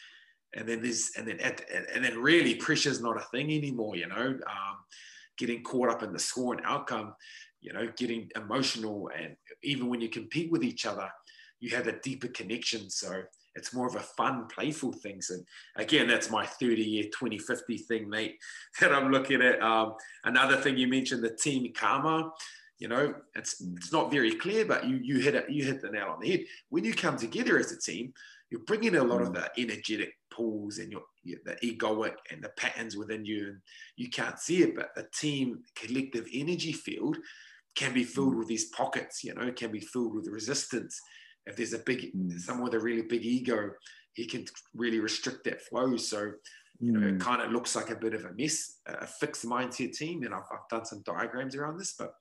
And 0.56 0.68
then 0.68 0.82
there's, 0.82 1.12
and 1.18 1.28
then, 1.28 1.40
at, 1.40 1.62
and 1.94 2.04
then 2.04 2.18
really 2.20 2.56
pressure's 2.56 3.02
not 3.02 3.18
a 3.18 3.26
thing 3.32 3.52
anymore, 3.52 3.96
you 3.96 4.08
know, 4.08 4.16
um, 4.16 4.78
getting 5.38 5.64
caught 5.64 5.90
up 5.90 6.04
in 6.04 6.14
the 6.14 6.20
score 6.20 6.54
and 6.54 6.66
outcome, 6.66 7.14
you 7.62 7.74
know, 7.74 7.92
getting 7.98 8.30
emotional. 8.36 9.10
And 9.16 9.36
even 9.64 9.90
when 9.90 10.02
you 10.02 10.10
compete 10.10 10.52
with 10.52 10.64
each 10.64 10.86
other, 10.86 11.10
you 11.60 11.76
have 11.76 11.88
a 11.88 12.00
deeper 12.00 12.28
connection. 12.28 12.90
So 12.90 13.24
it's 13.56 13.74
more 13.74 13.88
of 13.88 13.96
a 13.96 14.00
fun, 14.00 14.48
playful 14.48 14.94
thing. 14.94 15.20
And 15.30 15.44
again, 15.76 16.08
that's 16.08 16.30
my 16.30 16.46
30 16.46 16.82
year, 16.82 17.04
2050 17.06 17.78
thing, 17.78 18.10
mate, 18.10 18.38
that 18.80 18.94
I'm 18.94 19.12
looking 19.12 19.42
at. 19.42 19.62
Um, 19.62 19.94
another 20.24 20.58
thing 20.58 20.78
you 20.78 20.88
mentioned, 20.88 21.24
the 21.24 21.36
team 21.36 21.72
karma. 21.76 22.32
You 22.80 22.88
know, 22.88 23.16
it's 23.36 23.62
it's 23.76 23.92
not 23.92 24.12
very 24.12 24.36
clear, 24.36 24.64
but 24.66 24.86
you 24.86 24.98
you 24.98 25.20
hit 25.20 25.36
it, 25.36 25.50
you 25.50 25.66
hit 25.66 25.82
the 25.82 25.90
nail 25.90 26.10
on 26.14 26.20
the 26.20 26.30
head. 26.30 26.46
When 26.70 26.84
you 26.84 26.94
come 26.94 27.18
together 27.18 27.58
as 27.58 27.72
a 27.72 27.80
team, 27.80 28.14
you're 28.52 28.66
bringing 28.66 28.96
a 28.96 29.04
lot 29.04 29.22
of 29.22 29.30
mm. 29.30 29.34
the 29.36 29.62
energetic 29.62 30.14
pulls 30.32 30.78
and 30.78 30.92
your, 30.92 31.02
the 31.24 31.58
egoic 31.64 32.14
and 32.32 32.44
the 32.44 32.50
patterns 32.50 32.96
within 32.96 33.26
you, 33.26 33.48
and 33.48 33.58
you 33.96 34.10
can't 34.10 34.40
see 34.40 34.62
it, 34.62 34.76
but 34.76 34.90
the 34.96 35.08
team 35.20 35.64
collective 35.76 36.28
energy 36.32 36.72
field 36.72 37.18
can 37.76 37.94
be 37.94 38.04
filled 38.04 38.36
mm. 38.36 38.40
with 38.40 38.48
these 38.48 38.70
pockets. 38.70 39.24
You 39.24 39.34
know, 39.34 39.52
can 39.52 39.72
be 39.72 39.80
filled 39.80 40.14
with 40.14 40.28
resistance. 40.28 41.02
If 41.48 41.56
there's 41.56 41.74
a 41.74 41.80
big 41.80 42.14
mm. 42.16 42.40
someone 42.40 42.66
with 42.66 42.76
a 42.76 42.80
really 42.80 43.02
big 43.02 43.26
ego, 43.26 43.72
he 44.14 44.26
can 44.26 44.46
really 44.76 45.00
restrict 45.00 45.46
that 45.46 45.62
flow. 45.62 45.98
So 45.98 46.34
you 46.80 46.92
know, 46.92 47.08
it 47.08 47.20
kind 47.20 47.42
of 47.42 47.52
looks 47.52 47.76
like 47.76 47.90
a 47.90 47.96
bit 47.96 48.14
of 48.14 48.26
a 48.26 48.34
mess, 48.38 48.78
a 48.86 49.08
fixed 49.08 49.46
mindset 49.46 49.94
team. 49.94 50.24
And 50.24 50.34
I've, 50.34 50.44
I've 50.52 50.70
done 50.70 50.86
some 50.86 51.02
diagrams 51.06 51.56
around 51.56 51.80
this, 51.80 51.96
but 51.98 52.14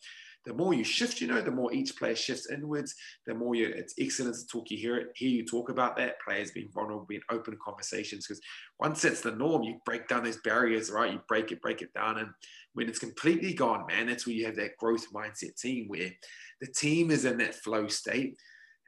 the 0.47 0.55
more 0.55 0.73
you 0.73 0.85
shift, 0.85 1.21
you 1.21 1.27
know, 1.27 1.43
the 1.43 1.51
more 1.51 1.73
each 1.73 1.97
player 1.97 2.15
shifts 2.15 2.49
inwards, 2.51 2.95
the 3.27 3.35
more 3.35 3.57
you, 3.57 3.67
it's 3.67 3.95
excellent 3.99 4.37
to 4.37 4.47
talk, 4.47 4.71
you 4.71 4.79
hear 4.79 4.97
it, 4.97 5.09
hear 5.17 5.29
you 5.29 5.45
talk 5.45 5.69
about 5.69 5.97
that, 5.97 6.21
players 6.25 6.53
being 6.53 6.71
vulnerable, 6.73 7.05
being 7.05 7.21
open 7.31 7.59
conversations, 7.63 8.27
because 8.27 8.41
once 8.79 9.05
it's 9.05 9.21
the 9.21 9.33
norm, 9.33 9.65
you 9.65 9.79
break 9.85 10.07
down 10.07 10.23
those 10.23 10.39
barriers, 10.39 10.91
right? 10.91 11.13
You 11.13 11.21
break 11.29 11.51
it, 11.51 11.61
break 11.61 11.83
it 11.83 11.93
down. 11.93 12.19
And 12.19 12.29
when 12.75 12.89
it's 12.89 13.01
completely 13.01 13.55
gone, 13.55 13.87
man, 13.89 14.07
that's 14.07 14.25
where 14.25 14.37
you 14.37 14.47
have 14.47 14.57
that 14.57 14.77
growth 14.79 15.13
mindset 15.13 15.61
team 15.61 15.89
where 15.89 16.11
the 16.61 16.69
team 16.69 17.11
is 17.11 17.25
in 17.25 17.39
that 17.39 17.57
flow 17.57 17.89
state. 17.89 18.39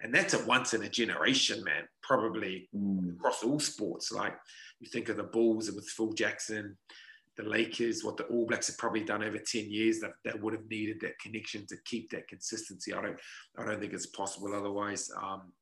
And 0.01 0.15
that's 0.15 0.35
a 0.35 0.47
once 0.47 0.75
in 0.75 0.85
a 0.85 0.89
generation, 0.89 1.65
man, 1.65 1.83
probably 2.05 2.69
mm. 2.73 3.17
across 3.17 3.43
all 3.43 3.59
sports. 3.59 4.13
Like 4.13 4.35
you 4.79 4.89
think 4.89 5.09
of 5.09 5.17
the 5.17 5.25
Bulls 5.25 5.73
with 5.73 5.89
Phil 5.89 6.13
Jackson, 6.13 6.77
the 7.39 7.45
Lakers, 7.45 8.03
what 8.03 8.17
the 8.17 8.25
All 8.25 8.45
Blacks 8.47 8.67
have 8.67 8.77
probably 8.77 9.05
done 9.05 9.23
over 9.23 9.39
10 9.39 9.71
years, 9.71 10.01
that, 10.01 10.15
that 10.25 10.41
would 10.43 10.53
have 10.53 10.69
needed 10.69 11.01
that 11.01 11.19
connection 11.21 11.67
to 11.69 11.77
keep 11.85 12.11
that 12.11 12.27
consistency. 12.27 12.93
I 12.93 13.01
don't, 13.01 13.19
I 13.57 13.65
don't 13.65 13.81
think 13.81 13.93
it's 13.93 14.07
possible 14.07 14.55
otherwise. 14.55 15.09
Um, 15.17 15.53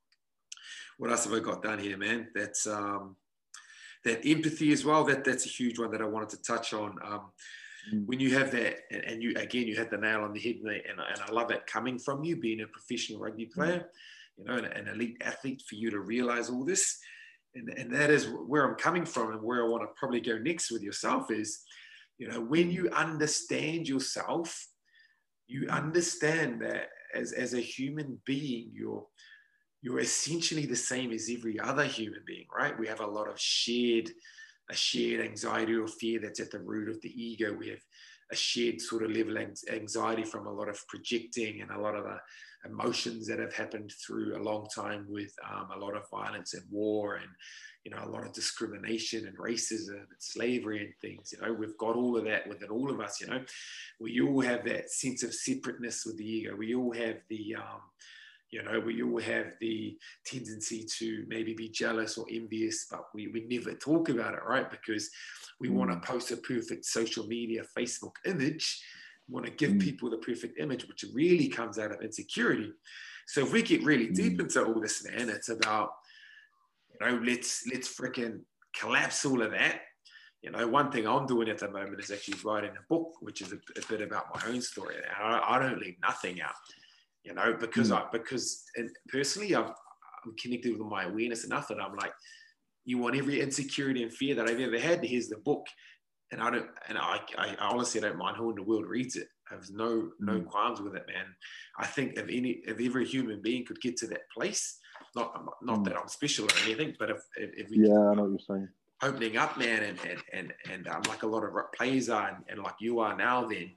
what 0.96 1.10
else 1.10 1.24
have 1.24 1.34
I 1.34 1.40
got 1.40 1.62
down 1.62 1.78
here, 1.78 1.98
man? 1.98 2.28
That's 2.34 2.66
um, 2.66 3.16
that 4.04 4.26
empathy 4.26 4.72
as 4.72 4.86
well. 4.86 5.04
That 5.04 5.24
that's 5.24 5.44
a 5.44 5.50
huge 5.50 5.78
one 5.78 5.90
that 5.90 6.00
I 6.00 6.06
wanted 6.06 6.30
to 6.30 6.42
touch 6.42 6.72
on. 6.72 6.98
Um, 7.04 7.20
mm. 7.94 8.06
when 8.06 8.20
you 8.20 8.32
have 8.38 8.50
that, 8.52 8.78
and, 8.90 9.04
and, 9.04 9.22
you 9.22 9.34
again, 9.36 9.66
you 9.66 9.76
had 9.76 9.90
the 9.90 9.98
nail 9.98 10.22
on 10.22 10.32
the 10.32 10.40
head, 10.40 10.56
and, 10.56 10.70
and, 10.70 10.98
and 10.98 11.20
I 11.28 11.30
love 11.30 11.50
it 11.50 11.66
coming 11.66 11.98
from 11.98 12.24
you, 12.24 12.36
being 12.36 12.62
a 12.62 12.66
professional 12.66 13.20
rugby 13.20 13.46
mm. 13.46 13.52
player, 13.52 13.90
you 14.38 14.44
know, 14.44 14.54
an, 14.54 14.64
an 14.64 14.88
elite 14.88 15.18
athlete, 15.20 15.62
for 15.68 15.74
you 15.74 15.90
to 15.90 16.00
realize 16.00 16.48
all 16.48 16.64
this 16.64 16.98
and, 17.56 17.68
and 17.70 17.92
that 17.92 18.10
is 18.10 18.28
where 18.46 18.68
I'm 18.68 18.76
coming 18.76 19.06
from 19.06 19.32
and 19.32 19.42
where 19.42 19.64
I 19.64 19.68
want 19.68 19.82
to 19.82 19.88
probably 19.96 20.20
go 20.20 20.38
next 20.38 20.70
with 20.70 20.82
yourself 20.82 21.30
is, 21.30 21.62
you 22.18 22.28
know, 22.28 22.40
when 22.40 22.70
you 22.70 22.88
understand 22.90 23.88
yourself, 23.88 24.66
you 25.46 25.62
mm. 25.62 25.70
understand 25.70 26.62
that 26.62 26.88
as, 27.14 27.32
as 27.32 27.54
a 27.54 27.60
human 27.60 28.20
being, 28.24 28.70
you're 28.72 29.06
you're 29.82 30.00
essentially 30.00 30.66
the 30.66 30.74
same 30.74 31.12
as 31.12 31.30
every 31.30 31.60
other 31.60 31.84
human 31.84 32.22
being, 32.26 32.46
right? 32.56 32.76
We 32.76 32.88
have 32.88 33.00
a 33.00 33.06
lot 33.06 33.28
of 33.28 33.38
shared, 33.38 34.10
a 34.68 34.74
shared 34.74 35.24
anxiety 35.24 35.74
or 35.74 35.86
fear 35.86 36.18
that's 36.20 36.40
at 36.40 36.50
the 36.50 36.58
root 36.58 36.88
of 36.88 37.00
the 37.02 37.10
ego. 37.10 37.54
We 37.56 37.68
have 37.68 37.82
a 38.32 38.34
shared 38.34 38.80
sort 38.80 39.04
of 39.04 39.12
level 39.12 39.38
anxiety 39.70 40.24
from 40.24 40.46
a 40.46 40.52
lot 40.52 40.68
of 40.68 40.82
projecting 40.88 41.60
and 41.60 41.70
a 41.70 41.78
lot 41.78 41.94
of 41.94 42.02
the 42.02 42.18
emotions 42.68 43.26
that 43.26 43.38
have 43.38 43.54
happened 43.54 43.92
through 44.04 44.36
a 44.36 44.42
long 44.42 44.66
time 44.74 45.06
with 45.08 45.32
um, 45.50 45.68
a 45.74 45.78
lot 45.78 45.96
of 45.96 46.08
violence 46.10 46.54
and 46.54 46.64
war 46.70 47.16
and 47.16 47.28
you 47.84 47.90
know 47.90 48.02
a 48.04 48.10
lot 48.10 48.26
of 48.26 48.32
discrimination 48.32 49.26
and 49.26 49.38
racism 49.38 49.94
and 49.94 50.06
slavery 50.18 50.80
and 50.84 50.92
things 51.00 51.32
you 51.32 51.40
know 51.40 51.52
we've 51.52 51.78
got 51.78 51.94
all 51.96 52.16
of 52.16 52.24
that 52.24 52.48
within 52.48 52.68
all 52.68 52.90
of 52.90 53.00
us 53.00 53.20
you 53.20 53.28
know. 53.28 53.40
We 54.00 54.20
all 54.20 54.40
have 54.40 54.64
that 54.64 54.90
sense 54.90 55.22
of 55.22 55.32
separateness 55.32 56.04
with 56.04 56.18
the 56.18 56.28
ego. 56.28 56.54
We 56.56 56.74
all 56.74 56.92
have 56.92 57.16
the 57.28 57.56
um, 57.56 57.80
you 58.50 58.62
know 58.62 58.80
we 58.80 59.02
all 59.02 59.20
have 59.20 59.52
the 59.60 59.96
tendency 60.24 60.86
to 60.98 61.24
maybe 61.28 61.54
be 61.54 61.68
jealous 61.68 62.16
or 62.18 62.26
envious 62.30 62.86
but 62.90 63.04
we, 63.14 63.28
we 63.28 63.46
never 63.48 63.74
talk 63.74 64.08
about 64.08 64.34
it 64.34 64.40
right? 64.46 64.70
Because 64.70 65.10
we 65.60 65.68
mm. 65.68 65.74
want 65.74 65.90
to 65.90 66.08
post 66.08 66.30
a 66.30 66.36
perfect 66.38 66.84
social 66.84 67.26
media 67.26 67.62
facebook 67.76 68.14
image 68.24 68.82
want 69.28 69.46
to 69.46 69.52
give 69.52 69.72
mm. 69.72 69.80
people 69.80 70.10
the 70.10 70.18
perfect 70.18 70.58
image, 70.58 70.86
which 70.86 71.04
really 71.12 71.48
comes 71.48 71.78
out 71.78 71.92
of 71.92 72.00
insecurity. 72.02 72.72
So 73.26 73.42
if 73.42 73.52
we 73.52 73.62
get 73.62 73.82
really 73.82 74.08
deep 74.08 74.38
mm. 74.38 74.40
into 74.40 74.64
all 74.64 74.80
this, 74.80 75.04
man, 75.04 75.28
it's 75.28 75.48
about, 75.48 75.90
you 77.00 77.06
know, 77.06 77.20
let's 77.24 77.64
let's 77.72 77.92
freaking 77.92 78.40
collapse 78.78 79.24
all 79.24 79.42
of 79.42 79.50
that. 79.52 79.80
You 80.42 80.50
know, 80.52 80.66
one 80.68 80.92
thing 80.92 81.08
I'm 81.08 81.26
doing 81.26 81.48
at 81.48 81.58
the 81.58 81.70
moment 81.70 81.98
is 81.98 82.10
actually 82.10 82.38
writing 82.44 82.70
a 82.70 82.84
book, 82.88 83.14
which 83.20 83.40
is 83.40 83.52
a, 83.52 83.56
a 83.56 83.86
bit 83.88 84.00
about 84.00 84.26
my 84.34 84.48
own 84.48 84.60
story. 84.60 84.94
I, 85.20 85.40
I, 85.44 85.58
don't 85.58 85.80
leave 85.80 85.96
nothing 86.00 86.40
out, 86.40 86.54
you 87.24 87.34
know, 87.34 87.56
because 87.58 87.90
mm. 87.90 87.96
I 87.96 88.04
because 88.12 88.62
personally 89.08 89.54
I've, 89.54 89.72
I'm 90.24 90.36
connected 90.40 90.78
with 90.78 90.86
my 90.86 91.04
awareness 91.04 91.44
enough 91.44 91.66
that 91.68 91.80
I'm 91.80 91.96
like, 91.96 92.12
you 92.84 92.98
want 92.98 93.16
every 93.16 93.40
insecurity 93.40 94.04
and 94.04 94.12
fear 94.12 94.36
that 94.36 94.48
I've 94.48 94.60
ever 94.60 94.78
had. 94.78 95.04
Here's 95.04 95.28
the 95.28 95.38
book 95.38 95.66
and 96.32 96.42
I 96.42 96.50
don't, 96.50 96.66
and 96.88 96.98
I, 96.98 97.20
I 97.38 97.54
honestly 97.60 98.00
don't 98.00 98.18
mind 98.18 98.36
who 98.36 98.50
in 98.50 98.56
the 98.56 98.62
world 98.62 98.86
reads 98.86 99.16
it. 99.16 99.28
I 99.50 99.54
have 99.54 99.70
no, 99.70 100.10
no 100.18 100.34
mm. 100.34 100.46
qualms 100.46 100.80
with 100.80 100.96
it, 100.96 101.06
man. 101.06 101.26
I 101.78 101.86
think 101.86 102.14
if 102.18 102.24
any, 102.24 102.60
if 102.66 102.80
every 102.80 103.06
human 103.06 103.40
being 103.40 103.64
could 103.64 103.80
get 103.80 103.96
to 103.98 104.06
that 104.08 104.28
place, 104.30 104.78
not, 105.14 105.32
not 105.62 105.78
mm. 105.78 105.84
that 105.84 105.96
I'm 105.96 106.08
special 106.08 106.46
or 106.46 106.48
anything, 106.64 106.94
but 106.98 107.10
if, 107.10 107.18
if, 107.36 107.50
if 107.56 107.70
we, 107.70 107.88
yeah, 107.88 107.94
I 107.94 108.14
know 108.14 108.24
what 108.24 108.30
you're 108.30 108.38
saying. 108.56 108.68
Opening 109.02 109.36
up, 109.36 109.58
man, 109.58 109.82
and 109.82 109.98
and 110.08 110.22
and, 110.32 110.54
and 110.72 110.88
um, 110.88 111.02
like 111.06 111.22
a 111.22 111.26
lot 111.26 111.44
of 111.44 111.52
players 111.72 112.08
are, 112.08 112.28
and, 112.28 112.38
and, 112.48 112.62
like 112.62 112.76
you 112.80 112.98
are 113.00 113.14
now, 113.14 113.44
then 113.44 113.70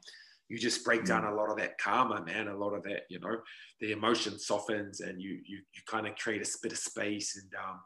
you 0.48 0.58
just 0.58 0.86
break 0.86 1.04
down 1.04 1.24
mm. 1.24 1.32
a 1.32 1.36
lot 1.36 1.50
of 1.50 1.58
that 1.58 1.78
karma, 1.78 2.24
man. 2.24 2.48
A 2.48 2.56
lot 2.56 2.74
of 2.74 2.84
that, 2.84 3.02
you 3.10 3.20
know, 3.20 3.36
the 3.82 3.92
emotion 3.92 4.40
softens, 4.40 5.02
and 5.02 5.22
you 5.22 5.42
you 5.46 5.58
you 5.58 5.82
kind 5.88 6.08
of 6.08 6.16
create 6.16 6.42
a 6.42 6.58
bit 6.64 6.72
of 6.72 6.78
space, 6.78 7.36
and 7.36 7.52
um, 7.56 7.82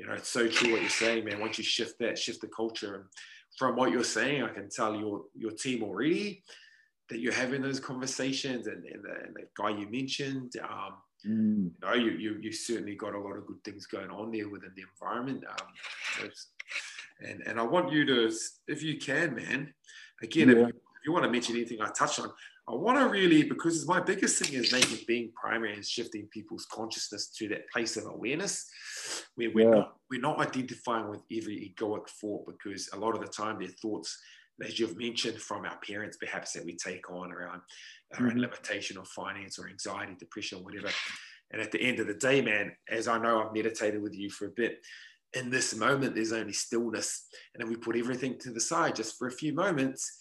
you 0.00 0.06
know, 0.06 0.14
it's 0.14 0.30
so 0.30 0.48
true 0.48 0.72
what 0.72 0.80
you're 0.80 0.88
saying, 0.88 1.26
man. 1.26 1.40
Once 1.40 1.58
you 1.58 1.64
shift 1.64 1.98
that, 1.98 2.16
shift 2.16 2.40
the 2.40 2.46
culture, 2.46 2.94
and 2.94 3.04
from 3.58 3.76
what 3.76 3.92
you're 3.92 4.02
saying, 4.02 4.42
I 4.42 4.48
can 4.48 4.70
tell 4.70 4.96
your 4.96 5.24
your 5.36 5.50
team 5.50 5.82
already 5.82 6.42
that 7.10 7.20
you're 7.20 7.34
having 7.34 7.60
those 7.60 7.80
conversations, 7.80 8.66
and, 8.66 8.82
and, 8.86 9.04
the, 9.04 9.10
and 9.26 9.34
the 9.34 9.42
guy 9.58 9.68
you 9.70 9.86
mentioned, 9.90 10.54
um, 10.62 10.94
mm. 11.26 11.64
you 11.64 11.72
know, 11.82 11.94
you, 11.94 12.12
you 12.12 12.38
you 12.40 12.50
certainly 12.50 12.94
got 12.94 13.14
a 13.14 13.20
lot 13.20 13.36
of 13.36 13.46
good 13.46 13.62
things 13.62 13.84
going 13.84 14.10
on 14.10 14.32
there 14.32 14.48
within 14.48 14.72
the 14.74 14.84
environment. 14.90 15.44
Um, 15.46 16.30
and 17.20 17.42
and 17.46 17.60
I 17.60 17.62
want 17.62 17.92
you 17.92 18.06
to, 18.06 18.32
if 18.68 18.82
you 18.82 18.96
can, 18.96 19.34
man, 19.34 19.74
again, 20.22 20.48
yeah. 20.48 20.62
if, 20.62 20.68
if 20.68 21.04
you 21.04 21.12
want 21.12 21.24
to 21.26 21.30
mention 21.30 21.56
anything 21.56 21.82
I 21.82 21.90
touched 21.90 22.20
on, 22.20 22.30
I 22.70 22.74
want 22.76 22.98
to 22.98 23.08
really, 23.08 23.42
because 23.42 23.86
my 23.88 24.00
biggest 24.00 24.40
thing 24.40 24.54
is 24.54 24.72
making 24.72 24.98
being 25.08 25.32
primary 25.34 25.74
and 25.74 25.84
shifting 25.84 26.28
people's 26.30 26.66
consciousness 26.66 27.28
to 27.38 27.48
that 27.48 27.68
place 27.68 27.96
of 27.96 28.06
awareness 28.06 28.70
where 29.34 29.50
we're, 29.52 29.68
yeah. 29.68 29.80
not, 29.80 29.96
we're 30.08 30.20
not 30.20 30.38
identifying 30.38 31.08
with 31.08 31.22
every 31.36 31.74
egoic 31.74 32.08
thought 32.20 32.46
because 32.46 32.88
a 32.92 32.96
lot 32.96 33.16
of 33.16 33.22
the 33.22 33.26
time 33.26 33.58
their 33.58 33.68
thoughts, 33.82 34.16
as 34.64 34.78
you've 34.78 34.96
mentioned, 34.96 35.40
from 35.40 35.64
our 35.64 35.78
parents 35.84 36.16
perhaps 36.18 36.52
that 36.52 36.64
we 36.64 36.76
take 36.76 37.10
on 37.10 37.32
around, 37.32 37.60
around 38.20 38.30
mm-hmm. 38.30 38.38
limitation 38.38 38.98
of 38.98 39.08
finance 39.08 39.58
or 39.58 39.68
anxiety, 39.68 40.14
depression, 40.16 40.58
or 40.58 40.64
whatever. 40.64 40.90
And 41.50 41.60
at 41.60 41.72
the 41.72 41.82
end 41.82 41.98
of 41.98 42.06
the 42.06 42.14
day, 42.14 42.40
man, 42.40 42.70
as 42.88 43.08
I 43.08 43.18
know 43.18 43.42
I've 43.42 43.52
meditated 43.52 44.00
with 44.00 44.14
you 44.14 44.30
for 44.30 44.46
a 44.46 44.52
bit, 44.54 44.78
in 45.34 45.50
this 45.50 45.74
moment, 45.74 46.14
there's 46.14 46.32
only 46.32 46.52
stillness. 46.52 47.26
And 47.52 47.62
then 47.62 47.68
we 47.68 47.76
put 47.76 47.96
everything 47.96 48.38
to 48.40 48.52
the 48.52 48.60
side 48.60 48.94
just 48.94 49.18
for 49.18 49.26
a 49.26 49.32
few 49.32 49.52
moments 49.54 50.19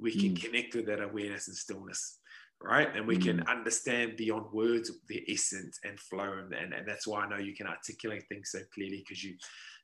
we 0.00 0.12
can 0.12 0.34
mm. 0.34 0.42
connect 0.42 0.74
with 0.74 0.86
that 0.86 1.02
awareness 1.02 1.48
and 1.48 1.56
stillness 1.56 2.18
right 2.62 2.94
and 2.94 3.06
we 3.06 3.16
mm. 3.16 3.24
can 3.24 3.48
understand 3.48 4.16
beyond 4.16 4.44
words 4.52 4.90
the 5.08 5.24
essence 5.28 5.78
and 5.84 5.98
flow 5.98 6.38
and, 6.38 6.52
and, 6.52 6.72
and 6.74 6.86
that's 6.86 7.06
why 7.06 7.22
i 7.22 7.28
know 7.28 7.38
you 7.38 7.54
can 7.54 7.66
articulate 7.66 8.24
things 8.28 8.50
so 8.52 8.60
clearly 8.74 9.04
because 9.06 9.22
you 9.24 9.34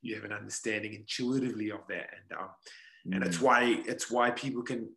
you 0.03 0.14
have 0.14 0.25
an 0.25 0.33
understanding 0.33 0.95
intuitively 0.95 1.71
of 1.71 1.81
that 1.89 2.09
and 2.12 2.39
um, 2.39 2.49
and 3.12 3.25
it's 3.25 3.39
mm. 3.39 3.43
why 3.43 3.83
it's 3.87 4.11
why 4.11 4.31
people 4.31 4.62
can 4.62 4.89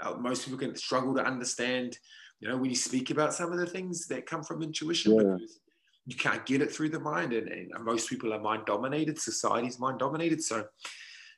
uh, 0.00 0.14
most 0.14 0.44
people 0.44 0.58
can 0.58 0.74
struggle 0.76 1.14
to 1.14 1.24
understand 1.24 1.96
you 2.40 2.48
know 2.48 2.56
when 2.56 2.70
you 2.70 2.76
speak 2.76 3.10
about 3.10 3.34
some 3.34 3.52
of 3.52 3.58
the 3.58 3.66
things 3.66 4.06
that 4.06 4.26
come 4.26 4.42
from 4.42 4.62
intuition 4.62 5.14
yeah. 5.14 5.22
because 5.22 5.60
you 6.06 6.16
can't 6.16 6.46
get 6.46 6.62
it 6.62 6.72
through 6.72 6.88
the 6.88 6.98
mind 6.98 7.32
and, 7.32 7.48
and 7.48 7.84
most 7.84 8.08
people 8.08 8.32
are 8.32 8.40
mind 8.40 8.64
dominated 8.66 9.18
society's 9.18 9.78
mind 9.78 9.98
dominated 9.98 10.42
so 10.42 10.64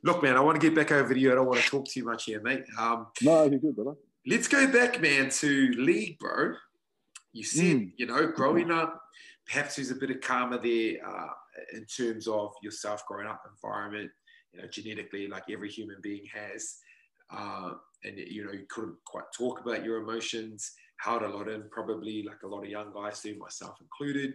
Look, 0.03 0.23
man, 0.23 0.37
I 0.37 0.41
want 0.41 0.61
to 0.61 0.67
get 0.67 0.75
back 0.75 0.93
over 0.93 1.13
to 1.13 1.21
you. 1.21 1.31
I 1.31 1.35
don't 1.35 1.47
want 1.47 1.61
to 1.61 1.69
talk 1.69 1.87
too 1.87 2.05
much 2.05 2.25
here, 2.25 2.41
mate. 2.41 2.65
Um, 2.79 3.09
no, 3.23 3.45
you're 3.45 3.59
good, 3.59 3.77
brother. 3.77 3.97
Let's 4.27 4.49
go 4.49 4.71
back, 4.71 5.01
man, 5.01 5.31
to 5.31 5.73
league, 5.77 6.19
bro. 6.19 6.55
You 7.33 7.45
said, 7.45 7.65
mm. 7.65 7.93
you 7.97 8.07
know, 8.07 8.29
growing 8.29 8.71
up, 8.71 9.03
perhaps 9.47 9.77
there's 9.77 9.91
a 9.91 9.97
bit 9.97 10.11
of 10.11 10.21
karma 10.21 10.59
there 10.59 11.07
uh, 11.07 11.29
in 11.75 11.85
terms 11.85 12.27
of 12.27 12.53
yourself 12.63 13.05
growing 13.07 13.27
up 13.27 13.43
environment, 13.51 14.11
you 14.53 14.61
know, 14.61 14.69
genetically, 14.69 15.29
like 15.29 15.45
every 15.51 15.71
human 15.71 15.97
being 16.03 16.25
has. 16.33 16.77
Uh, 17.31 17.73
and, 18.05 18.19
you 18.19 18.45
know, 18.45 18.53
you 18.53 18.67
couldn't 18.71 18.97
quite 19.05 19.25
talk 19.37 19.61
about 19.61 19.85
your 19.85 19.99
emotions, 19.99 20.73
held 20.99 21.23
a 21.23 21.29
lot 21.29 21.49
in, 21.49 21.65
probably 21.71 22.23
like 22.23 22.43
a 22.43 22.49
lot 22.49 22.65
of 22.65 22.71
young 22.71 22.93
guys 22.93 23.21
do, 23.21 23.37
myself 23.39 23.77
included. 23.81 24.33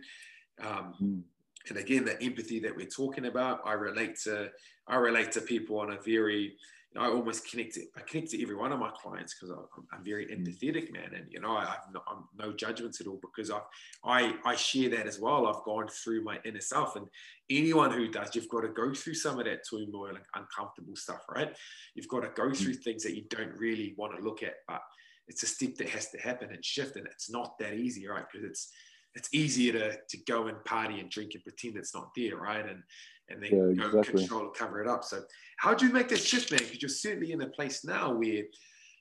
Um, 0.61 0.93
mm 1.01 1.22
and 1.70 1.78
again 1.78 2.05
the 2.05 2.22
empathy 2.22 2.59
that 2.59 2.76
we're 2.76 2.86
talking 2.86 3.26
about 3.26 3.61
i 3.66 3.74
relate 3.74 4.16
to 4.16 4.49
i 4.88 4.95
relate 4.95 5.32
to 5.32 5.41
people 5.41 5.80
on 5.80 5.91
a 5.91 6.01
very 6.01 6.53
you 6.95 7.01
know, 7.01 7.01
i 7.01 7.09
almost 7.09 7.49
connect 7.49 7.76
to, 7.76 7.82
i 7.97 8.01
connect 8.01 8.32
to 8.32 8.41
every 8.41 8.55
one 8.55 8.72
of 8.72 8.80
my 8.80 8.91
clients 9.01 9.34
because 9.34 9.49
I'm, 9.49 9.84
I'm, 9.91 10.03
very 10.03 10.28
empathetic 10.28 10.91
man. 10.91 11.11
And 11.16 11.26
you 11.30 11.39
know 11.39 11.55
i 11.55 11.66
have 11.66 11.84
no, 11.93 12.01
I'm 12.07 12.24
no 12.38 12.53
judgments 12.53 13.01
at 13.01 13.07
all 13.07 13.20
because 13.22 13.51
I, 13.51 13.59
I 14.03 14.36
i 14.45 14.55
share 14.55 14.89
that 14.91 15.07
as 15.07 15.20
well. 15.20 15.47
I've 15.47 15.63
gone 15.63 15.88
through 15.88 16.24
my 16.24 16.39
inner 16.45 16.61
self 16.61 16.95
and 16.95 17.07
anyone 17.49 17.91
who 17.91 18.07
does 18.07 18.36
you've 18.36 18.49
got 18.49 18.61
to 18.61 18.70
go 18.70 18.93
through 18.93 19.16
some 19.16 19.39
of 19.39 19.45
that 19.45 19.61
turmoil 19.70 20.09
and 20.09 20.26
uncomfortable 20.36 20.95
stuff 20.95 21.24
right? 21.34 21.55
You've 21.95 22.07
got 22.07 22.22
to 22.22 22.30
go 22.30 22.49
mm. 22.49 22.57
through 22.57 22.76
things 22.76 23.03
that 23.03 23.16
you 23.16 23.24
don't 23.30 23.53
really 23.57 23.93
want 23.97 24.16
to 24.16 24.24
look 24.24 24.43
at 24.43 24.55
but 24.68 24.82
it's 25.28 25.43
a 25.43 25.47
step 25.47 25.76
that 25.76 25.89
has 25.89 26.11
to 26.11 26.20
happen 26.20 26.49
and 26.51 26.63
shift 26.63 26.95
and 26.97 27.07
it's 27.07 27.30
not 27.30 27.57
that 27.59 27.74
easy 27.74 28.07
right? 28.07 28.26
Because 28.32 28.47
it's 28.47 28.72
it's 29.16 29.34
easier 29.34 29.74
to, 29.74 29.97
to 30.09 30.18
go 30.28 30.47
and 30.47 30.63
party 30.66 30.99
and 30.99 31.09
drink 31.09 31.32
and 31.34 31.43
pretend 31.43 31.78
it's 31.78 31.95
not 31.95 32.09
there, 32.16 32.38
right? 32.38 32.66
And 32.66 32.84
and 33.30 33.41
then 33.41 33.76
yeah, 33.76 33.84
go 33.84 33.99
exactly. 33.99 34.22
control 34.22 34.49
cover 34.49 34.82
it 34.82 34.88
up. 34.88 35.03
So 35.03 35.22
how 35.57 35.74
do 35.74 35.88
you 35.88 35.93
make 35.93 36.09
that 36.09 36.20
shift, 36.20 36.51
man? 36.51 36.59
Because 36.59 36.82
you're 36.82 36.89
certainly 36.89 37.32
in 37.32 37.41
a 37.41 37.49
place 37.49 37.84
now 37.84 38.13
where 38.13 38.43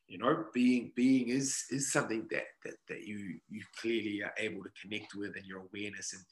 you 0.09 0.19
know 0.19 0.45
being 0.55 0.93
being 0.95 1.29
is 1.29 1.65
is 1.71 1.93
something 1.93 2.27
that 2.31 2.45
that, 2.65 2.75
that 2.89 3.03
you 3.07 3.39
you 3.51 3.63
clearly 3.81 4.23
are 4.23 4.35
able 4.39 4.63
to 4.63 4.71
connect 4.81 5.15
with 5.15 5.37
and 5.37 5.45
your 5.47 5.63
awareness 5.63 6.13
and 6.13 6.23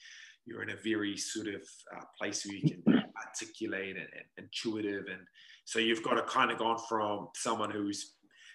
you're 0.44 0.62
in 0.62 0.70
a 0.70 0.76
very 0.82 1.16
sort 1.16 1.46
of 1.46 1.62
uh, 1.96 2.04
place 2.18 2.44
where 2.44 2.56
you 2.56 2.62
can 2.62 2.82
articulate 3.26 3.96
and, 3.96 4.08
and 4.14 4.24
intuitive 4.38 5.04
and 5.10 5.20
so 5.64 5.78
you've 5.78 6.02
got 6.02 6.14
to 6.14 6.22
kind 6.22 6.50
of 6.50 6.58
gone 6.58 6.78
from 6.88 7.28
someone 7.34 7.70
who's 7.70 8.14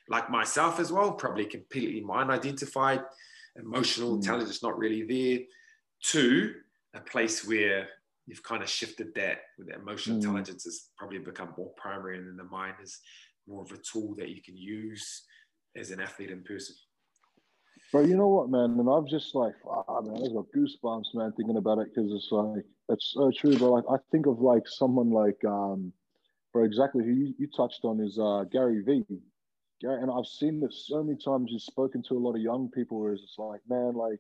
like 0.10 0.30
myself 0.30 0.80
as 0.80 0.92
well 0.92 1.14
probably 1.14 1.46
completely 1.46 2.02
mind 2.02 2.30
identified 2.30 3.02
emotional 3.60 4.12
mm. 4.12 4.16
intelligence 4.16 4.64
not 4.64 4.78
really 4.78 5.04
there, 5.04 5.46
to 6.12 6.54
a 6.94 7.02
place 7.02 7.46
where 7.48 7.88
you've 8.26 8.44
kind 8.44 8.62
of 8.62 8.70
shifted 8.70 9.14
that 9.16 9.40
with 9.58 9.70
emotional 9.70 10.18
mm. 10.18 10.22
intelligence 10.22 10.64
has 10.66 10.90
probably 10.98 11.20
become 11.20 11.54
more 11.58 11.72
primary 11.78 12.18
and 12.18 12.28
then 12.28 12.38
the 12.38 12.44
mind 12.44 12.76
is 12.82 13.00
more 13.48 13.64
of 13.64 13.72
a 13.72 13.78
tool 13.78 14.14
that 14.18 14.30
you 14.30 14.42
can 14.42 14.58
use 14.58 15.24
as 15.76 15.92
an 15.92 16.00
athlete 16.00 16.32
in 16.32 16.44
person. 16.44 16.76
But 17.94 18.08
you 18.08 18.18
know 18.18 18.28
what, 18.28 18.50
man? 18.50 18.78
And 18.78 18.90
I've 18.90 19.08
just 19.08 19.34
like, 19.34 19.54
oh, 19.66 20.02
man, 20.02 20.22
I've 20.24 20.34
got 20.34 20.46
goosebumps, 20.56 21.14
man, 21.16 21.32
thinking 21.38 21.56
about 21.56 21.80
it 21.80 21.88
because 21.94 22.12
it's 22.12 22.28
like, 22.32 22.66
it's 22.90 23.14
so 23.14 23.32
true. 23.32 23.58
But 23.58 23.70
like, 23.70 23.86
I 23.90 23.96
think 24.12 24.26
of 24.26 24.40
like 24.40 24.64
someone 24.68 25.10
like, 25.10 25.40
um, 25.46 25.94
for 26.52 26.66
exactly 26.66 27.06
who 27.06 27.12
you, 27.12 27.34
you 27.38 27.48
touched 27.56 27.82
on 27.84 28.02
is 28.02 28.20
uh, 28.20 28.44
Gary 28.52 28.82
Vee. 28.82 29.06
Gary, 29.82 30.02
and 30.02 30.12
I've 30.12 30.26
seen 30.26 30.60
this 30.60 30.86
so 30.88 31.04
many 31.04 31.18
times. 31.18 31.52
You've 31.52 31.62
spoken 31.62 32.02
to 32.04 32.16
a 32.16 32.20
lot 32.20 32.36
of 32.36 32.42
young 32.42 32.70
people 32.70 33.00
where 33.00 33.14
it's 33.14 33.36
like, 33.38 33.62
man, 33.70 33.94
like 33.94 34.20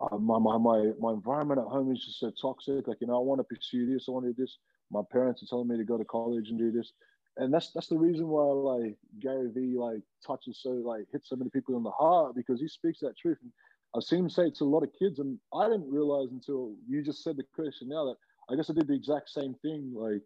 uh, 0.00 0.18
my, 0.18 0.38
my 0.38 0.58
my 0.58 0.92
my 1.00 1.12
environment 1.12 1.60
at 1.60 1.66
home 1.66 1.90
is 1.92 2.04
just 2.04 2.20
so 2.20 2.30
toxic. 2.40 2.86
Like, 2.86 2.98
you 3.00 3.06
know, 3.06 3.16
I 3.16 3.20
want 3.20 3.40
to 3.40 3.44
pursue 3.44 3.92
this, 3.92 4.06
I 4.08 4.12
want 4.12 4.26
to 4.26 4.32
do 4.32 4.42
this. 4.42 4.58
My 4.90 5.02
parents 5.10 5.42
are 5.42 5.46
telling 5.46 5.68
me 5.68 5.76
to 5.78 5.84
go 5.84 5.96
to 5.98 6.04
college 6.04 6.50
and 6.50 6.58
do 6.58 6.70
this, 6.70 6.92
and 7.38 7.52
that's 7.52 7.72
that's 7.72 7.88
the 7.88 7.98
reason 7.98 8.28
why 8.28 8.44
like 8.44 8.96
Gary 9.20 9.50
Vee 9.54 9.76
like 9.76 10.02
touches 10.26 10.60
so 10.62 10.70
like 10.70 11.06
hits 11.10 11.30
so 11.30 11.36
many 11.36 11.50
people 11.50 11.76
in 11.76 11.82
the 11.82 11.90
heart 11.90 12.34
because 12.36 12.60
he 12.60 12.68
speaks 12.68 13.00
that 13.00 13.16
truth. 13.16 13.38
And 13.42 13.52
I've 13.96 14.04
seen 14.04 14.20
him 14.20 14.30
say 14.30 14.48
it 14.48 14.56
to 14.56 14.64
a 14.64 14.66
lot 14.66 14.82
of 14.82 14.90
kids, 14.98 15.18
and 15.18 15.38
I 15.54 15.68
didn't 15.68 15.90
realize 15.90 16.28
until 16.30 16.74
you 16.86 17.02
just 17.02 17.24
said 17.24 17.36
the 17.36 17.44
question 17.54 17.88
now 17.88 18.04
that 18.04 18.16
I 18.52 18.56
guess 18.56 18.70
I 18.70 18.74
did 18.74 18.88
the 18.88 18.94
exact 18.94 19.30
same 19.30 19.54
thing. 19.62 19.92
Like 19.94 20.22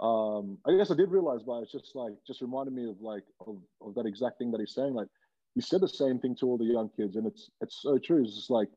um, 0.00 0.58
I 0.66 0.76
guess 0.76 0.90
I 0.90 0.94
did 0.94 1.10
realize, 1.10 1.42
but 1.46 1.62
it's 1.62 1.72
just 1.72 1.94
like 1.94 2.12
just 2.26 2.40
reminded 2.40 2.74
me 2.74 2.88
of 2.88 3.00
like 3.00 3.22
of, 3.46 3.58
of 3.80 3.94
that 3.94 4.06
exact 4.06 4.38
thing 4.38 4.50
that 4.52 4.60
he's 4.60 4.74
saying. 4.74 4.94
Like 4.94 5.08
he 5.54 5.60
said 5.60 5.80
the 5.80 5.88
same 5.88 6.18
thing 6.18 6.34
to 6.40 6.46
all 6.46 6.58
the 6.58 6.64
young 6.64 6.90
kids, 6.96 7.16
and 7.16 7.26
it's 7.26 7.50
it's 7.60 7.80
so 7.80 7.98
true. 7.98 8.24
It's 8.24 8.34
just 8.34 8.50
like 8.50 8.68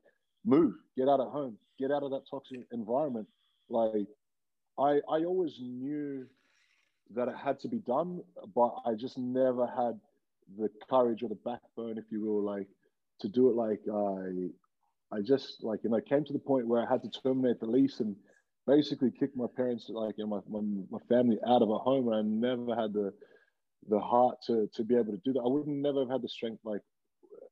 move, 0.44 0.74
get 0.96 1.08
out 1.08 1.20
of 1.20 1.32
home, 1.32 1.58
get 1.78 1.90
out 1.90 2.02
of 2.04 2.10
that 2.12 2.22
toxic 2.30 2.60
environment. 2.72 3.26
Like 3.68 4.06
I 4.78 5.00
I 5.10 5.24
always 5.24 5.58
knew 5.60 6.26
that 7.14 7.28
it 7.28 7.34
had 7.36 7.58
to 7.60 7.68
be 7.68 7.78
done, 7.78 8.22
but 8.54 8.76
I 8.86 8.94
just 8.94 9.18
never 9.18 9.66
had 9.66 9.98
the 10.56 10.70
courage 10.88 11.22
or 11.22 11.28
the 11.28 11.38
backbone, 11.44 11.98
if 11.98 12.04
you 12.10 12.20
will, 12.20 12.42
like 12.42 12.68
to 13.20 13.28
do 13.28 13.50
it. 13.50 13.56
Like 13.56 13.80
I 13.92 15.16
I 15.16 15.20
just 15.20 15.64
like 15.64 15.80
you 15.82 15.90
know 15.90 16.00
came 16.00 16.24
to 16.24 16.32
the 16.32 16.38
point 16.38 16.68
where 16.68 16.80
I 16.80 16.88
had 16.88 17.02
to 17.02 17.20
terminate 17.20 17.58
the 17.58 17.66
lease 17.66 17.98
and 17.98 18.14
basically 18.68 19.10
kicked 19.10 19.36
my 19.36 19.46
parents, 19.56 19.86
like 19.88 20.18
know, 20.18 20.26
my, 20.26 20.40
my, 20.48 20.60
my 20.90 20.98
family 21.08 21.38
out 21.46 21.62
of 21.62 21.70
a 21.70 21.78
home, 21.78 22.08
and 22.08 22.16
I 22.16 22.22
never 22.22 22.80
had 22.80 22.92
the 22.92 23.12
the 23.88 23.98
heart 23.98 24.36
to 24.46 24.68
to 24.74 24.84
be 24.84 24.94
able 24.94 25.12
to 25.12 25.20
do 25.24 25.32
that. 25.32 25.40
I 25.40 25.48
would 25.48 25.66
never 25.66 26.00
have 26.00 26.10
had 26.10 26.22
the 26.22 26.28
strength. 26.28 26.60
Like 26.64 26.82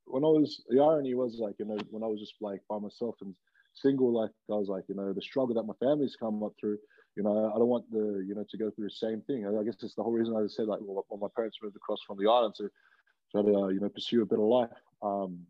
when 0.04 0.24
I 0.24 0.28
was, 0.28 0.62
the 0.68 0.80
irony 0.80 1.14
was 1.14 1.38
like 1.38 1.54
you 1.58 1.64
know 1.64 1.78
when 1.90 2.02
I 2.02 2.06
was 2.06 2.20
just 2.20 2.34
like 2.40 2.60
by 2.68 2.78
myself 2.78 3.16
and 3.22 3.34
single, 3.74 4.12
like 4.12 4.30
I 4.50 4.54
was 4.54 4.68
like 4.68 4.84
you 4.88 4.94
know 4.94 5.12
the 5.12 5.22
struggle 5.22 5.54
that 5.54 5.64
my 5.64 5.74
family's 5.80 6.16
come 6.16 6.42
up 6.42 6.52
through. 6.60 6.78
You 7.16 7.22
know, 7.22 7.50
I 7.54 7.58
don't 7.58 7.68
want 7.68 7.90
the 7.90 8.24
you 8.28 8.34
know 8.34 8.44
to 8.48 8.58
go 8.58 8.70
through 8.70 8.88
the 8.88 8.90
same 8.90 9.22
thing. 9.22 9.46
I 9.46 9.64
guess 9.64 9.82
it's 9.82 9.94
the 9.94 10.02
whole 10.02 10.12
reason 10.12 10.36
I 10.36 10.46
said 10.48 10.66
like 10.66 10.80
well, 10.82 11.04
my 11.18 11.28
parents 11.34 11.58
moved 11.62 11.76
across 11.76 12.00
from 12.06 12.18
the 12.18 12.30
island 12.30 12.54
to 12.58 12.68
try 13.32 13.42
to 13.42 13.56
uh, 13.56 13.68
you 13.68 13.80
know 13.80 13.88
pursue 13.88 14.22
a 14.22 14.26
better 14.26 14.42
life. 14.42 14.76
Um, 15.02 15.40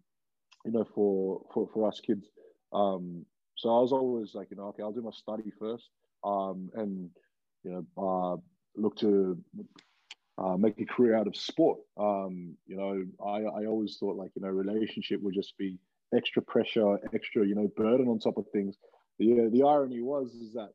you 0.64 0.72
know, 0.72 0.86
for 0.94 1.42
for 1.52 1.68
for 1.72 1.88
us 1.88 2.00
kids. 2.00 2.26
Um, 2.72 3.24
so 3.56 3.74
I 3.74 3.80
was 3.80 3.92
always 3.92 4.34
like, 4.34 4.50
you 4.50 4.56
know, 4.56 4.68
okay, 4.68 4.82
I'll 4.82 4.92
do 4.92 5.02
my 5.02 5.10
study 5.10 5.50
first, 5.58 5.88
um, 6.24 6.70
and 6.74 7.10
you 7.64 7.86
know, 7.96 8.02
uh, 8.02 8.36
look 8.80 8.96
to 8.98 9.38
uh, 10.38 10.56
make 10.56 10.80
a 10.80 10.84
career 10.84 11.16
out 11.16 11.26
of 11.26 11.36
sport. 11.36 11.78
Um, 11.98 12.56
you 12.66 12.76
know, 12.76 13.04
I, 13.24 13.62
I 13.62 13.66
always 13.66 13.96
thought 13.98 14.16
like, 14.16 14.32
you 14.34 14.42
know, 14.42 14.48
relationship 14.48 15.22
would 15.22 15.34
just 15.34 15.56
be 15.56 15.78
extra 16.14 16.42
pressure, 16.42 16.98
extra, 17.14 17.46
you 17.46 17.54
know, 17.54 17.70
burden 17.76 18.08
on 18.08 18.18
top 18.18 18.36
of 18.36 18.46
things. 18.52 18.76
The 19.18 19.48
the 19.50 19.62
irony 19.62 20.02
was 20.02 20.34
is 20.34 20.52
that, 20.52 20.70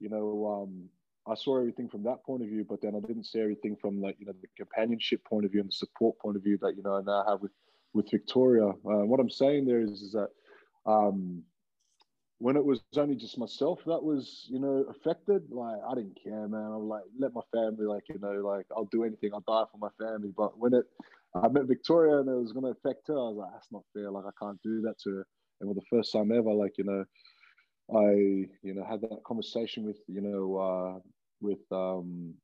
you 0.00 0.08
know, 0.08 0.64
um, 0.64 0.88
I 1.28 1.34
saw 1.34 1.58
everything 1.58 1.88
from 1.88 2.02
that 2.04 2.24
point 2.24 2.42
of 2.42 2.48
view, 2.48 2.66
but 2.68 2.80
then 2.82 2.94
I 2.96 3.06
didn't 3.06 3.24
see 3.24 3.40
everything 3.40 3.76
from 3.80 4.00
like, 4.00 4.16
you 4.18 4.26
know, 4.26 4.34
the 4.40 4.48
companionship 4.56 5.24
point 5.24 5.44
of 5.44 5.52
view 5.52 5.60
and 5.60 5.68
the 5.68 5.74
support 5.74 6.18
point 6.18 6.36
of 6.36 6.42
view 6.42 6.58
that 6.62 6.76
you 6.76 6.82
know 6.82 6.96
I 6.96 7.02
now 7.02 7.24
have 7.28 7.40
with 7.40 7.52
with 7.94 8.10
Victoria. 8.10 8.68
Uh, 8.68 9.04
what 9.06 9.20
I'm 9.20 9.30
saying 9.30 9.66
there 9.66 9.80
is, 9.80 10.02
is 10.02 10.12
that 10.12 10.28
um, 10.84 11.42
when 12.38 12.56
it 12.56 12.64
was 12.64 12.80
only 12.96 13.14
just 13.14 13.38
myself 13.38 13.80
that 13.86 14.02
was, 14.02 14.46
you 14.50 14.60
know, 14.60 14.84
affected, 14.90 15.42
like 15.50 15.78
I 15.88 15.94
didn't 15.94 16.18
care, 16.22 16.46
man. 16.48 16.72
I'm 16.72 16.88
like, 16.88 17.04
let 17.18 17.32
my 17.32 17.40
family, 17.52 17.86
like, 17.86 18.04
you 18.08 18.18
know, 18.20 18.46
like 18.46 18.66
I'll 18.76 18.88
do 18.92 19.04
anything, 19.04 19.30
I'll 19.32 19.40
die 19.40 19.68
for 19.72 19.78
my 19.78 19.88
family. 19.98 20.32
But 20.36 20.58
when 20.58 20.74
it, 20.74 20.84
I 21.34 21.48
met 21.48 21.64
Victoria 21.64 22.18
and 22.18 22.28
it 22.28 22.34
was 22.34 22.52
going 22.52 22.64
to 22.64 22.78
affect 22.78 23.08
her, 23.08 23.14
I 23.14 23.28
was 23.28 23.36
like, 23.36 23.52
that's 23.52 23.72
not 23.72 23.84
fair. 23.94 24.10
Like, 24.10 24.24
I 24.26 24.44
can't 24.44 24.60
do 24.62 24.82
that 24.82 24.98
to 25.04 25.10
her. 25.16 25.26
And 25.60 25.70
for 25.70 25.74
the 25.74 25.86
first 25.88 26.12
time 26.12 26.30
ever, 26.30 26.52
like, 26.52 26.76
you 26.76 26.84
know, 26.84 27.04
I, 27.94 28.10
you 28.62 28.74
know, 28.74 28.84
had 28.84 29.00
that 29.02 29.24
conversation 29.26 29.84
with, 29.84 29.98
you 30.06 30.20
know, 30.20 30.56
uh, 30.56 31.00
with, 31.40 31.60
um, 31.72 32.34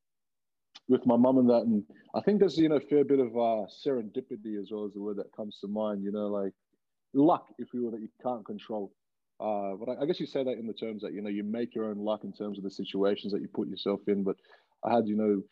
with 0.88 1.04
my 1.04 1.16
mum 1.16 1.36
and 1.38 1.50
that. 1.50 1.62
And 1.62 1.84
I 2.14 2.20
think 2.22 2.40
there's, 2.40 2.56
you 2.56 2.70
know, 2.70 2.76
a 2.76 2.80
fair 2.80 3.04
bit 3.04 3.18
of 3.18 3.28
uh, 3.36 3.66
serendipity 3.86 4.58
as 4.58 4.70
well 4.70 4.86
as 4.86 4.94
the 4.94 5.00
word 5.02 5.18
that 5.18 5.36
comes 5.36 5.58
to 5.60 5.68
mind, 5.68 6.02
you 6.02 6.12
know, 6.12 6.28
like 6.28 6.52
luck, 7.12 7.48
if 7.58 7.68
you 7.74 7.84
will, 7.84 7.90
that 7.90 8.00
you 8.00 8.08
can't 8.22 8.44
control 8.46 8.90
uh, 9.42 9.74
but 9.74 9.88
I, 9.88 10.02
I, 10.02 10.06
guess 10.06 10.20
you 10.20 10.26
say 10.26 10.44
that 10.44 10.58
in 10.58 10.68
the 10.68 10.72
terms 10.72 11.02
that 11.02 11.12
you 11.12 11.20
know 11.20 11.28
you 11.28 11.42
make 11.42 11.74
your 11.74 11.86
own 11.86 11.98
luck 11.98 12.22
in 12.22 12.32
terms 12.32 12.58
of 12.58 12.64
the 12.64 12.70
situations 12.70 13.32
that 13.32 13.42
you 13.42 13.48
put 13.48 13.68
yourself 13.68 14.00
in. 14.06 14.22
But 14.22 14.36
I 14.84 14.94
had 14.94 15.08
you 15.08 15.16
know 15.16 15.42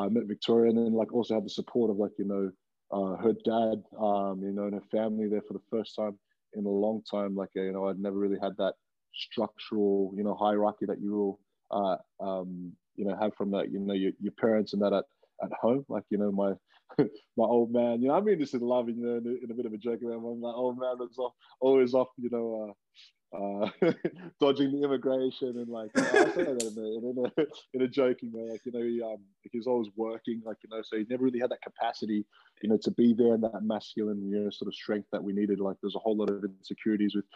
I 0.00 0.08
met 0.08 0.24
Victoria 0.26 0.70
and 0.70 0.78
then 0.78 0.94
like 0.94 1.12
also 1.12 1.34
had 1.34 1.44
the 1.44 1.50
support 1.50 1.90
of 1.90 1.98
like 1.98 2.12
you 2.18 2.24
know 2.24 2.50
uh, 2.90 3.16
her 3.16 3.32
dad, 3.44 3.82
um, 3.98 4.40
you 4.42 4.52
know, 4.52 4.64
and 4.64 4.74
her 4.74 4.82
family 4.90 5.28
there 5.28 5.42
for 5.42 5.54
the 5.54 5.62
first 5.70 5.94
time 5.96 6.16
in 6.54 6.64
a 6.64 6.70
long 6.70 7.02
time. 7.10 7.34
Like 7.34 7.50
you 7.54 7.72
know, 7.72 7.88
I'd 7.88 7.98
never 7.98 8.16
really 8.16 8.38
had 8.40 8.56
that 8.58 8.74
structural 9.14 10.12
you 10.16 10.24
know 10.24 10.34
hierarchy 10.34 10.86
that 10.86 11.00
you 11.00 11.12
will 11.12 11.40
uh, 11.70 12.24
um, 12.24 12.72
you 12.96 13.04
know 13.04 13.16
have 13.20 13.34
from 13.34 13.50
that 13.50 13.70
you 13.70 13.78
know 13.78 13.94
your, 13.94 14.12
your 14.20 14.32
parents 14.32 14.72
and 14.72 14.82
that 14.82 14.92
at, 14.92 15.04
at 15.42 15.52
home. 15.60 15.84
Like 15.88 16.04
you 16.08 16.18
know 16.18 16.32
my 16.32 16.52
my 17.36 17.44
old 17.44 17.72
man. 17.72 18.00
You 18.00 18.08
know, 18.08 18.14
I 18.14 18.20
mean 18.20 18.38
this 18.38 18.54
in 18.54 18.60
love, 18.60 18.88
you 18.88 18.96
know, 18.96 19.16
in 19.16 19.50
a, 19.50 19.54
bit 19.54 19.66
of 19.66 19.72
a 19.72 19.78
joke 19.78 20.00
around. 20.02 20.40
My 20.40 20.48
old 20.48 20.78
man 20.78 20.96
off, 21.18 21.32
always 21.60 21.94
off, 21.94 22.08
you 22.16 22.30
know, 22.30 22.70
uh, 22.70 22.72
uh, 23.34 23.68
dodging 24.40 24.72
the 24.72 24.84
immigration 24.84 25.58
and 25.58 25.68
like 25.68 25.90
I 25.96 26.02
say 26.02 26.44
that 26.44 26.62
in 26.62 26.78
a, 26.78 26.98
in 26.98 27.24
a, 27.26 27.46
in 27.74 27.82
a 27.82 27.88
joking 27.88 28.30
way, 28.32 28.50
like 28.50 28.64
you 28.64 28.72
know 28.72 28.82
he, 28.82 29.02
um, 29.02 29.18
he 29.42 29.58
was 29.58 29.66
always 29.66 29.88
working, 29.96 30.42
like 30.44 30.58
you 30.62 30.70
know, 30.70 30.82
so 30.82 30.96
he 30.96 31.04
never 31.08 31.24
really 31.24 31.40
had 31.40 31.50
that 31.50 31.62
capacity, 31.62 32.24
you 32.62 32.68
know, 32.68 32.78
to 32.82 32.90
be 32.92 33.14
there 33.14 33.34
and 33.34 33.42
that 33.42 33.62
masculine, 33.62 34.30
you 34.30 34.40
know, 34.40 34.50
sort 34.50 34.68
of 34.68 34.74
strength 34.74 35.08
that 35.12 35.22
we 35.22 35.32
needed. 35.32 35.60
Like 35.60 35.76
there's 35.82 35.96
a 35.96 36.00
whole 36.00 36.16
lot 36.16 36.30
of 36.30 36.44
insecurities 36.44 37.14
with 37.14 37.26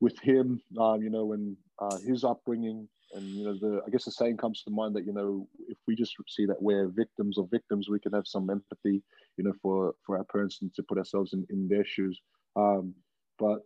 with 0.00 0.18
him, 0.20 0.60
um, 0.78 1.02
you 1.02 1.10
know, 1.10 1.24
when 1.24 1.56
uh, 1.80 1.98
his 1.98 2.24
upbringing 2.24 2.88
and 3.14 3.24
you 3.24 3.44
know 3.44 3.54
the 3.54 3.80
I 3.86 3.90
guess 3.90 4.04
the 4.04 4.10
saying 4.10 4.36
comes 4.36 4.62
to 4.62 4.70
mind 4.70 4.94
that 4.96 5.06
you 5.06 5.12
know 5.12 5.48
if 5.68 5.78
we 5.86 5.94
just 5.94 6.14
see 6.28 6.46
that 6.46 6.60
we're 6.60 6.88
victims 6.88 7.38
of 7.38 7.50
victims, 7.50 7.88
we 7.88 8.00
can 8.00 8.12
have 8.12 8.26
some 8.26 8.50
empathy, 8.50 9.02
you 9.36 9.44
know, 9.44 9.52
for 9.62 9.94
for 10.04 10.18
our 10.18 10.24
parents 10.24 10.58
and 10.60 10.72
to 10.74 10.82
put 10.82 10.98
ourselves 10.98 11.32
in 11.32 11.46
in 11.50 11.68
their 11.68 11.84
shoes. 11.84 12.20
Um, 12.56 12.94
but 13.38 13.60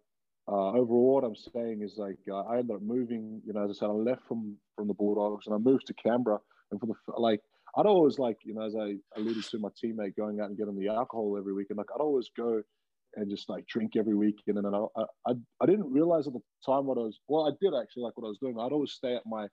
uh, 0.48 0.72
overall, 0.72 1.14
what 1.14 1.24
I'm 1.24 1.36
saying 1.36 1.82
is 1.82 1.94
like 1.96 2.18
uh, 2.30 2.42
I 2.42 2.58
ended 2.58 2.76
up 2.76 2.82
moving. 2.82 3.40
You 3.46 3.52
know, 3.52 3.64
as 3.64 3.70
I 3.70 3.74
said, 3.74 3.90
I 3.90 3.92
left 3.92 4.22
from 4.26 4.56
from 4.76 4.88
the 4.88 4.94
Bulldogs 4.94 5.46
and 5.46 5.54
I 5.54 5.58
moved 5.58 5.86
to 5.86 5.94
Canberra. 5.94 6.38
And 6.70 6.80
for 6.80 6.86
the 6.86 6.94
like, 7.16 7.40
I'd 7.76 7.86
always 7.86 8.18
like 8.18 8.38
you 8.44 8.54
know, 8.54 8.62
as 8.62 8.74
I 8.74 8.96
alluded 9.16 9.44
to 9.44 9.58
my 9.58 9.68
teammate 9.82 10.16
going 10.16 10.40
out 10.40 10.48
and 10.48 10.58
getting 10.58 10.78
the 10.78 10.88
alcohol 10.88 11.36
every 11.38 11.52
week, 11.52 11.68
and 11.70 11.78
like 11.78 11.88
I'd 11.94 12.00
always 12.00 12.30
go 12.36 12.62
and 13.14 13.30
just 13.30 13.48
like 13.48 13.66
drink 13.66 13.92
every 13.96 14.14
week. 14.14 14.36
And 14.46 14.66
I, 14.66 15.04
I 15.26 15.32
I 15.60 15.66
didn't 15.66 15.92
realize 15.92 16.26
at 16.26 16.32
the 16.32 16.40
time 16.66 16.86
what 16.86 16.98
I 16.98 17.02
was. 17.02 17.20
Well, 17.28 17.46
I 17.46 17.52
did 17.60 17.72
actually 17.80 18.04
like 18.04 18.16
what 18.16 18.26
I 18.26 18.30
was 18.30 18.38
doing. 18.38 18.56
I'd 18.58 18.72
always 18.72 18.92
stay 18.92 19.14
at 19.14 19.22
my 19.26 19.44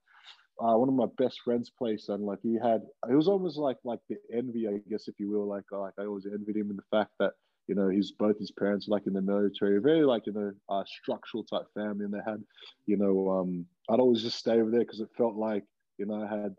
uh, 0.61 0.75
one 0.75 0.89
of 0.89 0.95
my 0.95 1.07
best 1.17 1.39
friends' 1.43 1.71
place, 1.77 2.09
and 2.09 2.25
like 2.25 2.39
he 2.41 2.57
had, 2.61 2.81
it 3.09 3.15
was 3.15 3.27
almost 3.27 3.57
like 3.57 3.77
like 3.83 3.99
the 4.09 4.17
envy, 4.33 4.67
I 4.67 4.79
guess, 4.89 5.07
if 5.07 5.15
you 5.19 5.29
will. 5.29 5.47
Like 5.47 5.65
like 5.71 5.93
I 5.99 6.05
always 6.05 6.25
envied 6.25 6.57
him 6.57 6.71
in 6.71 6.77
the 6.77 6.97
fact 6.97 7.11
that 7.19 7.33
you 7.69 7.75
know, 7.75 7.87
his 7.87 8.11
both 8.11 8.39
his 8.39 8.49
parents 8.49 8.87
like 8.87 9.05
in 9.05 9.13
the 9.13 9.21
military, 9.21 9.79
very 9.79 10.03
like 10.03 10.25
you 10.25 10.33
know, 10.33 10.51
uh, 10.69 10.83
structural 10.87 11.43
type 11.43 11.67
family, 11.75 12.03
and 12.03 12.13
they 12.13 12.19
had, 12.25 12.43
you 12.87 12.97
know, 12.97 13.29
um, 13.29 13.63
I'd 13.89 13.99
always 13.99 14.23
just 14.23 14.39
stay 14.39 14.59
over 14.59 14.71
there 14.71 14.79
because 14.79 15.01
it 15.01 15.09
felt 15.15 15.35
like 15.35 15.63
you 15.99 16.07
know 16.07 16.23
I 16.23 16.27
had 16.27 16.55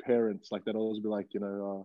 parents 0.00 0.52
like 0.52 0.64
that. 0.64 0.76
Always 0.76 1.00
be 1.00 1.08
like, 1.08 1.34
you 1.34 1.40
know, 1.40 1.80
uh, 1.80 1.84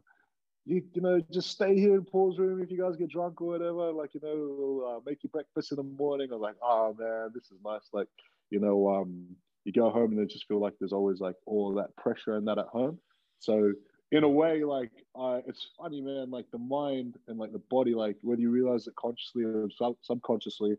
you 0.65 0.84
you 0.93 1.01
know, 1.01 1.19
just 1.32 1.49
stay 1.49 1.75
here 1.75 1.95
in 1.95 2.05
Paul's 2.05 2.38
room 2.38 2.61
if 2.61 2.69
you 2.69 2.78
guys 2.78 2.95
get 2.95 3.09
drunk 3.09 3.41
or 3.41 3.47
whatever. 3.47 3.91
Like 3.91 4.13
you 4.13 4.21
know, 4.21 4.55
we'll, 4.59 4.88
uh, 4.88 4.99
make 5.07 5.23
you 5.23 5.30
breakfast 5.30 5.71
in 5.71 5.78
the 5.78 5.84
morning. 5.84 6.28
I 6.30 6.36
was 6.36 6.41
like, 6.41 6.57
oh 6.61 6.95
man, 6.99 7.32
this 7.34 7.45
is 7.45 7.57
nice. 7.65 7.89
Like 7.93 8.09
you 8.51 8.59
know, 8.59 8.88
um, 8.95 9.25
you 9.65 9.73
go 9.73 9.89
home 9.89 10.11
and 10.11 10.19
then 10.19 10.30
just 10.30 10.47
feel 10.47 10.61
like 10.61 10.73
there's 10.80 10.93
always 10.93 11.19
like 11.19 11.36
all 11.47 11.73
that 11.73 11.95
pressure 11.95 12.36
and 12.36 12.47
that 12.47 12.59
at 12.59 12.67
home. 12.67 12.99
So 13.39 13.73
in 14.11 14.23
a 14.23 14.29
way, 14.29 14.63
like 14.63 14.91
uh, 15.19 15.39
it's 15.45 15.67
funny, 15.77 16.01
man. 16.01 16.31
Like 16.31 16.45
the 16.51 16.57
mind 16.57 17.15
and 17.27 17.37
like 17.37 17.51
the 17.51 17.61
body, 17.69 17.93
like 17.93 18.15
whether 18.21 18.41
you 18.41 18.49
realize 18.49 18.87
it 18.87 18.95
consciously 18.95 19.43
or 19.43 19.67
sub- 19.77 19.97
subconsciously, 20.01 20.73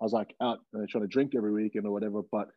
I 0.00 0.04
was 0.04 0.12
like 0.12 0.34
out 0.40 0.60
uh, 0.74 0.86
trying 0.88 1.02
to 1.02 1.08
drink 1.08 1.32
every 1.36 1.52
weekend 1.52 1.86
or 1.86 1.92
whatever. 1.92 2.22
But 2.30 2.48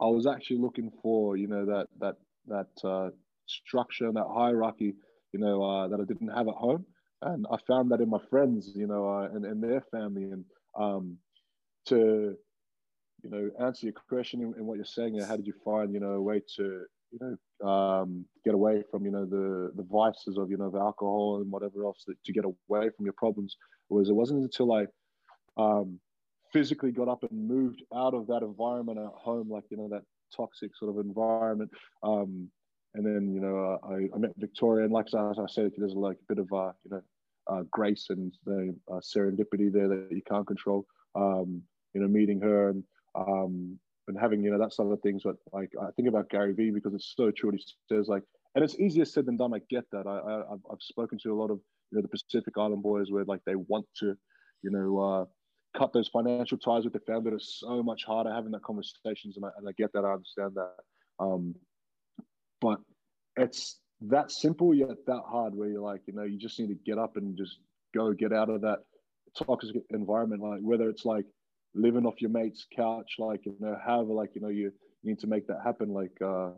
I 0.00 0.06
was 0.06 0.26
actually 0.26 0.58
looking 0.58 0.90
for, 1.02 1.36
you 1.36 1.46
know, 1.46 1.66
that 1.66 1.86
that 2.00 2.16
that 2.48 2.88
uh, 2.88 3.10
structure 3.46 4.06
and 4.06 4.16
that 4.16 4.26
hierarchy, 4.28 4.94
you 5.32 5.40
know, 5.40 5.62
uh, 5.62 5.88
that 5.88 6.00
I 6.00 6.04
didn't 6.04 6.28
have 6.28 6.48
at 6.48 6.54
home, 6.54 6.84
and 7.22 7.46
I 7.52 7.58
found 7.66 7.92
that 7.92 8.00
in 8.00 8.10
my 8.10 8.20
friends, 8.30 8.72
you 8.74 8.86
know, 8.86 9.08
uh, 9.08 9.28
and, 9.34 9.44
and 9.44 9.62
their 9.62 9.82
family, 9.92 10.24
and 10.24 10.44
um, 10.76 11.18
to 11.86 12.36
you 13.22 13.30
know 13.30 13.50
answer 13.64 13.86
your 13.86 13.94
question 14.08 14.42
and 14.42 14.66
what 14.66 14.76
you're 14.76 14.84
saying, 14.84 15.18
how 15.20 15.36
did 15.36 15.46
you 15.46 15.54
find, 15.64 15.92
you 15.94 16.00
know, 16.00 16.12
a 16.12 16.20
way 16.20 16.42
to 16.56 16.84
you 17.10 17.18
know, 17.20 17.68
um, 17.68 18.24
get 18.44 18.54
away 18.54 18.82
from, 18.90 19.04
you 19.04 19.10
know, 19.10 19.24
the, 19.24 19.72
the 19.76 19.86
vices 19.90 20.36
of, 20.36 20.50
you 20.50 20.56
know, 20.56 20.66
of 20.66 20.74
alcohol 20.74 21.40
and 21.40 21.50
whatever 21.50 21.84
else 21.84 22.04
that, 22.06 22.22
to 22.24 22.32
get 22.32 22.44
away 22.44 22.90
from 22.96 23.04
your 23.04 23.14
problems 23.14 23.56
was 23.88 24.08
it 24.08 24.14
wasn't 24.14 24.42
until 24.42 24.72
I 24.72 24.86
um, 25.56 25.98
physically 26.52 26.92
got 26.92 27.08
up 27.08 27.22
and 27.22 27.48
moved 27.48 27.82
out 27.94 28.14
of 28.14 28.26
that 28.28 28.42
environment 28.42 28.98
at 28.98 29.12
home, 29.14 29.50
like, 29.50 29.64
you 29.70 29.76
know, 29.76 29.88
that 29.88 30.02
toxic 30.36 30.76
sort 30.76 30.90
of 30.90 31.04
environment. 31.04 31.70
Um, 32.02 32.48
and 32.94 33.04
then, 33.04 33.32
you 33.34 33.40
know, 33.40 33.78
I, 33.82 34.14
I 34.14 34.18
met 34.18 34.32
Victoria 34.36 34.84
and 34.84 34.92
like 34.92 35.06
as 35.06 35.38
I 35.38 35.46
said, 35.48 35.72
there's 35.76 35.94
a 35.94 35.98
like 35.98 36.16
a 36.16 36.34
bit 36.34 36.38
of, 36.38 36.52
uh, 36.52 36.72
you 36.84 36.90
know, 36.90 37.02
uh, 37.48 37.62
grace 37.70 38.06
and 38.10 38.32
the 38.44 38.74
serendipity 39.00 39.72
there 39.72 39.88
that 39.88 40.08
you 40.10 40.22
can't 40.28 40.46
control. 40.46 40.86
Um, 41.14 41.62
you 41.94 42.00
know, 42.02 42.08
meeting 42.08 42.40
her 42.40 42.68
and 42.70 42.84
um, 43.14 43.78
having 44.20 44.42
you 44.42 44.50
know 44.50 44.58
that 44.58 44.72
sort 44.72 44.92
of 44.92 45.00
things. 45.00 45.22
But 45.24 45.36
like 45.52 45.70
I 45.80 45.90
think 45.96 46.08
about 46.08 46.30
Gary 46.30 46.52
Vee 46.52 46.70
because 46.70 46.94
it's 46.94 47.14
so 47.16 47.30
true. 47.30 47.50
He 47.50 47.62
says 47.88 48.08
like, 48.08 48.22
and 48.54 48.64
it's 48.64 48.78
easier 48.78 49.04
said 49.04 49.26
than 49.26 49.36
done. 49.36 49.54
I 49.54 49.60
get 49.70 49.84
that. 49.92 50.06
I, 50.06 50.18
I 50.18 50.54
I've 50.72 50.82
spoken 50.82 51.18
to 51.22 51.32
a 51.32 51.38
lot 51.38 51.50
of 51.50 51.60
you 51.90 51.98
know 51.98 52.02
the 52.02 52.08
Pacific 52.08 52.54
Island 52.56 52.82
boys 52.82 53.10
where 53.10 53.24
like 53.24 53.40
they 53.46 53.56
want 53.56 53.86
to, 54.00 54.16
you 54.62 54.70
know. 54.70 54.98
Uh, 54.98 55.24
cut 55.76 55.92
those 55.92 56.08
financial 56.08 56.56
ties 56.58 56.84
with 56.84 56.94
the 56.94 57.00
family. 57.00 57.30
It's 57.32 57.60
so 57.60 57.82
much 57.82 58.04
harder 58.04 58.32
having 58.32 58.52
that 58.52 58.62
conversations, 58.62 59.36
and 59.36 59.44
I, 59.44 59.50
and 59.58 59.68
I 59.68 59.72
get 59.76 59.92
that. 59.92 60.04
I 60.04 60.12
understand 60.12 60.52
that. 60.54 60.72
Um, 61.20 61.54
but 62.60 62.80
it's 63.36 63.78
that 64.02 64.30
simple 64.30 64.74
yet 64.74 65.04
that 65.06 65.22
hard. 65.28 65.54
Where 65.54 65.68
you're 65.68 65.82
like, 65.82 66.02
you 66.06 66.14
know, 66.14 66.24
you 66.24 66.38
just 66.38 66.58
need 66.58 66.68
to 66.68 66.74
get 66.74 66.98
up 66.98 67.16
and 67.16 67.36
just 67.36 67.58
go 67.94 68.12
get 68.12 68.32
out 68.32 68.50
of 68.50 68.62
that 68.62 68.78
toxic 69.36 69.76
environment. 69.90 70.42
Like 70.42 70.60
whether 70.62 70.88
it's 70.88 71.04
like 71.04 71.26
living 71.74 72.06
off 72.06 72.20
your 72.20 72.30
mate's 72.30 72.66
couch, 72.74 73.14
like 73.18 73.44
you 73.46 73.56
know, 73.60 73.76
however, 73.84 74.12
like 74.12 74.30
you 74.34 74.40
know, 74.40 74.48
you, 74.48 74.72
you 75.02 75.10
need 75.10 75.18
to 75.20 75.26
make 75.26 75.46
that 75.46 75.60
happen, 75.64 75.92
like 75.92 76.16
uh, 76.24 76.50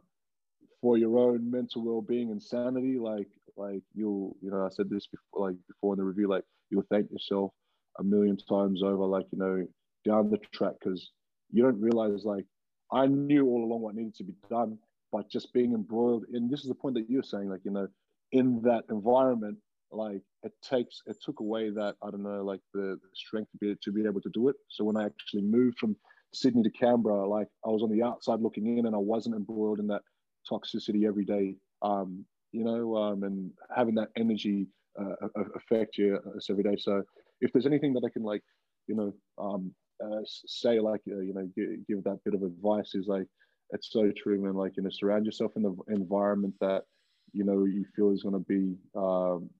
for 0.80 0.98
your 0.98 1.18
own 1.18 1.50
mental 1.50 1.84
well-being 1.84 2.30
and 2.30 2.42
sanity. 2.42 2.98
Like 2.98 3.28
like 3.56 3.82
you'll, 3.94 4.36
you 4.40 4.50
know, 4.50 4.64
I 4.64 4.68
said 4.70 4.88
this 4.90 5.06
before, 5.06 5.48
like 5.48 5.56
before 5.68 5.94
in 5.94 5.98
the 5.98 6.04
review, 6.04 6.28
like 6.28 6.44
you'll 6.70 6.86
thank 6.90 7.10
yourself 7.10 7.52
a 7.98 8.04
million 8.04 8.36
times 8.36 8.82
over, 8.82 9.04
like 9.04 9.26
you 9.32 9.38
know, 9.38 9.66
down 10.04 10.30
the 10.30 10.38
track, 10.52 10.74
because 10.82 11.10
you 11.50 11.62
don't 11.62 11.80
realize, 11.80 12.24
like 12.24 12.46
I 12.92 13.06
knew 13.06 13.46
all 13.46 13.64
along 13.64 13.82
what 13.82 13.94
needed 13.94 14.14
to 14.16 14.24
be 14.24 14.34
done, 14.48 14.78
but 15.12 15.28
just 15.30 15.52
being 15.52 15.74
embroiled 15.74 16.24
in 16.32 16.48
this 16.48 16.60
is 16.60 16.68
the 16.68 16.74
point 16.74 16.94
that 16.94 17.10
you're 17.10 17.22
saying, 17.22 17.50
like 17.50 17.64
you 17.64 17.72
know, 17.72 17.88
in 18.32 18.62
that 18.62 18.84
environment 18.90 19.58
like 19.92 20.22
it 20.42 20.52
takes 20.62 21.02
it 21.06 21.16
took 21.22 21.40
away 21.40 21.70
that 21.70 21.96
I 22.02 22.10
don't 22.10 22.22
know 22.22 22.42
like 22.44 22.60
the, 22.72 22.98
the 23.02 23.08
strength 23.14 23.50
to 23.52 23.58
be 23.58 23.76
to 23.82 23.92
be 23.92 24.06
able 24.06 24.20
to 24.22 24.30
do 24.30 24.48
it. 24.48 24.56
So 24.68 24.84
when 24.84 24.96
I 24.96 25.06
actually 25.06 25.42
moved 25.42 25.78
from 25.78 25.96
Sydney 26.32 26.62
to 26.62 26.70
Canberra, 26.70 27.28
like 27.28 27.48
I 27.64 27.68
was 27.68 27.82
on 27.82 27.90
the 27.90 28.02
outside 28.02 28.40
looking 28.40 28.78
in, 28.78 28.86
and 28.86 28.94
I 28.94 28.98
wasn't 28.98 29.36
embroiled 29.36 29.80
in 29.80 29.86
that 29.88 30.02
toxicity 30.50 31.06
every 31.06 31.24
day. 31.24 31.56
Um, 31.82 32.24
you 32.52 32.64
know, 32.64 32.96
um, 32.96 33.22
and 33.22 33.50
having 33.74 33.94
that 33.96 34.08
energy 34.16 34.66
uh, 34.98 35.28
affect 35.54 35.98
you 35.98 36.18
uh, 36.26 36.38
every 36.50 36.64
day. 36.64 36.76
So 36.78 37.02
if 37.40 37.52
there's 37.52 37.66
anything 37.66 37.92
that 37.94 38.04
I 38.04 38.10
can 38.10 38.22
like, 38.22 38.42
you 38.86 38.96
know, 38.96 39.12
um, 39.38 39.72
uh, 40.02 40.20
say 40.24 40.80
like 40.80 41.02
uh, 41.10 41.20
you 41.20 41.34
know 41.34 41.48
give, 41.54 41.86
give 41.86 42.04
that 42.04 42.18
bit 42.24 42.34
of 42.34 42.42
advice 42.42 42.94
is 42.94 43.06
like 43.06 43.26
it's 43.70 43.92
so 43.92 44.10
true, 44.16 44.40
man. 44.40 44.54
Like 44.54 44.76
you 44.76 44.82
know, 44.82 44.90
surround 44.90 45.26
yourself 45.26 45.52
in 45.56 45.62
the 45.62 45.76
environment 45.88 46.54
that 46.60 46.84
you 47.32 47.44
know 47.44 47.64
you 47.64 47.84
feel 47.94 48.10
is 48.10 48.22
going 48.22 48.34
to 48.34 48.40
be 48.40 48.76
um, 48.96 49.50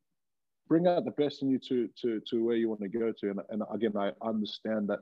bring 0.70 0.86
out 0.86 1.04
the 1.04 1.10
best 1.10 1.42
in 1.42 1.50
you 1.50 1.58
to 1.58 1.88
to 2.00 2.20
to 2.30 2.44
where 2.44 2.56
you 2.56 2.68
want 2.68 2.80
to 2.80 2.88
go 2.88 3.12
to. 3.12 3.30
And, 3.30 3.40
and 3.50 3.62
again, 3.74 3.92
I 3.98 4.12
understand 4.26 4.88
that 4.88 5.00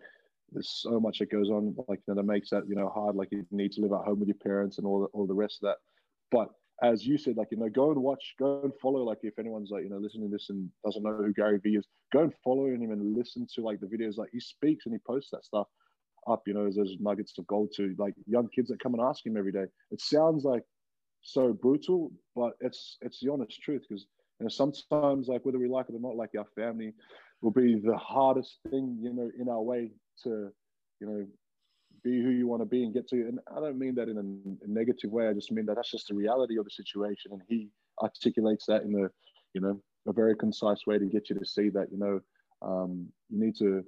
there's 0.50 0.70
so 0.70 0.98
much 0.98 1.18
that 1.18 1.30
goes 1.30 1.50
on, 1.50 1.76
like 1.88 2.00
you 2.06 2.14
know, 2.14 2.20
that 2.20 2.26
makes 2.26 2.50
that 2.50 2.66
you 2.66 2.74
know 2.74 2.88
hard. 2.88 3.14
Like 3.14 3.28
you 3.30 3.46
need 3.52 3.72
to 3.72 3.82
live 3.82 3.92
at 3.92 4.06
home 4.06 4.18
with 4.18 4.28
your 4.28 4.42
parents 4.42 4.78
and 4.78 4.86
all 4.86 5.02
the, 5.02 5.06
all 5.08 5.26
the 5.26 5.34
rest 5.34 5.58
of 5.62 5.68
that. 5.68 5.76
But 6.32 6.48
as 6.82 7.06
you 7.06 7.18
said, 7.18 7.36
like 7.36 7.48
you 7.50 7.58
know, 7.58 7.68
go 7.68 7.90
and 7.90 8.02
watch, 8.02 8.34
go 8.38 8.62
and 8.64 8.72
follow. 8.80 9.02
Like 9.02 9.18
if 9.22 9.38
anyone's 9.38 9.70
like 9.70 9.84
you 9.84 9.90
know 9.90 9.98
listening 9.98 10.30
to 10.30 10.34
this 10.34 10.48
and 10.48 10.70
doesn't 10.84 11.02
know 11.02 11.12
who 11.12 11.34
Gary 11.34 11.58
Vee 11.58 11.76
is, 11.76 11.86
go 12.12 12.20
and 12.20 12.32
follow 12.42 12.66
him 12.66 12.90
and 12.90 13.16
listen 13.16 13.46
to 13.54 13.60
like 13.60 13.78
the 13.80 13.86
videos. 13.86 14.16
Like 14.16 14.30
he 14.32 14.40
speaks 14.40 14.86
and 14.86 14.94
he 14.94 14.98
posts 15.06 15.30
that 15.32 15.44
stuff. 15.44 15.66
up. 16.26 16.42
You 16.46 16.54
know, 16.54 16.66
as 16.66 16.76
those 16.76 16.96
nuggets 16.98 17.36
of 17.38 17.46
gold 17.46 17.72
to 17.76 17.94
like 17.98 18.14
young 18.26 18.48
kids 18.48 18.68
that 18.70 18.82
come 18.82 18.94
and 18.94 19.02
ask 19.02 19.26
him 19.26 19.36
every 19.36 19.52
day. 19.52 19.66
It 19.90 20.00
sounds 20.00 20.44
like 20.44 20.62
so 21.20 21.52
brutal, 21.52 22.10
but 22.34 22.52
it's 22.60 22.96
it's 23.02 23.20
the 23.20 23.30
honest 23.30 23.60
truth 23.60 23.84
because 23.86 24.06
know 24.44 24.48
sometimes 24.48 25.28
like 25.28 25.44
whether 25.44 25.58
we 25.58 25.68
like 25.68 25.86
it 25.88 25.94
or 25.94 26.00
not, 26.00 26.16
like 26.16 26.30
our 26.38 26.46
family 26.54 26.92
will 27.40 27.50
be 27.50 27.76
the 27.76 27.96
hardest 27.96 28.58
thing 28.70 28.98
you 29.00 29.12
know 29.12 29.30
in 29.38 29.48
our 29.48 29.62
way 29.62 29.90
to 30.24 30.50
you 31.00 31.06
know 31.06 31.26
be 32.04 32.22
who 32.22 32.30
you 32.30 32.46
want 32.46 32.62
to 32.62 32.66
be 32.66 32.84
and 32.84 32.94
get 32.94 33.08
to. 33.08 33.16
And 33.16 33.40
I 33.54 33.60
don't 33.60 33.78
mean 33.78 33.94
that 33.96 34.08
in 34.08 34.16
a, 34.16 34.64
a 34.64 34.68
negative 34.68 35.10
way. 35.10 35.28
I 35.28 35.32
just 35.32 35.50
mean 35.50 35.66
that 35.66 35.74
that's 35.76 35.90
just 35.90 36.08
the 36.08 36.14
reality 36.14 36.58
of 36.58 36.64
the 36.64 36.70
situation, 36.70 37.32
and 37.32 37.42
he 37.48 37.68
articulates 38.00 38.66
that 38.66 38.82
in 38.82 38.94
a 38.94 39.08
you 39.54 39.60
know 39.60 39.80
a 40.06 40.12
very 40.12 40.36
concise 40.36 40.86
way 40.86 40.98
to 40.98 41.06
get 41.06 41.28
you 41.28 41.38
to 41.38 41.44
see 41.44 41.68
that 41.70 41.88
you 41.90 41.98
know 41.98 42.20
um, 42.62 43.06
you 43.28 43.44
need 43.44 43.56
to 43.56 43.84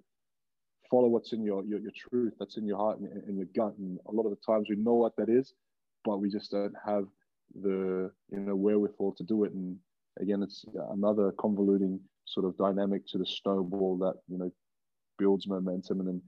follow 0.90 1.08
what's 1.08 1.32
in 1.32 1.44
your, 1.44 1.64
your, 1.64 1.78
your 1.78 1.92
truth 1.96 2.34
that's 2.38 2.56
in 2.56 2.66
your 2.66 2.76
heart 2.76 2.98
and, 2.98 3.08
and 3.24 3.36
your 3.36 3.46
gut 3.54 3.72
and 3.78 3.98
a 4.08 4.12
lot 4.12 4.24
of 4.24 4.30
the 4.30 4.38
times 4.44 4.66
we 4.68 4.76
know 4.76 4.94
what 4.94 5.14
that 5.16 5.28
is 5.28 5.54
but 6.04 6.18
we 6.18 6.28
just 6.28 6.50
don't 6.50 6.74
have 6.84 7.04
the 7.62 8.10
you 8.30 8.40
know 8.40 8.56
wherewithal 8.56 9.14
to 9.14 9.24
do 9.24 9.44
it 9.44 9.52
and 9.52 9.76
again 10.20 10.42
it's 10.42 10.64
another 10.92 11.32
convoluting 11.32 11.98
sort 12.24 12.46
of 12.46 12.56
dynamic 12.56 13.06
to 13.08 13.18
the 13.18 13.26
snowball 13.26 13.98
that 13.98 14.14
you 14.28 14.38
know 14.38 14.50
builds 15.18 15.46
momentum 15.46 16.00
and 16.00 16.08
then 16.08 16.22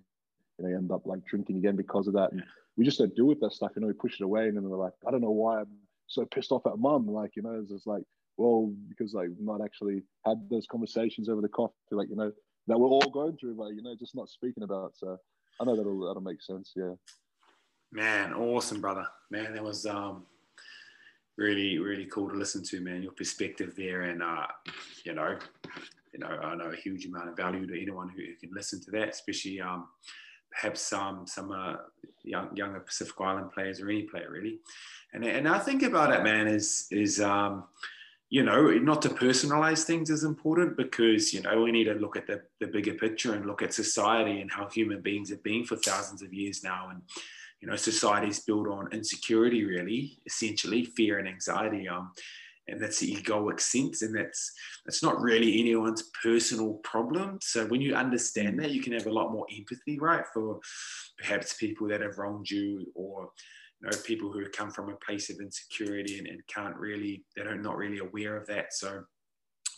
you 0.59 0.69
know 0.69 0.77
end 0.77 0.91
up 0.91 1.07
like 1.07 1.25
drinking 1.25 1.57
again 1.57 1.77
because 1.77 2.07
of 2.07 2.15
that. 2.15 2.33
And 2.33 2.43
we 2.77 2.85
just 2.85 2.99
don't 2.99 3.15
deal 3.15 3.27
with 3.27 3.41
that 3.41 3.53
stuff 3.53 3.73
you 3.77 3.83
know 3.83 3.89
we 3.89 3.93
push 3.93 4.21
it 4.21 4.25
away 4.25 4.49
and 4.49 4.57
then 4.57 4.65
we're 4.65 4.77
like 4.77 4.93
i 5.07 5.11
don't 5.11 5.21
know 5.21 5.31
why 5.31 5.61
i'm 5.61 5.67
so 6.07 6.25
pissed 6.25 6.53
off 6.53 6.67
at 6.67 6.79
mum 6.79 7.07
like 7.07 7.37
you 7.37 7.43
know 7.43 7.59
it's 7.61 7.71
just 7.71 7.87
like 7.87 8.03
well 8.37 8.73
because 8.89 9.15
like 9.15 9.29
not 9.41 9.61
actually 9.63 10.03
had 10.25 10.39
those 10.51 10.67
conversations 10.71 11.29
over 11.29 11.41
the 11.41 11.49
coffee 11.49 11.73
like 11.91 12.09
you 12.09 12.17
know 12.17 12.33
that 12.67 12.79
we're 12.79 12.89
all 12.89 13.11
going 13.11 13.37
through 13.37 13.55
but 13.55 13.69
you 13.69 13.83
know 13.83 13.95
just 13.99 14.15
not 14.15 14.29
speaking 14.29 14.63
about 14.63 14.93
so 14.97 15.17
i 15.61 15.65
know 15.65 15.77
that'll 15.77 16.07
that'll 16.07 16.23
make 16.23 16.43
sense 16.43 16.73
yeah. 16.77 16.93
Man 17.95 18.33
awesome 18.33 18.81
brother. 18.81 19.07
Man 19.31 19.53
that 19.53 19.63
was 19.63 19.85
um 19.85 20.25
really 21.37 21.79
really 21.79 22.07
cool 22.07 22.29
to 22.29 22.37
listen 22.37 22.63
to 22.63 22.81
man 22.81 23.03
your 23.03 23.13
perspective 23.13 23.75
there 23.77 24.03
and 24.03 24.23
uh 24.23 24.47
you 25.05 25.15
know 25.15 25.39
you 26.13 26.19
know 26.19 26.29
i 26.29 26.55
know 26.55 26.71
a 26.71 26.77
huge 26.77 27.07
amount 27.07 27.29
of 27.29 27.37
value 27.37 27.67
to 27.67 27.81
anyone 27.81 28.09
who, 28.09 28.23
who 28.23 28.35
can 28.37 28.51
listen 28.55 28.81
to 28.83 28.91
that 28.91 29.09
especially 29.09 29.61
um 29.61 29.87
perhaps 30.53 30.93
um, 30.93 31.27
some 31.27 31.51
uh, 31.51 31.77
young, 32.23 32.55
younger 32.55 32.81
Pacific 32.81 33.15
Island 33.21 33.53
players 33.53 33.81
or 33.81 33.89
any 33.89 34.03
player 34.03 34.31
really. 34.31 34.59
And, 35.13 35.25
and 35.25 35.49
I 35.49 35.59
think 35.59 35.83
about 35.83 36.13
it, 36.13 36.23
man, 36.23 36.47
is 36.47 36.87
is 36.91 37.21
um, 37.21 37.65
you 38.31 38.43
know 38.43 38.71
not 38.71 39.03
to 39.03 39.11
personalize 39.11 39.85
things 39.85 40.09
is 40.09 40.25
important 40.25 40.77
because 40.77 41.35
you 41.35 41.43
know 41.43 41.63
we 41.63 41.73
need 41.73 41.85
to 41.85 41.95
look 41.95 42.17
at 42.17 42.27
the, 42.27 42.43
the 42.61 42.67
bigger 42.67 42.95
picture 42.95 43.35
and 43.35 43.45
look 43.45 43.63
at 43.63 43.75
society 43.75 44.41
and 44.41 44.51
how 44.51 44.69
human 44.69 45.03
beings 45.03 45.29
have 45.29 45.43
been 45.43 45.65
for 45.65 45.77
thousands 45.77 46.23
of 46.23 46.33
years 46.33 46.65
now 46.65 46.89
and 46.91 47.03
you 47.63 47.69
know, 47.69 47.77
society's 47.77 48.41
built 48.41 48.67
on 48.67 48.93
insecurity, 48.93 49.65
really, 49.65 50.19
essentially 50.27 50.85
fear 50.85 51.19
and 51.21 51.29
anxiety. 51.29 51.89
Um, 51.89 52.11
and 52.69 52.81
that's 52.81 52.99
the 53.01 53.15
egoic 53.15 53.61
sense, 53.61 54.03
and 54.03 54.17
that's 54.17 54.53
that's 54.85 55.03
not 55.03 55.21
really 55.21 55.61
anyone's 55.61 56.11
personal 56.23 56.75
problem. 56.85 57.39
So 57.41 57.67
when 57.67 57.81
you 57.81 57.95
understand 57.95 58.59
that, 58.61 58.71
you 58.71 58.81
can 58.81 58.93
have 58.93 59.07
a 59.07 59.13
lot 59.13 59.33
more 59.33 59.47
empathy, 59.57 59.99
right, 59.99 60.25
for 60.33 60.61
perhaps 61.19 61.55
people 61.55 61.89
that 61.89 62.01
have 62.01 62.19
wronged 62.19 62.51
you, 62.51 62.87
or 62.95 63.31
you 63.81 63.91
know, 63.91 63.97
people 64.05 64.33
who 64.33 64.49
come 64.51 64.71
from 64.71 64.91
a 64.91 64.97
place 65.05 65.29
of 65.29 65.41
insecurity 65.41 66.19
and, 66.19 66.29
and 66.29 66.47
can't 66.47 66.77
really, 66.77 67.25
they 67.37 67.43
are 67.43 67.57
not 67.57 67.77
really 67.77 67.99
aware 67.99 68.37
of 68.37 68.47
that. 68.47 68.73
So 68.73 69.03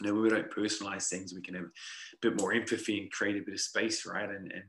you 0.02 0.12
know, 0.12 0.20
we 0.20 0.28
don't 0.28 0.50
personalize 0.50 1.08
things, 1.08 1.34
we 1.34 1.42
can 1.42 1.54
have 1.54 1.64
a 1.64 2.16
bit 2.20 2.38
more 2.38 2.52
empathy 2.52 3.00
and 3.00 3.10
create 3.10 3.36
a 3.36 3.44
bit 3.44 3.54
of 3.54 3.60
space, 3.60 4.04
right, 4.06 4.28
and 4.28 4.52
and, 4.52 4.64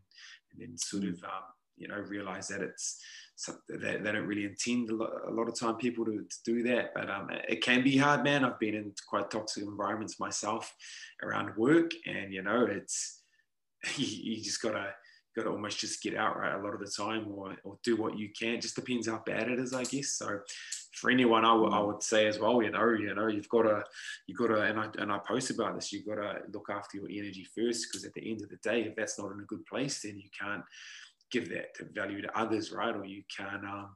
and 0.52 0.60
then 0.60 0.78
sort 0.78 1.04
of 1.04 1.22
um, 1.24 1.44
you 1.78 1.88
know 1.88 1.98
realize 1.98 2.48
that 2.50 2.62
it's 2.62 3.00
something 3.36 3.80
they, 3.80 3.98
they 3.98 4.12
don't 4.12 4.28
really 4.28 4.46
intend 4.46 4.90
a 4.90 4.96
lot, 4.96 5.12
a 5.28 5.32
lot 5.32 5.48
of 5.48 5.60
time 5.60 5.76
people 5.76 6.06
to, 6.06 6.20
to 6.20 6.38
do 6.46 6.64
that. 6.64 6.92
But 6.96 7.10
um, 7.10 7.30
it 7.50 7.62
can 7.62 7.84
be 7.84 7.98
hard 7.98 8.24
man. 8.24 8.46
I've 8.46 8.60
been 8.60 8.76
in 8.76 8.94
quite 9.08 9.30
toxic 9.30 9.64
environments 9.64 10.20
myself 10.20 10.74
around 11.22 11.56
work 11.58 11.92
and 12.06 12.34
you 12.34 12.42
know 12.42 12.66
it's 12.66 13.22
you, 13.98 14.08
you 14.08 14.44
just 14.44 14.62
gotta 14.62 14.94
gotta 15.36 15.50
almost 15.50 15.80
just 15.80 16.02
get 16.02 16.16
out 16.16 16.38
right 16.38 16.56
a 16.56 16.64
lot 16.64 16.74
of 16.74 16.80
the 16.80 16.88
time 16.98 17.28
or, 17.30 17.56
or 17.66 17.78
do 17.84 17.98
what 17.98 18.18
you 18.18 18.30
can. 18.40 18.56
It 18.56 18.62
just 18.62 18.76
depends 18.76 19.08
how 19.08 19.22
bad 19.26 19.50
it 19.50 19.60
is 19.60 19.74
i 19.74 19.84
guess. 19.84 20.14
So 20.14 20.40
for 20.94 21.10
anyone 21.10 21.44
I, 21.44 21.50
w- 21.50 21.72
I 21.72 21.80
would 21.80 22.02
say 22.02 22.26
as 22.28 22.40
well 22.40 22.62
you 22.64 22.72
know 22.72 22.92
you 22.92 23.14
know 23.14 23.28
you've 23.28 23.50
got 23.50 23.64
to 23.64 23.84
you've 24.28 24.38
got 24.38 24.48
to 24.48 24.62
and 24.62 24.80
I, 24.80 24.88
and 24.98 25.12
I 25.12 25.18
post 25.18 25.50
about 25.50 25.76
this 25.76 25.92
you've 25.92 26.06
got 26.06 26.16
to 26.16 26.38
look 26.54 26.70
after 26.70 26.98
your 26.98 27.10
energy 27.10 27.46
first 27.56 27.88
because 27.88 28.06
at 28.06 28.14
the 28.14 28.32
end 28.32 28.42
of 28.42 28.50
the 28.50 28.58
day 28.58 28.84
if 28.84 28.96
that's 28.96 29.20
not 29.20 29.32
in 29.34 29.42
a 29.42 29.46
good 29.46 29.66
place 29.66 30.02
then 30.02 30.18
you 30.18 30.30
can't 30.40 30.64
give 31.36 31.50
that 31.50 31.76
value 31.94 32.22
to 32.22 32.40
others, 32.40 32.72
right? 32.72 32.96
Or 32.96 33.06
you 33.06 33.24
can, 33.36 33.62
um, 33.66 33.90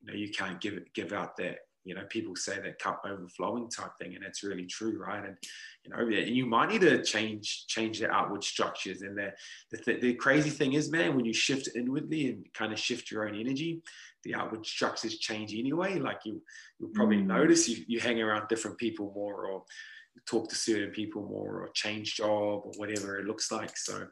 you 0.00 0.06
know, 0.06 0.14
you 0.14 0.30
can't 0.30 0.60
give 0.60 0.74
it, 0.74 0.92
give 0.94 1.12
out 1.12 1.36
that. 1.38 1.58
You 1.84 1.94
know, 1.94 2.02
people 2.10 2.34
say 2.34 2.58
that 2.60 2.80
cup 2.80 3.02
overflowing 3.06 3.68
type 3.70 3.92
thing, 3.96 4.16
and 4.16 4.24
it's 4.24 4.42
really 4.42 4.66
true, 4.66 4.98
right? 4.98 5.24
And 5.24 5.36
you 5.84 5.90
know, 5.92 6.00
and 6.00 6.36
you 6.36 6.44
might 6.44 6.70
need 6.70 6.80
to 6.80 7.00
change 7.04 7.66
change 7.68 8.00
the 8.00 8.10
outward 8.10 8.42
structures. 8.42 9.02
And 9.02 9.16
the 9.16 9.32
the, 9.70 10.00
the 10.00 10.14
crazy 10.14 10.50
thing 10.50 10.72
is, 10.72 10.90
man, 10.90 11.14
when 11.14 11.24
you 11.24 11.32
shift 11.32 11.68
inwardly 11.76 12.30
and 12.30 12.44
kind 12.54 12.72
of 12.72 12.80
shift 12.80 13.12
your 13.12 13.28
own 13.28 13.36
energy, 13.36 13.82
the 14.24 14.34
outward 14.34 14.66
structures 14.66 15.18
change 15.18 15.54
anyway. 15.54 16.00
Like 16.00 16.20
you, 16.24 16.42
you'll 16.80 16.90
probably 16.90 17.18
mm. 17.18 17.26
notice 17.26 17.68
you, 17.68 17.84
you 17.86 18.00
hang 18.00 18.20
around 18.20 18.48
different 18.48 18.78
people 18.78 19.12
more, 19.14 19.46
or 19.46 19.62
talk 20.28 20.48
to 20.48 20.56
certain 20.56 20.90
people 20.90 21.22
more, 21.22 21.62
or 21.62 21.68
change 21.72 22.16
job, 22.16 22.62
or 22.64 22.72
whatever 22.78 23.16
it 23.18 23.26
looks 23.26 23.52
like. 23.52 23.76
So, 23.76 24.08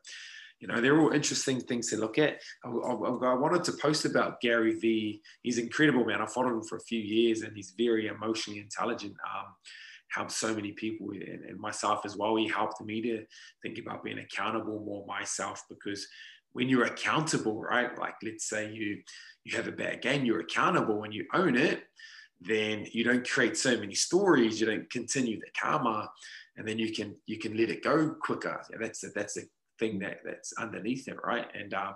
you 0.64 0.72
know, 0.72 0.80
they're 0.80 0.98
all 0.98 1.10
interesting 1.10 1.60
things 1.60 1.90
to 1.90 1.98
look 1.98 2.18
at. 2.18 2.40
I, 2.64 2.70
I, 2.70 2.92
I, 2.92 3.34
wanted 3.34 3.64
to 3.64 3.72
post 3.72 4.06
about 4.06 4.40
Gary 4.40 4.72
Vee. 4.78 5.20
He's 5.42 5.58
incredible, 5.58 6.06
man. 6.06 6.22
I 6.22 6.26
followed 6.26 6.54
him 6.54 6.62
for 6.62 6.78
a 6.78 6.84
few 6.88 7.00
years 7.00 7.42
and 7.42 7.54
he's 7.54 7.74
very 7.76 8.06
emotionally 8.06 8.60
intelligent. 8.60 9.12
Um, 9.12 9.44
helped 10.08 10.32
so 10.32 10.54
many 10.54 10.72
people 10.72 11.10
and, 11.10 11.44
and 11.44 11.60
myself 11.60 12.06
as 12.06 12.16
well. 12.16 12.36
He 12.36 12.48
helped 12.48 12.80
me 12.80 13.02
to 13.02 13.26
think 13.62 13.76
about 13.76 14.02
being 14.02 14.20
accountable 14.20 14.80
more 14.80 15.04
myself 15.06 15.62
because 15.68 16.08
when 16.54 16.70
you're 16.70 16.84
accountable, 16.84 17.60
right? 17.60 17.98
Like 17.98 18.14
let's 18.22 18.48
say 18.48 18.72
you 18.72 19.02
you 19.44 19.58
have 19.58 19.68
a 19.68 19.72
bad 19.72 20.00
game, 20.00 20.24
you're 20.24 20.40
accountable 20.40 21.04
and 21.04 21.12
you 21.12 21.26
own 21.34 21.56
it, 21.56 21.82
then 22.40 22.86
you 22.90 23.04
don't 23.04 23.28
create 23.28 23.58
so 23.58 23.76
many 23.76 23.94
stories, 23.94 24.58
you 24.58 24.66
don't 24.66 24.88
continue 24.88 25.38
the 25.38 25.46
karma, 25.60 26.08
and 26.56 26.66
then 26.66 26.78
you 26.78 26.90
can 26.90 27.16
you 27.26 27.38
can 27.38 27.54
let 27.54 27.68
it 27.68 27.82
go 27.82 28.14
quicker. 28.18 28.62
Yeah, 28.70 28.78
that's 28.80 29.04
a, 29.04 29.08
that's 29.08 29.36
a 29.36 29.42
thing 29.78 29.98
that 30.00 30.18
that's 30.24 30.52
underneath 30.58 31.08
it, 31.08 31.16
right? 31.24 31.46
And 31.54 31.72
um, 31.74 31.94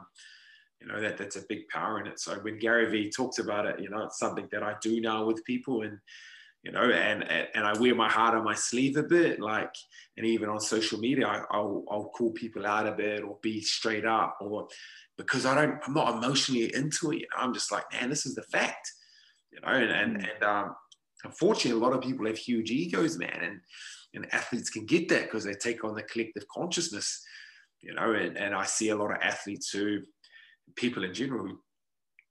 you 0.81 0.87
know 0.87 1.01
that 1.01 1.19
that's 1.19 1.37
a 1.37 1.45
big 1.49 1.69
power 1.69 2.01
in 2.01 2.07
it. 2.07 2.21
So 2.21 2.35
when 2.37 2.59
Gary 2.59 2.91
Vee 2.91 3.11
talks 3.11 3.39
about 3.39 3.67
it, 3.67 3.81
you 3.81 3.91
know, 3.91 4.05
it's 4.05 4.19
something 4.19 4.49
that 4.53 4.63
I 4.63 4.75
do 4.81 5.01
now 5.01 5.25
with 5.25 5.45
people, 5.45 5.83
and 5.83 5.99
you 6.63 6.73
know, 6.73 6.91
and 6.91 7.25
and 7.25 7.65
I 7.65 7.79
wear 7.79 7.95
my 7.95 8.09
heart 8.09 8.35
on 8.35 8.45
my 8.45 8.55
sleeve 8.55 8.97
a 8.97 9.03
bit, 9.03 9.41
like, 9.41 9.75
and 10.17 10.27
even 10.27 10.49
on 10.49 10.61
social 10.61 10.99
media, 10.99 11.27
I, 11.27 11.57
will 11.59 11.85
I'll 11.91 12.11
call 12.17 12.33
people 12.33 12.67
out 12.67 12.87
a 12.87 12.93
bit 12.93 13.23
or 13.23 13.39
be 13.43 13.61
straight 13.61 14.05
up, 14.05 14.39
or 14.41 14.69
because 15.17 15.47
I 15.47 15.55
don't, 15.55 15.81
I'm 15.87 15.95
not 15.95 16.15
emotionally 16.15 16.73
into 16.75 17.13
it. 17.13 17.21
You 17.21 17.27
know? 17.35 17.43
I'm 17.43 17.55
just 17.55 17.73
like, 17.73 17.85
man, 17.93 18.09
this 18.09 18.27
is 18.27 18.35
the 18.35 18.43
fact, 18.43 18.93
you 19.53 19.61
know, 19.61 19.69
and 19.69 19.91
and, 19.91 20.17
mm. 20.19 20.29
and 20.35 20.45
um, 20.45 20.77
unfortunately, 21.25 21.81
a 21.81 21.85
lot 21.85 21.95
of 21.97 22.03
people 22.03 22.27
have 22.27 22.39
huge 22.39 22.71
egos, 22.71 23.19
man, 23.19 23.41
and 23.43 23.61
and 24.15 24.33
athletes 24.33 24.71
can 24.71 24.87
get 24.87 25.09
that 25.09 25.25
because 25.25 25.45
they 25.45 25.55
take 25.55 25.85
on 25.85 25.95
the 25.95 26.03
collective 26.05 26.47
consciousness 26.49 27.25
you 27.81 27.95
know, 27.95 28.13
and, 28.13 28.37
and 28.37 28.55
I 28.55 28.65
see 28.65 28.89
a 28.91 28.97
lot 28.97 29.11
of 29.11 29.23
athletes 29.23 29.71
who, 29.71 30.01
people 30.77 31.05
in 31.05 31.15
general, 31.15 31.47
who 31.47 31.61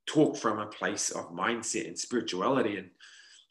talk 0.06 0.38
from 0.38 0.60
a 0.60 0.68
place 0.68 1.10
of 1.12 1.32
mindset 1.32 1.88
and 1.88 1.98
spirituality. 1.98 2.78
And, 2.78 2.90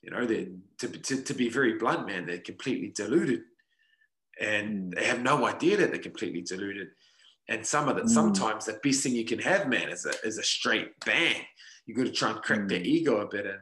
you 0.03 0.11
know, 0.11 0.27
they're, 0.27 0.47
to, 0.79 0.89
to, 0.89 1.23
to 1.23 1.35
be 1.35 1.49
very 1.49 1.75
blunt, 1.75 2.07
man, 2.07 2.27
they're 2.27 2.39
completely 2.39 2.93
deluded. 2.95 3.43
And 4.41 4.93
they 4.93 5.05
have 5.05 5.23
no 5.23 5.47
idea 5.47 5.77
that 5.79 5.91
they're 5.91 6.01
completely 6.01 6.43
deluded. 6.43 6.89
And 7.49 7.65
some 7.65 7.89
of 7.89 7.97
that, 7.97 8.07
mm. 8.07 8.11
sometimes 8.11 8.67
the 8.67 8.79
best 8.83 9.03
thing 9.03 9.15
you 9.15 9.25
can 9.25 9.39
have, 9.39 9.69
man, 9.69 9.89
is 9.89 10.05
a, 10.05 10.13
is 10.27 10.39
a 10.39 10.43
straight 10.43 10.89
bang. 11.05 11.43
You 11.87 11.95
got 11.95 12.07
to 12.07 12.13
try 12.13 12.31
and 12.31 12.43
crack 12.43 12.61
mm. 12.61 12.69
their 12.69 12.83
ego 12.83 13.21
a 13.21 13.29
bit. 13.29 13.47
And, 13.47 13.59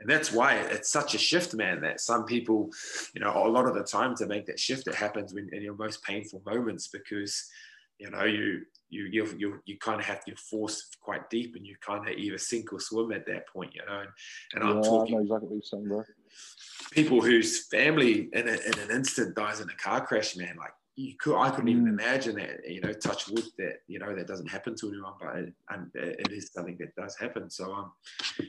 and 0.00 0.10
that's 0.10 0.32
why 0.32 0.56
it's 0.56 0.90
such 0.90 1.14
a 1.14 1.18
shift, 1.18 1.54
man. 1.54 1.80
That 1.80 2.00
some 2.00 2.24
people, 2.24 2.70
you 3.14 3.20
know, 3.20 3.32
a 3.32 3.48
lot 3.48 3.66
of 3.66 3.74
the 3.74 3.84
time 3.84 4.14
to 4.16 4.26
make 4.26 4.46
that 4.46 4.60
shift, 4.60 4.86
it 4.86 4.94
happens 4.94 5.34
when 5.34 5.48
in 5.52 5.62
your 5.62 5.76
most 5.76 6.02
painful 6.02 6.42
moments 6.46 6.88
because 6.88 7.48
you 7.98 8.10
know, 8.10 8.24
you 8.24 8.62
you 8.90 9.04
you 9.10 9.34
you, 9.36 9.60
you 9.64 9.78
kind 9.78 10.00
of 10.00 10.06
have 10.06 10.24
to 10.24 10.34
force 10.36 10.88
quite 11.00 11.28
deep, 11.30 11.56
and 11.56 11.66
you 11.66 11.76
kind 11.80 12.08
of 12.08 12.16
either 12.16 12.38
sink 12.38 12.72
or 12.72 12.80
swim 12.80 13.12
at 13.12 13.26
that 13.26 13.48
point, 13.48 13.74
you 13.74 13.82
know. 13.86 14.00
And, 14.00 14.08
and 14.54 14.64
I'm 14.64 14.82
talking 14.82 15.20
exactly 15.20 15.60
saying, 15.62 15.88
bro. 15.88 16.04
People 16.90 17.20
whose 17.20 17.66
family 17.68 18.28
in, 18.32 18.48
a, 18.48 18.52
in 18.52 18.78
an 18.78 18.90
instant 18.90 19.34
dies 19.34 19.60
in 19.60 19.68
a 19.68 19.74
car 19.74 20.04
crash, 20.04 20.36
man. 20.36 20.56
Like 20.58 20.72
you 20.96 21.14
could 21.18 21.36
I 21.36 21.50
couldn't 21.50 21.68
even 21.68 21.88
imagine 21.88 22.36
that 22.36 22.60
you 22.68 22.80
know 22.80 22.92
touch 22.92 23.28
wood 23.28 23.44
that 23.58 23.78
you 23.88 23.98
know 23.98 24.14
that 24.14 24.28
doesn't 24.28 24.46
happen 24.46 24.76
to 24.76 24.88
anyone 24.88 25.14
but 25.20 25.36
it, 25.36 25.52
and 25.70 25.90
it 25.94 26.30
is 26.30 26.52
something 26.52 26.76
that 26.78 26.94
does 26.94 27.16
happen. 27.16 27.50
So 27.50 27.72
um 27.72 27.92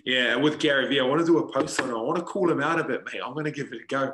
yeah 0.05 0.35
with 0.35 0.59
Gary 0.59 0.87
Vee 0.87 0.99
I 0.99 1.03
want 1.03 1.21
to 1.21 1.25
do 1.25 1.39
a 1.39 1.51
post 1.51 1.79
on 1.81 1.89
it. 1.89 1.93
I 1.93 2.01
want 2.01 2.17
to 2.17 2.23
call 2.23 2.49
him 2.49 2.61
out 2.61 2.79
a 2.79 2.83
bit 2.83 3.03
mate. 3.05 3.21
I'm 3.25 3.33
going 3.33 3.45
to 3.45 3.51
give 3.51 3.71
it 3.73 3.81
a 3.81 3.87
go. 3.87 4.13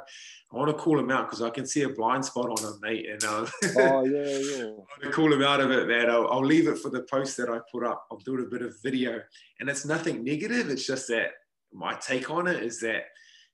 I 0.54 0.58
want 0.58 0.70
to 0.70 0.82
call 0.82 1.00
him 1.00 1.12
out 1.12 1.28
because 1.28 1.42
I 1.42 1.50
can 1.50 1.66
see 1.66 1.84
a 1.84 1.90
blind 1.90 2.24
spot 2.24 2.50
on 2.50 2.74
him 2.74 2.80
mate 2.82 3.10
and 3.10 3.24
uh, 3.24 3.46
oh 3.78 4.06
yeah 4.06 4.38
yeah. 4.38 4.64
I 4.64 4.68
want 4.68 5.04
to 5.04 5.12
call 5.12 5.34
him 5.34 5.44
out 5.44 5.60
of 5.60 5.72
it 5.72 5.88
man. 5.88 6.10
I'll, 6.10 6.28
I'll 6.28 6.46
leave 6.46 6.68
it 6.68 6.78
for 6.78 6.90
the 6.90 7.04
post 7.04 7.36
that 7.38 7.50
I 7.50 7.60
put 7.72 7.86
up. 7.86 8.06
I'm 8.12 8.20
doing 8.20 8.46
a 8.46 8.50
bit 8.50 8.62
of 8.62 8.76
video. 8.82 9.20
And 9.60 9.70
it's 9.70 9.86
nothing 9.86 10.24
negative. 10.24 10.70
It's 10.70 10.88
just 10.88 11.08
that 11.10 11.32
my 11.74 11.96
take 11.96 12.30
on 12.30 12.48
it 12.48 12.64
is 12.64 12.80
that 12.82 13.04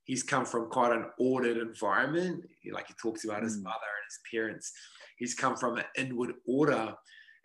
he's 0.07 0.23
come 0.23 0.45
from 0.45 0.69
quite 0.69 0.93
an 0.93 1.05
ordered 1.19 1.57
environment. 1.57 2.43
Like 2.71 2.87
he 2.87 2.93
talks 2.99 3.25
about 3.25 3.41
mm. 3.41 3.43
his 3.43 3.57
mother 3.57 3.75
and 3.75 4.07
his 4.07 4.19
parents. 4.31 4.71
He's 5.17 5.35
come 5.35 5.55
from 5.55 5.77
an 5.77 5.85
inward 5.95 6.33
order. 6.47 6.95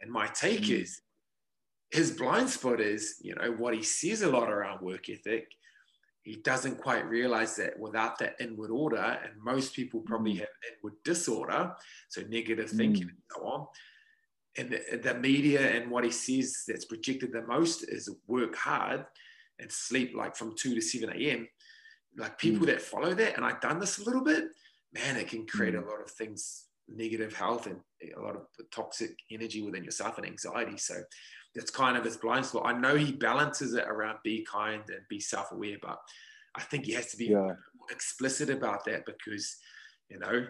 And 0.00 0.10
my 0.10 0.28
take 0.28 0.62
mm. 0.62 0.80
is 0.82 1.02
his 1.90 2.12
blind 2.12 2.48
spot 2.48 2.80
is, 2.80 3.16
you 3.20 3.34
know, 3.34 3.52
what 3.52 3.74
he 3.74 3.82
sees 3.82 4.22
a 4.22 4.30
lot 4.30 4.48
around 4.48 4.80
work 4.80 5.10
ethic. 5.10 5.48
He 6.22 6.36
doesn't 6.36 6.78
quite 6.78 7.04
realize 7.08 7.56
that 7.56 7.78
without 7.78 8.16
that 8.20 8.36
inward 8.38 8.70
order, 8.70 9.18
and 9.24 9.32
most 9.42 9.74
people 9.74 10.00
probably 10.00 10.34
mm. 10.34 10.38
have 10.38 10.48
inward 10.72 10.94
disorder, 11.04 11.74
so 12.08 12.22
negative 12.28 12.70
thinking 12.70 13.06
mm. 13.06 13.10
and 13.10 13.18
so 13.34 13.44
on. 13.44 13.66
And 14.56 14.70
the, 14.70 14.98
the 14.98 15.14
media 15.14 15.68
and 15.68 15.90
what 15.90 16.04
he 16.04 16.10
sees 16.10 16.64
that's 16.68 16.84
projected 16.84 17.32
the 17.32 17.42
most 17.42 17.82
is 17.88 18.08
work 18.28 18.54
hard 18.54 19.04
and 19.58 19.72
sleep 19.72 20.12
like 20.14 20.36
from 20.36 20.54
2 20.56 20.74
to 20.76 20.80
7 20.80 21.10
a.m 21.10 21.48
like 22.16 22.38
people 22.38 22.64
mm. 22.64 22.66
that 22.66 22.82
follow 22.82 23.14
that, 23.14 23.36
and 23.36 23.44
I've 23.44 23.60
done 23.60 23.78
this 23.78 23.98
a 23.98 24.04
little 24.04 24.22
bit, 24.22 24.44
man, 24.92 25.16
it 25.16 25.28
can 25.28 25.46
create 25.46 25.74
mm. 25.74 25.82
a 25.82 25.88
lot 25.88 26.00
of 26.00 26.10
things, 26.10 26.64
negative 26.88 27.34
health 27.34 27.66
and 27.66 27.80
a 28.16 28.20
lot 28.20 28.36
of 28.36 28.46
toxic 28.70 29.16
energy 29.30 29.62
within 29.62 29.84
yourself 29.84 30.18
and 30.18 30.26
anxiety. 30.26 30.76
So 30.76 30.94
that's 31.54 31.70
kind 31.70 31.96
of 31.96 32.04
his 32.04 32.16
blind 32.16 32.46
spot. 32.46 32.66
I 32.66 32.72
know 32.72 32.96
he 32.96 33.12
balances 33.12 33.74
it 33.74 33.84
around 33.86 34.18
be 34.24 34.46
kind 34.50 34.82
and 34.88 35.00
be 35.08 35.20
self-aware, 35.20 35.76
but 35.80 35.98
I 36.54 36.62
think 36.62 36.86
he 36.86 36.92
has 36.92 37.10
to 37.12 37.16
be 37.16 37.26
yeah. 37.26 37.52
explicit 37.90 38.50
about 38.50 38.84
that 38.84 39.06
because, 39.06 39.56
you 40.08 40.18
know, 40.18 40.46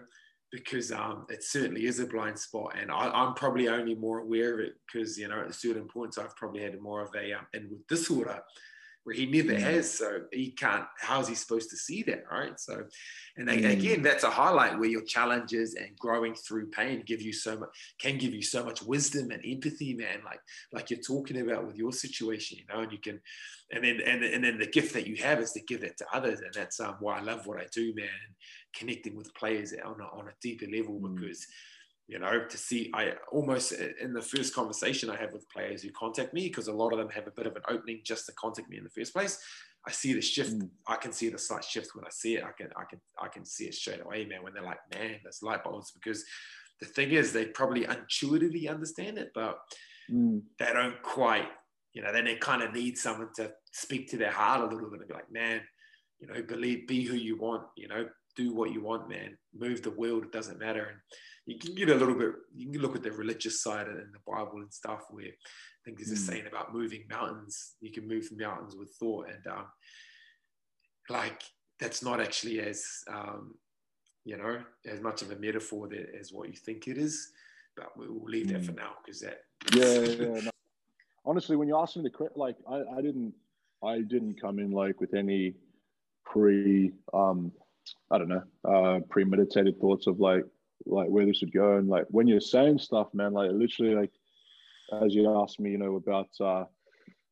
because 0.52 0.92
um, 0.92 1.26
it 1.30 1.42
certainly 1.42 1.86
is 1.86 1.98
a 1.98 2.06
blind 2.06 2.38
spot, 2.38 2.74
and 2.78 2.90
I, 2.90 3.26
am 3.26 3.32
probably 3.34 3.68
only 3.68 3.94
more 3.94 4.18
aware 4.18 4.52
of 4.52 4.60
it 4.60 4.74
because 4.86 5.18
you 5.18 5.26
know 5.26 5.40
at 5.40 5.54
certain 5.54 5.88
points 5.88 6.18
I've 6.18 6.36
probably 6.36 6.62
had 6.62 6.78
more 6.78 7.00
of 7.00 7.08
a 7.14 7.32
um, 7.32 7.46
inward 7.54 7.80
disorder 7.88 8.38
where 9.04 9.16
he 9.16 9.26
never 9.26 9.58
has. 9.58 9.92
So 9.98 10.20
he 10.32 10.50
can't, 10.52 10.84
how 11.00 11.20
is 11.20 11.28
he 11.28 11.34
supposed 11.34 11.70
to 11.70 11.76
see 11.76 12.02
that? 12.04 12.24
Right. 12.30 12.58
So, 12.60 12.84
and 13.36 13.48
mm. 13.48 13.72
again, 13.72 14.02
that's 14.02 14.24
a 14.24 14.30
highlight 14.30 14.78
where 14.78 14.88
your 14.88 15.02
challenges 15.02 15.74
and 15.74 15.96
growing 15.98 16.34
through 16.34 16.70
pain 16.70 17.02
give 17.04 17.20
you 17.20 17.32
so 17.32 17.58
much, 17.58 17.70
can 17.98 18.18
give 18.18 18.32
you 18.32 18.42
so 18.42 18.64
much 18.64 18.82
wisdom 18.82 19.30
and 19.30 19.44
empathy, 19.44 19.94
man. 19.94 20.20
Like, 20.24 20.40
like 20.72 20.90
you're 20.90 21.00
talking 21.00 21.40
about 21.40 21.66
with 21.66 21.76
your 21.76 21.92
situation, 21.92 22.58
you 22.58 22.64
know, 22.72 22.82
and 22.82 22.92
you 22.92 22.98
can, 22.98 23.20
and 23.72 23.82
then, 23.82 24.00
and, 24.06 24.22
and 24.22 24.44
then 24.44 24.58
the 24.58 24.66
gift 24.66 24.94
that 24.94 25.06
you 25.06 25.16
have 25.16 25.40
is 25.40 25.52
to 25.52 25.60
give 25.62 25.80
that 25.80 25.96
to 25.98 26.06
others. 26.12 26.40
And 26.40 26.52
that's 26.54 26.78
um, 26.78 26.96
why 27.00 27.18
I 27.18 27.22
love 27.22 27.46
what 27.46 27.60
I 27.60 27.66
do, 27.72 27.92
man. 27.96 28.06
Connecting 28.74 29.16
with 29.16 29.34
players 29.34 29.74
on 29.84 30.00
a, 30.00 30.04
on 30.16 30.28
a 30.28 30.32
deeper 30.40 30.66
level 30.66 31.00
mm. 31.00 31.14
because, 31.14 31.46
you 32.08 32.18
know, 32.18 32.44
to 32.48 32.58
see, 32.58 32.90
I 32.94 33.12
almost 33.30 33.72
in 33.72 34.12
the 34.12 34.20
first 34.20 34.54
conversation 34.54 35.08
I 35.08 35.16
have 35.16 35.32
with 35.32 35.48
players 35.48 35.82
who 35.82 35.90
contact 35.90 36.34
me, 36.34 36.48
because 36.48 36.68
a 36.68 36.72
lot 36.72 36.92
of 36.92 36.98
them 36.98 37.08
have 37.10 37.26
a 37.26 37.32
bit 37.32 37.46
of 37.46 37.56
an 37.56 37.62
opening 37.68 38.00
just 38.04 38.26
to 38.26 38.32
contact 38.32 38.68
me 38.68 38.76
in 38.78 38.84
the 38.84 38.90
first 38.90 39.12
place. 39.12 39.38
I 39.86 39.90
see 39.90 40.12
the 40.12 40.20
shift. 40.20 40.52
Mm. 40.52 40.68
I 40.86 40.96
can 40.96 41.12
see 41.12 41.28
the 41.28 41.38
slight 41.38 41.64
shift 41.64 41.94
when 41.94 42.04
I 42.04 42.10
see 42.10 42.36
it. 42.36 42.44
I 42.44 42.52
can, 42.56 42.70
I 42.76 42.84
can, 42.88 43.00
I 43.20 43.28
can 43.28 43.44
see 43.44 43.64
it 43.64 43.74
straight 43.74 44.00
away, 44.00 44.24
man. 44.24 44.42
When 44.42 44.52
they're 44.52 44.62
like, 44.62 44.78
man, 44.94 45.16
that's 45.24 45.42
light 45.42 45.64
bulbs. 45.64 45.92
Because 45.92 46.24
the 46.80 46.86
thing 46.86 47.10
is, 47.10 47.32
they 47.32 47.46
probably 47.46 47.84
intuitively 47.84 48.68
understand 48.68 49.18
it, 49.18 49.30
but 49.34 49.58
mm. 50.10 50.42
they 50.58 50.72
don't 50.72 51.02
quite. 51.02 51.48
You 51.94 52.02
know, 52.02 52.12
then 52.12 52.24
they 52.24 52.36
kind 52.36 52.62
of 52.62 52.72
need 52.72 52.96
someone 52.96 53.28
to 53.36 53.52
speak 53.72 54.10
to 54.10 54.16
their 54.16 54.30
heart 54.30 54.60
a 54.60 54.64
little 54.64 54.90
bit 54.90 55.00
and 55.00 55.08
be 55.08 55.14
like, 55.14 55.30
man, 55.30 55.60
you 56.20 56.26
know, 56.26 56.42
believe, 56.42 56.86
be 56.86 57.02
who 57.04 57.16
you 57.16 57.36
want. 57.36 57.64
You 57.76 57.88
know, 57.88 58.06
do 58.36 58.54
what 58.54 58.72
you 58.72 58.82
want, 58.82 59.08
man. 59.08 59.36
Move 59.54 59.82
the 59.82 59.90
world. 59.90 60.24
It 60.24 60.32
doesn't 60.32 60.58
matter. 60.58 60.84
And 60.84 60.98
you 61.46 61.58
can 61.58 61.74
get 61.74 61.90
a 61.90 61.94
little 61.94 62.14
bit, 62.14 62.32
you 62.54 62.70
can 62.70 62.80
look 62.80 62.96
at 62.96 63.02
the 63.02 63.12
religious 63.12 63.62
side 63.62 63.88
in 63.88 63.96
the 63.96 64.18
Bible 64.26 64.58
and 64.58 64.72
stuff 64.72 65.02
where 65.10 65.26
I 65.26 65.80
think 65.84 65.98
there's 65.98 66.12
a 66.12 66.14
mm. 66.14 66.26
saying 66.26 66.46
about 66.46 66.72
moving 66.72 67.04
mountains. 67.10 67.74
You 67.80 67.92
can 67.92 68.06
move 68.06 68.28
mountains 68.36 68.76
with 68.76 68.94
thought. 68.98 69.28
And 69.28 69.46
um, 69.46 69.66
like, 71.08 71.42
that's 71.80 72.02
not 72.02 72.20
actually 72.20 72.60
as, 72.60 72.84
um, 73.08 73.54
you 74.24 74.36
know, 74.36 74.62
as 74.86 75.00
much 75.00 75.22
of 75.22 75.30
a 75.32 75.36
metaphor 75.36 75.88
that, 75.88 76.14
as 76.18 76.32
what 76.32 76.48
you 76.48 76.54
think 76.54 76.86
it 76.86 76.98
is. 76.98 77.30
But 77.76 77.96
we'll 77.96 78.22
leave 78.24 78.48
that 78.48 78.62
mm. 78.62 78.66
for 78.66 78.72
now 78.72 78.92
because 79.04 79.20
that. 79.20 79.40
Yeah, 79.72 80.00
yeah. 80.26 80.40
No. 80.42 80.50
Honestly, 81.24 81.56
when 81.56 81.68
you 81.68 81.76
asked 81.76 81.96
me 81.96 82.02
the 82.02 82.28
like, 82.36 82.56
I, 82.68 82.82
I 82.98 83.02
didn't, 83.02 83.34
I 83.82 83.98
didn't 83.98 84.40
come 84.40 84.58
in 84.58 84.70
like 84.70 85.00
with 85.00 85.14
any 85.14 85.54
pre, 86.24 86.92
um, 87.12 87.50
I 88.10 88.18
don't 88.18 88.28
know, 88.28 88.42
uh, 88.64 89.00
premeditated 89.08 89.80
thoughts 89.80 90.06
of 90.06 90.20
like, 90.20 90.44
like 90.86 91.08
where 91.08 91.26
this 91.26 91.40
would 91.40 91.52
go. 91.52 91.76
And 91.76 91.88
like 91.88 92.06
when 92.10 92.26
you're 92.26 92.40
saying 92.40 92.78
stuff, 92.78 93.08
man, 93.14 93.32
like 93.32 93.50
literally 93.52 93.94
like 93.94 94.10
as 95.02 95.14
you 95.14 95.40
asked 95.40 95.60
me, 95.60 95.70
you 95.70 95.78
know, 95.78 95.96
about 95.96 96.28
uh, 96.40 96.64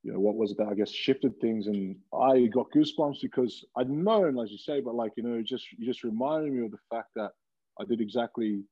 you 0.03 0.13
know, 0.13 0.19
what 0.21 0.37
was 0.37 0.53
it 0.53 0.59
that 0.59 0.69
I 0.69 0.75
guess 0.75 0.91
shifted 0.91 1.39
things 1.41 1.67
and 1.67 1.97
I 2.19 2.47
got 2.47 2.71
goosebumps 2.75 3.21
because 3.21 3.65
I'd 3.77 3.91
known, 3.91 4.39
as 4.39 4.51
you 4.51 4.59
say, 4.59 4.81
but 4.81 4.95
like, 4.95 5.13
you 5.17 5.23
know, 5.23 5.43
just 5.43 5.67
you 5.73 5.87
just 5.87 6.05
reminded 6.05 6.53
me 6.53 6.65
of 6.65 6.71
the 6.71 6.79
fact 6.91 7.09
that 7.17 7.33
I 7.79 7.85
did 7.85 8.01
exactly 8.01 8.63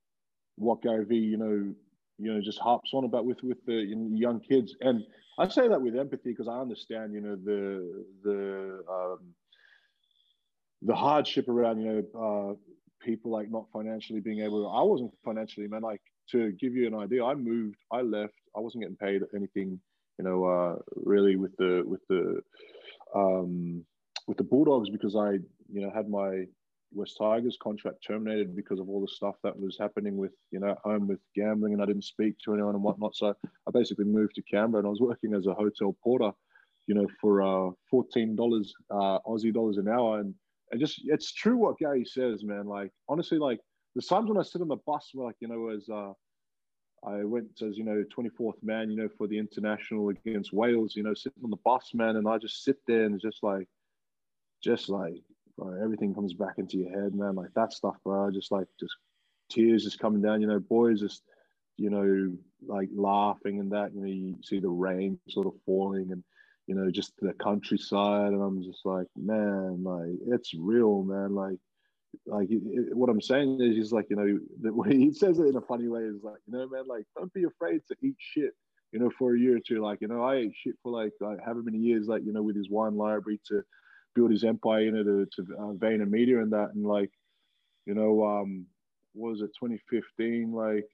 what 0.57 0.83
Gary 0.83 1.05
Vee, 1.05 1.16
you 1.16 1.37
know, 1.37 1.74
you 2.18 2.33
know, 2.33 2.41
just 2.41 2.59
harps 2.59 2.91
on 2.95 3.05
about 3.05 3.26
with 3.26 3.43
with 3.43 3.64
the 3.66 3.74
young 3.74 4.41
kids. 4.41 4.74
And 4.81 5.05
I 5.39 5.49
say 5.49 5.68
that 5.68 5.81
with 5.81 5.97
empathy 5.97 6.31
because 6.31 6.49
I 6.49 6.59
understand, 6.59 7.12
you 7.12 7.20
know, 7.20 7.37
the 7.37 8.05
the 8.24 8.83
um, 8.91 9.18
the 10.83 10.95
hardship 10.95 11.49
around, 11.49 11.81
you 11.81 12.05
know, 12.14 12.53
uh, 12.53 12.55
people 13.05 13.31
like 13.31 13.51
not 13.51 13.66
financially 13.72 14.20
being 14.20 14.41
able 14.41 14.62
to, 14.62 14.68
I 14.68 14.83
wasn't 14.83 15.12
financially, 15.24 15.66
man. 15.66 15.83
Like 15.83 16.03
to 16.31 16.53
give 16.53 16.74
you 16.74 16.87
an 16.87 16.95
idea, 16.95 17.24
I 17.24 17.35
moved, 17.35 17.79
I 17.93 18.03
left, 18.03 18.35
I 18.57 18.61
wasn't 18.61 18.83
getting 18.83 18.97
paid 18.97 19.22
anything, 19.35 19.81
you 20.18 20.24
know, 20.24 20.45
uh, 20.45 20.76
really 20.95 21.37
with 21.37 21.57
the, 21.57 21.83
with 21.87 22.01
the, 22.09 22.41
um, 23.14 23.85
with 24.26 24.37
the 24.37 24.45
Bulldogs 24.45 24.91
because 24.91 25.16
I, 25.16 25.33
you 25.72 25.81
know, 25.81 25.91
had 25.95 26.09
my 26.09 26.45
West 26.93 27.16
Tigers 27.18 27.59
contract 27.62 28.05
terminated 28.07 28.55
because 28.57 28.81
of 28.81 28.89
all 28.89 29.01
the 29.01 29.09
stuff 29.09 29.37
that 29.43 29.59
was 29.59 29.76
happening 29.79 30.16
with, 30.16 30.33
you 30.51 30.61
know, 30.61 30.70
at 30.70 30.79
home 30.79 31.07
with 31.07 31.20
gambling 31.35 31.74
and 31.74 31.83
I 31.83 31.87
didn't 31.87 32.05
speak 32.05 32.37
to 32.45 32.55
anyone 32.55 32.74
and 32.74 32.83
whatnot. 32.83 33.14
So 33.14 33.35
I 33.45 33.70
basically 33.72 34.05
moved 34.05 34.35
to 34.37 34.43
Canberra 34.43 34.81
and 34.81 34.87
I 34.87 34.91
was 34.91 35.01
working 35.01 35.35
as 35.35 35.47
a 35.47 35.55
hotel 35.55 35.97
porter, 36.03 36.31
you 36.87 36.95
know, 36.95 37.07
for 37.20 37.43
uh, 37.43 37.70
$14 37.93 38.68
uh, 38.91 39.18
Aussie 39.26 39.53
dollars 39.53 39.76
an 39.76 39.89
hour. 39.89 40.20
And 40.20 40.35
and 40.71 40.81
just 40.81 41.03
it's 41.05 41.33
true 41.33 41.57
what 41.57 41.79
Gary 41.79 42.05
says, 42.05 42.45
man. 42.45 42.66
Like 42.66 42.91
honestly, 43.09 43.39
like 43.39 43.61
the 43.95 44.03
times 44.03 44.29
when 44.29 44.39
I 44.39 44.43
sit 44.43 44.61
on 44.62 44.69
the 44.69 44.77
bus, 44.77 45.11
where 45.14 45.27
like 45.27 45.37
you 45.41 45.49
know, 45.49 45.69
as 45.69 45.89
uh, 45.89 46.12
I 47.05 47.25
went 47.25 47.62
as 47.62 47.77
you 47.77 47.85
know 47.85 48.05
24th 48.16 48.62
man, 48.62 48.91
you 48.91 48.97
know, 48.97 49.09
for 49.16 49.27
the 49.27 49.39
international 49.39 50.09
against 50.11 50.53
Wales, 50.53 50.95
you 50.97 51.03
know, 51.03 51.14
sitting 51.14 51.43
on 51.45 51.51
the 51.51 51.57
bus, 51.64 51.91
man, 51.95 52.16
and 52.16 52.29
I 52.29 52.39
just 52.39 52.64
sit 52.64 52.77
there 52.87 53.05
and 53.05 53.14
it's 53.14 53.25
just 53.25 53.43
like, 53.43 53.69
just 54.62 54.89
like, 54.89 55.23
bro, 55.57 55.81
everything 55.83 56.14
comes 56.14 56.35
back 56.35 56.55
into 56.59 56.79
your 56.79 56.91
head, 56.91 57.14
man. 57.14 57.35
Like 57.35 57.53
that 57.55 57.73
stuff, 57.73 57.97
bro. 58.05 58.31
Just 58.31 58.53
like 58.53 58.66
just 58.79 58.95
tears 59.51 59.85
just 59.85 59.99
coming 59.99 60.23
down, 60.23 60.41
you 60.41 60.47
know, 60.47 60.61
boys 60.61 61.01
just 61.01 61.23
you 61.77 61.91
know 61.91 62.37
like 62.66 62.89
laughing 62.93 63.61
and 63.61 63.73
that, 63.73 63.95
you 63.95 64.01
know, 64.01 64.07
you 64.07 64.37
see 64.43 64.59
the 64.59 64.69
rain 64.69 65.19
sort 65.29 65.47
of 65.47 65.55
falling 65.64 66.11
and 66.12 66.25
you 66.69 66.75
know, 66.75 66.91
just 66.91 67.14
the 67.21 67.33
countryside. 67.33 68.33
And 68.33 68.43
I'm 68.43 68.62
just 68.62 68.85
like, 68.85 69.07
man, 69.16 69.83
like 69.83 70.19
it's 70.29 70.53
real, 70.55 71.03
man. 71.03 71.35
Like, 71.35 71.57
like 72.27 72.49
it, 72.51 72.95
what 72.95 73.09
I'm 73.09 73.23
saying 73.23 73.59
is, 73.61 73.75
he's 73.75 73.93
like, 73.93 74.07
you 74.11 74.16
know, 74.16 74.39
the 74.61 74.73
way 74.73 74.91
he 74.91 75.12
says 75.12 75.39
it 75.39 75.47
in 75.47 75.57
a 75.57 75.62
funny 75.62 75.89
way 75.89 76.03
is 76.03 76.23
like, 76.23 76.37
you 76.47 76.53
know, 76.57 76.69
man, 76.69 76.85
like 76.87 77.05
don't 77.16 77.33
be 77.33 77.45
afraid 77.45 77.81
to 77.89 77.97
eat 78.03 78.16
shit, 78.19 78.53
you 78.93 79.01
know, 79.01 79.11
for 79.19 79.35
a 79.35 79.39
year 79.39 79.57
or 79.57 79.61
two. 79.66 79.81
Like, 79.81 80.03
you 80.03 80.09
know, 80.09 80.23
I 80.23 80.37
ate 80.37 80.53
shit 80.55 80.75
for 80.83 80.93
like, 80.93 81.12
like 81.21 81.39
however 81.43 81.62
many 81.62 81.79
years, 81.79 82.07
like, 82.07 82.23
you 82.25 82.33
know, 82.33 82.43
with 82.43 82.57
his 82.57 82.69
wine 82.69 82.97
library 82.97 83.41
to 83.49 83.62
build 84.14 84.31
his 84.31 84.45
empire, 84.45 84.83
you 84.83 84.93
know, 84.93 85.03
to, 85.05 85.27
to 85.37 85.55
uh, 85.59 85.73
VaynerMedia 85.73 86.43
and 86.43 86.53
that. 86.53 86.75
And 86.75 86.85
like, 86.85 87.11
you 87.87 87.95
know, 87.95 88.27
um, 88.27 88.66
was 89.14 89.41
it 89.41 89.51
2015? 89.59 90.53
Like, 90.53 90.85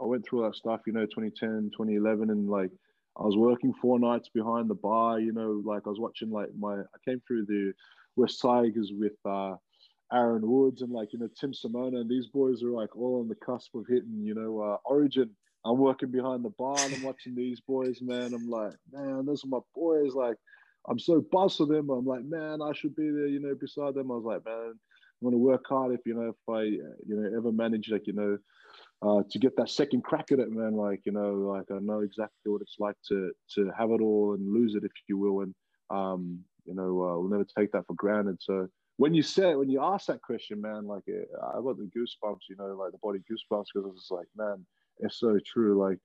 I 0.00 0.04
went 0.04 0.24
through 0.24 0.44
all 0.44 0.50
that 0.50 0.56
stuff, 0.56 0.82
you 0.86 0.92
know, 0.92 1.06
2010, 1.06 1.70
2011, 1.76 2.30
and 2.30 2.48
like, 2.48 2.70
I 3.16 3.22
was 3.22 3.36
working 3.36 3.72
four 3.74 3.98
nights 3.98 4.28
behind 4.28 4.68
the 4.68 4.74
bar, 4.74 5.20
you 5.20 5.32
know, 5.32 5.62
like 5.64 5.82
I 5.86 5.90
was 5.90 6.00
watching 6.00 6.30
like 6.30 6.48
my 6.58 6.80
I 6.80 6.98
came 7.04 7.22
through 7.26 7.46
the 7.46 7.72
West 8.16 8.40
Tigers 8.40 8.92
with 8.92 9.12
uh 9.24 9.56
Aaron 10.12 10.48
Woods 10.48 10.82
and 10.82 10.92
like 10.92 11.12
you 11.12 11.18
know 11.18 11.28
Tim 11.38 11.52
Simona 11.52 12.00
and 12.00 12.10
these 12.10 12.26
boys 12.26 12.62
are 12.62 12.70
like 12.70 12.96
all 12.96 13.20
on 13.20 13.28
the 13.28 13.34
cusp 13.36 13.74
of 13.74 13.86
hitting, 13.88 14.22
you 14.22 14.34
know, 14.34 14.60
uh, 14.60 14.76
Origin. 14.84 15.30
I'm 15.64 15.78
working 15.78 16.10
behind 16.10 16.44
the 16.44 16.50
bar 16.50 16.76
and 16.78 16.94
I'm 16.94 17.02
watching 17.02 17.34
these 17.34 17.60
boys, 17.60 18.02
man. 18.02 18.34
I'm 18.34 18.50
like, 18.50 18.74
man, 18.92 19.24
those 19.24 19.44
are 19.44 19.48
my 19.48 19.60
boys. 19.74 20.12
Like, 20.12 20.36
I'm 20.86 20.98
so 20.98 21.24
buzzed 21.32 21.56
for 21.56 21.66
them. 21.66 21.88
I'm 21.88 22.04
like, 22.04 22.24
man, 22.24 22.60
I 22.60 22.72
should 22.74 22.94
be 22.94 23.10
there, 23.10 23.28
you 23.28 23.40
know, 23.40 23.54
beside 23.54 23.94
them. 23.94 24.10
I 24.10 24.16
was 24.16 24.24
like, 24.24 24.44
man, 24.44 24.74
I'm 25.22 25.26
gonna 25.26 25.38
work 25.38 25.64
hard 25.66 25.94
if 25.94 26.00
you 26.04 26.14
know 26.14 26.28
if 26.28 26.54
I, 26.54 26.62
you 26.62 26.96
know, 27.08 27.36
ever 27.36 27.52
manage 27.52 27.90
like 27.90 28.06
you 28.06 28.12
know 28.12 28.38
uh, 29.04 29.22
to 29.30 29.38
get 29.38 29.56
that 29.56 29.68
second 29.68 30.02
crack 30.02 30.32
at 30.32 30.38
it, 30.38 30.50
man. 30.50 30.74
Like 30.74 31.00
you 31.04 31.12
know, 31.12 31.32
like 31.34 31.70
I 31.70 31.78
know 31.80 32.00
exactly 32.00 32.50
what 32.50 32.62
it's 32.62 32.76
like 32.78 32.96
to 33.08 33.32
to 33.54 33.70
have 33.76 33.90
it 33.90 34.00
all 34.00 34.34
and 34.34 34.52
lose 34.52 34.74
it, 34.74 34.84
if 34.84 34.92
you 35.08 35.18
will, 35.18 35.40
and 35.40 35.54
um, 35.90 36.40
you 36.64 36.74
know, 36.74 36.84
uh, 36.84 37.18
we'll 37.18 37.28
never 37.28 37.46
take 37.56 37.72
that 37.72 37.86
for 37.86 37.94
granted. 37.94 38.38
So 38.40 38.68
when 38.96 39.14
you 39.14 39.22
said 39.22 39.56
when 39.56 39.68
you 39.68 39.82
asked 39.82 40.06
that 40.06 40.22
question, 40.22 40.60
man, 40.60 40.86
like 40.86 41.02
I 41.08 41.60
got 41.60 41.76
the 41.76 41.90
goosebumps, 41.96 42.48
you 42.48 42.56
know, 42.56 42.76
like 42.78 42.92
the 42.92 42.98
body 43.02 43.18
goosebumps 43.30 43.66
because 43.74 43.90
it's 43.96 44.10
like, 44.10 44.26
man, 44.36 44.64
it's 45.00 45.18
so 45.18 45.38
true. 45.44 45.80
Like, 45.80 45.98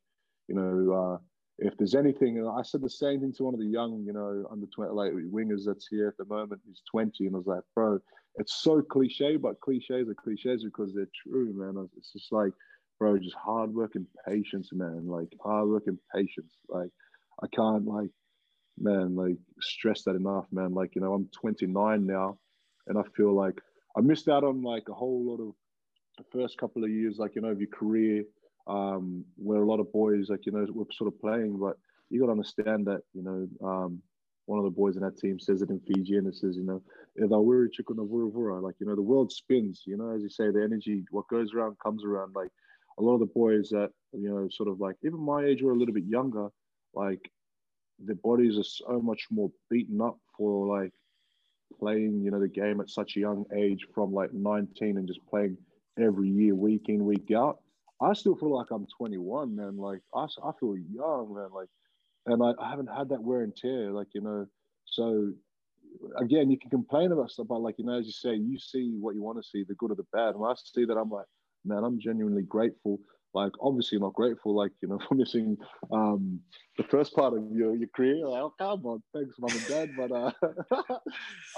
you 0.47 0.55
know, 0.55 0.93
uh, 0.93 1.17
if 1.59 1.77
there's 1.77 1.95
anything, 1.95 2.37
and 2.39 2.47
I 2.47 2.63
said 2.63 2.81
the 2.81 2.89
same 2.89 3.19
thing 3.19 3.33
to 3.33 3.43
one 3.43 3.53
of 3.53 3.59
the 3.59 3.65
young, 3.65 4.03
you 4.05 4.13
know, 4.13 4.45
under 4.51 4.65
20, 4.65 4.91
like 4.93 5.11
wingers 5.11 5.65
that's 5.65 5.87
here 5.87 6.07
at 6.07 6.17
the 6.17 6.33
moment. 6.33 6.61
He's 6.65 6.81
20, 6.89 7.27
and 7.27 7.35
I 7.35 7.37
was 7.37 7.47
like, 7.47 7.63
bro, 7.75 7.99
it's 8.35 8.61
so 8.61 8.81
cliche, 8.81 9.35
but 9.35 9.59
cliches 9.59 10.07
are 10.07 10.15
cliches 10.15 10.63
because 10.63 10.93
they're 10.93 11.09
true, 11.27 11.53
man. 11.53 11.87
It's 11.97 12.13
just 12.13 12.31
like, 12.31 12.53
bro, 12.99 13.17
just 13.17 13.35
hard 13.35 13.73
work 13.73 13.95
and 13.95 14.05
patience, 14.27 14.69
man. 14.71 15.07
Like 15.07 15.29
hard 15.43 15.69
work 15.69 15.83
and 15.87 15.97
patience. 16.13 16.53
Like 16.67 16.89
I 17.41 17.47
can't 17.47 17.85
like, 17.85 18.11
man, 18.77 19.15
like 19.15 19.37
stress 19.61 20.03
that 20.03 20.15
enough, 20.15 20.45
man. 20.51 20.73
Like 20.73 20.95
you 20.95 21.01
know, 21.01 21.13
I'm 21.13 21.29
29 21.39 22.05
now, 22.05 22.37
and 22.87 22.97
I 22.97 23.03
feel 23.15 23.33
like 23.33 23.59
I 23.97 24.01
missed 24.01 24.27
out 24.27 24.43
on 24.43 24.61
like 24.61 24.83
a 24.89 24.93
whole 24.93 25.25
lot 25.25 25.41
of 25.43 25.53
the 26.17 26.25
first 26.31 26.57
couple 26.57 26.83
of 26.83 26.89
years, 26.89 27.17
like 27.17 27.35
you 27.35 27.41
know, 27.41 27.49
of 27.49 27.59
your 27.59 27.69
career 27.69 28.23
um, 28.69 29.25
where 29.35 29.61
a 29.61 29.65
lot 29.65 29.79
of 29.79 29.91
boys, 29.91 30.27
like, 30.29 30.45
you 30.45 30.51
know, 30.51 30.65
were 30.71 30.85
sort 30.93 31.11
of 31.11 31.19
playing. 31.19 31.57
But 31.59 31.77
you 32.09 32.19
got 32.19 32.27
to 32.27 32.33
understand 32.33 32.85
that, 32.87 33.01
you 33.13 33.23
know, 33.23 33.47
um, 33.67 34.01
one 34.45 34.59
of 34.59 34.65
the 34.65 34.71
boys 34.71 34.95
in 34.95 35.01
that 35.03 35.17
team 35.17 35.39
says 35.39 35.61
it 35.61 35.69
in 35.69 35.79
Fiji 35.79 36.15
and 36.15 36.27
it 36.27 36.35
says, 36.35 36.55
you 36.55 36.63
know, 36.63 36.81
like, 37.17 38.75
you 38.79 38.87
know, 38.87 38.95
the 38.95 39.01
world 39.01 39.31
spins, 39.31 39.83
you 39.85 39.97
know, 39.97 40.11
as 40.15 40.21
you 40.21 40.29
say, 40.29 40.51
the 40.51 40.63
energy, 40.63 41.03
what 41.11 41.27
goes 41.27 41.53
around 41.53 41.77
comes 41.83 42.03
around. 42.03 42.33
Like 42.35 42.49
a 42.99 43.01
lot 43.01 43.13
of 43.13 43.19
the 43.21 43.25
boys 43.27 43.69
that, 43.69 43.89
you 44.11 44.29
know, 44.29 44.47
sort 44.51 44.69
of 44.69 44.79
like 44.79 44.95
even 45.03 45.19
my 45.19 45.45
age 45.45 45.63
or 45.63 45.71
a 45.71 45.75
little 45.75 45.93
bit 45.93 46.05
younger, 46.05 46.49
like 46.93 47.31
their 47.97 48.15
bodies 48.15 48.57
are 48.57 48.63
so 48.63 49.01
much 49.01 49.27
more 49.31 49.51
beaten 49.69 50.01
up 50.01 50.17
for 50.37 50.67
like 50.67 50.91
playing, 51.79 52.21
you 52.23 52.31
know, 52.31 52.39
the 52.39 52.47
game 52.47 52.81
at 52.81 52.89
such 52.89 53.15
a 53.15 53.19
young 53.19 53.45
age 53.55 53.87
from 53.93 54.13
like 54.13 54.33
19 54.33 54.97
and 54.97 55.07
just 55.07 55.25
playing 55.29 55.57
every 55.99 56.29
year, 56.29 56.55
week 56.55 56.89
in, 56.89 57.05
week 57.05 57.31
out. 57.35 57.59
I 58.01 58.13
still 58.13 58.35
feel 58.35 58.55
like 58.55 58.67
I'm 58.71 58.87
21, 58.97 59.55
man. 59.55 59.77
Like 59.77 60.01
I, 60.13 60.25
I 60.43 60.51
feel 60.59 60.75
young, 60.77 61.33
man. 61.35 61.49
Like, 61.53 61.67
and 62.25 62.43
I, 62.43 62.53
I 62.61 62.69
haven't 62.69 62.89
had 62.89 63.09
that 63.09 63.21
wear 63.21 63.41
and 63.41 63.55
tear, 63.55 63.91
like 63.91 64.07
you 64.13 64.21
know. 64.21 64.45
So 64.85 65.33
again, 66.17 66.49
you 66.49 66.57
can 66.57 66.69
complain 66.69 67.11
about 67.11 67.31
stuff, 67.31 67.47
but 67.49 67.61
like 67.61 67.75
you 67.77 67.85
know, 67.85 67.99
as 67.99 68.05
you 68.05 68.11
say, 68.11 68.35
you 68.35 68.57
see 68.57 68.95
what 68.99 69.15
you 69.15 69.21
want 69.21 69.37
to 69.41 69.49
see, 69.49 69.63
the 69.63 69.75
good 69.75 69.91
or 69.91 69.95
the 69.95 70.05
bad. 70.13 70.35
And 70.35 70.45
I 70.45 70.53
see 70.55 70.85
that, 70.85 70.97
I'm 70.97 71.09
like, 71.09 71.25
man, 71.65 71.83
I'm 71.83 71.99
genuinely 71.99 72.43
grateful. 72.43 72.99
Like, 73.33 73.51
obviously 73.61 73.99
not 73.99 74.13
grateful, 74.13 74.55
like 74.55 74.71
you 74.81 74.87
know, 74.87 74.99
for 75.07 75.15
missing 75.15 75.57
um, 75.91 76.39
the 76.77 76.83
first 76.83 77.13
part 77.15 77.33
of 77.33 77.43
your 77.51 77.75
your 77.75 77.89
career. 77.95 78.27
Like, 78.27 78.41
oh 78.41 78.53
come 78.57 78.85
on, 78.85 79.03
thanks, 79.13 79.35
mom 79.39 79.51
and 79.51 79.67
dad. 79.67 79.89
But 79.95 80.11
uh, 80.11 80.31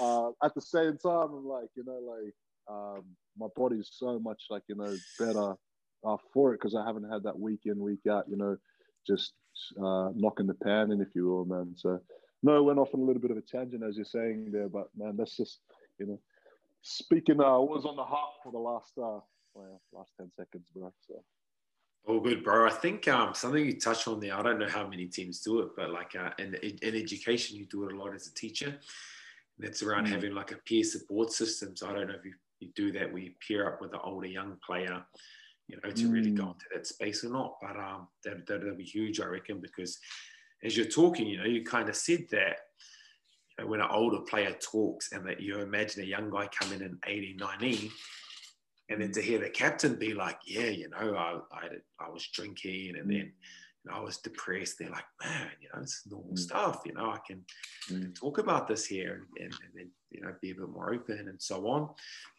uh, 0.00 0.30
at 0.44 0.54
the 0.54 0.60
same 0.60 0.98
time, 0.98 1.30
I'm 1.32 1.46
like, 1.46 1.68
you 1.74 1.84
know, 1.84 2.00
like 2.06 2.34
um, 2.68 3.04
my 3.38 3.48
body's 3.56 3.90
so 3.92 4.18
much 4.18 4.42
like 4.50 4.62
you 4.68 4.76
know 4.76 4.94
better 5.18 5.56
uh, 6.04 6.16
for 6.32 6.52
it 6.52 6.60
because 6.60 6.74
I 6.74 6.84
haven't 6.84 7.10
had 7.10 7.22
that 7.24 7.38
week 7.38 7.60
in, 7.64 7.78
week 7.78 8.06
out, 8.10 8.24
you 8.28 8.36
know, 8.36 8.56
just 9.06 9.34
uh, 9.78 10.10
knocking 10.14 10.46
the 10.46 10.54
pan 10.54 10.92
in, 10.92 11.00
if 11.00 11.14
you 11.14 11.26
will, 11.26 11.44
man. 11.44 11.74
So, 11.76 12.00
no, 12.42 12.62
went 12.62 12.78
off 12.78 12.94
on 12.94 13.00
a 13.00 13.04
little 13.04 13.22
bit 13.22 13.30
of 13.30 13.36
a 13.36 13.42
tangent, 13.42 13.82
as 13.82 13.96
you're 13.96 14.04
saying 14.04 14.50
there, 14.52 14.68
but 14.68 14.88
man, 14.96 15.16
that's 15.16 15.36
just, 15.36 15.60
you 15.98 16.06
know, 16.06 16.18
speaking, 16.82 17.40
uh, 17.40 17.58
what 17.58 17.70
was 17.70 17.86
on 17.86 17.96
the 17.96 18.04
heart 18.04 18.32
for 18.42 18.52
the 18.52 18.58
last, 18.58 18.92
uh, 19.02 19.20
well, 19.54 19.80
last 19.92 20.12
10 20.18 20.30
seconds, 20.36 20.66
bro. 20.74 20.92
So. 21.06 21.22
All 22.06 22.20
good, 22.20 22.42
bro. 22.42 22.66
I 22.66 22.70
think 22.70 23.06
um, 23.08 23.34
something 23.34 23.64
you 23.64 23.78
touched 23.78 24.08
on 24.08 24.20
there, 24.20 24.36
I 24.36 24.42
don't 24.42 24.58
know 24.58 24.68
how 24.68 24.86
many 24.86 25.06
teams 25.06 25.40
do 25.40 25.60
it, 25.60 25.68
but 25.76 25.90
like 25.90 26.16
uh, 26.16 26.30
in, 26.38 26.54
in 26.54 26.94
education, 26.96 27.56
you 27.56 27.66
do 27.66 27.88
it 27.88 27.92
a 27.92 27.96
lot 27.96 28.14
as 28.14 28.26
a 28.26 28.34
teacher. 28.34 28.78
That's 29.58 29.82
around 29.82 30.04
mm-hmm. 30.04 30.14
having 30.14 30.34
like 30.34 30.52
a 30.52 30.56
peer 30.66 30.82
support 30.82 31.30
system. 31.32 31.76
So 31.76 31.88
I 31.88 31.92
don't 31.92 32.08
know 32.08 32.14
if 32.14 32.24
you, 32.24 32.34
you 32.60 32.70
do 32.74 32.90
that 32.92 33.12
where 33.12 33.22
you 33.22 33.32
pair 33.46 33.72
up 33.72 33.80
with 33.80 33.92
an 33.92 34.00
older 34.02 34.26
young 34.26 34.56
player 34.66 35.04
you 35.68 35.78
know, 35.82 35.90
to 35.90 36.02
mm. 36.02 36.12
really 36.12 36.30
go 36.30 36.44
mm. 36.44 36.52
into 36.52 36.66
that 36.74 36.86
space 36.86 37.24
or 37.24 37.30
not. 37.30 37.56
But 37.60 37.76
um, 37.76 38.08
that, 38.24 38.46
that'll 38.46 38.76
be 38.76 38.84
huge, 38.84 39.20
I 39.20 39.26
reckon, 39.26 39.60
because 39.60 39.98
as 40.62 40.76
you're 40.76 40.86
talking, 40.86 41.26
you 41.26 41.38
know, 41.38 41.44
you 41.44 41.64
kind 41.64 41.88
of 41.88 41.96
said 41.96 42.26
that 42.30 42.56
you 43.58 43.64
know, 43.64 43.70
when 43.70 43.80
an 43.80 43.88
older 43.90 44.20
player 44.20 44.54
talks 44.60 45.12
and 45.12 45.26
that 45.26 45.40
you 45.40 45.58
imagine 45.60 46.02
a 46.02 46.06
young 46.06 46.30
guy 46.30 46.48
coming 46.48 46.80
in 46.80 46.98
18, 47.06 47.36
19, 47.36 47.90
and 48.92 49.02
then 49.02 49.12
to 49.12 49.22
hear 49.22 49.38
the 49.38 49.50
captain 49.50 49.96
be 49.96 50.14
like, 50.14 50.38
yeah, 50.46 50.68
you 50.68 50.88
know, 50.90 51.16
I, 51.16 51.38
I, 51.56 51.68
I 51.98 52.10
was 52.10 52.26
drinking 52.28 52.96
and 52.98 53.10
then 53.10 53.32
you 53.84 53.90
know, 53.90 53.96
I 53.96 54.00
was 54.00 54.18
depressed. 54.18 54.78
They're 54.78 54.90
like, 54.90 55.04
man, 55.22 55.48
you 55.60 55.68
know, 55.74 55.80
it's 55.82 56.02
normal 56.08 56.32
mm. 56.32 56.38
stuff. 56.38 56.82
You 56.84 56.94
know, 56.94 57.10
I 57.10 57.18
can, 57.26 57.44
mm. 57.90 58.14
talk 58.14 58.38
about 58.38 58.68
this 58.68 58.86
here 58.86 59.26
and, 59.36 59.44
and, 59.44 59.54
and, 59.64 59.72
then, 59.74 59.90
you 60.10 60.20
know, 60.20 60.32
be 60.40 60.50
a 60.50 60.54
bit 60.54 60.68
more 60.68 60.92
open 60.92 61.28
and 61.28 61.40
so 61.40 61.66
on 61.66 61.88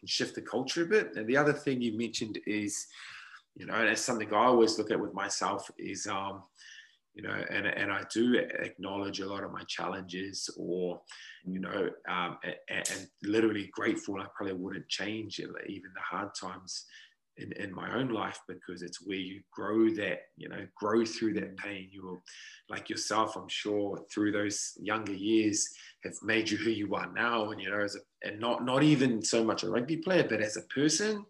and 0.00 0.08
shift 0.08 0.34
the 0.34 0.42
culture 0.42 0.84
a 0.84 0.86
bit. 0.86 1.16
And 1.16 1.26
the 1.26 1.36
other 1.36 1.52
thing 1.52 1.82
you 1.82 1.98
mentioned 1.98 2.38
is, 2.46 2.86
you 3.56 3.66
know, 3.66 3.74
and 3.74 3.88
it's 3.88 4.00
something 4.00 4.32
I 4.32 4.46
always 4.46 4.78
look 4.78 4.90
at 4.90 5.00
with 5.00 5.12
myself 5.12 5.70
is, 5.78 6.06
um, 6.06 6.42
you 7.14 7.22
know, 7.22 7.44
and, 7.50 7.66
and 7.66 7.92
I 7.92 8.02
do 8.12 8.34
acknowledge 8.34 9.20
a 9.20 9.26
lot 9.26 9.44
of 9.44 9.52
my 9.52 9.62
challenges 9.68 10.50
or, 10.56 11.00
you 11.44 11.60
know, 11.60 11.88
um, 12.08 12.38
and, 12.44 12.54
and, 12.68 13.08
literally 13.22 13.70
grateful. 13.72 14.20
I 14.20 14.26
probably 14.36 14.56
wouldn't 14.56 14.88
change 14.88 15.38
even 15.38 15.90
the 15.94 16.00
hard 16.00 16.30
times 16.34 16.84
in, 17.36 17.52
in 17.52 17.74
my 17.74 17.92
own 17.96 18.08
life 18.08 18.38
because 18.46 18.82
it's 18.82 19.04
where 19.04 19.18
you 19.18 19.40
grow 19.52 19.90
that, 19.90 20.20
you 20.36 20.48
know, 20.48 20.66
grow 20.76 21.04
through 21.04 21.34
that 21.34 21.56
mm. 21.56 21.58
pain. 21.58 21.88
You 21.90 22.06
will, 22.06 22.22
like 22.68 22.88
yourself, 22.88 23.36
I'm 23.36 23.48
sure, 23.48 24.00
through 24.12 24.32
those 24.32 24.72
younger 24.80 25.12
years 25.12 25.68
have 26.04 26.14
made 26.22 26.48
you 26.48 26.58
who 26.58 26.70
you 26.70 26.94
are 26.94 27.10
now. 27.12 27.50
And, 27.50 27.60
you 27.60 27.70
know, 27.70 27.80
as 27.80 27.96
a, 27.96 28.28
and 28.28 28.38
not, 28.38 28.64
not 28.64 28.82
even 28.82 29.22
so 29.22 29.42
much 29.42 29.64
a 29.64 29.70
rugby 29.70 29.96
player, 29.96 30.26
but 30.28 30.40
as 30.40 30.56
a 30.56 30.62
person, 30.62 31.24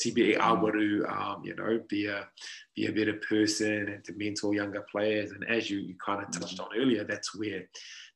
to 0.00 0.12
be 0.12 0.34
mm. 0.34 0.52
able 0.52 0.72
to, 0.72 1.06
um, 1.08 1.42
you 1.44 1.54
know, 1.54 1.80
be 1.88 2.06
a, 2.06 2.26
be 2.74 2.86
a 2.86 2.92
better 2.92 3.20
person 3.28 3.88
and 3.88 4.04
to 4.04 4.14
mentor 4.16 4.52
younger 4.54 4.84
players. 4.90 5.30
And 5.30 5.48
as 5.48 5.70
you, 5.70 5.78
you 5.78 5.94
kind 6.04 6.22
of 6.22 6.28
mm. 6.28 6.40
touched 6.40 6.58
on 6.58 6.68
earlier, 6.76 7.04
that's 7.04 7.36
where, 7.36 7.68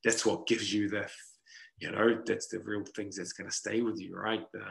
that's 0.03 0.25
what 0.25 0.47
gives 0.47 0.73
you 0.73 0.89
the, 0.89 1.07
you 1.79 1.91
know, 1.91 2.21
that's 2.25 2.47
the 2.47 2.59
real 2.59 2.83
things 2.95 3.15
that's 3.15 3.33
going 3.33 3.49
to 3.49 3.55
stay 3.55 3.81
with 3.81 3.99
you, 3.99 4.15
right? 4.15 4.45
The, 4.51 4.65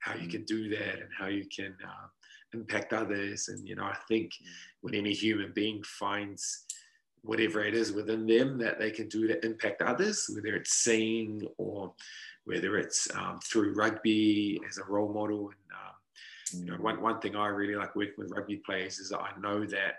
how 0.00 0.14
you 0.14 0.28
can 0.28 0.44
do 0.44 0.68
that 0.70 0.94
and 0.94 1.08
how 1.18 1.26
you 1.26 1.44
can 1.54 1.74
uh, 1.84 2.06
impact 2.52 2.92
others. 2.92 3.48
And, 3.48 3.66
you 3.68 3.76
know, 3.76 3.84
I 3.84 3.96
think 4.08 4.32
when 4.80 4.94
any 4.94 5.12
human 5.12 5.52
being 5.54 5.82
finds 5.84 6.64
whatever 7.22 7.62
it 7.62 7.74
is 7.74 7.92
within 7.92 8.26
them 8.26 8.58
that 8.58 8.78
they 8.78 8.90
can 8.90 9.08
do 9.08 9.26
to 9.28 9.44
impact 9.44 9.82
others, 9.82 10.28
whether 10.34 10.56
it's 10.56 10.72
singing 10.72 11.46
or 11.58 11.92
whether 12.44 12.78
it's 12.78 13.08
um, 13.14 13.38
through 13.44 13.74
rugby 13.74 14.58
as 14.68 14.78
a 14.78 14.84
role 14.84 15.12
model. 15.12 15.50
And, 15.50 16.62
um, 16.62 16.64
you 16.64 16.70
know, 16.70 16.82
one, 16.82 17.00
one 17.00 17.20
thing 17.20 17.36
I 17.36 17.48
really 17.48 17.76
like 17.76 17.94
working 17.94 18.14
with 18.16 18.32
rugby 18.32 18.56
players 18.64 18.98
is 18.98 19.12
I 19.12 19.30
know 19.38 19.66
that 19.66 19.96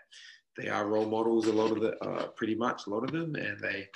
they 0.58 0.68
are 0.68 0.88
role 0.88 1.06
models, 1.06 1.48
a 1.48 1.54
lot 1.54 1.72
of 1.72 1.80
the, 1.80 1.98
uh, 2.04 2.28
pretty 2.36 2.56
much 2.56 2.86
a 2.86 2.90
lot 2.90 3.04
of 3.04 3.12
them, 3.12 3.36
and 3.36 3.58
they 3.60 3.88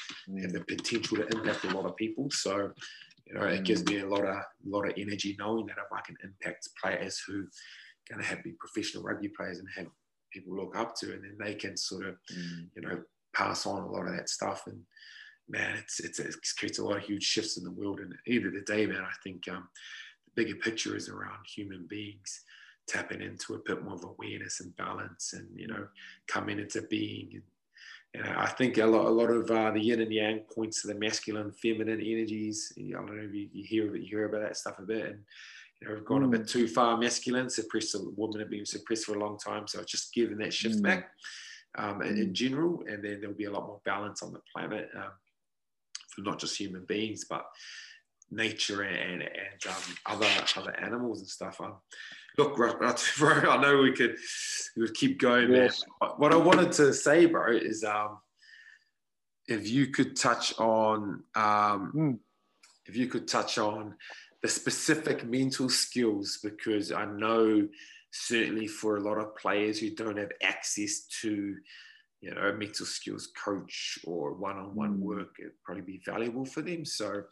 have 0.42 0.54
the 0.54 0.62
potential 0.62 1.18
to 1.18 1.28
impact 1.36 1.66
a 1.66 1.76
lot 1.76 1.86
of 1.86 1.98
people. 1.98 2.30
So 2.32 2.72
you 3.26 3.34
know, 3.34 3.46
it 3.46 3.64
gives 3.64 3.84
me 3.86 4.00
a 4.00 4.08
lot 4.08 4.24
of 4.24 4.36
a 4.36 4.46
lot 4.66 4.88
of 4.88 4.94
energy 4.98 5.36
knowing 5.40 5.66
that 5.68 5.78
if 5.78 5.92
I 5.92 6.02
can 6.02 6.16
impact 6.24 6.70
players 6.82 7.22
who 7.26 7.42
are 7.42 7.50
going 8.10 8.22
to 8.22 8.28
have 8.28 8.44
be 8.44 8.54
professional 8.60 9.04
rugby 9.04 9.30
players 9.30 9.60
and 9.60 9.68
have 9.76 9.88
people 10.32 10.56
look 10.56 10.76
up 10.76 10.96
to, 10.98 11.14
and 11.14 11.24
then 11.24 11.38
they 11.40 11.56
can 11.56 11.76
sort 11.76 12.06
of, 12.06 12.16
mm. 12.32 12.68
you 12.76 12.82
know, 12.82 13.02
pass 13.34 13.66
on 13.66 13.84
a 13.84 13.92
lot 13.92 14.08
of 14.08 14.16
that 14.16 14.30
stuff. 14.30 14.64
And 14.68 14.80
man, 15.50 15.76
it's, 15.78 16.00
it's 16.00 16.20
it 16.20 16.36
creates 16.58 16.80
a 16.80 16.86
lot 16.86 16.98
of 16.98 17.04
huge 17.04 17.24
shifts 17.24 17.58
in 17.58 17.64
the 17.64 17.72
world. 17.72 18.00
And 18.00 18.14
at 18.14 18.20
the 18.26 18.36
end 18.36 18.46
of 18.46 18.54
the 18.54 18.62
day, 18.62 18.86
man, 18.86 19.02
I 19.02 19.14
think 19.24 19.48
um, 19.50 19.68
the 20.26 20.44
bigger 20.44 20.60
picture 20.60 20.96
is 20.96 21.10
around 21.10 21.40
human 21.48 21.88
beings 21.90 22.42
tapping 22.88 23.22
into 23.22 23.56
a 23.56 23.60
bit 23.66 23.84
more 23.84 23.96
of 23.96 24.04
awareness 24.04 24.60
and 24.60 24.76
balance, 24.76 25.34
and 25.34 25.48
you 25.56 25.68
know, 25.68 25.88
coming 26.28 26.60
into 26.60 26.84
being 26.84 27.30
and 27.34 27.44
I 28.24 28.48
think 28.48 28.78
a 28.78 28.86
lot, 28.86 29.06
a 29.06 29.10
lot 29.10 29.30
of 29.30 29.50
uh, 29.50 29.72
the 29.72 29.80
yin 29.80 30.02
and 30.02 30.12
yang 30.12 30.40
points 30.54 30.82
to 30.82 30.88
the 30.88 30.96
masculine, 30.96 31.52
feminine 31.52 32.02
energies. 32.02 32.72
I 32.78 32.92
don't 32.92 33.16
know 33.16 33.24
if 33.24 33.34
you, 33.34 33.50
you 33.52 33.64
hear 33.64 33.96
you 33.96 34.08
hear 34.08 34.26
about 34.26 34.42
that 34.42 34.58
stuff 34.58 34.80
a 34.80 34.84
bit, 34.84 35.06
and 35.06 35.20
you 35.82 35.88
know, 35.88 35.96
we've 35.96 36.06
gone 36.06 36.22
mm. 36.22 36.26
a 36.26 36.30
bit 36.30 36.44
mm. 36.44 36.50
too 36.50 36.68
far 36.68 36.98
masculine, 36.98 37.50
suppressed. 37.50 37.94
The 37.94 38.14
Women 38.16 38.40
have 38.40 38.50
been 38.50 38.66
suppressed 38.66 39.06
for 39.06 39.16
a 39.16 39.20
long 39.20 39.38
time, 39.38 39.68
so 39.68 39.80
it's 39.80 39.92
just 39.92 40.14
giving 40.14 40.38
that 40.38 40.54
shift 40.54 40.78
mm. 40.78 40.84
back 40.84 41.10
um, 41.78 42.02
in, 42.02 42.18
in, 42.18 42.30
mm. 42.30 42.34
general, 42.34 42.84
and 42.88 43.04
then 43.04 43.20
there'll 43.20 43.36
be 43.36 43.46
a 43.46 43.52
lot 43.52 43.68
more 43.68 43.82
balance 43.86 44.24
on 44.24 44.34
the 44.34 44.42
planet 44.54 44.90
um, 44.96 45.12
for 46.10 46.22
not 46.22 46.40
just 46.40 46.58
human 46.58 46.86
beings, 46.86 47.26
but 47.30 47.46
nature 48.32 48.82
and 48.82 49.22
and 49.22 49.68
um, 49.68 49.76
other 50.06 50.28
other 50.56 50.80
animals 50.80 51.20
and 51.20 51.30
stuff. 51.30 51.60
Um, 51.62 51.76
look, 52.38 52.56
bro, 52.56 52.74
I 52.82 53.58
know 53.58 53.82
we 53.82 53.92
could 53.92 54.18
we 54.76 54.84
would 54.84 54.94
keep 54.94 55.20
going, 55.20 55.52
yes. 55.52 55.84
man. 56.02 56.12
What 56.18 56.34
I 56.34 56.38
wanted 56.38 56.72
to 56.74 56.94
say, 56.94 57.26
bro, 57.26 57.52
is 57.52 57.84
um, 57.84 58.20
if 59.48 59.70
you 59.70 59.88
could 59.88 60.16
touch 60.16 60.58
on 60.60 61.24
um, 61.36 61.92
mm. 61.96 62.20
if 62.86 62.96
you 62.96 63.08
could 63.08 63.28
touch 63.28 63.58
on 63.58 63.96
the 64.42 64.48
specific 64.48 65.26
mental 65.26 65.70
skills, 65.70 66.40
because 66.44 66.92
I 66.92 67.06
know 67.06 67.68
certainly 68.12 68.68
for 68.68 68.98
a 68.98 69.02
lot 69.02 69.18
of 69.18 69.36
players 69.36 69.80
who 69.80 69.90
don't 69.90 70.18
have 70.18 70.32
access 70.42 71.02
to 71.22 71.56
you 72.22 72.34
know, 72.34 72.42
a 72.42 72.54
mental 72.54 72.86
skills 72.86 73.30
coach 73.44 74.00
or 74.04 74.34
one-on-one 74.34 74.98
mm. 74.98 75.00
work, 75.00 75.36
it'd 75.40 75.52
probably 75.64 75.84
be 75.84 76.02
valuable 76.04 76.46
for 76.46 76.62
them. 76.62 76.84
So, 76.84 77.24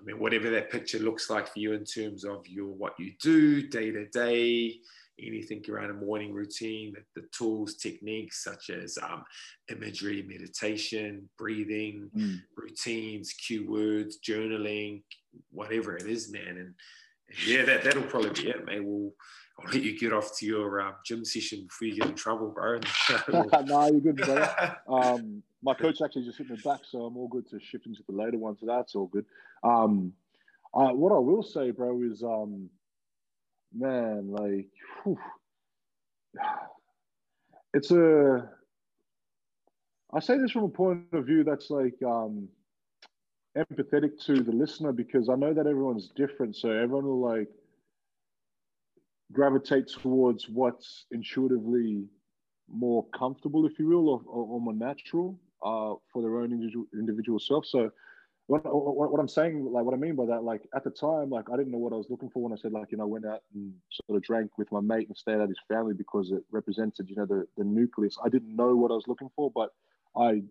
I 0.00 0.04
mean, 0.04 0.18
whatever 0.18 0.50
that 0.50 0.70
picture 0.70 0.98
looks 0.98 1.30
like 1.30 1.48
for 1.48 1.58
you 1.58 1.72
in 1.72 1.84
terms 1.84 2.24
of 2.24 2.46
your 2.46 2.66
what 2.66 2.98
you 2.98 3.12
do 3.20 3.66
day 3.66 3.90
to 3.90 4.06
day, 4.08 4.80
anything 5.18 5.64
around 5.68 5.90
a 5.90 5.94
morning 5.94 6.32
routine, 6.32 6.92
the, 6.92 7.20
the 7.20 7.26
tools, 7.28 7.76
techniques 7.76 8.44
such 8.44 8.70
as 8.70 8.98
um, 8.98 9.24
imagery, 9.70 10.22
meditation, 10.28 11.28
breathing, 11.38 12.10
mm. 12.16 12.38
routines, 12.56 13.34
keywords, 13.34 14.14
journaling, 14.26 15.02
whatever 15.50 15.96
it 15.96 16.06
is, 16.06 16.30
man. 16.30 16.48
And, 16.48 16.58
and 16.58 16.74
yeah, 17.46 17.64
that 17.64 17.84
that'll 17.84 18.02
probably 18.02 18.30
be 18.30 18.50
it, 18.50 18.64
mate. 18.64 18.84
We'll 18.84 19.12
I'll 19.58 19.72
let 19.72 19.82
you 19.82 19.98
get 19.98 20.12
off 20.12 20.36
to 20.38 20.46
your 20.46 20.80
um, 20.80 20.94
gym 21.04 21.24
session 21.24 21.64
before 21.66 21.88
you 21.88 21.96
get 21.96 22.08
in 22.08 22.14
trouble, 22.14 22.50
bro. 22.50 22.78
no, 23.64 23.86
you're 23.86 24.00
good, 24.00 24.16
bro. 24.16 24.46
Um, 24.86 25.42
my 25.62 25.74
coach 25.74 26.02
actually 26.02 26.24
just 26.24 26.38
hit 26.38 26.50
me 26.50 26.56
back, 26.62 26.80
so 26.88 27.04
I'm 27.04 27.16
all 27.16 27.28
good 27.28 27.48
to 27.50 27.60
shift 27.60 27.86
into 27.86 28.02
the 28.08 28.14
later 28.14 28.38
one. 28.38 28.56
So 28.58 28.66
that's 28.66 28.94
all 28.94 29.06
good. 29.06 29.24
Um, 29.62 30.12
uh, 30.74 30.90
what 30.90 31.12
I 31.12 31.18
will 31.18 31.42
say, 31.42 31.70
bro, 31.70 32.02
is 32.02 32.22
um, 32.22 32.68
man, 33.74 34.30
like, 34.30 34.68
whew, 35.04 35.18
it's 37.72 37.90
a. 37.90 38.50
I 40.12 40.20
say 40.20 40.38
this 40.38 40.52
from 40.52 40.64
a 40.64 40.68
point 40.68 41.06
of 41.12 41.26
view 41.26 41.44
that's 41.44 41.70
like 41.70 41.96
um, 42.06 42.48
empathetic 43.56 44.24
to 44.26 44.42
the 44.42 44.52
listener 44.52 44.92
because 44.92 45.28
I 45.28 45.34
know 45.34 45.54
that 45.54 45.66
everyone's 45.66 46.08
different. 46.14 46.56
So 46.56 46.70
everyone 46.70 47.04
will 47.04 47.20
like 47.20 47.48
gravitate 49.32 49.88
towards 49.88 50.48
what's 50.48 51.06
intuitively 51.10 52.04
more 52.68 53.06
comfortable, 53.16 53.66
if 53.66 53.78
you 53.78 53.88
will, 53.88 54.08
or, 54.08 54.20
or, 54.26 54.46
or 54.46 54.60
more 54.60 54.74
natural 54.74 55.38
uh, 55.62 55.94
for 56.12 56.22
their 56.22 56.38
own 56.38 56.52
individual, 56.52 56.86
individual 56.92 57.38
self. 57.38 57.66
So 57.66 57.90
what, 58.46 58.62
what, 58.64 59.10
what, 59.10 59.20
I'm 59.20 59.28
saying, 59.28 59.64
like 59.64 59.84
what 59.84 59.94
I 59.94 59.96
mean 59.96 60.14
by 60.14 60.26
that, 60.26 60.44
like 60.44 60.62
at 60.74 60.84
the 60.84 60.90
time, 60.90 61.30
like 61.30 61.46
I 61.52 61.56
didn't 61.56 61.72
know 61.72 61.78
what 61.78 61.92
I 61.92 61.96
was 61.96 62.06
looking 62.08 62.30
for 62.30 62.42
when 62.42 62.52
I 62.52 62.56
said 62.56 62.72
like, 62.72 62.92
you 62.92 62.98
know, 62.98 63.04
I 63.04 63.08
went 63.08 63.26
out 63.26 63.42
and 63.54 63.72
sort 64.06 64.16
of 64.16 64.22
drank 64.22 64.56
with 64.58 64.70
my 64.70 64.80
mate 64.80 65.08
and 65.08 65.16
stayed 65.16 65.40
at 65.40 65.48
his 65.48 65.58
family 65.66 65.94
because 65.94 66.30
it 66.30 66.44
represented, 66.52 67.08
you 67.08 67.16
know, 67.16 67.26
the, 67.26 67.46
the 67.56 67.64
nucleus. 67.64 68.16
I 68.24 68.28
didn't 68.28 68.54
know 68.54 68.76
what 68.76 68.90
I 68.92 68.94
was 68.94 69.08
looking 69.08 69.30
for, 69.34 69.50
but 69.52 69.70
I, 70.16 70.42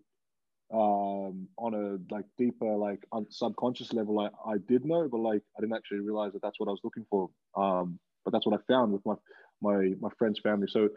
um, 0.72 1.48
on 1.58 1.74
a 1.74 2.14
like 2.14 2.24
deeper, 2.38 2.74
like 2.76 3.04
subconscious 3.30 3.92
level, 3.92 4.18
I, 4.20 4.28
I 4.50 4.56
did 4.68 4.84
know, 4.84 5.08
but 5.10 5.18
like 5.18 5.42
I 5.56 5.60
didn't 5.60 5.76
actually 5.76 6.00
realize 6.00 6.32
that 6.32 6.42
that's 6.42 6.58
what 6.58 6.68
I 6.68 6.72
was 6.72 6.80
looking 6.82 7.06
for. 7.08 7.30
Um, 7.56 7.98
but 8.24 8.32
that's 8.32 8.46
what 8.46 8.58
I 8.58 8.72
found 8.72 8.92
with 8.92 9.06
my 9.06 9.14
my 9.62 9.94
my 10.00 10.10
friend's 10.18 10.40
family. 10.40 10.66
So 10.68 10.88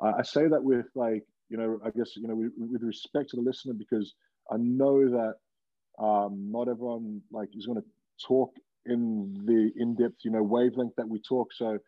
I 0.00 0.22
say 0.22 0.46
that 0.48 0.62
with 0.62 0.86
like 0.94 1.24
you 1.48 1.56
know 1.56 1.80
I 1.84 1.90
guess 1.90 2.16
you 2.16 2.28
know 2.28 2.36
with, 2.36 2.52
with 2.56 2.82
respect 2.82 3.30
to 3.30 3.36
the 3.36 3.42
listener 3.42 3.74
because 3.74 4.14
I 4.50 4.56
know 4.58 5.08
that 5.10 5.34
um, 6.02 6.50
not 6.50 6.68
everyone 6.68 7.20
like 7.32 7.48
is 7.54 7.66
going 7.66 7.80
to 7.80 7.88
talk 8.26 8.52
in 8.86 9.34
the 9.44 9.72
in-depth 9.80 10.24
you 10.24 10.30
know 10.30 10.42
wavelength 10.42 10.94
that 10.96 11.08
we 11.08 11.20
talk. 11.20 11.52
So 11.52 11.78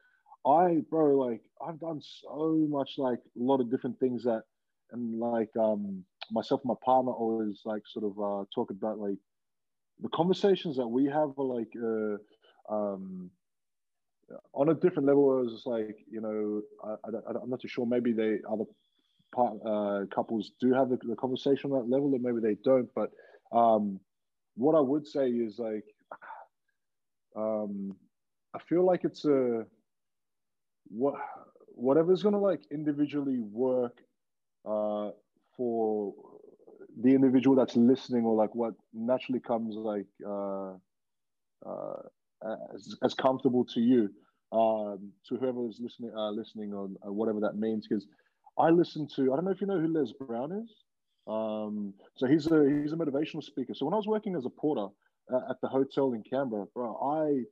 I 0.46 0.82
bro 0.90 1.16
like 1.18 1.42
I've 1.64 1.78
done 1.78 2.00
so 2.02 2.66
much 2.68 2.94
like 2.98 3.18
a 3.18 3.42
lot 3.42 3.60
of 3.60 3.70
different 3.70 4.00
things 4.00 4.24
that 4.24 4.42
and 4.90 5.20
like 5.20 5.50
um 5.56 6.04
myself 6.32 6.60
and 6.62 6.68
my 6.68 6.74
partner 6.84 7.12
always 7.12 7.60
like 7.64 7.82
sort 7.86 8.04
of 8.04 8.18
uh 8.18 8.44
talk 8.54 8.70
about 8.70 8.98
like 8.98 9.18
the 10.00 10.08
conversations 10.10 10.76
that 10.76 10.86
we 10.86 11.04
have 11.06 11.30
are 11.38 11.44
like 11.44 11.72
uh 11.76 12.74
um 12.74 13.30
on 14.52 14.68
a 14.68 14.74
different 14.74 15.06
level, 15.06 15.38
it 15.38 15.44
was 15.44 15.62
like 15.66 15.98
you 16.10 16.20
know, 16.20 16.62
I, 16.84 17.08
am 17.42 17.50
not 17.50 17.60
too 17.60 17.68
sure. 17.68 17.86
Maybe 17.86 18.12
they 18.12 18.38
other 18.50 18.64
part, 19.34 19.54
uh, 19.64 20.06
couples 20.14 20.52
do 20.60 20.72
have 20.72 20.88
the, 20.88 20.98
the, 21.02 21.16
conversation 21.16 21.72
on 21.72 21.78
that 21.78 21.90
level, 21.90 22.12
and 22.14 22.22
maybe 22.22 22.40
they 22.40 22.56
don't. 22.62 22.88
But 22.94 23.10
um, 23.52 24.00
what 24.56 24.74
I 24.74 24.80
would 24.80 25.06
say 25.06 25.28
is 25.28 25.58
like, 25.58 25.84
um, 27.36 27.96
I 28.54 28.58
feel 28.68 28.84
like 28.84 29.04
it's 29.04 29.24
a 29.24 29.64
what 30.88 31.14
whatever's 31.68 32.22
gonna 32.22 32.40
like 32.40 32.62
individually 32.70 33.38
work 33.38 33.98
uh, 34.68 35.10
for 35.60 36.14
the 37.02 37.10
individual 37.10 37.54
that's 37.54 37.76
listening, 37.76 38.24
or 38.24 38.34
like 38.34 38.54
what 38.54 38.74
naturally 38.94 39.40
comes 39.40 39.76
like. 39.76 40.06
Uh, 40.26 40.72
uh, 41.66 42.56
as, 42.74 42.96
as 43.02 43.14
comfortable 43.14 43.64
to 43.66 43.80
you, 43.80 44.08
um, 44.52 45.12
to 45.26 45.36
whoever 45.36 45.68
is 45.68 45.78
listening, 45.80 46.12
uh, 46.16 46.30
listening 46.30 46.72
on 46.72 46.96
uh, 47.06 47.12
whatever 47.12 47.40
that 47.40 47.56
means. 47.56 47.86
Because 47.86 48.06
I 48.58 48.70
listen 48.70 49.06
to, 49.16 49.32
I 49.32 49.36
don't 49.36 49.44
know 49.44 49.50
if 49.50 49.60
you 49.60 49.66
know 49.66 49.80
who 49.80 49.92
Les 49.92 50.12
Brown 50.20 50.52
is. 50.52 50.70
Um, 51.28 51.94
so 52.16 52.26
he's 52.26 52.46
a 52.46 52.80
he's 52.82 52.92
a 52.92 52.96
motivational 52.96 53.44
speaker. 53.44 53.74
So 53.74 53.84
when 53.84 53.94
I 53.94 53.98
was 53.98 54.06
working 54.06 54.34
as 54.36 54.46
a 54.46 54.50
porter 54.50 54.88
uh, 55.32 55.50
at 55.50 55.60
the 55.62 55.68
hotel 55.68 56.14
in 56.14 56.22
Canberra, 56.22 56.66
bro, 56.74 56.96
I 56.96 57.42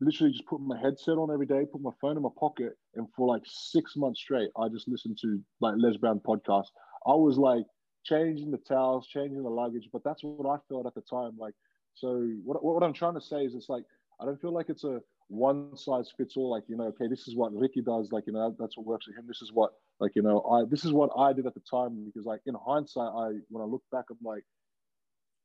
literally 0.00 0.32
just 0.32 0.46
put 0.46 0.60
my 0.60 0.78
headset 0.78 1.16
on 1.16 1.32
every 1.32 1.46
day, 1.46 1.64
put 1.72 1.80
my 1.80 1.90
phone 2.00 2.16
in 2.16 2.22
my 2.22 2.28
pocket, 2.38 2.74
and 2.94 3.08
for 3.16 3.26
like 3.26 3.42
six 3.46 3.96
months 3.96 4.20
straight, 4.20 4.50
I 4.56 4.68
just 4.68 4.88
listened 4.88 5.18
to 5.22 5.40
like 5.60 5.74
Les 5.78 5.96
Brown 5.96 6.20
podcast. 6.20 6.68
I 7.08 7.14
was 7.14 7.38
like 7.38 7.64
changing 8.04 8.50
the 8.50 8.58
towels, 8.58 9.06
changing 9.06 9.42
the 9.42 9.48
luggage, 9.48 9.88
but 9.92 10.04
that's 10.04 10.22
what 10.22 10.48
I 10.48 10.58
felt 10.68 10.86
at 10.86 10.94
the 10.94 11.00
time. 11.02 11.32
Like, 11.38 11.54
so 11.94 12.28
what, 12.44 12.62
what 12.62 12.82
I'm 12.82 12.92
trying 12.92 13.14
to 13.14 13.20
say 13.20 13.44
is, 13.44 13.54
it's 13.54 13.68
like 13.68 13.84
I 14.20 14.24
don't 14.24 14.40
feel 14.40 14.52
like 14.52 14.68
it's 14.68 14.84
a 14.84 15.00
one 15.28 15.76
size 15.76 16.12
fits 16.16 16.36
all. 16.36 16.50
Like 16.50 16.64
you 16.68 16.76
know, 16.76 16.86
okay, 16.86 17.08
this 17.08 17.28
is 17.28 17.36
what 17.36 17.52
Ricky 17.54 17.80
does. 17.80 18.10
Like 18.12 18.26
you 18.26 18.32
know, 18.32 18.54
that's 18.58 18.76
what 18.76 18.86
works 18.86 19.06
for 19.06 19.12
him. 19.12 19.26
This 19.26 19.42
is 19.42 19.52
what 19.52 19.72
like 20.00 20.12
you 20.14 20.22
know, 20.22 20.42
I 20.42 20.68
this 20.68 20.84
is 20.84 20.92
what 20.92 21.10
I 21.16 21.32
did 21.32 21.46
at 21.46 21.54
the 21.54 21.62
time 21.70 22.04
because 22.04 22.26
like 22.26 22.40
in 22.46 22.54
hindsight, 22.66 23.08
I 23.08 23.30
when 23.48 23.62
I 23.62 23.66
look 23.66 23.82
back, 23.90 24.04
I'm 24.10 24.18
like, 24.22 24.44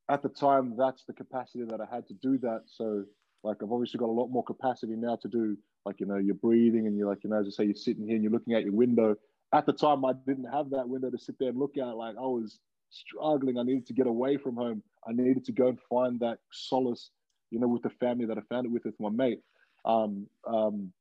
at 0.10 0.22
the 0.22 0.30
time, 0.30 0.76
that's 0.78 1.04
the 1.06 1.14
capacity 1.14 1.64
that 1.66 1.80
I 1.82 1.94
had 1.94 2.08
to 2.08 2.14
do 2.16 2.38
that. 2.40 2.64
So 2.68 3.04
like 3.44 3.58
I've 3.62 3.72
obviously 3.72 4.00
got 4.00 4.10
a 4.10 4.12
lot 4.20 4.28
more 4.28 4.44
capacity 4.44 4.96
now 4.96 5.18
to 5.22 5.28
do 5.28 5.58
like 5.86 6.00
you 6.00 6.06
know 6.06 6.18
you're 6.18 6.36
breathing 6.36 6.88
and 6.88 6.98
you're 6.98 7.10
like 7.10 7.24
you 7.24 7.30
know 7.30 7.40
as 7.40 7.48
I 7.48 7.50
say 7.52 7.66
you're 7.66 7.76
sitting 7.76 8.06
here 8.06 8.16
and 8.16 8.24
you're 8.24 8.32
looking 8.32 8.56
out 8.56 8.64
your 8.64 8.74
window. 8.74 9.16
At 9.54 9.66
the 9.66 9.74
time, 9.74 10.04
I 10.04 10.14
didn't 10.26 10.52
have 10.52 10.70
that 10.72 10.90
window 10.90 11.10
to 11.10 11.18
sit 11.18 11.36
there 11.40 11.50
and 11.50 11.60
look 11.60 11.78
at. 11.78 11.96
Like 11.96 12.16
I 12.18 12.22
was 12.22 12.60
struggling. 12.90 13.58
I 13.58 13.64
needed 13.64 13.86
to 13.88 13.94
get 13.94 14.08
away 14.08 14.38
from 14.38 14.56
home. 14.56 14.82
I 15.08 15.12
needed 15.12 15.46
to 15.46 15.52
go 15.52 15.68
and 15.68 15.80
find 15.90 16.20
that 16.22 16.40
solace 16.52 17.12
you 17.54 17.60
know, 17.60 17.68
with 17.68 17.84
the 17.84 17.90
family 17.92 18.26
that 18.26 18.38
I 18.38 18.42
found 18.50 18.66
it 18.66 18.72
with, 18.72 18.84
with 18.84 19.00
my 19.00 19.10
mate. 19.10 19.40
Um, 19.86 20.26
um, 20.48 20.92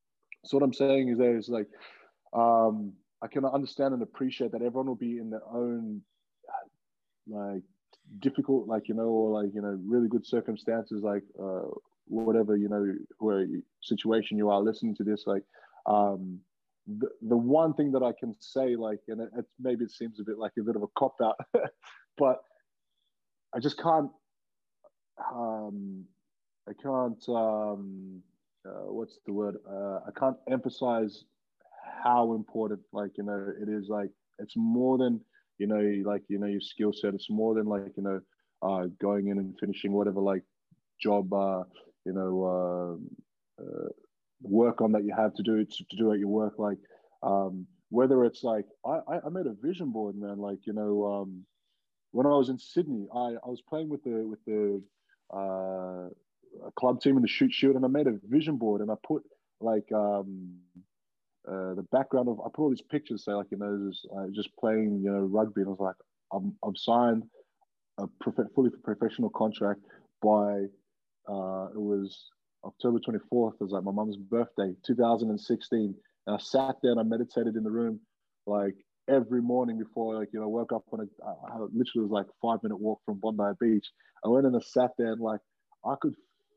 so 0.44 0.58
what 0.58 0.62
I'm 0.62 0.74
saying 0.74 1.08
is 1.08 1.16
there 1.16 1.36
is 1.36 1.48
like, 1.48 1.66
um, 2.34 2.92
I 3.22 3.26
can 3.26 3.46
understand 3.46 3.94
and 3.94 4.02
appreciate 4.02 4.52
that 4.52 4.60
everyone 4.60 4.86
will 4.86 4.94
be 4.94 5.16
in 5.16 5.30
their 5.30 5.46
own, 5.50 6.02
like, 7.26 7.62
difficult, 8.18 8.68
like, 8.68 8.86
you 8.88 8.94
know, 8.94 9.08
or 9.08 9.42
like, 9.42 9.54
you 9.54 9.62
know, 9.62 9.80
really 9.86 10.08
good 10.08 10.26
circumstances, 10.26 11.02
like, 11.02 11.22
uh, 11.42 11.68
whatever, 12.06 12.54
you 12.54 12.68
know, 12.68 12.94
where 13.18 13.46
situation 13.80 14.36
you 14.36 14.50
are 14.50 14.60
listening 14.60 14.94
to 14.96 15.04
this, 15.04 15.24
like, 15.26 15.44
um, 15.86 16.38
the, 16.86 17.08
the 17.22 17.36
one 17.36 17.74
thing 17.74 17.92
that 17.92 18.02
I 18.02 18.12
can 18.18 18.34
say, 18.40 18.76
like, 18.76 19.00
and 19.08 19.20
it, 19.20 19.30
it, 19.38 19.44
maybe 19.60 19.84
it 19.84 19.90
seems 19.90 20.20
a 20.20 20.24
bit 20.24 20.38
like 20.38 20.52
a 20.58 20.62
bit 20.62 20.76
of 20.76 20.82
a 20.82 20.88
cop 20.98 21.14
out, 21.22 21.36
but 22.18 22.42
I 23.54 23.60
just 23.60 23.78
can't 23.80 24.10
um, 25.32 26.04
I 26.68 26.72
can't 26.82 27.22
um, 27.28 28.22
uh, 28.66 28.92
what's 28.92 29.18
the 29.26 29.32
word? 29.32 29.56
Uh, 29.68 30.00
I 30.06 30.10
can't 30.18 30.36
emphasize 30.50 31.24
how 32.02 32.34
important 32.34 32.80
like 32.92 33.12
you 33.16 33.24
know 33.24 33.52
it 33.60 33.68
is. 33.68 33.88
Like 33.88 34.10
it's 34.38 34.54
more 34.56 34.98
than 34.98 35.20
you 35.58 35.66
know 35.66 35.80
like 36.08 36.22
you 36.28 36.38
know 36.38 36.46
your 36.46 36.60
skill 36.60 36.92
set. 36.92 37.14
It's 37.14 37.30
more 37.30 37.54
than 37.54 37.66
like 37.66 37.92
you 37.96 38.02
know 38.02 38.20
uh, 38.62 38.86
going 39.00 39.28
in 39.28 39.38
and 39.38 39.58
finishing 39.58 39.92
whatever 39.92 40.20
like 40.20 40.42
job 41.00 41.32
uh, 41.32 41.64
you 42.04 42.12
know 42.12 43.00
uh, 43.58 43.62
uh, 43.62 43.88
work 44.42 44.80
on 44.80 44.92
that 44.92 45.04
you 45.04 45.14
have 45.16 45.34
to 45.34 45.42
do 45.42 45.64
to, 45.64 45.84
to 45.90 45.96
do 45.96 46.12
at 46.12 46.18
your 46.18 46.28
work. 46.28 46.54
Like 46.58 46.78
um, 47.22 47.66
whether 47.90 48.24
it's 48.24 48.42
like 48.42 48.66
I, 48.86 49.00
I 49.26 49.28
made 49.30 49.46
a 49.46 49.54
vision 49.54 49.90
board, 49.90 50.16
man. 50.16 50.38
Like 50.38 50.66
you 50.66 50.72
know 50.72 51.04
um, 51.04 51.44
when 52.12 52.26
I 52.26 52.30
was 52.30 52.48
in 52.48 52.58
Sydney, 52.58 53.06
I, 53.14 53.36
I 53.44 53.48
was 53.48 53.62
playing 53.68 53.88
with 53.88 54.02
the 54.04 54.26
with 54.26 54.44
the 54.46 54.82
uh, 55.34 56.08
a 56.66 56.70
club 56.76 57.00
team 57.00 57.16
in 57.16 57.22
the 57.22 57.28
Shute 57.28 57.52
Shield, 57.52 57.76
and 57.76 57.84
I 57.84 57.88
made 57.88 58.06
a 58.06 58.18
vision 58.28 58.56
board 58.56 58.80
and 58.80 58.90
I 58.90 58.94
put 59.06 59.22
like 59.60 59.90
um, 59.92 60.56
uh, 61.48 61.74
the 61.74 61.86
background 61.90 62.28
of 62.28 62.40
I 62.40 62.48
put 62.54 62.62
all 62.62 62.70
these 62.70 62.82
pictures, 62.82 63.24
say 63.24 63.32
like 63.32 63.50
you 63.50 63.58
know, 63.58 63.90
just, 63.90 64.06
uh, 64.16 64.26
just 64.32 64.54
playing 64.56 65.00
you 65.02 65.10
know 65.10 65.20
rugby, 65.20 65.62
and 65.62 65.68
I 65.68 65.70
was 65.70 65.80
like, 65.80 65.96
I'm 66.32 66.54
I'm 66.64 66.76
signed 66.76 67.24
a 67.98 68.06
prof- 68.20 68.50
fully 68.54 68.70
professional 68.84 69.30
contract 69.30 69.80
by 70.22 70.64
uh, 71.28 71.66
it 71.74 71.80
was 71.80 72.30
October 72.64 72.98
24th. 72.98 73.54
It 73.54 73.64
was 73.64 73.72
like 73.72 73.84
my 73.84 73.92
mom's 73.92 74.16
birthday, 74.16 74.74
2016, 74.86 75.94
and 76.26 76.36
I 76.36 76.38
sat 76.38 76.76
there 76.82 76.92
and 76.92 77.00
I 77.00 77.04
meditated 77.04 77.56
in 77.56 77.64
the 77.64 77.70
room 77.70 78.00
like 78.46 78.74
every 79.08 79.42
morning 79.42 79.78
before 79.78 80.14
like 80.18 80.28
you 80.32 80.40
know 80.40 80.48
woke 80.48 80.72
up 80.72 80.84
on 80.92 81.00
a 81.00 81.58
literally 81.72 82.08
was 82.08 82.10
like 82.10 82.26
five 82.40 82.58
minute 82.62 82.80
walk 82.80 83.00
from 83.04 83.18
Bondi 83.20 83.56
Beach. 83.60 83.86
I 84.24 84.28
went 84.28 84.46
and 84.46 84.56
I 84.56 84.60
sat 84.60 84.90
there 84.98 85.12
and 85.12 85.20
like 85.20 85.40
I 85.84 85.94
could 86.00 86.14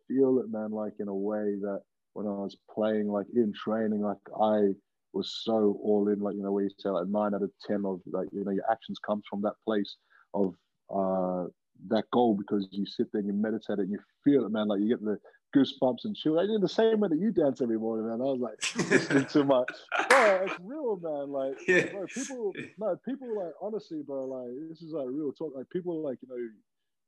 feel 0.07 0.39
it, 0.39 0.51
man, 0.51 0.71
like 0.71 0.93
in 0.99 1.07
a 1.07 1.15
way 1.15 1.55
that 1.61 1.81
when 2.13 2.27
I 2.27 2.31
was 2.31 2.55
playing, 2.73 3.07
like 3.07 3.25
in 3.35 3.53
training, 3.53 4.01
like 4.01 4.17
I 4.41 4.73
was 5.13 5.39
so 5.43 5.79
all 5.83 6.07
in. 6.09 6.19
Like 6.19 6.35
you 6.35 6.43
know, 6.43 6.51
where 6.51 6.63
you 6.63 6.69
say 6.77 6.89
like 6.89 7.07
nine 7.07 7.33
out 7.33 7.43
of 7.43 7.51
ten 7.65 7.83
of 7.85 8.01
like 8.11 8.27
you 8.31 8.43
know 8.43 8.51
your 8.51 8.69
actions 8.71 8.99
comes 8.99 9.23
from 9.29 9.41
that 9.41 9.55
place 9.65 9.95
of 10.33 10.53
uh 10.93 11.45
that 11.87 12.05
goal 12.11 12.35
because 12.35 12.67
you 12.71 12.85
sit 12.85 13.07
there 13.11 13.19
and 13.19 13.27
you 13.27 13.33
meditate 13.33 13.79
and 13.79 13.91
you 13.91 13.99
feel 14.23 14.45
it, 14.45 14.51
man. 14.51 14.67
Like 14.67 14.79
you 14.81 14.89
get 14.89 15.03
the 15.03 15.17
goosebumps 15.55 16.05
and 16.05 16.15
chill. 16.15 16.39
I 16.39 16.45
did 16.45 16.61
the 16.61 16.67
same 16.67 16.99
way 16.99 17.09
that 17.09 17.19
you 17.19 17.31
dance 17.31 17.61
every 17.61 17.77
morning, 17.77 18.07
man. 18.07 18.21
I 18.21 18.25
was 18.25 18.39
like 18.39 18.89
listening 18.91 19.25
too 19.25 19.43
much. 19.43 19.71
Bro, 20.09 20.45
it's 20.45 20.59
real, 20.61 20.99
man. 21.01 21.31
Like, 21.31 21.55
yeah. 21.67 21.91
bro, 21.91 22.05
people, 22.07 22.53
no, 22.77 22.99
people 23.05 23.35
like 23.35 23.53
honestly, 23.61 24.01
bro. 24.05 24.25
Like, 24.25 24.69
this 24.69 24.81
is 24.81 24.91
like 24.91 25.07
real 25.09 25.31
talk. 25.31 25.53
Like, 25.55 25.69
people 25.69 26.03
like 26.03 26.17
you 26.21 26.27
know, 26.27 26.49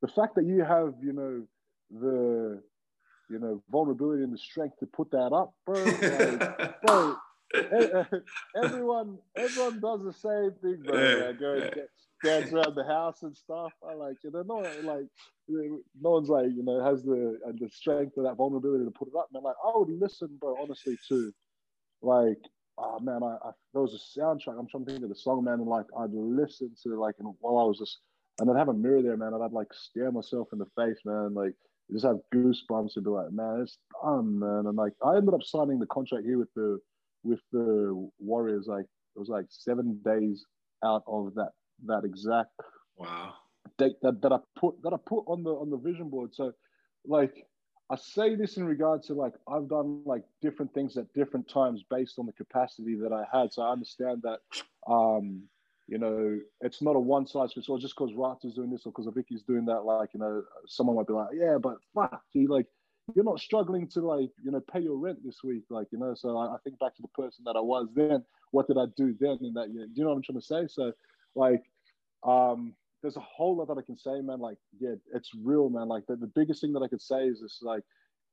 the 0.01 0.07
fact 0.07 0.35
that 0.35 0.45
you 0.45 0.63
have 0.63 0.93
you 1.01 1.13
know 1.13 1.43
the 1.91 2.61
you 3.29 3.39
know 3.39 3.61
vulnerability 3.69 4.23
and 4.23 4.33
the 4.33 4.37
strength 4.37 4.77
to 4.79 4.85
put 4.85 5.11
that 5.11 5.33
up, 5.33 5.53
bro. 5.65 5.83
Like, 5.83 6.81
bro, 6.85 7.15
everyone, 8.63 9.17
everyone 9.35 9.79
does 9.79 10.03
the 10.03 10.13
same 10.13 10.51
thing, 10.61 10.83
bro. 10.83 10.97
Yeah. 10.99 11.25
Like, 11.25 11.39
go 11.39 11.53
yeah. 11.55 11.83
Dance 12.23 12.51
around 12.51 12.75
the 12.75 12.83
house 12.83 13.23
and 13.23 13.35
stuff. 13.35 13.71
I 13.87 13.93
like, 13.93 14.17
you 14.23 14.31
know, 14.31 14.43
no, 14.43 14.55
like, 14.83 15.05
no 15.47 16.09
one's 16.11 16.29
like, 16.29 16.47
you 16.55 16.63
know, 16.63 16.83
has 16.83 17.03
the 17.03 17.39
uh, 17.47 17.51
the 17.59 17.69
strength 17.69 18.13
or 18.17 18.23
that 18.23 18.37
vulnerability 18.37 18.85
to 18.85 18.91
put 18.91 19.07
it 19.07 19.15
up, 19.17 19.27
man. 19.31 19.43
Like, 19.43 19.55
I 19.63 19.71
would 19.75 19.89
listen, 19.89 20.29
bro, 20.39 20.55
honestly, 20.61 20.97
to, 21.09 21.31
like, 22.01 22.39
oh 22.77 22.99
man, 22.99 23.23
I, 23.23 23.37
I 23.47 23.51
there 23.73 23.81
was 23.81 23.93
a 23.93 24.19
soundtrack. 24.19 24.59
I'm 24.59 24.67
trying 24.67 24.85
to 24.85 24.91
think 24.91 25.03
of 25.03 25.09
the 25.09 25.15
song, 25.15 25.43
man, 25.43 25.55
and 25.55 25.67
like, 25.67 25.85
I'd 25.99 26.13
listen 26.13 26.71
to 26.83 26.99
like, 26.99 27.15
and 27.19 27.33
while 27.39 27.63
I 27.63 27.67
was 27.67 27.79
just, 27.79 27.99
and 28.39 28.49
I'd 28.49 28.57
have 28.57 28.69
a 28.69 28.73
mirror 28.73 29.01
there, 29.01 29.17
man, 29.17 29.33
and 29.33 29.43
I'd 29.43 29.51
like 29.51 29.73
stare 29.73 30.11
myself 30.11 30.47
in 30.53 30.59
the 30.59 30.67
face, 30.75 30.99
man, 31.05 31.33
like. 31.33 31.53
Just 31.89 32.03
have 32.03 32.17
goosebumps 32.35 32.97
and 32.97 33.05
be 33.05 33.09
like, 33.11 33.31
man, 33.31 33.61
it's 33.61 33.77
done, 34.03 34.39
man. 34.39 34.65
And 34.67 34.75
like, 34.75 34.91
I 35.05 35.15
ended 35.15 35.33
up 35.33 35.41
signing 35.41 35.79
the 35.79 35.85
contract 35.85 36.25
here 36.25 36.37
with 36.37 36.53
the 36.53 36.81
with 37.23 37.39
the 37.53 38.09
Warriors, 38.19 38.67
like 38.67 38.83
it 39.15 39.19
was 39.19 39.29
like 39.29 39.45
seven 39.47 40.01
days 40.03 40.43
out 40.83 41.03
of 41.07 41.33
that 41.35 41.51
that 41.85 42.03
exact 42.03 42.51
wow 42.97 43.33
date 43.77 43.95
that, 44.01 44.21
that 44.21 44.31
I 44.31 44.39
put 44.57 44.81
that 44.83 44.93
I 44.93 44.97
put 45.05 45.23
on 45.27 45.43
the 45.43 45.51
on 45.51 45.69
the 45.69 45.77
vision 45.77 46.09
board. 46.09 46.33
So 46.33 46.53
like 47.05 47.45
I 47.89 47.95
say 47.95 48.35
this 48.35 48.57
in 48.57 48.65
regard 48.65 49.03
to 49.03 49.13
like 49.13 49.33
I've 49.47 49.69
done 49.69 50.01
like 50.05 50.23
different 50.41 50.73
things 50.73 50.97
at 50.97 51.11
different 51.13 51.47
times 51.47 51.83
based 51.89 52.19
on 52.19 52.25
the 52.25 52.33
capacity 52.33 52.95
that 52.95 53.13
I 53.13 53.23
had. 53.31 53.53
So 53.53 53.61
I 53.61 53.71
understand 53.71 54.23
that 54.23 54.39
um, 54.87 55.43
you 55.87 55.97
know, 55.97 56.39
it's 56.61 56.81
not 56.81 56.95
a 56.95 56.99
one 56.99 57.25
size 57.25 57.53
fits 57.53 57.69
all 57.69 57.77
just 57.77 57.95
because 57.97 58.13
Ratu's 58.13 58.55
doing 58.55 58.69
this 58.69 58.85
or 58.85 58.91
because 58.91 59.07
Vicky's 59.13 59.43
doing 59.43 59.65
that. 59.65 59.81
Like, 59.85 60.09
you 60.13 60.19
know, 60.19 60.43
someone 60.65 60.97
might 60.97 61.07
be 61.07 61.13
like, 61.13 61.29
yeah, 61.33 61.57
but 61.61 61.77
fuck, 61.95 62.21
see, 62.33 62.45
like 62.45 62.65
you're 63.15 63.23
not 63.23 63.39
struggling 63.39 63.87
to 63.87 64.01
like 64.01 64.31
you 64.43 64.51
know 64.51 64.61
pay 64.69 64.81
your 64.81 64.97
rent 64.97 65.17
this 65.23 65.41
week 65.41 65.63
like 65.69 65.87
you 65.91 65.97
know 65.97 66.13
so 66.13 66.37
I, 66.37 66.55
I, 66.55 66.57
think 66.65 66.77
back 66.77 66.93
to 66.97 67.01
the 67.01 67.07
person 67.07 67.45
that 67.45 67.55
i 67.55 67.61
was 67.61 67.87
then 67.95 68.21
what 68.51 68.67
did 68.67 68.77
i 68.77 68.83
do 68.97 69.15
then 69.17 69.37
in 69.39 69.53
that 69.53 69.69
year 69.69 69.85
do 69.85 69.93
you 69.95 70.03
know 70.03 70.09
what 70.09 70.17
i'm 70.17 70.23
trying 70.23 70.41
to 70.41 70.45
say 70.45 70.67
so 70.67 70.91
like 71.37 71.63
um 72.23 72.73
there's 73.01 73.17
a 73.17 73.21
whole 73.21 73.55
lot 73.57 73.67
that 73.67 73.77
i 73.77 73.81
can 73.81 73.97
say 73.97 74.21
man 74.21 74.39
like 74.39 74.57
yeah 74.79 74.95
it's 75.13 75.31
real 75.43 75.69
man 75.69 75.87
like 75.87 76.03
the, 76.07 76.15
the 76.15 76.31
biggest 76.35 76.61
thing 76.61 76.73
that 76.73 76.81
i 76.81 76.87
could 76.87 77.01
say 77.01 77.25
is 77.25 77.41
this 77.41 77.59
like 77.61 77.83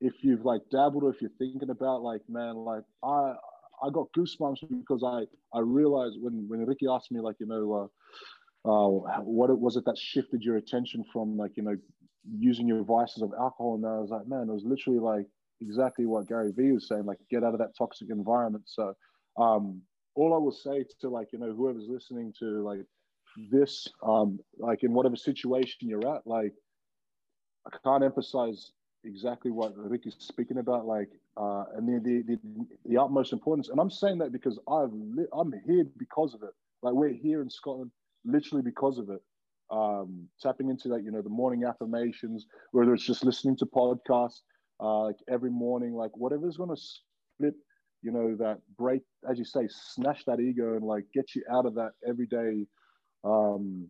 if 0.01 0.13
you've 0.23 0.43
like 0.43 0.61
dabbled 0.71 1.03
or 1.03 1.11
if 1.11 1.21
you're 1.21 1.31
thinking 1.37 1.69
about 1.69 2.01
like 2.01 2.21
man 2.27 2.55
like 2.55 2.83
i 3.03 3.33
i 3.83 3.89
got 3.91 4.07
goosebumps 4.17 4.59
because 4.69 5.03
i 5.03 5.23
i 5.57 5.59
realized 5.61 6.17
when 6.19 6.45
when 6.47 6.65
ricky 6.65 6.87
asked 6.89 7.11
me 7.11 7.19
like 7.19 7.35
you 7.39 7.45
know 7.45 7.73
uh 7.73 7.87
uh, 8.67 8.89
what 9.21 9.55
was 9.59 9.75
it 9.75 9.85
that 9.85 9.95
shifted 9.95 10.41
your 10.41 10.57
attention 10.57 11.05
from 11.13 11.37
like 11.37 11.55
you 11.55 11.61
know 11.61 11.77
using 12.39 12.67
your 12.67 12.83
vices 12.83 13.21
of 13.21 13.33
alcohol. 13.37 13.75
And 13.75 13.85
I 13.85 13.99
was 13.99 14.09
like, 14.09 14.27
man, 14.27 14.49
it 14.49 14.53
was 14.53 14.63
literally 14.65 14.99
like 14.99 15.27
exactly 15.61 16.05
what 16.05 16.27
Gary 16.27 16.51
Vee 16.51 16.71
was 16.71 16.87
saying, 16.87 17.05
like 17.05 17.19
get 17.29 17.43
out 17.43 17.53
of 17.53 17.59
that 17.59 17.77
toxic 17.77 18.09
environment. 18.09 18.63
So 18.67 18.93
um, 19.37 19.81
all 20.15 20.33
I 20.33 20.37
will 20.37 20.51
say 20.51 20.85
to 21.01 21.09
like, 21.09 21.31
you 21.31 21.39
know, 21.39 21.53
whoever's 21.53 21.87
listening 21.87 22.33
to 22.39 22.63
like 22.63 22.85
this, 23.51 23.87
um, 24.03 24.39
like 24.57 24.83
in 24.83 24.93
whatever 24.93 25.15
situation 25.15 25.89
you're 25.89 26.07
at, 26.15 26.25
like 26.25 26.53
I 27.67 27.77
can't 27.83 28.03
emphasize 28.03 28.71
exactly 29.03 29.51
what 29.51 29.73
Rick 29.77 30.01
is 30.05 30.15
speaking 30.19 30.57
about, 30.57 30.85
like, 30.85 31.09
uh, 31.37 31.65
and 31.75 31.87
the, 31.87 31.99
the, 31.99 32.23
the, 32.35 32.65
the 32.85 33.01
utmost 33.01 33.33
importance. 33.33 33.69
And 33.69 33.79
I'm 33.79 33.89
saying 33.91 34.19
that 34.19 34.31
because 34.31 34.59
I've 34.71 34.93
li- 34.93 35.27
I'm 35.33 35.53
here 35.65 35.85
because 35.97 36.33
of 36.33 36.43
it. 36.43 36.51
Like 36.81 36.93
we're 36.93 37.09
here 37.09 37.41
in 37.41 37.49
Scotland, 37.49 37.91
literally 38.23 38.61
because 38.63 38.97
of 38.99 39.09
it 39.09 39.21
um, 39.71 40.27
tapping 40.41 40.69
into 40.69 40.89
like 40.89 41.03
you 41.03 41.11
know 41.11 41.21
the 41.21 41.29
morning 41.29 41.63
affirmations, 41.63 42.45
whether 42.71 42.93
it's 42.93 43.05
just 43.05 43.23
listening 43.25 43.57
to 43.57 43.65
podcasts 43.65 44.41
uh, 44.79 45.03
like 45.03 45.17
every 45.29 45.49
morning, 45.49 45.93
like 45.93 46.11
whatever's 46.15 46.57
going 46.57 46.69
to 46.69 46.81
split, 46.81 47.55
you 48.01 48.11
know, 48.11 48.35
that 48.37 48.59
break, 48.77 49.01
as 49.29 49.37
you 49.39 49.45
say, 49.45 49.67
snatch 49.69 50.25
that 50.25 50.39
ego 50.39 50.75
and 50.75 50.85
like 50.85 51.05
get 51.13 51.35
you 51.35 51.43
out 51.51 51.65
of 51.65 51.75
that 51.75 51.91
everyday, 52.07 52.65
um, 53.25 53.87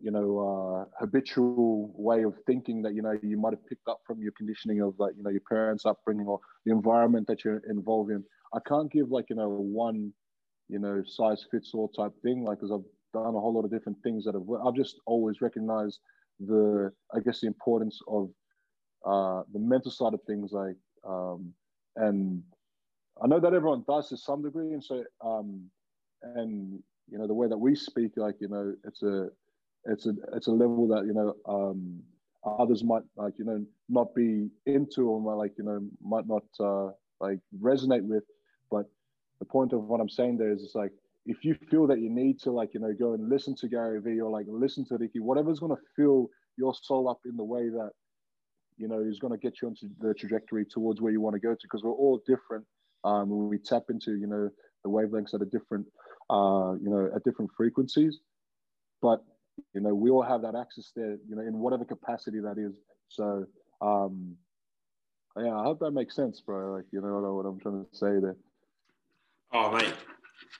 you 0.00 0.10
know, 0.10 0.38
uh, 0.38 0.84
habitual 0.98 1.92
way 1.94 2.22
of 2.22 2.34
thinking 2.46 2.82
that 2.82 2.94
you 2.94 3.02
know 3.02 3.18
you 3.22 3.36
might 3.36 3.52
have 3.52 3.66
picked 3.66 3.88
up 3.88 4.00
from 4.06 4.20
your 4.20 4.32
conditioning 4.32 4.80
of 4.80 4.94
like 4.98 5.14
you 5.16 5.22
know 5.22 5.30
your 5.30 5.42
parents' 5.48 5.84
upbringing 5.84 6.26
or 6.26 6.40
the 6.64 6.72
environment 6.72 7.26
that 7.26 7.44
you're 7.44 7.62
involved 7.68 8.10
in. 8.10 8.24
I 8.54 8.58
can't 8.66 8.90
give 8.90 9.10
like 9.10 9.26
you 9.28 9.36
know 9.36 9.48
one, 9.48 10.12
you 10.68 10.78
know, 10.78 11.02
size 11.06 11.44
fits 11.50 11.72
all 11.74 11.88
type 11.88 12.12
thing, 12.22 12.44
like 12.44 12.58
because 12.58 12.72
I've 12.72 12.84
done 13.12 13.34
a 13.34 13.40
whole 13.40 13.52
lot 13.52 13.64
of 13.64 13.70
different 13.70 13.98
things 14.02 14.24
that 14.24 14.34
have 14.34 14.44
I've 14.66 14.74
just 14.74 15.00
always 15.06 15.40
recognized 15.40 16.00
the 16.40 16.92
I 17.14 17.20
guess 17.20 17.40
the 17.40 17.46
importance 17.46 18.00
of 18.08 18.30
uh, 19.04 19.42
the 19.52 19.58
mental 19.58 19.90
side 19.90 20.14
of 20.14 20.20
things 20.26 20.52
like 20.52 20.76
um, 21.06 21.52
and 21.96 22.42
I 23.22 23.26
know 23.26 23.40
that 23.40 23.52
everyone 23.52 23.84
does 23.86 24.08
to 24.08 24.16
some 24.16 24.42
degree 24.42 24.72
and 24.72 24.82
so 24.82 25.04
um, 25.22 25.70
and 26.22 26.82
you 27.10 27.18
know 27.18 27.26
the 27.26 27.34
way 27.34 27.48
that 27.48 27.58
we 27.58 27.74
speak 27.74 28.12
like 28.16 28.36
you 28.40 28.48
know 28.48 28.74
it's 28.84 29.02
a 29.02 29.28
it's 29.84 30.06
a 30.06 30.14
it's 30.34 30.46
a 30.46 30.52
level 30.52 30.86
that 30.88 31.04
you 31.06 31.12
know 31.12 31.34
um, 31.48 32.00
others 32.44 32.84
might 32.84 33.02
like 33.16 33.34
you 33.38 33.44
know 33.44 33.64
not 33.88 34.14
be 34.14 34.48
into 34.66 35.08
or 35.08 35.20
might, 35.20 35.34
like 35.34 35.52
you 35.58 35.64
know 35.64 35.80
might 36.02 36.26
not 36.26 36.44
uh, 36.60 36.92
like 37.20 37.38
resonate 37.60 38.02
with. 38.02 38.24
But 38.70 38.86
the 39.38 39.44
point 39.44 39.72
of 39.72 39.84
what 39.84 40.00
I'm 40.00 40.08
saying 40.08 40.38
there 40.38 40.52
is 40.52 40.62
it's 40.62 40.74
like 40.74 40.92
if 41.26 41.44
you 41.44 41.56
feel 41.70 41.86
that 41.86 42.00
you 42.00 42.10
need 42.10 42.40
to 42.40 42.50
like 42.50 42.74
you 42.74 42.80
know 42.80 42.92
go 42.98 43.14
and 43.14 43.28
listen 43.28 43.54
to 43.56 43.68
Gary 43.68 44.00
Vee 44.00 44.20
or 44.20 44.30
like 44.30 44.46
listen 44.48 44.84
to 44.86 44.96
Ricky, 44.96 45.20
whatever's 45.20 45.60
going 45.60 45.74
to 45.74 45.82
fill 45.96 46.28
your 46.56 46.74
soul 46.80 47.08
up 47.08 47.20
in 47.24 47.36
the 47.36 47.44
way 47.44 47.68
that 47.68 47.90
you 48.76 48.88
know 48.88 49.00
is 49.00 49.18
going 49.18 49.32
to 49.32 49.38
get 49.38 49.60
you 49.60 49.68
onto 49.68 49.88
the 50.00 50.14
trajectory 50.14 50.64
towards 50.64 51.00
where 51.00 51.12
you 51.12 51.20
want 51.20 51.34
to 51.34 51.40
go 51.40 51.52
to 51.52 51.60
because 51.62 51.82
we're 51.82 51.92
all 51.92 52.20
different 52.26 52.64
um, 53.04 53.28
when 53.30 53.48
we 53.48 53.58
tap 53.58 53.84
into 53.90 54.16
you 54.16 54.26
know 54.26 54.48
the 54.84 54.90
wavelengths 54.90 55.30
that 55.30 55.42
are 55.42 55.58
different 55.58 55.86
uh, 56.32 56.72
you 56.80 56.90
know 56.90 57.10
at 57.14 57.22
different 57.24 57.50
frequencies 57.56 58.20
but 59.00 59.22
you 59.74 59.80
know 59.80 59.94
we 59.94 60.10
all 60.10 60.22
have 60.22 60.42
that 60.42 60.54
access 60.54 60.92
there 60.96 61.18
you 61.28 61.36
know 61.36 61.42
in 61.42 61.58
whatever 61.58 61.84
capacity 61.84 62.40
that 62.40 62.56
is 62.58 62.72
so 63.08 63.44
um 63.82 64.34
yeah 65.36 65.54
i 65.54 65.62
hope 65.62 65.78
that 65.78 65.90
makes 65.90 66.16
sense 66.16 66.40
bro 66.40 66.74
like 66.74 66.84
you 66.90 67.00
know 67.00 67.20
what 67.34 67.46
i'm 67.46 67.60
trying 67.60 67.84
to 67.84 67.96
say 67.96 68.18
there 68.20 68.36
oh 69.52 69.70
mate 69.76 69.94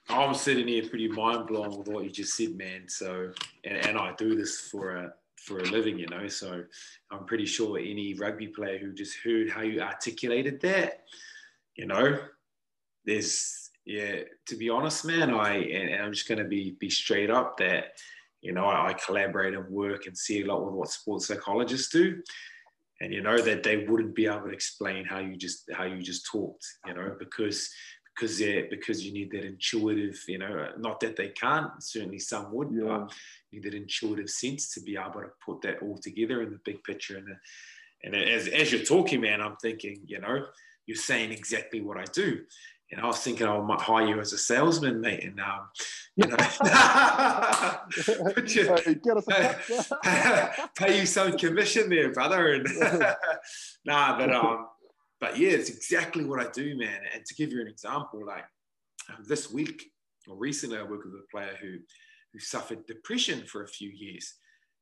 I'm 0.08 0.34
sitting 0.34 0.68
here 0.68 0.88
pretty 0.88 1.08
mind 1.08 1.46
blown 1.46 1.78
with 1.78 1.88
what 1.88 2.04
you 2.04 2.10
just 2.10 2.36
said, 2.36 2.56
man. 2.56 2.88
So, 2.88 3.32
and, 3.64 3.76
and 3.86 3.98
I 3.98 4.12
do 4.16 4.34
this 4.34 4.60
for 4.60 4.96
a 4.96 5.12
for 5.36 5.58
a 5.58 5.64
living, 5.64 5.98
you 5.98 6.06
know. 6.06 6.28
So, 6.28 6.64
I'm 7.10 7.24
pretty 7.24 7.46
sure 7.46 7.78
any 7.78 8.14
rugby 8.14 8.48
player 8.48 8.78
who 8.78 8.92
just 8.92 9.16
heard 9.24 9.50
how 9.50 9.62
you 9.62 9.80
articulated 9.80 10.60
that, 10.62 11.04
you 11.76 11.86
know, 11.86 12.18
there's 13.04 13.61
yeah. 13.84 14.22
To 14.46 14.56
be 14.56 14.70
honest, 14.70 15.04
man, 15.04 15.30
I 15.30 15.56
and, 15.56 16.02
I'm 16.02 16.12
just 16.12 16.28
gonna 16.28 16.44
be 16.44 16.76
be 16.78 16.90
straight 16.90 17.30
up 17.30 17.56
that 17.58 17.98
you 18.40 18.52
know 18.52 18.64
I, 18.64 18.88
I 18.88 18.92
collaborate 18.94 19.54
and 19.54 19.68
work 19.68 20.06
and 20.06 20.16
see 20.16 20.42
a 20.42 20.46
lot 20.46 20.64
with 20.64 20.74
what 20.74 20.90
sports 20.90 21.26
psychologists 21.26 21.92
do 21.92 22.22
and 23.00 23.12
you 23.12 23.20
know 23.20 23.40
that 23.40 23.62
they 23.62 23.84
wouldn't 23.86 24.14
be 24.14 24.26
able 24.26 24.42
to 24.42 24.48
explain 24.48 25.04
how 25.04 25.18
you 25.18 25.36
just 25.36 25.70
how 25.72 25.84
you 25.84 26.02
just 26.02 26.26
talked 26.26 26.64
you 26.86 26.94
know 26.94 27.14
because 27.18 27.70
because 28.14 28.38
they 28.38 28.66
because 28.70 29.04
you 29.04 29.12
need 29.12 29.30
that 29.30 29.44
intuitive, 29.44 30.22
you 30.28 30.38
know, 30.38 30.68
not 30.78 31.00
that 31.00 31.16
they 31.16 31.28
can't, 31.28 31.70
certainly 31.82 32.18
some 32.18 32.52
would, 32.52 32.70
yeah. 32.70 32.84
but 32.84 33.12
you 33.50 33.60
need 33.60 33.64
that 33.64 33.76
intuitive 33.76 34.28
sense 34.28 34.72
to 34.74 34.80
be 34.80 34.96
able 34.96 35.20
to 35.20 35.30
put 35.44 35.62
that 35.62 35.82
all 35.82 35.98
together 35.98 36.42
in 36.42 36.50
the 36.50 36.60
big 36.64 36.82
picture. 36.84 37.16
And, 37.16 37.28
and 38.04 38.14
as, 38.14 38.48
as 38.48 38.72
you're 38.72 38.84
talking, 38.84 39.20
man, 39.20 39.40
I'm 39.40 39.56
thinking, 39.56 40.02
you 40.06 40.20
know, 40.20 40.46
you're 40.86 40.96
saying 40.96 41.32
exactly 41.32 41.80
what 41.80 41.96
I 41.96 42.04
do. 42.12 42.40
And 42.92 43.00
I 43.00 43.06
was 43.06 43.20
thinking 43.20 43.46
I 43.46 43.58
might 43.58 43.80
hire 43.80 44.06
you 44.06 44.20
as 44.20 44.34
a 44.34 44.38
salesman, 44.38 45.00
mate, 45.00 45.24
and 45.24 45.40
um, 45.40 45.68
you 46.14 46.26
know, 46.26 46.36
you, 48.46 48.64
pay 50.76 51.00
you 51.00 51.06
some 51.06 51.38
commission 51.38 51.88
there, 51.88 52.12
brother. 52.12 52.52
And 52.52 52.68
nah, 53.86 54.18
but 54.18 54.30
um, 54.34 54.66
but 55.20 55.38
yeah, 55.38 55.52
it's 55.52 55.70
exactly 55.70 56.26
what 56.26 56.38
I 56.38 56.50
do, 56.50 56.76
man. 56.76 57.00
And 57.14 57.24
to 57.24 57.34
give 57.34 57.50
you 57.50 57.62
an 57.62 57.66
example, 57.66 58.26
like 58.26 58.44
um, 59.08 59.24
this 59.26 59.50
week 59.50 59.90
or 60.28 60.36
recently, 60.36 60.76
I 60.76 60.82
worked 60.82 61.06
with 61.06 61.14
a 61.14 61.26
player 61.30 61.56
who 61.62 61.78
who 62.34 62.38
suffered 62.40 62.86
depression 62.86 63.44
for 63.46 63.62
a 63.62 63.68
few 63.68 63.88
years. 63.88 64.34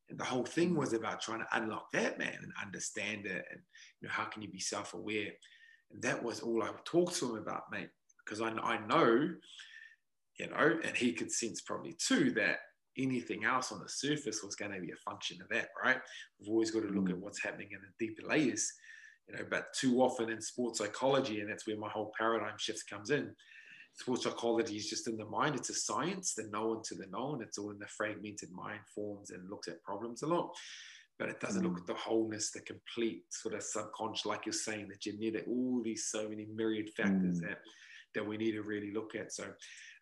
And 0.09 0.19
the 0.19 0.25
whole 0.25 0.45
thing 0.45 0.75
was 0.75 0.93
about 0.95 1.21
trying 1.21 1.41
to 1.41 1.47
unlock 1.53 1.93
that 1.93 2.19
man 2.19 2.39
and 2.43 2.53
understand 2.61 3.27
it 3.27 3.45
and 3.53 3.61
you 4.01 4.09
know 4.09 4.13
how 4.13 4.25
can 4.25 4.43
you 4.43 4.49
be 4.49 4.59
self-aware. 4.59 5.31
And 5.93 6.03
that 6.03 6.23
was 6.23 6.41
all 6.41 6.63
I 6.63 6.71
talked 6.85 7.15
to 7.17 7.31
him 7.31 7.43
about, 7.43 7.71
mate. 7.71 7.91
Because 8.25 8.41
I, 8.41 8.51
I 8.51 8.85
know, 8.87 9.31
you 10.39 10.49
know, 10.49 10.79
and 10.85 10.97
he 10.97 11.13
could 11.13 11.33
sense 11.33 11.61
probably 11.61 11.95
too 11.95 12.31
that 12.33 12.59
anything 12.99 13.45
else 13.45 13.73
on 13.73 13.81
the 13.81 13.89
surface 13.89 14.43
was 14.43 14.57
going 14.57 14.73
to 14.73 14.81
be 14.81 14.91
a 14.91 15.11
function 15.11 15.41
of 15.43 15.49
that, 15.49 15.69
right? 15.83 15.99
We've 16.39 16.51
always 16.51 16.71
got 16.71 16.83
to 16.83 16.89
look 16.89 17.07
mm. 17.07 17.13
at 17.13 17.19
what's 17.19 17.43
happening 17.43 17.69
in 17.73 17.79
the 17.81 18.07
deeper 18.07 18.27
layers, 18.27 18.73
you 19.29 19.37
know. 19.37 19.45
But 19.49 19.73
too 19.75 20.01
often 20.03 20.31
in 20.31 20.41
sports 20.41 20.79
psychology, 20.79 21.41
and 21.41 21.51
that's 21.51 21.67
where 21.67 21.79
my 21.79 21.89
whole 21.89 22.13
paradigm 22.19 22.59
shift 22.59 22.89
comes 22.89 23.11
in. 23.11 23.31
Sports 23.95 24.25
psychology 24.25 24.77
is 24.77 24.89
just 24.89 25.09
in 25.09 25.17
the 25.17 25.27
mind. 25.27 25.57
It's 25.57 25.71
a 25.71 25.75
science, 25.75 26.35
the 26.35 26.49
known 26.53 26.83
to 26.85 26.95
the 26.95 27.07
known. 27.11 27.43
It's 27.43 27.59
all 27.59 27.71
in 27.71 27.79
the 27.79 27.89
fragmented 27.89 28.51
mind 28.53 28.81
forms 28.95 29.31
and 29.31 29.51
looks 29.51 29.69
at 29.69 29.83
problems 29.83 30.23
a 30.23 30.27
lot 30.27 30.51
but 31.21 31.29
it 31.29 31.39
doesn't 31.39 31.63
look 31.63 31.75
mm. 31.75 31.81
at 31.81 31.87
the 31.87 31.95
wholeness, 31.95 32.51
the 32.51 32.61
complete 32.61 33.25
sort 33.29 33.55
of 33.55 33.63
subconscious, 33.63 34.25
like 34.25 34.47
you're 34.47 34.55
saying, 34.55 34.89
the 34.89 34.97
genetic, 34.97 35.45
all 35.47 35.83
these 35.85 36.07
so 36.07 36.27
many 36.27 36.47
myriad 36.57 36.89
factors 36.97 37.41
mm. 37.41 37.43
that 37.43 37.59
that 38.15 38.27
we 38.27 38.37
need 38.37 38.53
to 38.53 38.63
really 38.63 38.93
look 38.93 39.15
at. 39.15 39.33
So 39.33 39.45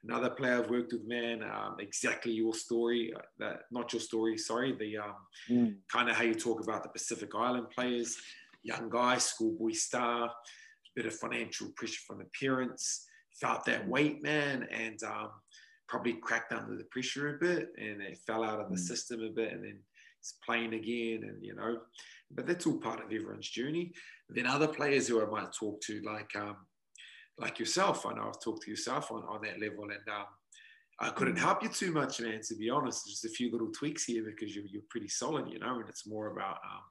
another 0.04 0.30
player 0.30 0.62
I've 0.62 0.70
worked 0.70 0.92
with, 0.92 1.06
man, 1.06 1.42
um, 1.42 1.76
exactly 1.80 2.32
your 2.32 2.54
story, 2.54 3.12
uh, 3.14 3.20
that 3.38 3.60
not 3.70 3.92
your 3.92 4.00
story, 4.00 4.38
sorry, 4.38 4.76
the 4.78 4.98
um, 4.98 5.14
mm. 5.50 5.74
kind 5.90 6.08
of 6.08 6.16
how 6.16 6.24
you 6.24 6.34
talk 6.34 6.62
about 6.62 6.82
the 6.82 6.88
Pacific 6.90 7.30
Island 7.34 7.66
players, 7.70 8.16
young 8.62 8.88
guy, 8.88 9.18
schoolboy 9.18 9.72
star, 9.72 10.30
bit 10.94 11.06
of 11.06 11.14
financial 11.14 11.68
pressure 11.76 12.00
from 12.06 12.18
the 12.18 12.26
parents, 12.40 13.06
felt 13.40 13.64
that 13.66 13.86
mm. 13.86 13.88
weight, 13.88 14.22
man, 14.22 14.66
and 14.70 15.02
um, 15.04 15.30
probably 15.88 16.14
cracked 16.14 16.52
under 16.52 16.76
the 16.76 16.84
pressure 16.84 17.36
a 17.36 17.38
bit, 17.38 17.68
and 17.78 18.02
it 18.02 18.18
fell 18.26 18.44
out 18.44 18.60
of 18.60 18.68
the 18.68 18.76
mm. 18.76 18.80
system 18.80 19.20
a 19.22 19.30
bit, 19.30 19.52
and 19.52 19.64
then 19.64 19.78
it's 20.20 20.34
playing 20.44 20.74
again, 20.74 21.28
and 21.28 21.42
you 21.42 21.54
know, 21.54 21.78
but 22.30 22.46
that's 22.46 22.66
all 22.66 22.78
part 22.78 23.00
of 23.00 23.06
everyone's 23.06 23.48
journey. 23.48 23.92
then 24.28 24.46
other 24.46 24.68
players 24.68 25.08
who 25.08 25.22
I 25.22 25.30
might 25.30 25.52
talk 25.52 25.80
to, 25.82 26.02
like 26.04 26.34
um, 26.36 26.56
like 27.38 27.58
yourself. 27.58 28.06
I 28.06 28.14
know 28.14 28.28
I've 28.28 28.40
talked 28.40 28.62
to 28.64 28.70
yourself 28.70 29.10
on, 29.10 29.22
on 29.28 29.40
that 29.42 29.60
level, 29.60 29.84
and 29.84 30.08
um, 30.08 30.26
I 31.00 31.10
couldn't 31.10 31.36
mm. 31.36 31.40
help 31.40 31.62
you 31.62 31.68
too 31.68 31.92
much, 31.92 32.20
man. 32.20 32.40
To 32.42 32.54
be 32.56 32.70
honest, 32.70 33.06
just 33.06 33.24
a 33.24 33.28
few 33.28 33.50
little 33.50 33.68
tweaks 33.68 34.04
here 34.04 34.24
because 34.24 34.54
you're, 34.54 34.66
you're 34.66 34.82
pretty 34.88 35.08
solid, 35.08 35.48
you 35.48 35.58
know. 35.58 35.78
And 35.78 35.88
it's 35.88 36.06
more 36.06 36.28
about 36.28 36.56
um, 36.64 36.82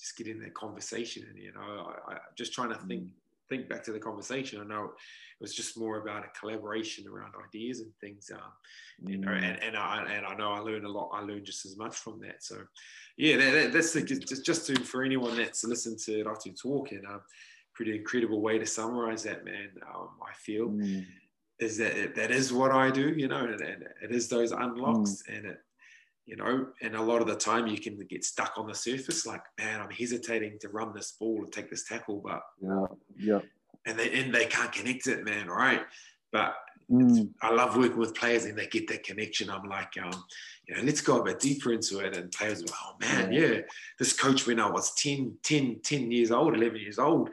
just 0.00 0.16
getting 0.16 0.40
that 0.40 0.54
conversation, 0.54 1.24
and 1.28 1.38
you 1.38 1.52
know, 1.52 1.94
I, 2.08 2.14
I 2.14 2.16
just 2.36 2.52
trying 2.52 2.70
to 2.70 2.76
think 2.76 3.04
mm. 3.04 3.10
think 3.48 3.68
back 3.68 3.84
to 3.84 3.92
the 3.92 4.00
conversation. 4.00 4.60
I 4.60 4.64
know 4.64 4.84
it 4.84 5.40
was 5.40 5.54
just 5.54 5.78
more 5.78 6.00
about 6.00 6.24
a 6.24 6.38
collaboration 6.38 7.06
around 7.06 7.32
ideas 7.46 7.80
and 7.80 7.92
things, 8.00 8.30
um, 8.34 9.10
you 9.10 9.18
know. 9.18 9.30
And 9.30 9.62
and 9.62 9.76
I 9.76 10.04
and 10.10 10.26
I 10.26 10.34
know 10.34 10.52
I 10.52 10.58
learned 10.58 10.86
a 10.86 10.90
lot. 10.90 11.10
I 11.14 11.20
learned 11.20 11.44
just 11.44 11.64
as 11.66 11.76
much 11.76 11.96
from 11.96 12.20
that. 12.20 12.42
So, 12.42 12.56
yeah, 13.16 13.36
that, 13.36 13.50
that, 13.52 13.72
that's 13.72 13.92
the, 13.92 14.02
just 14.02 14.44
just 14.44 14.66
to 14.66 14.74
for 14.80 15.04
anyone 15.04 15.36
that's 15.36 15.64
listened 15.64 16.00
to 16.00 16.24
Ratu 16.24 16.60
talk 16.60 16.90
and. 16.90 17.06
Um, 17.06 17.20
pretty 17.74 17.96
incredible 17.96 18.40
way 18.40 18.58
to 18.58 18.66
summarize 18.66 19.22
that, 19.24 19.44
man. 19.44 19.70
Um, 19.94 20.10
I 20.22 20.32
feel 20.34 20.68
mm. 20.68 21.04
is 21.58 21.76
that 21.78 21.96
it, 21.96 22.14
that 22.14 22.30
is 22.30 22.52
what 22.52 22.70
I 22.70 22.90
do, 22.90 23.12
you 23.16 23.28
know, 23.28 23.44
and, 23.44 23.60
and 23.60 23.84
it 24.02 24.10
is 24.10 24.28
those 24.28 24.52
unlocks, 24.52 25.22
mm. 25.28 25.36
and 25.36 25.46
it, 25.46 25.58
you 26.26 26.36
know, 26.36 26.68
and 26.80 26.96
a 26.96 27.02
lot 27.02 27.20
of 27.20 27.26
the 27.26 27.36
time 27.36 27.66
you 27.66 27.78
can 27.78 27.98
get 28.08 28.24
stuck 28.24 28.54
on 28.56 28.66
the 28.66 28.74
surface, 28.74 29.26
like, 29.26 29.42
man, 29.58 29.80
I'm 29.80 29.90
hesitating 29.90 30.58
to 30.60 30.68
run 30.70 30.94
this 30.94 31.12
ball 31.18 31.38
or 31.42 31.46
take 31.46 31.68
this 31.68 31.84
tackle, 31.84 32.22
but 32.24 32.40
yeah, 32.60 32.86
yeah, 33.18 33.40
and 33.86 33.98
they 33.98 34.10
and 34.12 34.34
they 34.34 34.46
can't 34.46 34.72
connect 34.72 35.06
it, 35.06 35.24
man, 35.24 35.48
right? 35.48 35.82
But 36.32 36.54
Mm. 36.90 37.30
I 37.40 37.52
love 37.52 37.76
working 37.76 37.98
with 37.98 38.14
players 38.14 38.44
and 38.44 38.58
they 38.58 38.66
get 38.66 38.88
that 38.88 39.04
connection. 39.04 39.50
I'm 39.50 39.68
like, 39.68 39.92
um, 40.02 40.24
you 40.66 40.76
know, 40.76 40.82
let's 40.82 41.00
go 41.00 41.20
a 41.20 41.24
bit 41.24 41.40
deeper 41.40 41.72
into 41.72 42.00
it. 42.00 42.16
And 42.16 42.30
players 42.30 42.60
like, 42.60 42.70
oh 42.84 42.96
man, 43.00 43.32
yeah. 43.32 43.40
yeah, 43.40 43.60
this 43.98 44.12
coach 44.12 44.46
when 44.46 44.60
I 44.60 44.70
was 44.70 44.94
10, 44.94 45.36
10, 45.42 45.80
10 45.82 46.10
years 46.10 46.30
old, 46.30 46.54
11 46.54 46.80
years 46.80 46.98
old, 46.98 47.30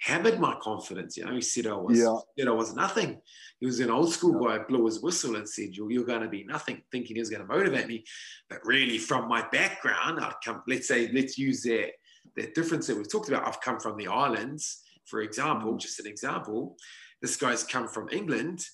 hammered 0.00 0.40
my 0.40 0.56
confidence. 0.60 1.16
You 1.16 1.24
know, 1.24 1.34
he 1.34 1.40
said 1.40 1.66
I 1.66 1.74
was, 1.74 1.98
yeah. 1.98 2.16
said 2.38 2.48
I 2.48 2.52
was 2.52 2.74
nothing. 2.74 3.20
He 3.60 3.66
was 3.66 3.80
an 3.80 3.90
old 3.90 4.12
school 4.12 4.38
yeah. 4.42 4.58
guy, 4.58 4.64
blew 4.64 4.84
his 4.86 5.00
whistle 5.00 5.36
and 5.36 5.48
said, 5.48 5.76
you're, 5.76 5.90
you're 5.90 6.04
going 6.04 6.22
to 6.22 6.28
be 6.28 6.44
nothing, 6.44 6.82
thinking 6.90 7.16
he 7.16 7.20
was 7.20 7.30
going 7.30 7.46
to 7.46 7.48
motivate 7.48 7.86
me. 7.86 8.04
But 8.48 8.64
really, 8.64 8.98
from 8.98 9.28
my 9.28 9.46
background, 9.52 10.20
I'd 10.20 10.34
come, 10.44 10.62
let's 10.66 10.88
say, 10.88 11.10
let's 11.12 11.36
use 11.36 11.62
that, 11.62 11.90
that 12.36 12.54
difference 12.54 12.86
that 12.86 12.96
we've 12.96 13.10
talked 13.10 13.28
about. 13.28 13.46
I've 13.46 13.60
come 13.60 13.78
from 13.78 13.98
the 13.98 14.08
islands, 14.08 14.82
for 15.04 15.20
example, 15.20 15.74
mm. 15.74 15.80
just 15.80 16.00
an 16.00 16.06
example. 16.06 16.76
This 17.20 17.36
guy's 17.36 17.64
come 17.64 17.86
from 17.86 18.08
England, 18.10 18.64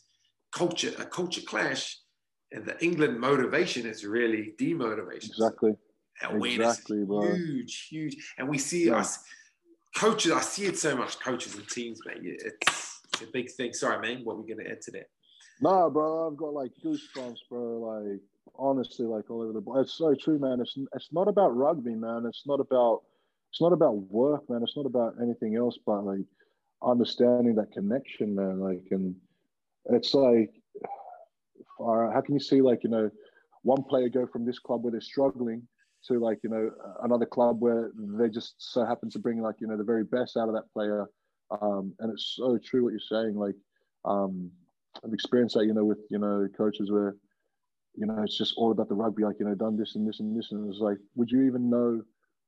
culture, 0.56 0.92
a 0.98 1.04
culture 1.04 1.42
clash. 1.42 1.98
And 2.52 2.64
the 2.64 2.82
England 2.82 3.18
motivation 3.18 3.86
is 3.86 4.04
really 4.04 4.54
demotivation. 4.58 5.30
Exactly. 5.30 5.74
Awareness 6.22 6.78
exactly, 6.78 7.04
huge, 7.36 7.88
huge. 7.90 8.34
And 8.38 8.48
we 8.48 8.56
see 8.56 8.86
yeah. 8.86 9.00
us 9.00 9.22
coaches, 9.96 10.32
I 10.32 10.40
see 10.40 10.66
it 10.66 10.78
so 10.78 10.96
much, 10.96 11.18
coaches 11.18 11.56
and 11.56 11.68
teams, 11.68 12.00
man. 12.06 12.18
It's, 12.22 13.00
it's 13.12 13.22
a 13.22 13.26
big 13.26 13.50
thing. 13.50 13.72
Sorry, 13.72 14.00
man. 14.00 14.24
What 14.24 14.34
are 14.34 14.40
we 14.42 14.54
going 14.54 14.64
to 14.64 14.70
add 14.70 14.80
to 14.82 14.90
that? 14.92 15.08
Nah, 15.60 15.88
bro, 15.90 16.28
I've 16.28 16.36
got 16.36 16.54
like 16.54 16.72
goosebumps, 16.84 17.40
bro. 17.50 17.62
Like 17.80 18.20
honestly, 18.58 19.06
like 19.06 19.30
all 19.30 19.42
over 19.42 19.52
the. 19.52 19.80
It's 19.80 19.94
so 19.94 20.14
true, 20.14 20.38
man. 20.38 20.60
It's 20.60 20.76
it's 20.94 21.12
not 21.12 21.28
about 21.28 21.56
rugby, 21.56 21.94
man. 21.94 22.24
It's 22.26 22.44
not 22.46 22.60
about 22.60 23.02
it's 23.50 23.60
not 23.60 23.72
about 23.72 23.96
work, 23.96 24.48
man. 24.48 24.62
It's 24.62 24.76
not 24.76 24.86
about 24.86 25.14
anything 25.20 25.56
else, 25.56 25.78
but 25.84 26.02
like 26.04 26.26
understanding 26.82 27.54
that 27.56 27.72
connection, 27.72 28.34
man. 28.34 28.60
Like, 28.60 28.86
and 28.90 29.16
it's 29.94 30.14
like, 30.14 30.50
how 31.78 32.22
can 32.24 32.34
you 32.34 32.40
see 32.40 32.60
like 32.62 32.82
you 32.82 32.90
know, 32.90 33.10
one 33.62 33.82
player 33.82 34.08
go 34.08 34.26
from 34.26 34.44
this 34.44 34.58
club 34.58 34.82
where 34.82 34.92
they're 34.92 35.00
struggling 35.00 35.62
to 36.06 36.18
like 36.18 36.38
you 36.42 36.50
know 36.50 36.70
another 37.02 37.26
club 37.26 37.60
where 37.60 37.90
they 37.96 38.28
just 38.28 38.54
so 38.58 38.84
happen 38.84 39.10
to 39.10 39.18
bring 39.18 39.40
like 39.40 39.56
you 39.60 39.66
know 39.66 39.76
the 39.76 39.84
very 39.84 40.04
best 40.04 40.36
out 40.36 40.48
of 40.48 40.54
that 40.54 40.70
player. 40.72 41.06
Um, 41.60 41.94
and 42.00 42.12
it's 42.12 42.34
so 42.36 42.58
true 42.58 42.82
what 42.84 42.90
you're 42.90 43.00
saying 43.00 43.36
like 43.36 43.54
um, 44.04 44.50
i've 45.04 45.12
experienced 45.12 45.54
that 45.54 45.66
you 45.66 45.74
know 45.74 45.84
with 45.84 46.00
you 46.10 46.18
know 46.18 46.48
coaches 46.56 46.90
where 46.90 47.14
you 47.94 48.04
know 48.04 48.20
it's 48.22 48.36
just 48.36 48.54
all 48.56 48.72
about 48.72 48.88
the 48.88 48.94
rugby 48.94 49.22
like 49.22 49.36
you 49.38 49.46
know 49.46 49.54
done 49.54 49.76
this 49.76 49.94
and 49.94 50.08
this 50.08 50.20
and 50.20 50.36
this. 50.36 50.50
And 50.52 50.68
it's 50.68 50.80
like 50.80 50.98
would 51.14 51.30
you 51.30 51.42
even 51.42 51.70
know 51.70 52.02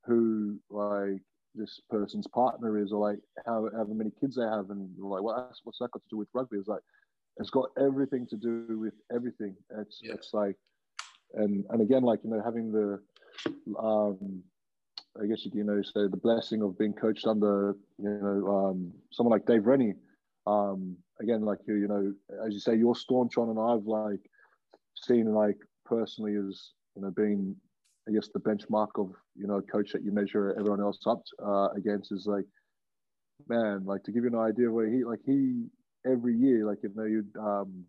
who 0.05 0.59
like 0.70 1.20
this 1.55 1.81
person's 1.90 2.27
partner 2.28 2.78
is 2.78 2.93
or 2.93 3.09
like 3.09 3.19
how 3.47 3.69
however 3.73 3.94
many 3.94 4.10
kids 4.20 4.36
they 4.36 4.43
have 4.43 4.70
and 4.70 4.90
like 4.98 5.23
what 5.23 5.52
what's 5.65 5.78
that 5.78 5.90
got 5.93 6.02
to 6.02 6.09
do 6.10 6.16
with 6.16 6.28
rugby? 6.35 6.59
It's 6.59 6.69
like 6.69 6.82
it's 7.39 7.51
got 7.51 7.70
everything 7.78 8.27
to 8.27 8.36
do 8.36 8.78
with 8.81 8.94
everything 9.15 9.55
it's 9.78 10.01
yeah. 10.02 10.12
it's 10.12 10.35
like 10.35 10.56
and 11.35 11.65
and 11.70 11.81
again 11.81 12.02
like 12.02 12.20
you 12.24 12.31
know 12.31 12.43
having 12.44 12.73
the 12.73 13.01
um, 13.78 14.43
I 15.20 15.27
guess 15.27 15.47
you 15.52 15.65
know 15.65 15.82
say 15.82 16.06
the 16.09 16.16
blessing 16.16 16.62
of 16.62 16.78
being 16.78 16.93
coached 16.93 17.27
under 17.27 17.77
you 17.98 18.09
know 18.09 18.56
um, 18.56 18.93
someone 19.10 19.32
like 19.32 19.47
Dave 19.47 19.66
Rennie. 19.66 19.94
Um, 20.47 20.97
again, 21.20 21.43
like 21.44 21.59
you, 21.66 21.74
you 21.74 21.89
know, 21.89 22.15
as 22.47 22.55
you 22.55 22.60
say, 22.60 22.77
you're 22.77 22.94
staunch 22.94 23.36
on, 23.36 23.51
and 23.51 23.59
I've 23.59 23.86
like 23.86 24.31
seen 24.94 25.32
like 25.32 25.59
personally 25.85 26.36
as 26.36 26.70
you 26.97 27.02
know 27.02 27.10
being 27.10 27.56
I 28.09 28.12
guess 28.12 28.28
the 28.32 28.40
benchmark 28.40 28.89
of 28.97 29.12
you 29.36 29.47
know 29.47 29.56
a 29.56 29.62
coach 29.62 29.93
that 29.93 30.02
you 30.02 30.12
measure 30.12 30.55
everyone 30.59 30.81
else 30.81 31.01
up 31.06 31.23
uh, 31.44 31.69
against 31.77 32.12
is 32.12 32.27
like 32.27 32.44
man, 33.48 33.85
like 33.85 34.02
to 34.05 34.12
give 34.12 34.24
you 34.24 34.31
an 34.31 34.39
idea 34.39 34.70
where 34.70 34.89
he 34.89 35.05
like 35.05 35.20
he 35.24 35.66
every 36.07 36.37
year 36.37 36.65
like 36.65 36.79
you 36.83 36.91
know 36.95 37.05
you'd 37.05 37.37
um, 37.39 37.85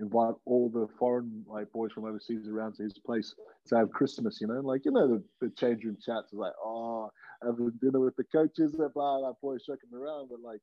invite 0.00 0.34
all 0.44 0.68
the 0.68 0.86
foreign 0.98 1.44
like 1.46 1.70
boys 1.72 1.92
from 1.92 2.04
overseas 2.04 2.48
around 2.48 2.74
to 2.74 2.82
his 2.82 2.98
place 2.98 3.34
to 3.66 3.76
have 3.76 3.90
Christmas, 3.90 4.40
you 4.40 4.46
know, 4.46 4.60
like 4.60 4.84
you 4.84 4.90
know 4.90 5.08
the, 5.08 5.22
the 5.40 5.52
change 5.56 5.84
room 5.84 5.96
chats 6.04 6.32
is 6.32 6.38
like, 6.38 6.52
oh, 6.64 7.10
having 7.42 7.70
dinner 7.80 8.00
with 8.00 8.16
the 8.16 8.24
coaches, 8.24 8.74
blah 8.76 8.88
blah, 8.88 9.32
boys 9.42 9.64
checking 9.64 9.96
around, 9.96 10.28
but 10.30 10.40
like 10.40 10.60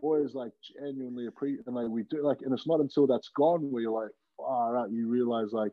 boys 0.00 0.34
like 0.34 0.52
genuinely 0.78 1.26
appreciate 1.26 1.66
and 1.66 1.74
like 1.74 1.88
we 1.88 2.02
do 2.10 2.22
like 2.22 2.38
and 2.42 2.52
it's 2.52 2.66
not 2.66 2.80
until 2.80 3.06
that's 3.06 3.30
gone 3.36 3.70
where 3.70 3.82
you're 3.82 4.02
like, 4.02 4.10
far 4.36 4.76
out, 4.76 4.90
you 4.90 5.08
realize 5.08 5.52
like 5.52 5.72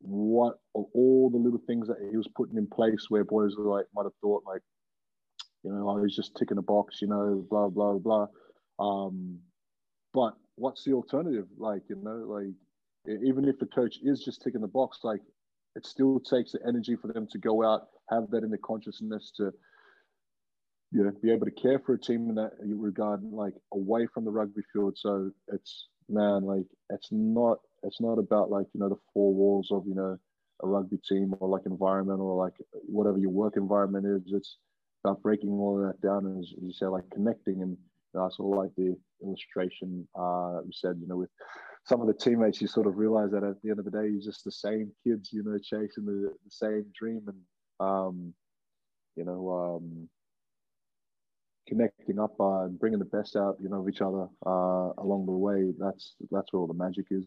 what 0.00 0.56
all 0.74 1.30
the 1.30 1.38
little 1.38 1.60
things 1.66 1.88
that 1.88 1.96
he 2.10 2.16
was 2.16 2.28
putting 2.36 2.58
in 2.58 2.66
place 2.66 3.06
where 3.08 3.24
boys 3.24 3.56
were 3.56 3.64
like 3.64 3.86
might 3.94 4.04
have 4.04 4.12
thought 4.20 4.42
like, 4.46 4.62
you 5.62 5.72
know, 5.72 5.88
I 5.88 6.00
was 6.00 6.14
just 6.14 6.36
ticking 6.36 6.58
a 6.58 6.62
box, 6.62 7.00
you 7.00 7.08
know, 7.08 7.44
blah 7.48 7.68
blah 7.68 7.94
blah. 7.94 8.26
Um, 8.78 9.38
but 10.12 10.34
what's 10.56 10.84
the 10.84 10.92
alternative? 10.92 11.46
Like, 11.58 11.82
you 11.88 11.96
know, 11.96 12.24
like 12.26 12.54
even 13.24 13.48
if 13.48 13.58
the 13.58 13.66
coach 13.66 13.98
is 14.02 14.24
just 14.24 14.42
ticking 14.42 14.60
the 14.60 14.68
box, 14.68 15.00
like 15.02 15.20
it 15.76 15.86
still 15.86 16.20
takes 16.20 16.52
the 16.52 16.60
energy 16.66 16.96
for 16.96 17.08
them 17.08 17.26
to 17.32 17.38
go 17.38 17.64
out, 17.64 17.88
have 18.10 18.30
that 18.30 18.44
in 18.44 18.50
their 18.50 18.58
consciousness 18.64 19.32
to, 19.36 19.52
you 20.92 21.04
know, 21.04 21.12
be 21.22 21.32
able 21.32 21.46
to 21.46 21.52
care 21.52 21.80
for 21.80 21.94
a 21.94 21.98
team 21.98 22.28
in 22.28 22.34
that 22.36 22.52
regard, 22.62 23.22
like 23.24 23.54
away 23.72 24.06
from 24.12 24.24
the 24.24 24.30
rugby 24.30 24.62
field. 24.72 24.96
So 24.96 25.30
it's 25.52 25.88
man, 26.08 26.44
like 26.44 26.66
it's 26.90 27.08
not 27.10 27.58
it's 27.82 28.00
not 28.00 28.18
about 28.18 28.50
like 28.50 28.66
you 28.72 28.80
know 28.80 28.88
the 28.88 29.00
four 29.12 29.34
walls 29.34 29.68
of 29.70 29.84
you 29.86 29.94
know 29.94 30.18
a 30.62 30.66
rugby 30.66 30.98
team 31.08 31.34
or 31.40 31.48
like 31.48 31.66
environment 31.66 32.20
or 32.20 32.36
like 32.36 32.54
whatever 32.72 33.18
your 33.18 33.30
work 33.30 33.56
environment 33.56 34.06
is. 34.06 34.32
It's 34.32 34.58
about 35.04 35.22
breaking 35.22 35.50
all 35.50 35.80
of 35.80 35.86
that 35.86 36.00
down 36.06 36.26
and 36.26 36.40
as 36.40 36.52
you 36.60 36.72
say, 36.72 36.86
like 36.86 37.08
connecting 37.10 37.62
and 37.62 37.76
know, 38.14 38.26
I 38.26 38.28
sort 38.30 38.52
of 38.52 38.64
like 38.64 38.74
the 38.76 38.96
illustration 39.22 40.06
uh, 40.18 40.60
we 40.64 40.72
said, 40.72 40.96
you 41.00 41.06
know, 41.06 41.16
with 41.16 41.30
some 41.84 42.00
of 42.00 42.06
the 42.06 42.14
teammates, 42.14 42.60
you 42.60 42.66
sort 42.66 42.86
of 42.86 42.96
realize 42.96 43.30
that 43.32 43.44
at 43.44 43.60
the 43.62 43.70
end 43.70 43.78
of 43.78 43.84
the 43.84 43.90
day, 43.90 44.08
you're 44.08 44.22
just 44.22 44.44
the 44.44 44.52
same 44.52 44.90
kids, 45.06 45.30
you 45.32 45.42
know, 45.42 45.58
chasing 45.58 46.06
the, 46.06 46.32
the 46.44 46.50
same 46.50 46.86
dream. 46.98 47.22
And, 47.26 47.38
um, 47.80 48.34
you 49.16 49.24
know, 49.24 49.80
um, 49.80 50.08
connecting 51.68 52.18
up 52.18 52.34
uh, 52.40 52.64
and 52.64 52.78
bringing 52.78 52.98
the 52.98 53.04
best 53.04 53.36
out, 53.36 53.56
you 53.60 53.68
know, 53.68 53.80
of 53.80 53.88
each 53.88 54.00
other 54.00 54.28
uh, 54.46 54.92
along 54.98 55.26
the 55.26 55.32
way. 55.32 55.72
That's 55.78 56.14
that's 56.30 56.52
where 56.52 56.60
all 56.60 56.66
the 56.66 56.74
magic 56.74 57.06
is. 57.10 57.24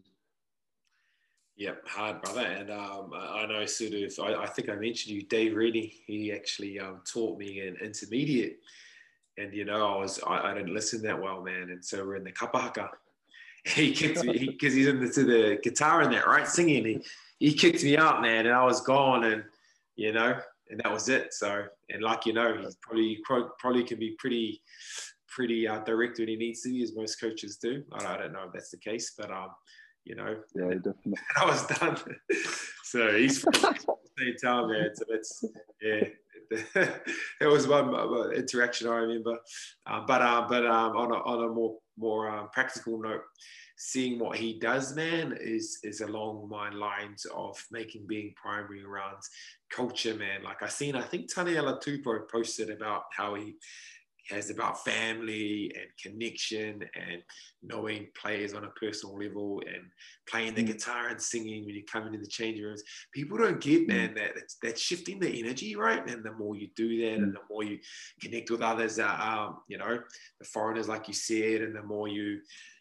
Yep, 1.56 1.88
hard 1.88 2.22
brother, 2.22 2.46
and 2.46 2.70
um, 2.70 3.10
I 3.12 3.44
know 3.46 3.66
sort 3.66 3.92
of. 3.92 4.12
I, 4.20 4.42
I, 4.44 4.46
think 4.46 4.68
I 4.68 4.76
mentioned 4.76 5.16
you, 5.16 5.22
Dave 5.22 5.56
Rennie. 5.56 5.92
He 6.06 6.32
actually 6.32 6.78
um, 6.78 7.00
taught 7.04 7.36
me 7.36 7.60
an 7.60 7.76
intermediate, 7.82 8.60
and 9.38 9.54
you 9.54 9.64
know, 9.64 9.94
I 9.94 9.98
was 9.98 10.20
I, 10.26 10.50
I, 10.50 10.54
didn't 10.54 10.74
listen 10.74 11.02
that 11.02 11.20
well, 11.20 11.42
man, 11.42 11.70
and 11.70 11.84
so 11.84 12.04
we're 12.04 12.16
in 12.16 12.24
the 12.24 12.32
kapahaka. 12.32 12.88
He 13.64 13.92
kicked 13.92 14.24
me 14.24 14.46
because 14.46 14.72
he, 14.72 14.80
he's 14.80 14.88
into 14.88 15.24
the 15.24 15.58
guitar 15.62 16.02
in 16.02 16.10
that, 16.12 16.26
right, 16.26 16.46
singing. 16.46 16.84
He 16.84 17.00
he 17.38 17.52
kicked 17.52 17.82
me 17.82 17.96
out, 17.96 18.22
man, 18.22 18.46
and 18.46 18.54
I 18.54 18.64
was 18.64 18.80
gone, 18.80 19.24
and 19.24 19.42
you 19.96 20.12
know, 20.12 20.38
and 20.70 20.80
that 20.80 20.92
was 20.92 21.08
it. 21.08 21.34
So, 21.34 21.64
and 21.90 22.02
like 22.02 22.24
you 22.24 22.32
know, 22.32 22.56
he's 22.56 22.76
probably 22.76 23.18
probably 23.58 23.84
can 23.84 23.98
be 23.98 24.14
pretty 24.18 24.62
pretty 25.28 25.68
uh, 25.68 25.80
direct 25.80 26.18
when 26.18 26.28
he 26.28 26.36
needs 26.36 26.62
to 26.62 26.70
be, 26.70 26.82
as 26.82 26.94
most 26.96 27.20
coaches 27.20 27.56
do. 27.56 27.82
I, 27.92 28.14
I 28.14 28.16
don't 28.16 28.32
know 28.32 28.44
if 28.46 28.52
that's 28.52 28.70
the 28.70 28.78
case, 28.78 29.12
but 29.18 29.30
um, 29.30 29.48
you 30.04 30.14
know, 30.14 30.36
yeah, 30.54 30.74
definitely. 30.74 31.14
I 31.36 31.44
was 31.44 31.66
done. 31.66 31.98
so 32.84 33.12
he's 33.16 33.40
from 33.40 33.52
the 33.52 33.98
same 34.18 34.34
town, 34.42 34.70
man. 34.70 34.90
So 34.94 35.04
that's 35.10 35.44
yeah. 35.82 36.04
that 36.74 37.02
was 37.42 37.66
one 37.66 37.94
interaction 38.34 38.88
I 38.88 38.96
remember, 38.96 39.36
uh, 39.86 40.00
but 40.06 40.22
uh, 40.22 40.46
but 40.48 40.66
um, 40.66 40.96
on 40.96 41.12
a 41.12 41.16
on 41.16 41.44
a 41.44 41.48
more 41.52 41.76
more 41.98 42.30
um, 42.30 42.48
practical 42.52 43.00
note, 43.00 43.22
seeing 43.76 44.18
what 44.18 44.38
he 44.38 44.58
does, 44.58 44.94
man, 44.94 45.36
is 45.40 45.78
is 45.82 46.00
along 46.00 46.48
my 46.48 46.70
lines 46.70 47.26
of 47.34 47.62
making 47.70 48.06
being 48.06 48.32
primary 48.40 48.82
around 48.82 49.16
culture, 49.70 50.14
man. 50.14 50.42
Like 50.42 50.62
I 50.62 50.68
seen, 50.68 50.96
I 50.96 51.02
think 51.02 51.32
Taniela 51.32 51.82
Tupou 51.82 52.28
posted 52.30 52.70
about 52.70 53.02
how 53.16 53.34
he 53.34 53.56
has 54.30 54.50
about 54.50 54.84
family 54.84 55.72
and 55.74 55.86
connection 56.02 56.82
and 56.94 57.22
knowing 57.62 58.06
players 58.20 58.54
on 58.54 58.64
a 58.64 58.70
personal 58.70 59.16
level 59.18 59.62
and 59.66 59.84
playing 60.28 60.54
the 60.54 60.62
mm. 60.62 60.68
guitar 60.68 61.08
and 61.08 61.20
singing 61.20 61.64
when 61.64 61.74
you 61.74 61.84
come 61.90 62.06
into 62.06 62.18
the 62.18 62.26
changing 62.26 62.64
rooms. 62.64 62.82
People 63.12 63.38
don't 63.38 63.60
get, 63.60 63.82
mm. 63.82 63.88
man, 63.88 64.14
that 64.14 64.34
that's, 64.34 64.56
that's 64.62 64.80
shifting 64.80 65.18
the 65.18 65.28
energy, 65.28 65.76
right? 65.76 66.08
And 66.08 66.24
the 66.24 66.32
more 66.32 66.56
you 66.56 66.68
do 66.76 67.00
that, 67.02 67.14
and 67.14 67.32
mm. 67.32 67.34
the 67.34 67.40
more 67.50 67.64
you 67.64 67.78
connect 68.20 68.50
with 68.50 68.62
others, 68.62 68.98
uh, 68.98 69.06
um, 69.06 69.58
you 69.68 69.78
know, 69.78 69.98
the 70.38 70.46
foreigners, 70.46 70.88
like 70.88 71.08
you 71.08 71.14
said, 71.14 71.62
and 71.62 71.74
the 71.74 71.82
more 71.82 72.08
you 72.08 72.40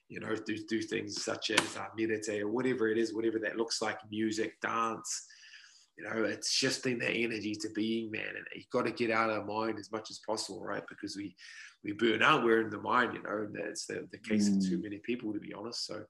you 0.10 0.22
know, 0.22 0.34
do, 0.45 0.57
do 0.69 0.82
things 0.82 1.24
such 1.24 1.52
as 1.52 1.78
uh, 1.78 1.86
meditate 1.98 2.41
or 2.41 2.49
whatever 2.49 2.88
it 2.88 2.98
is, 2.98 3.14
whatever 3.14 3.40
that 3.40 3.57
looks 3.57 3.82
like, 3.82 3.99
music, 4.10 4.60
dance. 4.61 5.28
You 5.98 6.03
know, 6.03 6.26
it's 6.26 6.52
shifting 6.52 6.99
the 6.99 7.10
energy 7.10 7.56
to 7.56 7.69
being, 7.74 8.11
man. 8.11 8.30
And 8.36 8.45
you've 8.56 8.69
got 8.69 8.86
to 8.86 8.91
get 8.91 9.10
out 9.10 9.32
of 9.32 9.48
the 9.48 9.52
mind 9.52 9.80
as 9.80 9.91
much 9.91 10.11
as 10.11 10.19
possible, 10.26 10.64
right? 10.64 10.84
Because 10.88 11.15
we 11.15 11.36
we 11.84 11.94
burn 11.94 12.22
out, 12.22 12.44
we're 12.44 12.61
in 12.61 12.69
the 12.69 12.80
mind, 12.80 13.14
you 13.14 13.24
know, 13.24 13.45
and 13.45 13.56
that's 13.56 13.86
the, 13.86 14.07
the 14.11 14.18
case 14.18 14.49
mm. 14.49 14.57
of 14.57 14.69
too 14.69 14.82
many 14.82 14.98
people, 14.98 15.34
to 15.34 15.40
be 15.40 15.53
honest. 15.53 15.86
So, 15.86 16.03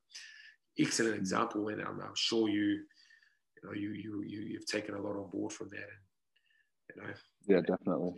excellent 0.80 1.16
mm. 1.16 1.20
example, 1.20 1.68
and 1.70 1.82
I'm, 1.82 2.00
I'm 2.02 2.16
sure 2.16 2.50
you, 2.50 2.64
you 2.64 3.62
know, 3.64 3.74
you 3.74 3.92
you 3.92 4.24
you 4.26 4.42
you've 4.42 4.66
taken 4.66 4.96
a 4.96 5.02
lot 5.02 5.18
on 5.18 5.30
board 5.30 5.54
from 5.54 5.70
that, 5.70 5.78
and 5.78 6.96
you 6.96 7.02
know, 7.02 7.14
yeah, 7.48 7.62
definitely. 7.62 8.12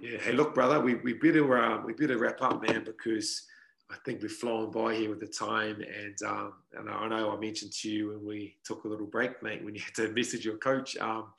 Yeah. 0.00 0.18
Hey, 0.18 0.32
look, 0.32 0.54
brother, 0.54 0.80
we 0.80 0.94
we 0.96 1.14
better 1.14 1.56
uh, 1.56 1.84
we 1.84 1.92
better 1.92 2.18
wrap 2.18 2.40
up, 2.42 2.62
man, 2.62 2.84
because 2.84 3.42
I 3.90 3.96
think 4.04 4.20
we've 4.20 4.30
flown 4.30 4.70
by 4.70 4.94
here 4.94 5.10
with 5.10 5.20
the 5.20 5.26
time. 5.26 5.80
And 5.80 6.16
um, 6.26 6.52
and 6.74 6.90
I 6.90 7.08
know 7.08 7.34
I 7.34 7.40
mentioned 7.40 7.72
to 7.72 7.90
you 7.90 8.08
when 8.10 8.26
we 8.26 8.56
took 8.64 8.84
a 8.84 8.88
little 8.88 9.06
break, 9.06 9.42
mate, 9.42 9.64
when 9.64 9.74
you 9.74 9.80
had 9.80 9.94
to 9.94 10.12
message 10.14 10.44
your 10.44 10.58
coach. 10.58 10.96
Um, 10.98 11.32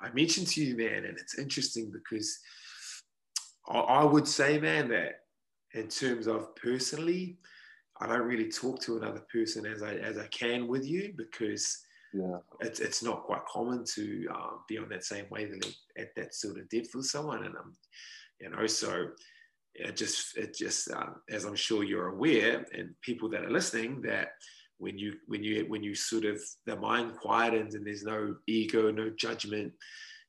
I 0.00 0.10
mentioned 0.12 0.46
to 0.48 0.64
you, 0.64 0.76
man, 0.76 1.04
and 1.04 1.18
it's 1.18 1.38
interesting 1.38 1.90
because 1.92 2.38
I, 3.68 3.78
I 3.78 4.04
would 4.04 4.26
say, 4.26 4.58
man, 4.58 4.88
that 4.88 5.20
in 5.74 5.88
terms 5.88 6.26
of 6.26 6.54
personally, 6.56 7.38
I 8.00 8.06
don't 8.06 8.26
really 8.26 8.50
talk 8.50 8.80
to 8.82 8.96
another 8.96 9.22
person 9.32 9.66
as 9.66 9.82
I 9.82 9.94
as 9.94 10.16
I 10.16 10.26
can 10.28 10.68
with 10.68 10.86
you 10.86 11.12
because 11.16 11.84
yeah. 12.14 12.38
it's 12.60 12.80
it's 12.80 13.02
not 13.02 13.24
quite 13.24 13.44
common 13.46 13.84
to 13.94 14.26
um, 14.34 14.60
be 14.68 14.78
on 14.78 14.88
that 14.90 15.04
same 15.04 15.26
wavelength 15.30 15.74
at 15.98 16.14
that 16.16 16.34
sort 16.34 16.58
of 16.58 16.68
depth 16.68 16.94
with 16.94 17.06
someone, 17.06 17.44
and 17.44 17.56
um, 17.56 17.74
you 18.40 18.48
know, 18.48 18.66
so 18.66 19.08
it 19.80 19.96
just 19.96 20.36
it 20.36 20.54
just 20.54 20.90
um, 20.90 21.16
as 21.30 21.44
I'm 21.44 21.56
sure 21.56 21.84
you're 21.84 22.08
aware, 22.08 22.64
and 22.72 22.94
people 23.02 23.28
that 23.30 23.44
are 23.44 23.50
listening, 23.50 24.02
that 24.02 24.28
when 24.78 24.98
you 24.98 25.14
when 25.26 25.42
you 25.42 25.64
when 25.68 25.82
you 25.82 25.94
sort 25.94 26.24
of 26.24 26.40
the 26.66 26.76
mind 26.76 27.12
quietens 27.22 27.74
and 27.74 27.86
there's 27.86 28.04
no 28.04 28.36
ego, 28.46 28.90
no 28.90 29.10
judgment, 29.10 29.72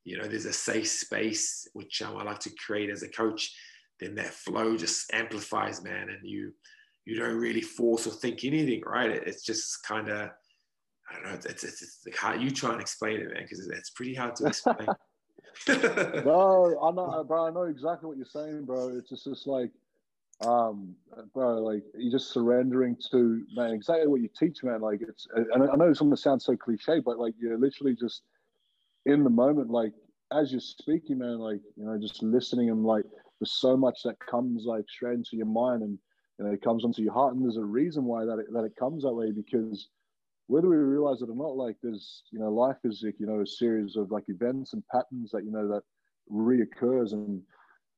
you 0.04 0.18
know, 0.18 0.28
there's 0.28 0.46
a 0.46 0.54
safe 0.54 0.88
space 0.88 1.68
which 1.74 2.02
um, 2.02 2.18
I 2.18 2.24
like 2.24 2.40
to 2.40 2.52
create 2.66 2.90
as 2.90 3.04
a 3.04 3.10
coach. 3.10 3.54
Then 4.00 4.16
that 4.16 4.34
flow 4.34 4.78
just 4.78 5.14
amplifies, 5.14 5.84
man, 5.84 6.10
and 6.10 6.20
you 6.24 6.54
you 7.06 7.18
don't 7.18 7.38
really 7.38 7.62
force 7.62 8.08
or 8.08 8.12
think 8.12 8.44
anything, 8.44 8.82
right? 8.86 9.10
It, 9.10 9.24
it's 9.26 9.44
just 9.44 9.84
kind 9.84 10.10
of 10.10 10.30
I 11.10 11.16
don't 11.16 11.24
know. 11.26 11.34
It's, 11.34 11.64
it's, 11.64 11.82
it's, 11.82 12.18
hard. 12.18 12.42
You 12.42 12.52
try 12.52 12.72
and 12.72 12.82
explain 12.82 13.20
it, 13.20 13.34
man, 13.34 13.44
because 13.44 13.68
it's 13.68 13.90
pretty 13.90 14.14
hard 14.14 14.36
to 14.38 14.46
explain. 14.48 14.88
No, 15.68 16.80
I 16.84 16.92
know, 16.92 17.24
bro. 17.28 17.48
I 17.48 17.52
know 17.52 17.64
exactly 17.64 18.08
what 18.08 18.18
you're 18.18 18.26
saying, 18.26 18.66
bro. 18.66 18.90
It's 18.90 19.10
just, 19.10 19.26
just 19.26 19.48
like, 19.48 19.72
um, 20.42 20.96
bro, 21.34 21.62
like 21.62 21.84
you're 21.98 22.12
just 22.12 22.34
surrendering 22.34 22.98
to 23.12 23.46
man 23.56 23.72
exactly 23.72 24.08
what 24.08 24.22
you 24.22 24.30
teach, 24.38 24.64
man. 24.64 24.82
Like 24.82 25.02
it's, 25.02 25.28
and 25.36 25.70
I 25.70 25.76
know 25.76 25.94
some 25.94 26.08
of 26.08 26.14
it 26.14 26.22
sounds 26.22 26.46
so 26.46 26.56
cliche, 26.56 27.00
but 27.00 27.20
like 27.20 27.36
you're 27.40 27.58
literally 27.58 27.96
just 27.96 28.24
in 29.06 29.24
the 29.24 29.30
moment, 29.30 29.70
like 29.70 29.94
as 30.32 30.52
you're 30.52 30.62
speaking, 30.62 31.20
man. 31.20 31.40
Like 31.40 31.62
you 31.76 31.86
know, 31.86 31.98
just 32.00 32.24
listening 32.24 32.70
and 32.70 32.84
like 32.84 33.06
there's 33.40 33.54
so 33.54 33.78
much 33.78 34.00
that 34.04 34.18
comes 34.20 34.66
like 34.66 34.86
straight 34.90 35.16
into 35.16 35.36
your 35.36 35.46
mind 35.46 35.84
and 35.84 35.98
you 36.40 36.46
know 36.46 36.52
it 36.52 36.64
comes 36.64 36.84
onto 36.84 37.04
your 37.04 37.14
heart, 37.14 37.36
and 37.36 37.44
there's 37.44 37.58
a 37.58 37.64
reason 37.64 38.06
why 38.06 38.26
that 38.26 38.40
it, 38.40 38.48
that 38.52 38.64
it 38.64 38.76
comes 38.76 39.04
that 39.04 39.14
way 39.14 39.32
because 39.32 39.90
whether 40.52 40.68
we 40.68 40.76
realize 40.76 41.22
it 41.22 41.30
or 41.30 41.36
not, 41.36 41.56
like 41.56 41.78
there's, 41.82 42.24
you 42.34 42.40
know, 42.40 42.52
life 42.52 42.76
is 42.84 43.02
like, 43.06 43.16
you 43.22 43.26
know, 43.26 43.40
a 43.40 43.48
series 43.48 43.96
of 43.96 44.12
like 44.12 44.26
events 44.28 44.74
and 44.74 44.84
patterns 44.92 45.32
that, 45.32 45.46
you 45.46 45.52
know, 45.52 45.66
that 45.74 45.84
reoccurs 46.30 47.14
and 47.14 47.42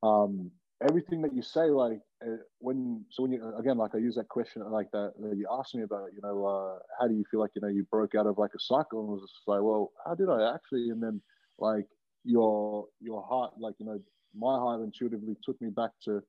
um, 0.03 0.51
everything 0.87 1.19
that 1.23 1.33
you 1.33 1.41
say, 1.41 1.65
like 1.71 1.99
uh, 2.23 2.37
when, 2.59 3.03
so 3.09 3.23
when 3.23 3.31
you, 3.31 3.41
again, 3.57 3.77
like 3.83 3.95
I 3.95 3.97
use 3.97 4.13
that 4.19 4.29
question 4.29 4.61
like 4.69 4.91
that, 4.91 5.13
that 5.19 5.35
you 5.35 5.47
asked 5.57 5.73
me 5.73 5.81
about, 5.81 6.09
you 6.15 6.21
know, 6.21 6.45
uh, 6.45 6.77
how 6.99 7.07
do 7.07 7.15
you 7.15 7.25
feel 7.31 7.39
like, 7.39 7.55
you 7.55 7.61
know, 7.63 7.69
you 7.69 7.87
broke 7.89 8.13
out 8.13 8.27
of 8.27 8.37
like 8.37 8.51
a 8.55 8.59
cycle 8.59 8.99
and 8.99 9.09
was 9.09 9.21
just 9.21 9.47
like, 9.47 9.63
well, 9.63 9.91
how 10.05 10.13
did 10.13 10.29
I 10.29 10.53
actually? 10.53 10.89
And 10.91 11.01
then 11.01 11.21
like 11.57 11.87
your, 12.23 12.85
your 13.01 13.23
heart, 13.23 13.53
like, 13.57 13.73
you 13.79 13.87
know, 13.87 13.99
my 14.37 14.57
heart 14.59 14.79
intuitively 14.81 15.35
took 15.43 15.59
me 15.59 15.71
back 15.71 15.91
to 16.05 16.21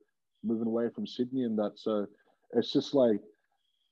moving 0.42 0.68
away 0.68 0.88
from 0.94 1.06
Sydney 1.06 1.44
and 1.44 1.58
that. 1.58 1.72
So 1.76 2.06
it's 2.54 2.72
just 2.72 2.94
like, 2.94 3.20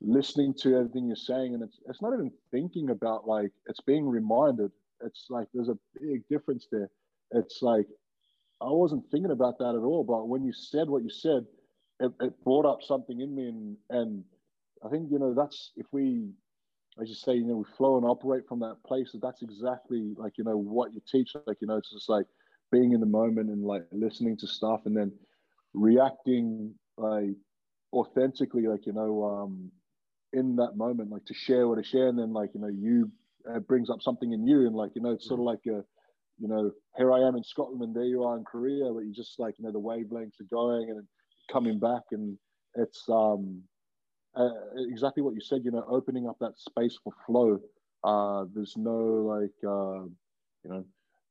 listening 0.03 0.55
to 0.55 0.77
everything 0.77 1.07
you're 1.07 1.17
saying 1.17 1.55
and 1.55 1.63
it's 1.63 1.79
it's 1.89 2.03
not 2.03 2.13
even 2.13 2.31
thinking 2.51 2.91
about 2.91 3.27
like 3.29 3.53
it's 3.67 3.81
being 3.81 4.09
reminded. 4.09 4.71
It's 5.05 5.27
like 5.31 5.49
there's 5.55 5.69
a 5.69 5.79
big 6.01 6.23
difference 6.29 6.69
there. 6.71 6.91
It's 7.33 7.63
like 7.63 7.87
i 8.63 8.67
wasn't 8.71 9.05
thinking 9.11 9.33
about 9.33 9.59
that 9.59 9.75
at 9.75 9.83
all 9.83 10.05
but 10.05 10.29
when 10.29 10.45
you 10.45 10.53
said 10.53 10.89
what 10.89 11.03
you 11.03 11.11
said 11.11 11.45
it, 12.01 12.13
it 12.21 12.45
brought 12.45 12.65
up 12.65 12.83
something 12.83 13.21
in 13.21 13.35
me 13.35 13.49
and 13.49 13.77
and 13.91 14.25
i 14.85 14.89
think 14.89 15.11
you 15.11 15.19
know 15.19 15.35
that's 15.35 15.73
if 15.77 15.87
we 15.93 16.31
as 17.01 17.09
you 17.09 17.15
say 17.15 17.35
you 17.35 17.45
know 17.45 17.57
we 17.57 17.65
flow 17.77 17.97
and 17.97 18.07
operate 18.07 18.47
from 18.49 18.61
that 18.61 18.77
place 18.87 19.15
that's 19.23 19.43
exactly 19.43 20.15
like 20.17 20.37
you 20.37 20.45
know 20.45 20.57
what 20.57 20.93
you 20.93 21.01
teach. 21.11 21.33
Like 21.47 21.59
you 21.61 21.67
know 21.67 21.77
it's 21.77 21.91
just 21.91 22.09
like 22.09 22.27
being 22.71 22.93
in 22.93 23.01
the 23.01 23.07
moment 23.07 23.51
and 23.51 23.65
like 23.65 23.85
listening 23.93 24.37
to 24.39 24.47
stuff 24.47 24.83
and 24.85 24.97
then 24.97 25.13
reacting 25.75 26.75
like 26.99 27.37
authentically 27.93 28.67
like 28.67 28.87
you 28.87 28.93
know 28.93 29.25
um 29.25 29.71
in 30.33 30.57
that 30.57 30.77
moment, 30.77 31.11
like 31.11 31.25
to 31.27 31.35
share 31.35 31.69
what 31.69 31.77
to 31.77 31.85
share, 31.85 32.09
and 32.09 32.19
then 32.19 32.33
like 32.33 32.51
you 32.55 32.61
know 32.61 32.69
you 32.69 33.11
uh, 33.51 33.59
brings 33.61 33.91
up 33.91 34.03
something 34.03 34.33
in 34.33 34.47
you, 34.47 34.67
and 34.67 34.75
like 34.75 34.93
you 34.95 35.03
know 35.03 35.11
it's 35.11 35.27
sort 35.27 35.41
of 35.41 35.47
like 35.47 35.61
a 35.67 35.85
you 36.39 36.49
know 36.49 36.71
here 36.97 37.13
I 37.13 37.21
am 37.21 37.37
in 37.37 37.45
Scotland 37.45 37.83
and 37.83 37.95
there 37.95 38.05
you 38.05 38.25
are 38.25 38.37
in 38.37 38.45
Korea, 38.45 38.93
but 38.93 39.01
you 39.01 39.13
just 39.13 39.39
like 39.39 39.55
you 39.59 39.65
know 39.65 39.73
the 39.73 39.81
wavelengths 39.81 40.41
are 40.41 40.51
going 40.51 40.91
and 40.91 41.07
coming 41.51 41.79
back, 41.79 42.03
and 42.13 42.39
it's 42.75 43.05
um 43.09 43.63
uh, 44.35 44.49
exactly 44.89 45.23
what 45.23 45.35
you 45.35 45.41
said. 45.41 45.63
You 45.65 45.71
know, 45.71 45.85
opening 45.89 46.29
up 46.29 46.39
that 46.41 46.59
space 46.59 46.99
for 47.03 47.13
flow. 47.27 47.61
Uh, 48.05 48.47
there's 48.55 48.75
no 48.77 48.97
like 48.97 49.51
uh, 49.65 50.05
you 50.65 50.71
know 50.71 50.85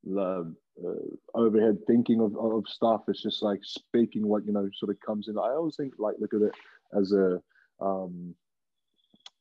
the 0.03 0.55
uh, 0.83 1.37
overhead 1.37 1.77
thinking 1.85 2.21
of, 2.21 2.35
of 2.37 2.67
stuff. 2.67 3.01
It's 3.07 3.21
just 3.21 3.43
like 3.43 3.59
speaking 3.63 4.27
what 4.27 4.45
you 4.45 4.53
know 4.53 4.69
sort 4.77 4.91
of 4.91 4.99
comes 5.05 5.27
in. 5.27 5.37
I 5.37 5.51
always 5.53 5.75
think 5.75 5.93
like 5.97 6.15
look 6.19 6.33
at 6.33 6.41
it 6.41 6.53
as 6.97 7.11
a 7.11 7.41
um, 7.83 8.35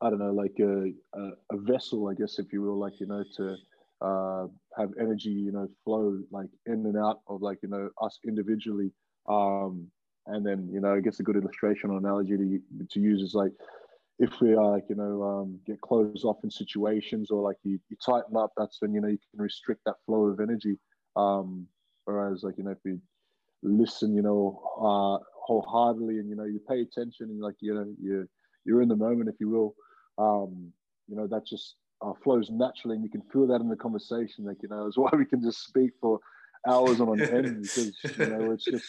I 0.00 0.10
don't 0.10 0.18
know, 0.18 0.32
like 0.32 0.58
a, 0.60 0.92
a, 1.18 1.30
a, 1.52 1.58
vessel, 1.58 2.08
I 2.08 2.14
guess, 2.14 2.38
if 2.38 2.52
you 2.52 2.62
will, 2.62 2.78
like, 2.78 3.00
you 3.00 3.06
know, 3.06 3.24
to 3.36 3.56
uh, 4.00 4.46
have 4.78 4.90
energy, 4.98 5.30
you 5.30 5.52
know, 5.52 5.68
flow 5.84 6.18
like 6.30 6.48
in 6.66 6.86
and 6.86 6.96
out 6.96 7.20
of 7.28 7.42
like, 7.42 7.58
you 7.62 7.68
know, 7.68 7.90
us 8.00 8.18
individually. 8.26 8.92
Um, 9.28 9.86
and 10.26 10.46
then, 10.46 10.68
you 10.72 10.80
know, 10.80 10.94
I 10.94 11.00
guess 11.00 11.20
a 11.20 11.22
good 11.22 11.36
illustration 11.36 11.90
or 11.90 11.98
analogy 11.98 12.36
to, 12.36 12.60
to 12.90 13.00
use 13.00 13.20
is 13.20 13.34
like, 13.34 13.52
if 14.18 14.40
we 14.40 14.54
are 14.54 14.70
like, 14.72 14.84
you 14.88 14.96
know, 14.96 15.22
um, 15.22 15.60
get 15.66 15.80
closed 15.80 16.24
off 16.24 16.38
in 16.44 16.50
situations 16.50 17.30
or 17.30 17.42
like 17.42 17.56
you, 17.62 17.78
you 17.88 17.96
tighten 18.04 18.36
up, 18.36 18.52
that's 18.56 18.80
when, 18.80 18.94
you 18.94 19.00
know, 19.00 19.08
you 19.08 19.18
can 19.30 19.42
restrict 19.42 19.80
that 19.86 19.96
flow 20.06 20.26
of 20.26 20.40
energy. 20.40 20.78
Um, 21.16 21.66
whereas 22.04 22.42
like, 22.42 22.56
you 22.58 22.64
know, 22.64 22.72
if 22.72 22.78
we 22.84 22.98
listen, 23.62 24.14
you 24.14 24.22
know, 24.22 24.62
uh, 24.78 25.24
wholeheartedly, 25.34 26.18
and 26.18 26.28
you 26.28 26.36
know, 26.36 26.44
you 26.44 26.60
pay 26.68 26.80
attention, 26.80 27.26
and 27.30 27.40
like 27.40 27.56
you 27.60 27.74
know, 27.74 27.86
you 28.00 28.28
you're 28.64 28.82
in 28.82 28.88
the 28.88 28.96
moment, 28.96 29.28
if 29.28 29.36
you 29.40 29.48
will. 29.48 29.74
Um, 30.20 30.72
you 31.08 31.16
know, 31.16 31.26
that 31.26 31.46
just 31.46 31.76
uh, 32.02 32.12
flows 32.22 32.50
naturally, 32.50 32.96
and 32.96 33.04
you 33.04 33.10
can 33.10 33.22
feel 33.32 33.46
that 33.46 33.60
in 33.60 33.68
the 33.68 33.76
conversation. 33.76 34.44
Like 34.44 34.62
you 34.62 34.68
know, 34.68 34.86
it's 34.86 34.98
why 35.02 35.10
we 35.16 35.24
can 35.24 35.42
just 35.42 35.64
speak 35.64 35.92
for 36.00 36.20
hours 36.68 37.00
on 37.00 37.20
end 37.20 37.62
because 37.62 37.96
you 38.18 38.26
know 38.26 38.52
it's 38.52 38.64
just 38.64 38.84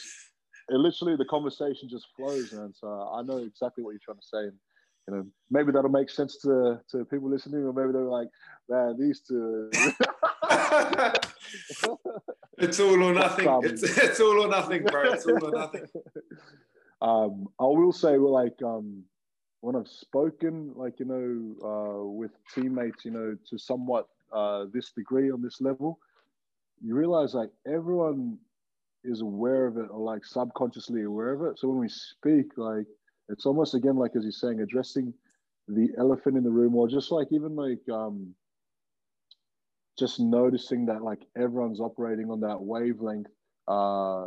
it 0.70 0.76
literally 0.76 1.16
the 1.16 1.26
conversation 1.26 1.90
just 1.90 2.08
flows, 2.16 2.52
man. 2.53 2.74
So 2.74 3.12
I 3.14 3.22
know 3.24 3.38
exactly 3.38 3.84
what 3.84 3.91
you're 3.91 3.99
trying 4.03 4.18
to 4.18 4.28
say. 4.28 4.40
And, 4.40 4.53
you 5.08 5.16
know, 5.16 5.26
maybe 5.49 5.72
that'll 5.72 5.90
make 5.90 6.10
sense 6.10 6.38
to 6.40 6.80
to 6.91 7.06
people 7.06 7.30
listening, 7.30 7.64
or 7.64 7.74
maybe 7.74 7.91
they're 7.91 8.03
like, 8.03 8.28
man, 8.70 8.98
these 8.99 9.22
two. 9.22 9.70
it's 12.58 12.80
all 12.80 13.03
or 13.03 13.14
nothing. 13.14 13.48
It's, 13.64 13.84
it's 13.84 14.20
all 14.20 14.44
or 14.44 14.48
nothing, 14.48 14.84
bro. 14.84 15.14
It's 15.14 15.26
all 15.26 15.44
or 15.44 15.52
nothing. 15.52 15.86
Um, 17.02 17.48
I 17.60 17.64
will 17.64 17.91
say, 17.91 18.20
well, 18.20 18.32
like, 18.32 18.62
um, 18.64 19.03
when 19.61 19.75
I've 19.75 19.88
spoken, 19.88 20.71
like, 20.75 20.99
you 20.99 21.05
know, 21.05 21.67
uh, 21.67 22.05
with 22.05 22.31
teammates, 22.53 23.05
you 23.05 23.11
know, 23.11 23.38
to 23.49 23.57
somewhat 23.57 24.07
uh, 24.33 24.65
this 24.73 24.91
degree 24.91 25.31
on 25.31 25.41
this 25.41 25.61
level, 25.61 25.99
you 26.83 26.95
realize 26.95 27.33
like 27.33 27.51
everyone 27.67 28.38
is 29.03 29.21
aware 29.21 29.67
of 29.67 29.77
it 29.77 29.88
or 29.91 29.99
like 29.99 30.25
subconsciously 30.25 31.03
aware 31.03 31.33
of 31.33 31.43
it. 31.43 31.59
So 31.59 31.67
when 31.69 31.79
we 31.79 31.89
speak, 31.89 32.57
like, 32.57 32.88
it's 33.29 33.45
almost 33.45 33.75
again, 33.75 33.95
like, 33.95 34.15
as 34.15 34.23
you're 34.23 34.31
saying, 34.31 34.61
addressing 34.61 35.13
the 35.67 35.89
elephant 35.97 36.38
in 36.38 36.43
the 36.43 36.49
room 36.49 36.75
or 36.75 36.88
just 36.88 37.11
like 37.11 37.27
even 37.31 37.55
like, 37.55 37.88
um, 37.91 38.33
just 39.99 40.19
noticing 40.19 40.88
that 40.88 41.03
like 41.03 41.19
everyone's 41.38 41.79
operating 41.79 42.31
on 42.31 42.39
that 42.39 42.59
wavelength 42.59 43.27
uh, 43.67 44.25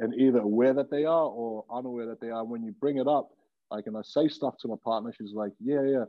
and 0.00 0.14
either 0.14 0.40
aware 0.40 0.74
that 0.74 0.90
they 0.90 1.04
are 1.04 1.26
or 1.26 1.64
unaware 1.72 2.06
that 2.06 2.20
they 2.20 2.30
are. 2.30 2.44
When 2.44 2.64
you 2.64 2.72
bring 2.72 2.98
it 2.98 3.06
up, 3.06 3.30
like, 3.72 3.86
and 3.86 3.96
I 3.96 4.02
say 4.02 4.28
stuff 4.28 4.54
to 4.58 4.68
my 4.68 4.76
partner, 4.84 5.12
she's 5.16 5.32
like, 5.32 5.52
yeah, 5.60 5.82
yeah, 5.82 6.04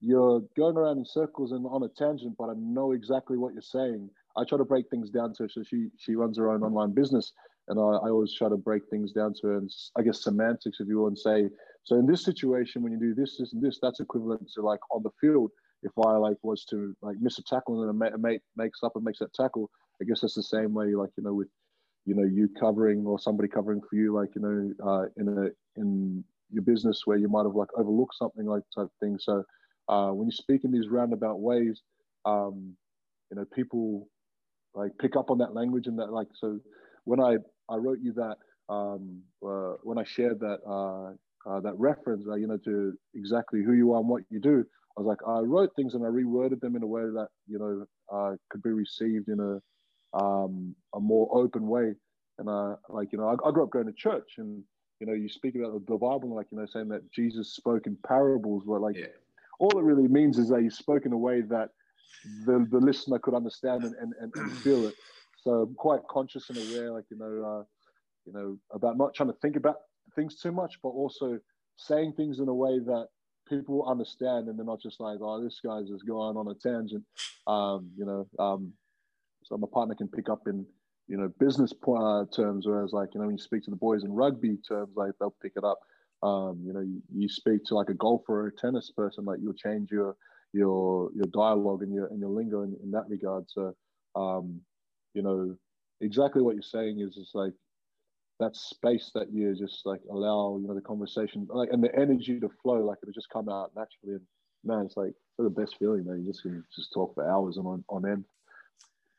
you're 0.00 0.42
going 0.56 0.76
around 0.76 0.98
in 0.98 1.04
circles 1.04 1.52
and 1.52 1.66
on 1.66 1.82
a 1.82 1.88
tangent, 1.88 2.36
but 2.38 2.48
I 2.48 2.54
know 2.56 2.92
exactly 2.92 3.36
what 3.36 3.52
you're 3.52 3.62
saying. 3.62 4.08
I 4.36 4.44
try 4.44 4.58
to 4.58 4.64
break 4.64 4.88
things 4.88 5.10
down 5.10 5.34
to 5.34 5.42
her. 5.42 5.48
So 5.48 5.62
she, 5.62 5.88
she 5.98 6.14
runs 6.14 6.38
her 6.38 6.50
own 6.50 6.62
online 6.62 6.92
business. 6.92 7.32
And 7.68 7.78
I, 7.78 7.82
I 7.82 8.10
always 8.10 8.32
try 8.32 8.48
to 8.48 8.56
break 8.56 8.82
things 8.88 9.12
down 9.12 9.34
to 9.34 9.48
her 9.48 9.58
and 9.58 9.70
I 9.98 10.02
guess 10.02 10.24
semantics, 10.24 10.80
if 10.80 10.88
you 10.88 10.98
will, 10.98 11.08
and 11.08 11.18
say, 11.18 11.48
so 11.84 11.96
in 11.96 12.06
this 12.06 12.24
situation, 12.24 12.82
when 12.82 12.92
you 12.92 12.98
do 12.98 13.14
this, 13.14 13.36
this, 13.38 13.52
and 13.52 13.62
this, 13.62 13.78
that's 13.80 14.00
equivalent 14.00 14.48
to 14.54 14.62
like 14.62 14.80
on 14.90 15.02
the 15.02 15.10
field 15.20 15.50
if 15.82 15.92
I 15.98 16.16
like 16.16 16.36
was 16.42 16.64
to 16.66 16.94
like 17.02 17.16
miss 17.20 17.38
a 17.38 17.42
tackle 17.42 17.80
and 17.80 18.00
then 18.00 18.12
a 18.12 18.18
mate, 18.18 18.40
makes 18.56 18.82
up 18.82 18.96
and 18.96 19.04
makes 19.04 19.18
that 19.20 19.32
tackle, 19.34 19.70
I 20.00 20.04
guess 20.04 20.20
that's 20.20 20.34
the 20.34 20.42
same 20.42 20.74
way, 20.74 20.94
like 20.94 21.10
you 21.16 21.24
know, 21.24 21.34
with 21.34 21.48
you 22.06 22.14
know 22.14 22.24
you 22.24 22.48
covering 22.58 23.06
or 23.06 23.18
somebody 23.18 23.48
covering 23.48 23.80
for 23.80 23.96
you, 23.96 24.14
like 24.14 24.34
you 24.34 24.42
know, 24.42 24.86
uh, 24.86 25.04
in 25.16 25.28
a 25.28 25.80
in 25.80 26.24
your 26.50 26.62
business 26.62 27.02
where 27.04 27.18
you 27.18 27.28
might 27.28 27.44
have 27.44 27.54
like 27.54 27.68
overlooked 27.76 28.16
something 28.16 28.46
like 28.46 28.62
type 28.74 28.88
thing. 29.00 29.18
So 29.20 29.44
uh, 29.88 30.10
when 30.10 30.26
you 30.26 30.32
speak 30.32 30.64
in 30.64 30.72
these 30.72 30.88
roundabout 30.88 31.40
ways, 31.40 31.80
um, 32.24 32.74
you 33.30 33.36
know, 33.36 33.44
people 33.54 34.08
like 34.74 34.92
pick 35.00 35.16
up 35.16 35.30
on 35.30 35.38
that 35.38 35.54
language 35.54 35.86
and 35.86 35.98
that 35.98 36.12
like 36.12 36.28
so 36.34 36.60
when 37.04 37.20
I 37.20 37.36
I 37.68 37.76
wrote 37.76 37.98
you 38.02 38.12
that 38.14 38.36
um, 38.68 39.22
uh, 39.44 39.74
when 39.82 39.98
I 39.98 40.04
shared 40.04 40.40
that 40.40 40.58
uh, 40.66 41.14
uh, 41.48 41.60
that 41.60 41.74
reference, 41.78 42.24
uh, 42.28 42.34
you 42.34 42.46
know, 42.46 42.58
to 42.64 42.92
exactly 43.14 43.62
who 43.62 43.72
you 43.72 43.92
are 43.94 44.00
and 44.00 44.08
what 44.08 44.22
you 44.30 44.40
do. 44.40 44.64
I 44.96 45.00
was 45.00 45.06
like, 45.06 45.18
I 45.26 45.40
wrote 45.40 45.70
things 45.76 45.94
and 45.94 46.04
I 46.04 46.08
reworded 46.08 46.60
them 46.60 46.76
in 46.76 46.82
a 46.82 46.86
way 46.86 47.02
that 47.02 47.28
you 47.46 47.58
know 47.58 47.86
uh, 48.12 48.36
could 48.50 48.62
be 48.62 48.70
received 48.70 49.28
in 49.28 49.40
a 49.40 50.18
um, 50.18 50.74
a 50.94 51.00
more 51.00 51.28
open 51.32 51.66
way. 51.66 51.94
And 52.38 52.48
uh, 52.48 52.76
like 52.88 53.12
you 53.12 53.18
know, 53.18 53.28
I, 53.28 53.48
I, 53.48 53.52
grew 53.52 53.64
up 53.64 53.70
going 53.70 53.86
to 53.86 53.92
church, 53.92 54.32
and 54.38 54.62
you 55.00 55.06
know, 55.06 55.14
you 55.14 55.28
speak 55.28 55.54
about 55.54 55.86
the 55.86 55.96
Bible, 55.96 56.34
like 56.34 56.46
you 56.50 56.58
know, 56.58 56.66
saying 56.66 56.88
that 56.88 57.10
Jesus 57.10 57.54
spoke 57.54 57.86
in 57.86 57.96
parables. 58.06 58.64
Where 58.66 58.78
like, 58.78 58.96
yeah. 58.96 59.06
all 59.58 59.76
it 59.78 59.82
really 59.82 60.08
means 60.08 60.38
is 60.38 60.48
that 60.50 60.60
he 60.60 60.70
spoke 60.70 61.06
in 61.06 61.12
a 61.12 61.18
way 61.18 61.40
that 61.42 61.70
the 62.44 62.66
the 62.70 62.78
listener 62.78 63.18
could 63.18 63.34
understand 63.34 63.84
and, 63.84 63.94
and, 63.96 64.12
and, 64.20 64.32
and 64.36 64.52
feel 64.58 64.86
it. 64.86 64.94
So 65.42 65.62
I'm 65.62 65.74
quite 65.74 66.00
conscious 66.08 66.50
and 66.50 66.58
aware, 66.58 66.92
like 66.92 67.04
you 67.10 67.16
know, 67.16 67.60
uh, 67.60 67.64
you 68.26 68.32
know, 68.32 68.58
about 68.72 68.98
not 68.98 69.14
trying 69.14 69.30
to 69.30 69.38
think 69.40 69.56
about 69.56 69.76
things 70.14 70.38
too 70.38 70.52
much, 70.52 70.78
but 70.82 70.90
also 70.90 71.38
saying 71.76 72.12
things 72.12 72.40
in 72.40 72.48
a 72.48 72.54
way 72.54 72.78
that 72.78 73.08
people 73.48 73.88
understand 73.88 74.48
and 74.48 74.58
they're 74.58 74.66
not 74.66 74.80
just 74.80 75.00
like, 75.00 75.18
oh, 75.20 75.42
this 75.42 75.60
guy's 75.64 75.88
just 75.88 76.06
going 76.06 76.36
on 76.36 76.48
a 76.48 76.54
tangent. 76.54 77.04
Um, 77.46 77.90
you 77.96 78.04
know, 78.04 78.26
um, 78.38 78.72
so 79.44 79.56
my 79.56 79.66
partner 79.72 79.94
can 79.94 80.08
pick 80.08 80.28
up 80.28 80.46
in, 80.46 80.66
you 81.10 81.16
know, 81.16 81.28
business 81.40 81.72
uh, 81.88 82.24
terms, 82.32 82.68
whereas 82.68 82.92
like, 82.92 83.08
you 83.14 83.20
know, 83.20 83.26
when 83.26 83.36
you 83.36 83.42
speak 83.42 83.64
to 83.64 83.70
the 83.70 83.76
boys 83.76 84.04
in 84.04 84.12
rugby 84.12 84.56
terms, 84.58 84.92
like 84.94 85.10
they'll 85.18 85.34
pick 85.42 85.52
it 85.56 85.64
up. 85.64 85.80
Um, 86.22 86.60
you 86.64 86.72
know, 86.72 86.80
you, 86.80 87.02
you, 87.12 87.28
speak 87.28 87.64
to 87.64 87.74
like 87.74 87.88
a 87.88 87.94
golfer 87.94 88.42
or 88.42 88.46
a 88.46 88.52
tennis 88.52 88.92
person, 88.96 89.24
like 89.24 89.38
you'll 89.42 89.54
change 89.54 89.90
your 89.90 90.16
your 90.52 91.10
your 91.14 91.26
dialogue 91.26 91.82
and 91.82 91.92
your 91.92 92.06
and 92.06 92.20
your 92.20 92.28
lingo 92.28 92.62
in, 92.62 92.76
in 92.82 92.90
that 92.92 93.08
regard. 93.08 93.46
So, 93.48 93.74
um, 94.14 94.60
you 95.14 95.22
know, 95.22 95.56
exactly 96.00 96.42
what 96.42 96.54
you're 96.54 96.62
saying 96.62 97.00
is 97.00 97.14
just 97.14 97.34
like 97.34 97.54
that 98.38 98.54
space 98.54 99.10
that 99.14 99.32
you 99.32 99.54
just 99.56 99.84
like 99.86 100.00
allow 100.10 100.58
you 100.60 100.68
know 100.68 100.74
the 100.74 100.80
conversation 100.80 101.46
like 101.50 101.70
and 101.72 101.82
the 101.82 101.94
energy 101.98 102.38
to 102.40 102.48
flow 102.62 102.84
like 102.84 102.98
it'll 103.02 103.12
just 103.12 103.28
come 103.28 103.50
out 103.50 103.70
naturally 103.76 104.14
and 104.14 104.26
man 104.64 104.86
it's 104.86 104.96
like 104.96 105.12
the 105.38 105.50
best 105.50 105.76
feeling 105.78 106.06
man 106.06 106.22
you 106.24 106.32
just 106.32 106.40
can 106.40 106.64
just 106.74 106.90
talk 106.92 107.14
for 107.14 107.28
hours 107.30 107.58
and 107.58 107.66
on, 107.66 107.84
on 107.90 108.10
end 108.10 108.24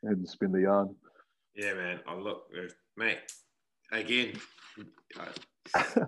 and 0.03 0.27
spin 0.27 0.51
the 0.51 0.61
yarn 0.61 0.95
yeah 1.55 1.73
man 1.73 1.99
i 2.07 2.13
oh, 2.13 2.17
look 2.17 2.43
uh, 2.57 2.69
mate 2.97 3.19
again 3.91 4.33
uh, 5.19 6.05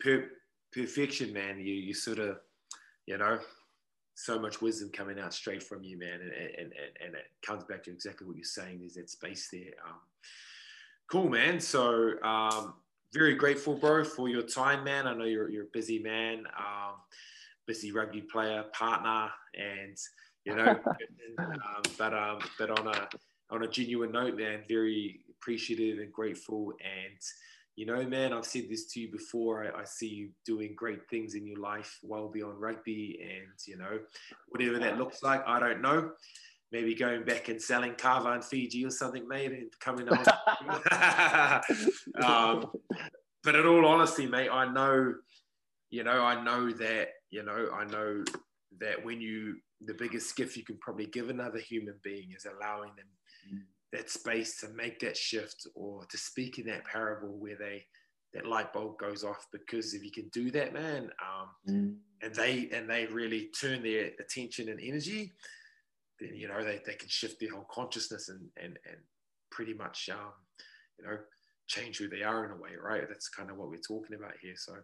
per- 0.00 0.30
perfection 0.72 1.32
man 1.32 1.58
you 1.58 1.74
you 1.74 1.94
sort 1.94 2.18
of 2.18 2.38
you 3.06 3.16
know 3.16 3.38
so 4.16 4.38
much 4.38 4.62
wisdom 4.62 4.90
coming 4.92 5.18
out 5.18 5.34
straight 5.34 5.62
from 5.62 5.82
you 5.82 5.98
man 5.98 6.20
and 6.20 6.32
and, 6.32 6.58
and, 6.58 6.72
and 7.04 7.14
it 7.14 7.26
comes 7.44 7.64
back 7.64 7.82
to 7.82 7.90
exactly 7.90 8.26
what 8.26 8.36
you're 8.36 8.44
saying 8.44 8.78
there's 8.78 8.94
that 8.94 9.10
space 9.10 9.48
there 9.50 9.72
um, 9.86 9.98
Cool, 11.10 11.28
man. 11.28 11.60
So, 11.60 12.20
um, 12.22 12.74
very 13.12 13.34
grateful, 13.34 13.74
bro, 13.74 14.04
for 14.04 14.28
your 14.28 14.42
time, 14.42 14.84
man. 14.84 15.06
I 15.06 15.14
know 15.14 15.24
you're, 15.24 15.50
you're 15.50 15.64
a 15.64 15.72
busy 15.72 15.98
man, 15.98 16.44
um, 16.58 16.94
busy 17.66 17.92
rugby 17.92 18.22
player, 18.22 18.64
partner, 18.72 19.30
and 19.54 19.96
you 20.44 20.56
know, 20.56 20.66
um, 21.38 21.82
but 21.98 22.14
um, 22.14 22.38
but 22.58 22.70
on 22.70 22.88
a 22.88 23.08
on 23.50 23.62
a 23.62 23.68
genuine 23.68 24.12
note, 24.12 24.36
man, 24.36 24.62
very 24.68 25.20
appreciative 25.30 25.98
and 25.98 26.12
grateful. 26.12 26.72
And 26.80 27.18
you 27.76 27.86
know, 27.86 28.04
man, 28.04 28.32
I've 28.32 28.46
said 28.46 28.68
this 28.70 28.86
to 28.92 29.00
you 29.00 29.10
before. 29.10 29.64
I, 29.64 29.80
I 29.80 29.84
see 29.84 30.08
you 30.08 30.28
doing 30.46 30.74
great 30.76 31.08
things 31.10 31.34
in 31.34 31.46
your 31.46 31.58
life, 31.58 31.98
well 32.02 32.28
beyond 32.28 32.60
rugby, 32.60 33.18
and 33.20 33.52
you 33.66 33.76
know, 33.76 33.98
whatever 34.48 34.78
that 34.78 34.98
looks 34.98 35.22
like, 35.22 35.42
I 35.46 35.58
don't 35.58 35.82
know 35.82 36.12
maybe 36.74 36.92
going 36.92 37.22
back 37.22 37.48
and 37.48 37.62
selling 37.62 37.94
kava 37.94 38.32
in 38.32 38.42
Fiji 38.42 38.84
or 38.84 38.90
something, 38.90 39.28
mate, 39.28 39.52
and 39.52 39.70
coming 39.78 40.08
on. 40.08 40.18
um, 42.20 42.66
but 43.44 43.54
in 43.54 43.64
all 43.64 43.86
honesty, 43.86 44.26
mate, 44.26 44.48
I 44.50 44.70
know, 44.70 45.14
you 45.90 46.02
know, 46.02 46.24
I 46.24 46.42
know 46.42 46.72
that, 46.72 47.10
you 47.30 47.44
know, 47.44 47.68
I 47.72 47.84
know 47.84 48.24
that 48.80 49.04
when 49.04 49.20
you, 49.20 49.54
the 49.86 49.94
biggest 49.94 50.34
gift 50.34 50.56
you 50.56 50.64
can 50.64 50.76
probably 50.78 51.06
give 51.06 51.28
another 51.28 51.60
human 51.60 51.94
being 52.02 52.32
is 52.36 52.44
allowing 52.44 52.90
them. 52.96 53.06
That 53.92 54.10
space 54.10 54.60
to 54.60 54.68
make 54.70 54.98
that 55.00 55.16
shift 55.16 55.66
or 55.74 56.04
to 56.06 56.18
speak 56.18 56.58
in 56.58 56.66
that 56.66 56.84
parable 56.84 57.36
where 57.38 57.56
they, 57.56 57.84
that 58.32 58.46
light 58.46 58.72
bulb 58.72 58.98
goes 58.98 59.22
off 59.22 59.46
because 59.52 59.94
if 59.94 60.02
you 60.04 60.10
can 60.10 60.28
do 60.28 60.50
that, 60.50 60.74
man, 60.74 61.10
um, 61.22 61.48
mm. 61.68 61.96
and 62.20 62.34
they 62.34 62.68
and 62.72 62.90
they 62.90 63.06
really 63.06 63.50
turn 63.58 63.82
their 63.82 64.10
attention 64.18 64.68
and 64.68 64.80
energy, 64.82 65.32
then 66.18 66.34
you 66.34 66.48
know 66.48 66.64
they, 66.64 66.80
they 66.84 66.94
can 66.94 67.08
shift 67.08 67.38
their 67.38 67.52
whole 67.52 67.66
consciousness 67.70 68.28
and 68.28 68.40
and 68.56 68.76
and 68.88 68.98
pretty 69.50 69.72
much 69.72 70.10
um, 70.12 70.32
you 70.98 71.06
know 71.06 71.16
change 71.66 71.98
who 71.98 72.08
they 72.08 72.22
are 72.22 72.44
in 72.44 72.50
a 72.50 72.56
way, 72.56 72.70
right? 72.82 73.08
That's 73.08 73.28
kind 73.28 73.50
of 73.50 73.56
what 73.56 73.70
we're 73.70 73.76
talking 73.76 74.16
about 74.16 74.34
here. 74.42 74.54
So 74.56 74.74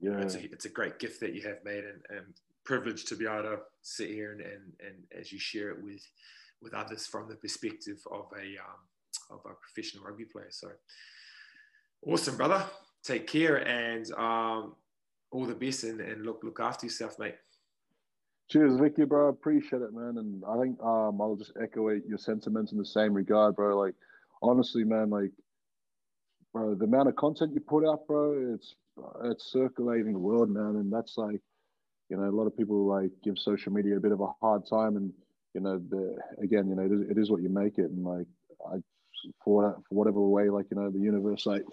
yeah, 0.00 0.18
it's 0.18 0.36
a, 0.36 0.44
it's 0.44 0.64
a 0.64 0.70
great 0.70 0.98
gift 0.98 1.20
that 1.20 1.34
you 1.34 1.42
have 1.42 1.64
made 1.64 1.84
and, 1.84 2.00
and 2.10 2.26
privileged 2.64 3.08
to 3.08 3.16
be 3.16 3.26
able 3.26 3.42
to 3.42 3.58
sit 3.82 4.08
here 4.08 4.32
and, 4.32 4.40
and, 4.40 4.72
and 4.80 4.94
as 5.18 5.32
you 5.32 5.38
share 5.38 5.70
it 5.70 5.82
with 5.82 6.02
with 6.62 6.74
others 6.74 7.06
from 7.06 7.28
the 7.28 7.36
perspective 7.36 7.98
of 8.10 8.26
a 8.36 8.46
um, 8.58 8.80
of 9.30 9.40
a 9.44 9.54
professional 9.54 10.04
rugby 10.04 10.24
player. 10.24 10.50
So 10.50 10.68
awesome, 12.06 12.36
brother. 12.36 12.64
Take 13.02 13.26
care 13.26 13.56
and 13.68 14.10
um, 14.12 14.74
all 15.30 15.44
the 15.46 15.54
best 15.54 15.84
and, 15.84 16.00
and 16.00 16.24
look 16.24 16.40
look 16.42 16.60
after 16.60 16.86
yourself, 16.86 17.18
mate. 17.18 17.36
Cheers, 18.50 18.78
Vicky, 18.78 19.04
bro. 19.04 19.28
Appreciate 19.28 19.82
it, 19.82 19.94
man. 19.94 20.18
And 20.18 20.42
I 20.46 20.60
think 20.60 20.78
um, 20.82 21.20
I'll 21.20 21.36
just 21.36 21.52
echo 21.62 21.88
your 21.88 22.18
sentiments 22.18 22.72
in 22.72 22.78
the 22.78 22.84
same 22.84 23.14
regard, 23.14 23.56
bro. 23.56 23.78
Like, 23.78 23.94
honestly, 24.42 24.84
man, 24.84 25.08
like, 25.10 25.30
bro, 26.52 26.74
the 26.74 26.84
amount 26.84 27.08
of 27.08 27.16
content 27.16 27.54
you 27.54 27.60
put 27.60 27.86
out, 27.86 28.06
bro, 28.06 28.54
it's 28.54 28.74
it's 29.24 29.50
circulating 29.50 30.12
the 30.12 30.18
world, 30.18 30.50
man. 30.50 30.76
And 30.76 30.92
that's 30.92 31.16
like, 31.16 31.40
you 32.10 32.16
know, 32.16 32.28
a 32.28 32.36
lot 32.36 32.46
of 32.46 32.56
people 32.56 32.86
like 32.86 33.10
give 33.22 33.38
social 33.38 33.72
media 33.72 33.96
a 33.96 34.00
bit 34.00 34.12
of 34.12 34.20
a 34.20 34.28
hard 34.40 34.66
time, 34.68 34.96
and 34.96 35.12
you 35.54 35.60
know, 35.60 35.78
the 35.78 36.16
again, 36.42 36.68
you 36.68 36.74
know, 36.74 36.82
it 36.82 36.92
is, 36.92 37.10
it 37.10 37.18
is 37.18 37.30
what 37.30 37.42
you 37.42 37.48
make 37.48 37.78
it, 37.78 37.90
and 37.90 38.04
like, 38.04 38.26
I 38.70 38.78
for 39.44 39.76
for 39.88 39.94
whatever 39.94 40.20
way, 40.20 40.50
like 40.50 40.66
you 40.70 40.76
know, 40.76 40.90
the 40.90 40.98
universe 40.98 41.46
like 41.46 41.64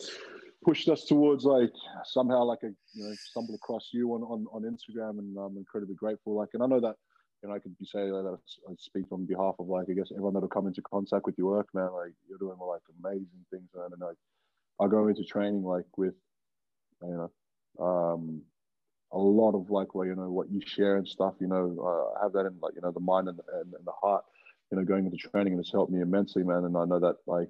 pushed 0.64 0.88
us 0.90 1.06
towards 1.06 1.44
like 1.44 1.72
somehow 2.06 2.44
like 2.44 2.64
a 2.64 2.70
you 2.94 3.04
know 3.04 3.14
stumble 3.30 3.56
across 3.56 3.90
you 3.92 4.14
on 4.14 4.22
on, 4.24 4.46
on 4.54 4.64
Instagram, 4.64 5.20
and 5.20 5.38
I'm 5.38 5.58
incredibly 5.58 5.96
grateful. 5.96 6.36
Like, 6.36 6.50
and 6.54 6.64
I 6.64 6.68
know 6.68 6.80
that 6.80 6.96
you 7.42 7.50
know 7.50 7.56
I 7.56 7.60
could 7.60 7.78
be 7.78 7.86
saying 7.86 8.12
that 8.12 8.38
I 8.70 8.74
speak 8.78 9.06
on 9.12 9.26
behalf 9.26 9.56
of 9.60 9.68
like 9.68 9.88
I 9.90 9.94
guess 9.94 10.12
everyone 10.12 10.34
that'll 10.34 10.50
come 10.50 10.68
into 10.68 10.82
contact 10.82 11.26
with 11.26 11.38
your 11.38 11.52
work, 11.52 11.68
man. 11.74 11.92
Like 11.94 12.14
you're 12.30 12.38
doing 12.38 12.58
like 12.60 12.82
amazing 13.04 13.46
things, 13.52 13.70
man, 13.76 13.90
and 13.92 14.02
like 14.02 14.18
I 14.80 14.88
go 14.88 15.08
into 15.08 15.24
training 15.24 15.64
like 15.64 15.86
with 15.98 16.16
you 17.02 17.30
know 17.80 17.84
um 17.84 18.42
a 19.14 19.18
lot 19.18 19.56
of 19.56 19.70
like 19.70 19.94
well 19.94 20.08
you 20.08 20.16
know 20.16 20.30
what 20.32 20.50
you 20.50 20.62
share 20.66 20.98
and 20.98 21.08
stuff 21.08 21.34
you 21.40 21.48
know 21.48 21.76
uh, 21.80 22.20
I 22.20 22.24
have 22.24 22.34
that 22.34 22.46
in 22.46 22.58
like 22.62 22.76
you 22.76 22.82
know 22.82 22.92
the 22.92 23.00
mind 23.00 23.28
and, 23.28 23.40
and, 23.54 23.74
and 23.74 23.86
the 23.86 23.92
heart 23.92 24.24
you 24.72 24.78
know 24.78 24.86
going 24.86 25.06
into 25.06 25.18
training 25.18 25.54
and 25.54 25.62
it's 25.62 25.72
helped 25.72 25.92
me 25.92 26.02
immensely 26.02 26.44
man 26.44 26.64
and 26.66 26.78
I 26.78 26.86
know 26.86 27.00
that 27.00 27.18
like 27.28 27.50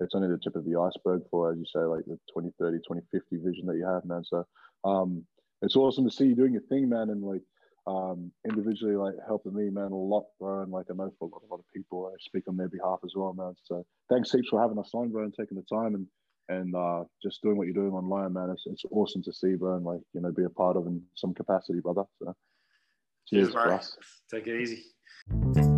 it's 0.00 0.14
only 0.14 0.28
the 0.28 0.38
tip 0.38 0.56
of 0.56 0.64
the 0.64 0.78
iceberg 0.78 1.22
for, 1.30 1.52
as 1.52 1.58
you 1.58 1.64
say, 1.64 1.80
like 1.80 2.04
the 2.04 2.18
2030, 2.34 2.78
2050 2.78 3.36
vision 3.36 3.66
that 3.66 3.76
you 3.76 3.86
have, 3.86 4.04
man. 4.04 4.24
So 4.24 4.46
um, 4.84 5.24
it's 5.62 5.76
awesome 5.76 6.04
to 6.04 6.14
see 6.14 6.26
you 6.26 6.34
doing 6.34 6.52
your 6.52 6.62
thing, 6.62 6.88
man, 6.88 7.10
and 7.10 7.22
like 7.22 7.42
um, 7.86 8.32
individually, 8.48 8.96
like 8.96 9.14
helping 9.26 9.54
me, 9.54 9.70
man, 9.70 9.92
a 9.92 9.96
lot, 9.96 10.24
bro. 10.40 10.62
And 10.62 10.72
like 10.72 10.86
I 10.90 10.94
know 10.94 11.12
for 11.18 11.28
a 11.28 11.32
lot, 11.32 11.42
a 11.48 11.50
lot 11.50 11.60
of 11.60 11.72
people, 11.74 12.10
I 12.12 12.16
speak 12.20 12.44
on 12.48 12.56
their 12.56 12.68
behalf 12.68 13.00
as 13.04 13.12
well, 13.14 13.32
man. 13.34 13.54
So 13.62 13.84
thanks 14.10 14.32
heaps 14.32 14.48
for 14.48 14.60
having 14.60 14.78
us 14.78 14.90
on, 14.94 15.10
bro, 15.10 15.24
and 15.24 15.34
taking 15.38 15.56
the 15.56 15.74
time 15.74 15.94
and 15.94 16.06
and 16.48 16.74
uh, 16.74 17.04
just 17.22 17.42
doing 17.42 17.56
what 17.56 17.66
you're 17.66 17.74
doing 17.74 17.92
online, 17.92 18.32
man. 18.32 18.50
It's, 18.50 18.64
it's 18.66 18.84
awesome 18.90 19.22
to 19.22 19.32
see, 19.32 19.54
bro, 19.54 19.76
and 19.76 19.84
like 19.84 20.00
you 20.12 20.20
know, 20.20 20.32
be 20.32 20.44
a 20.44 20.50
part 20.50 20.76
of 20.76 20.86
in 20.86 21.02
some 21.14 21.34
capacity, 21.34 21.80
brother. 21.80 22.04
So 22.22 22.34
cheers, 23.28 23.52
cheers 23.52 23.52
bro. 23.52 23.80
Take 24.30 24.46
it 24.46 24.60
easy. 24.60 25.73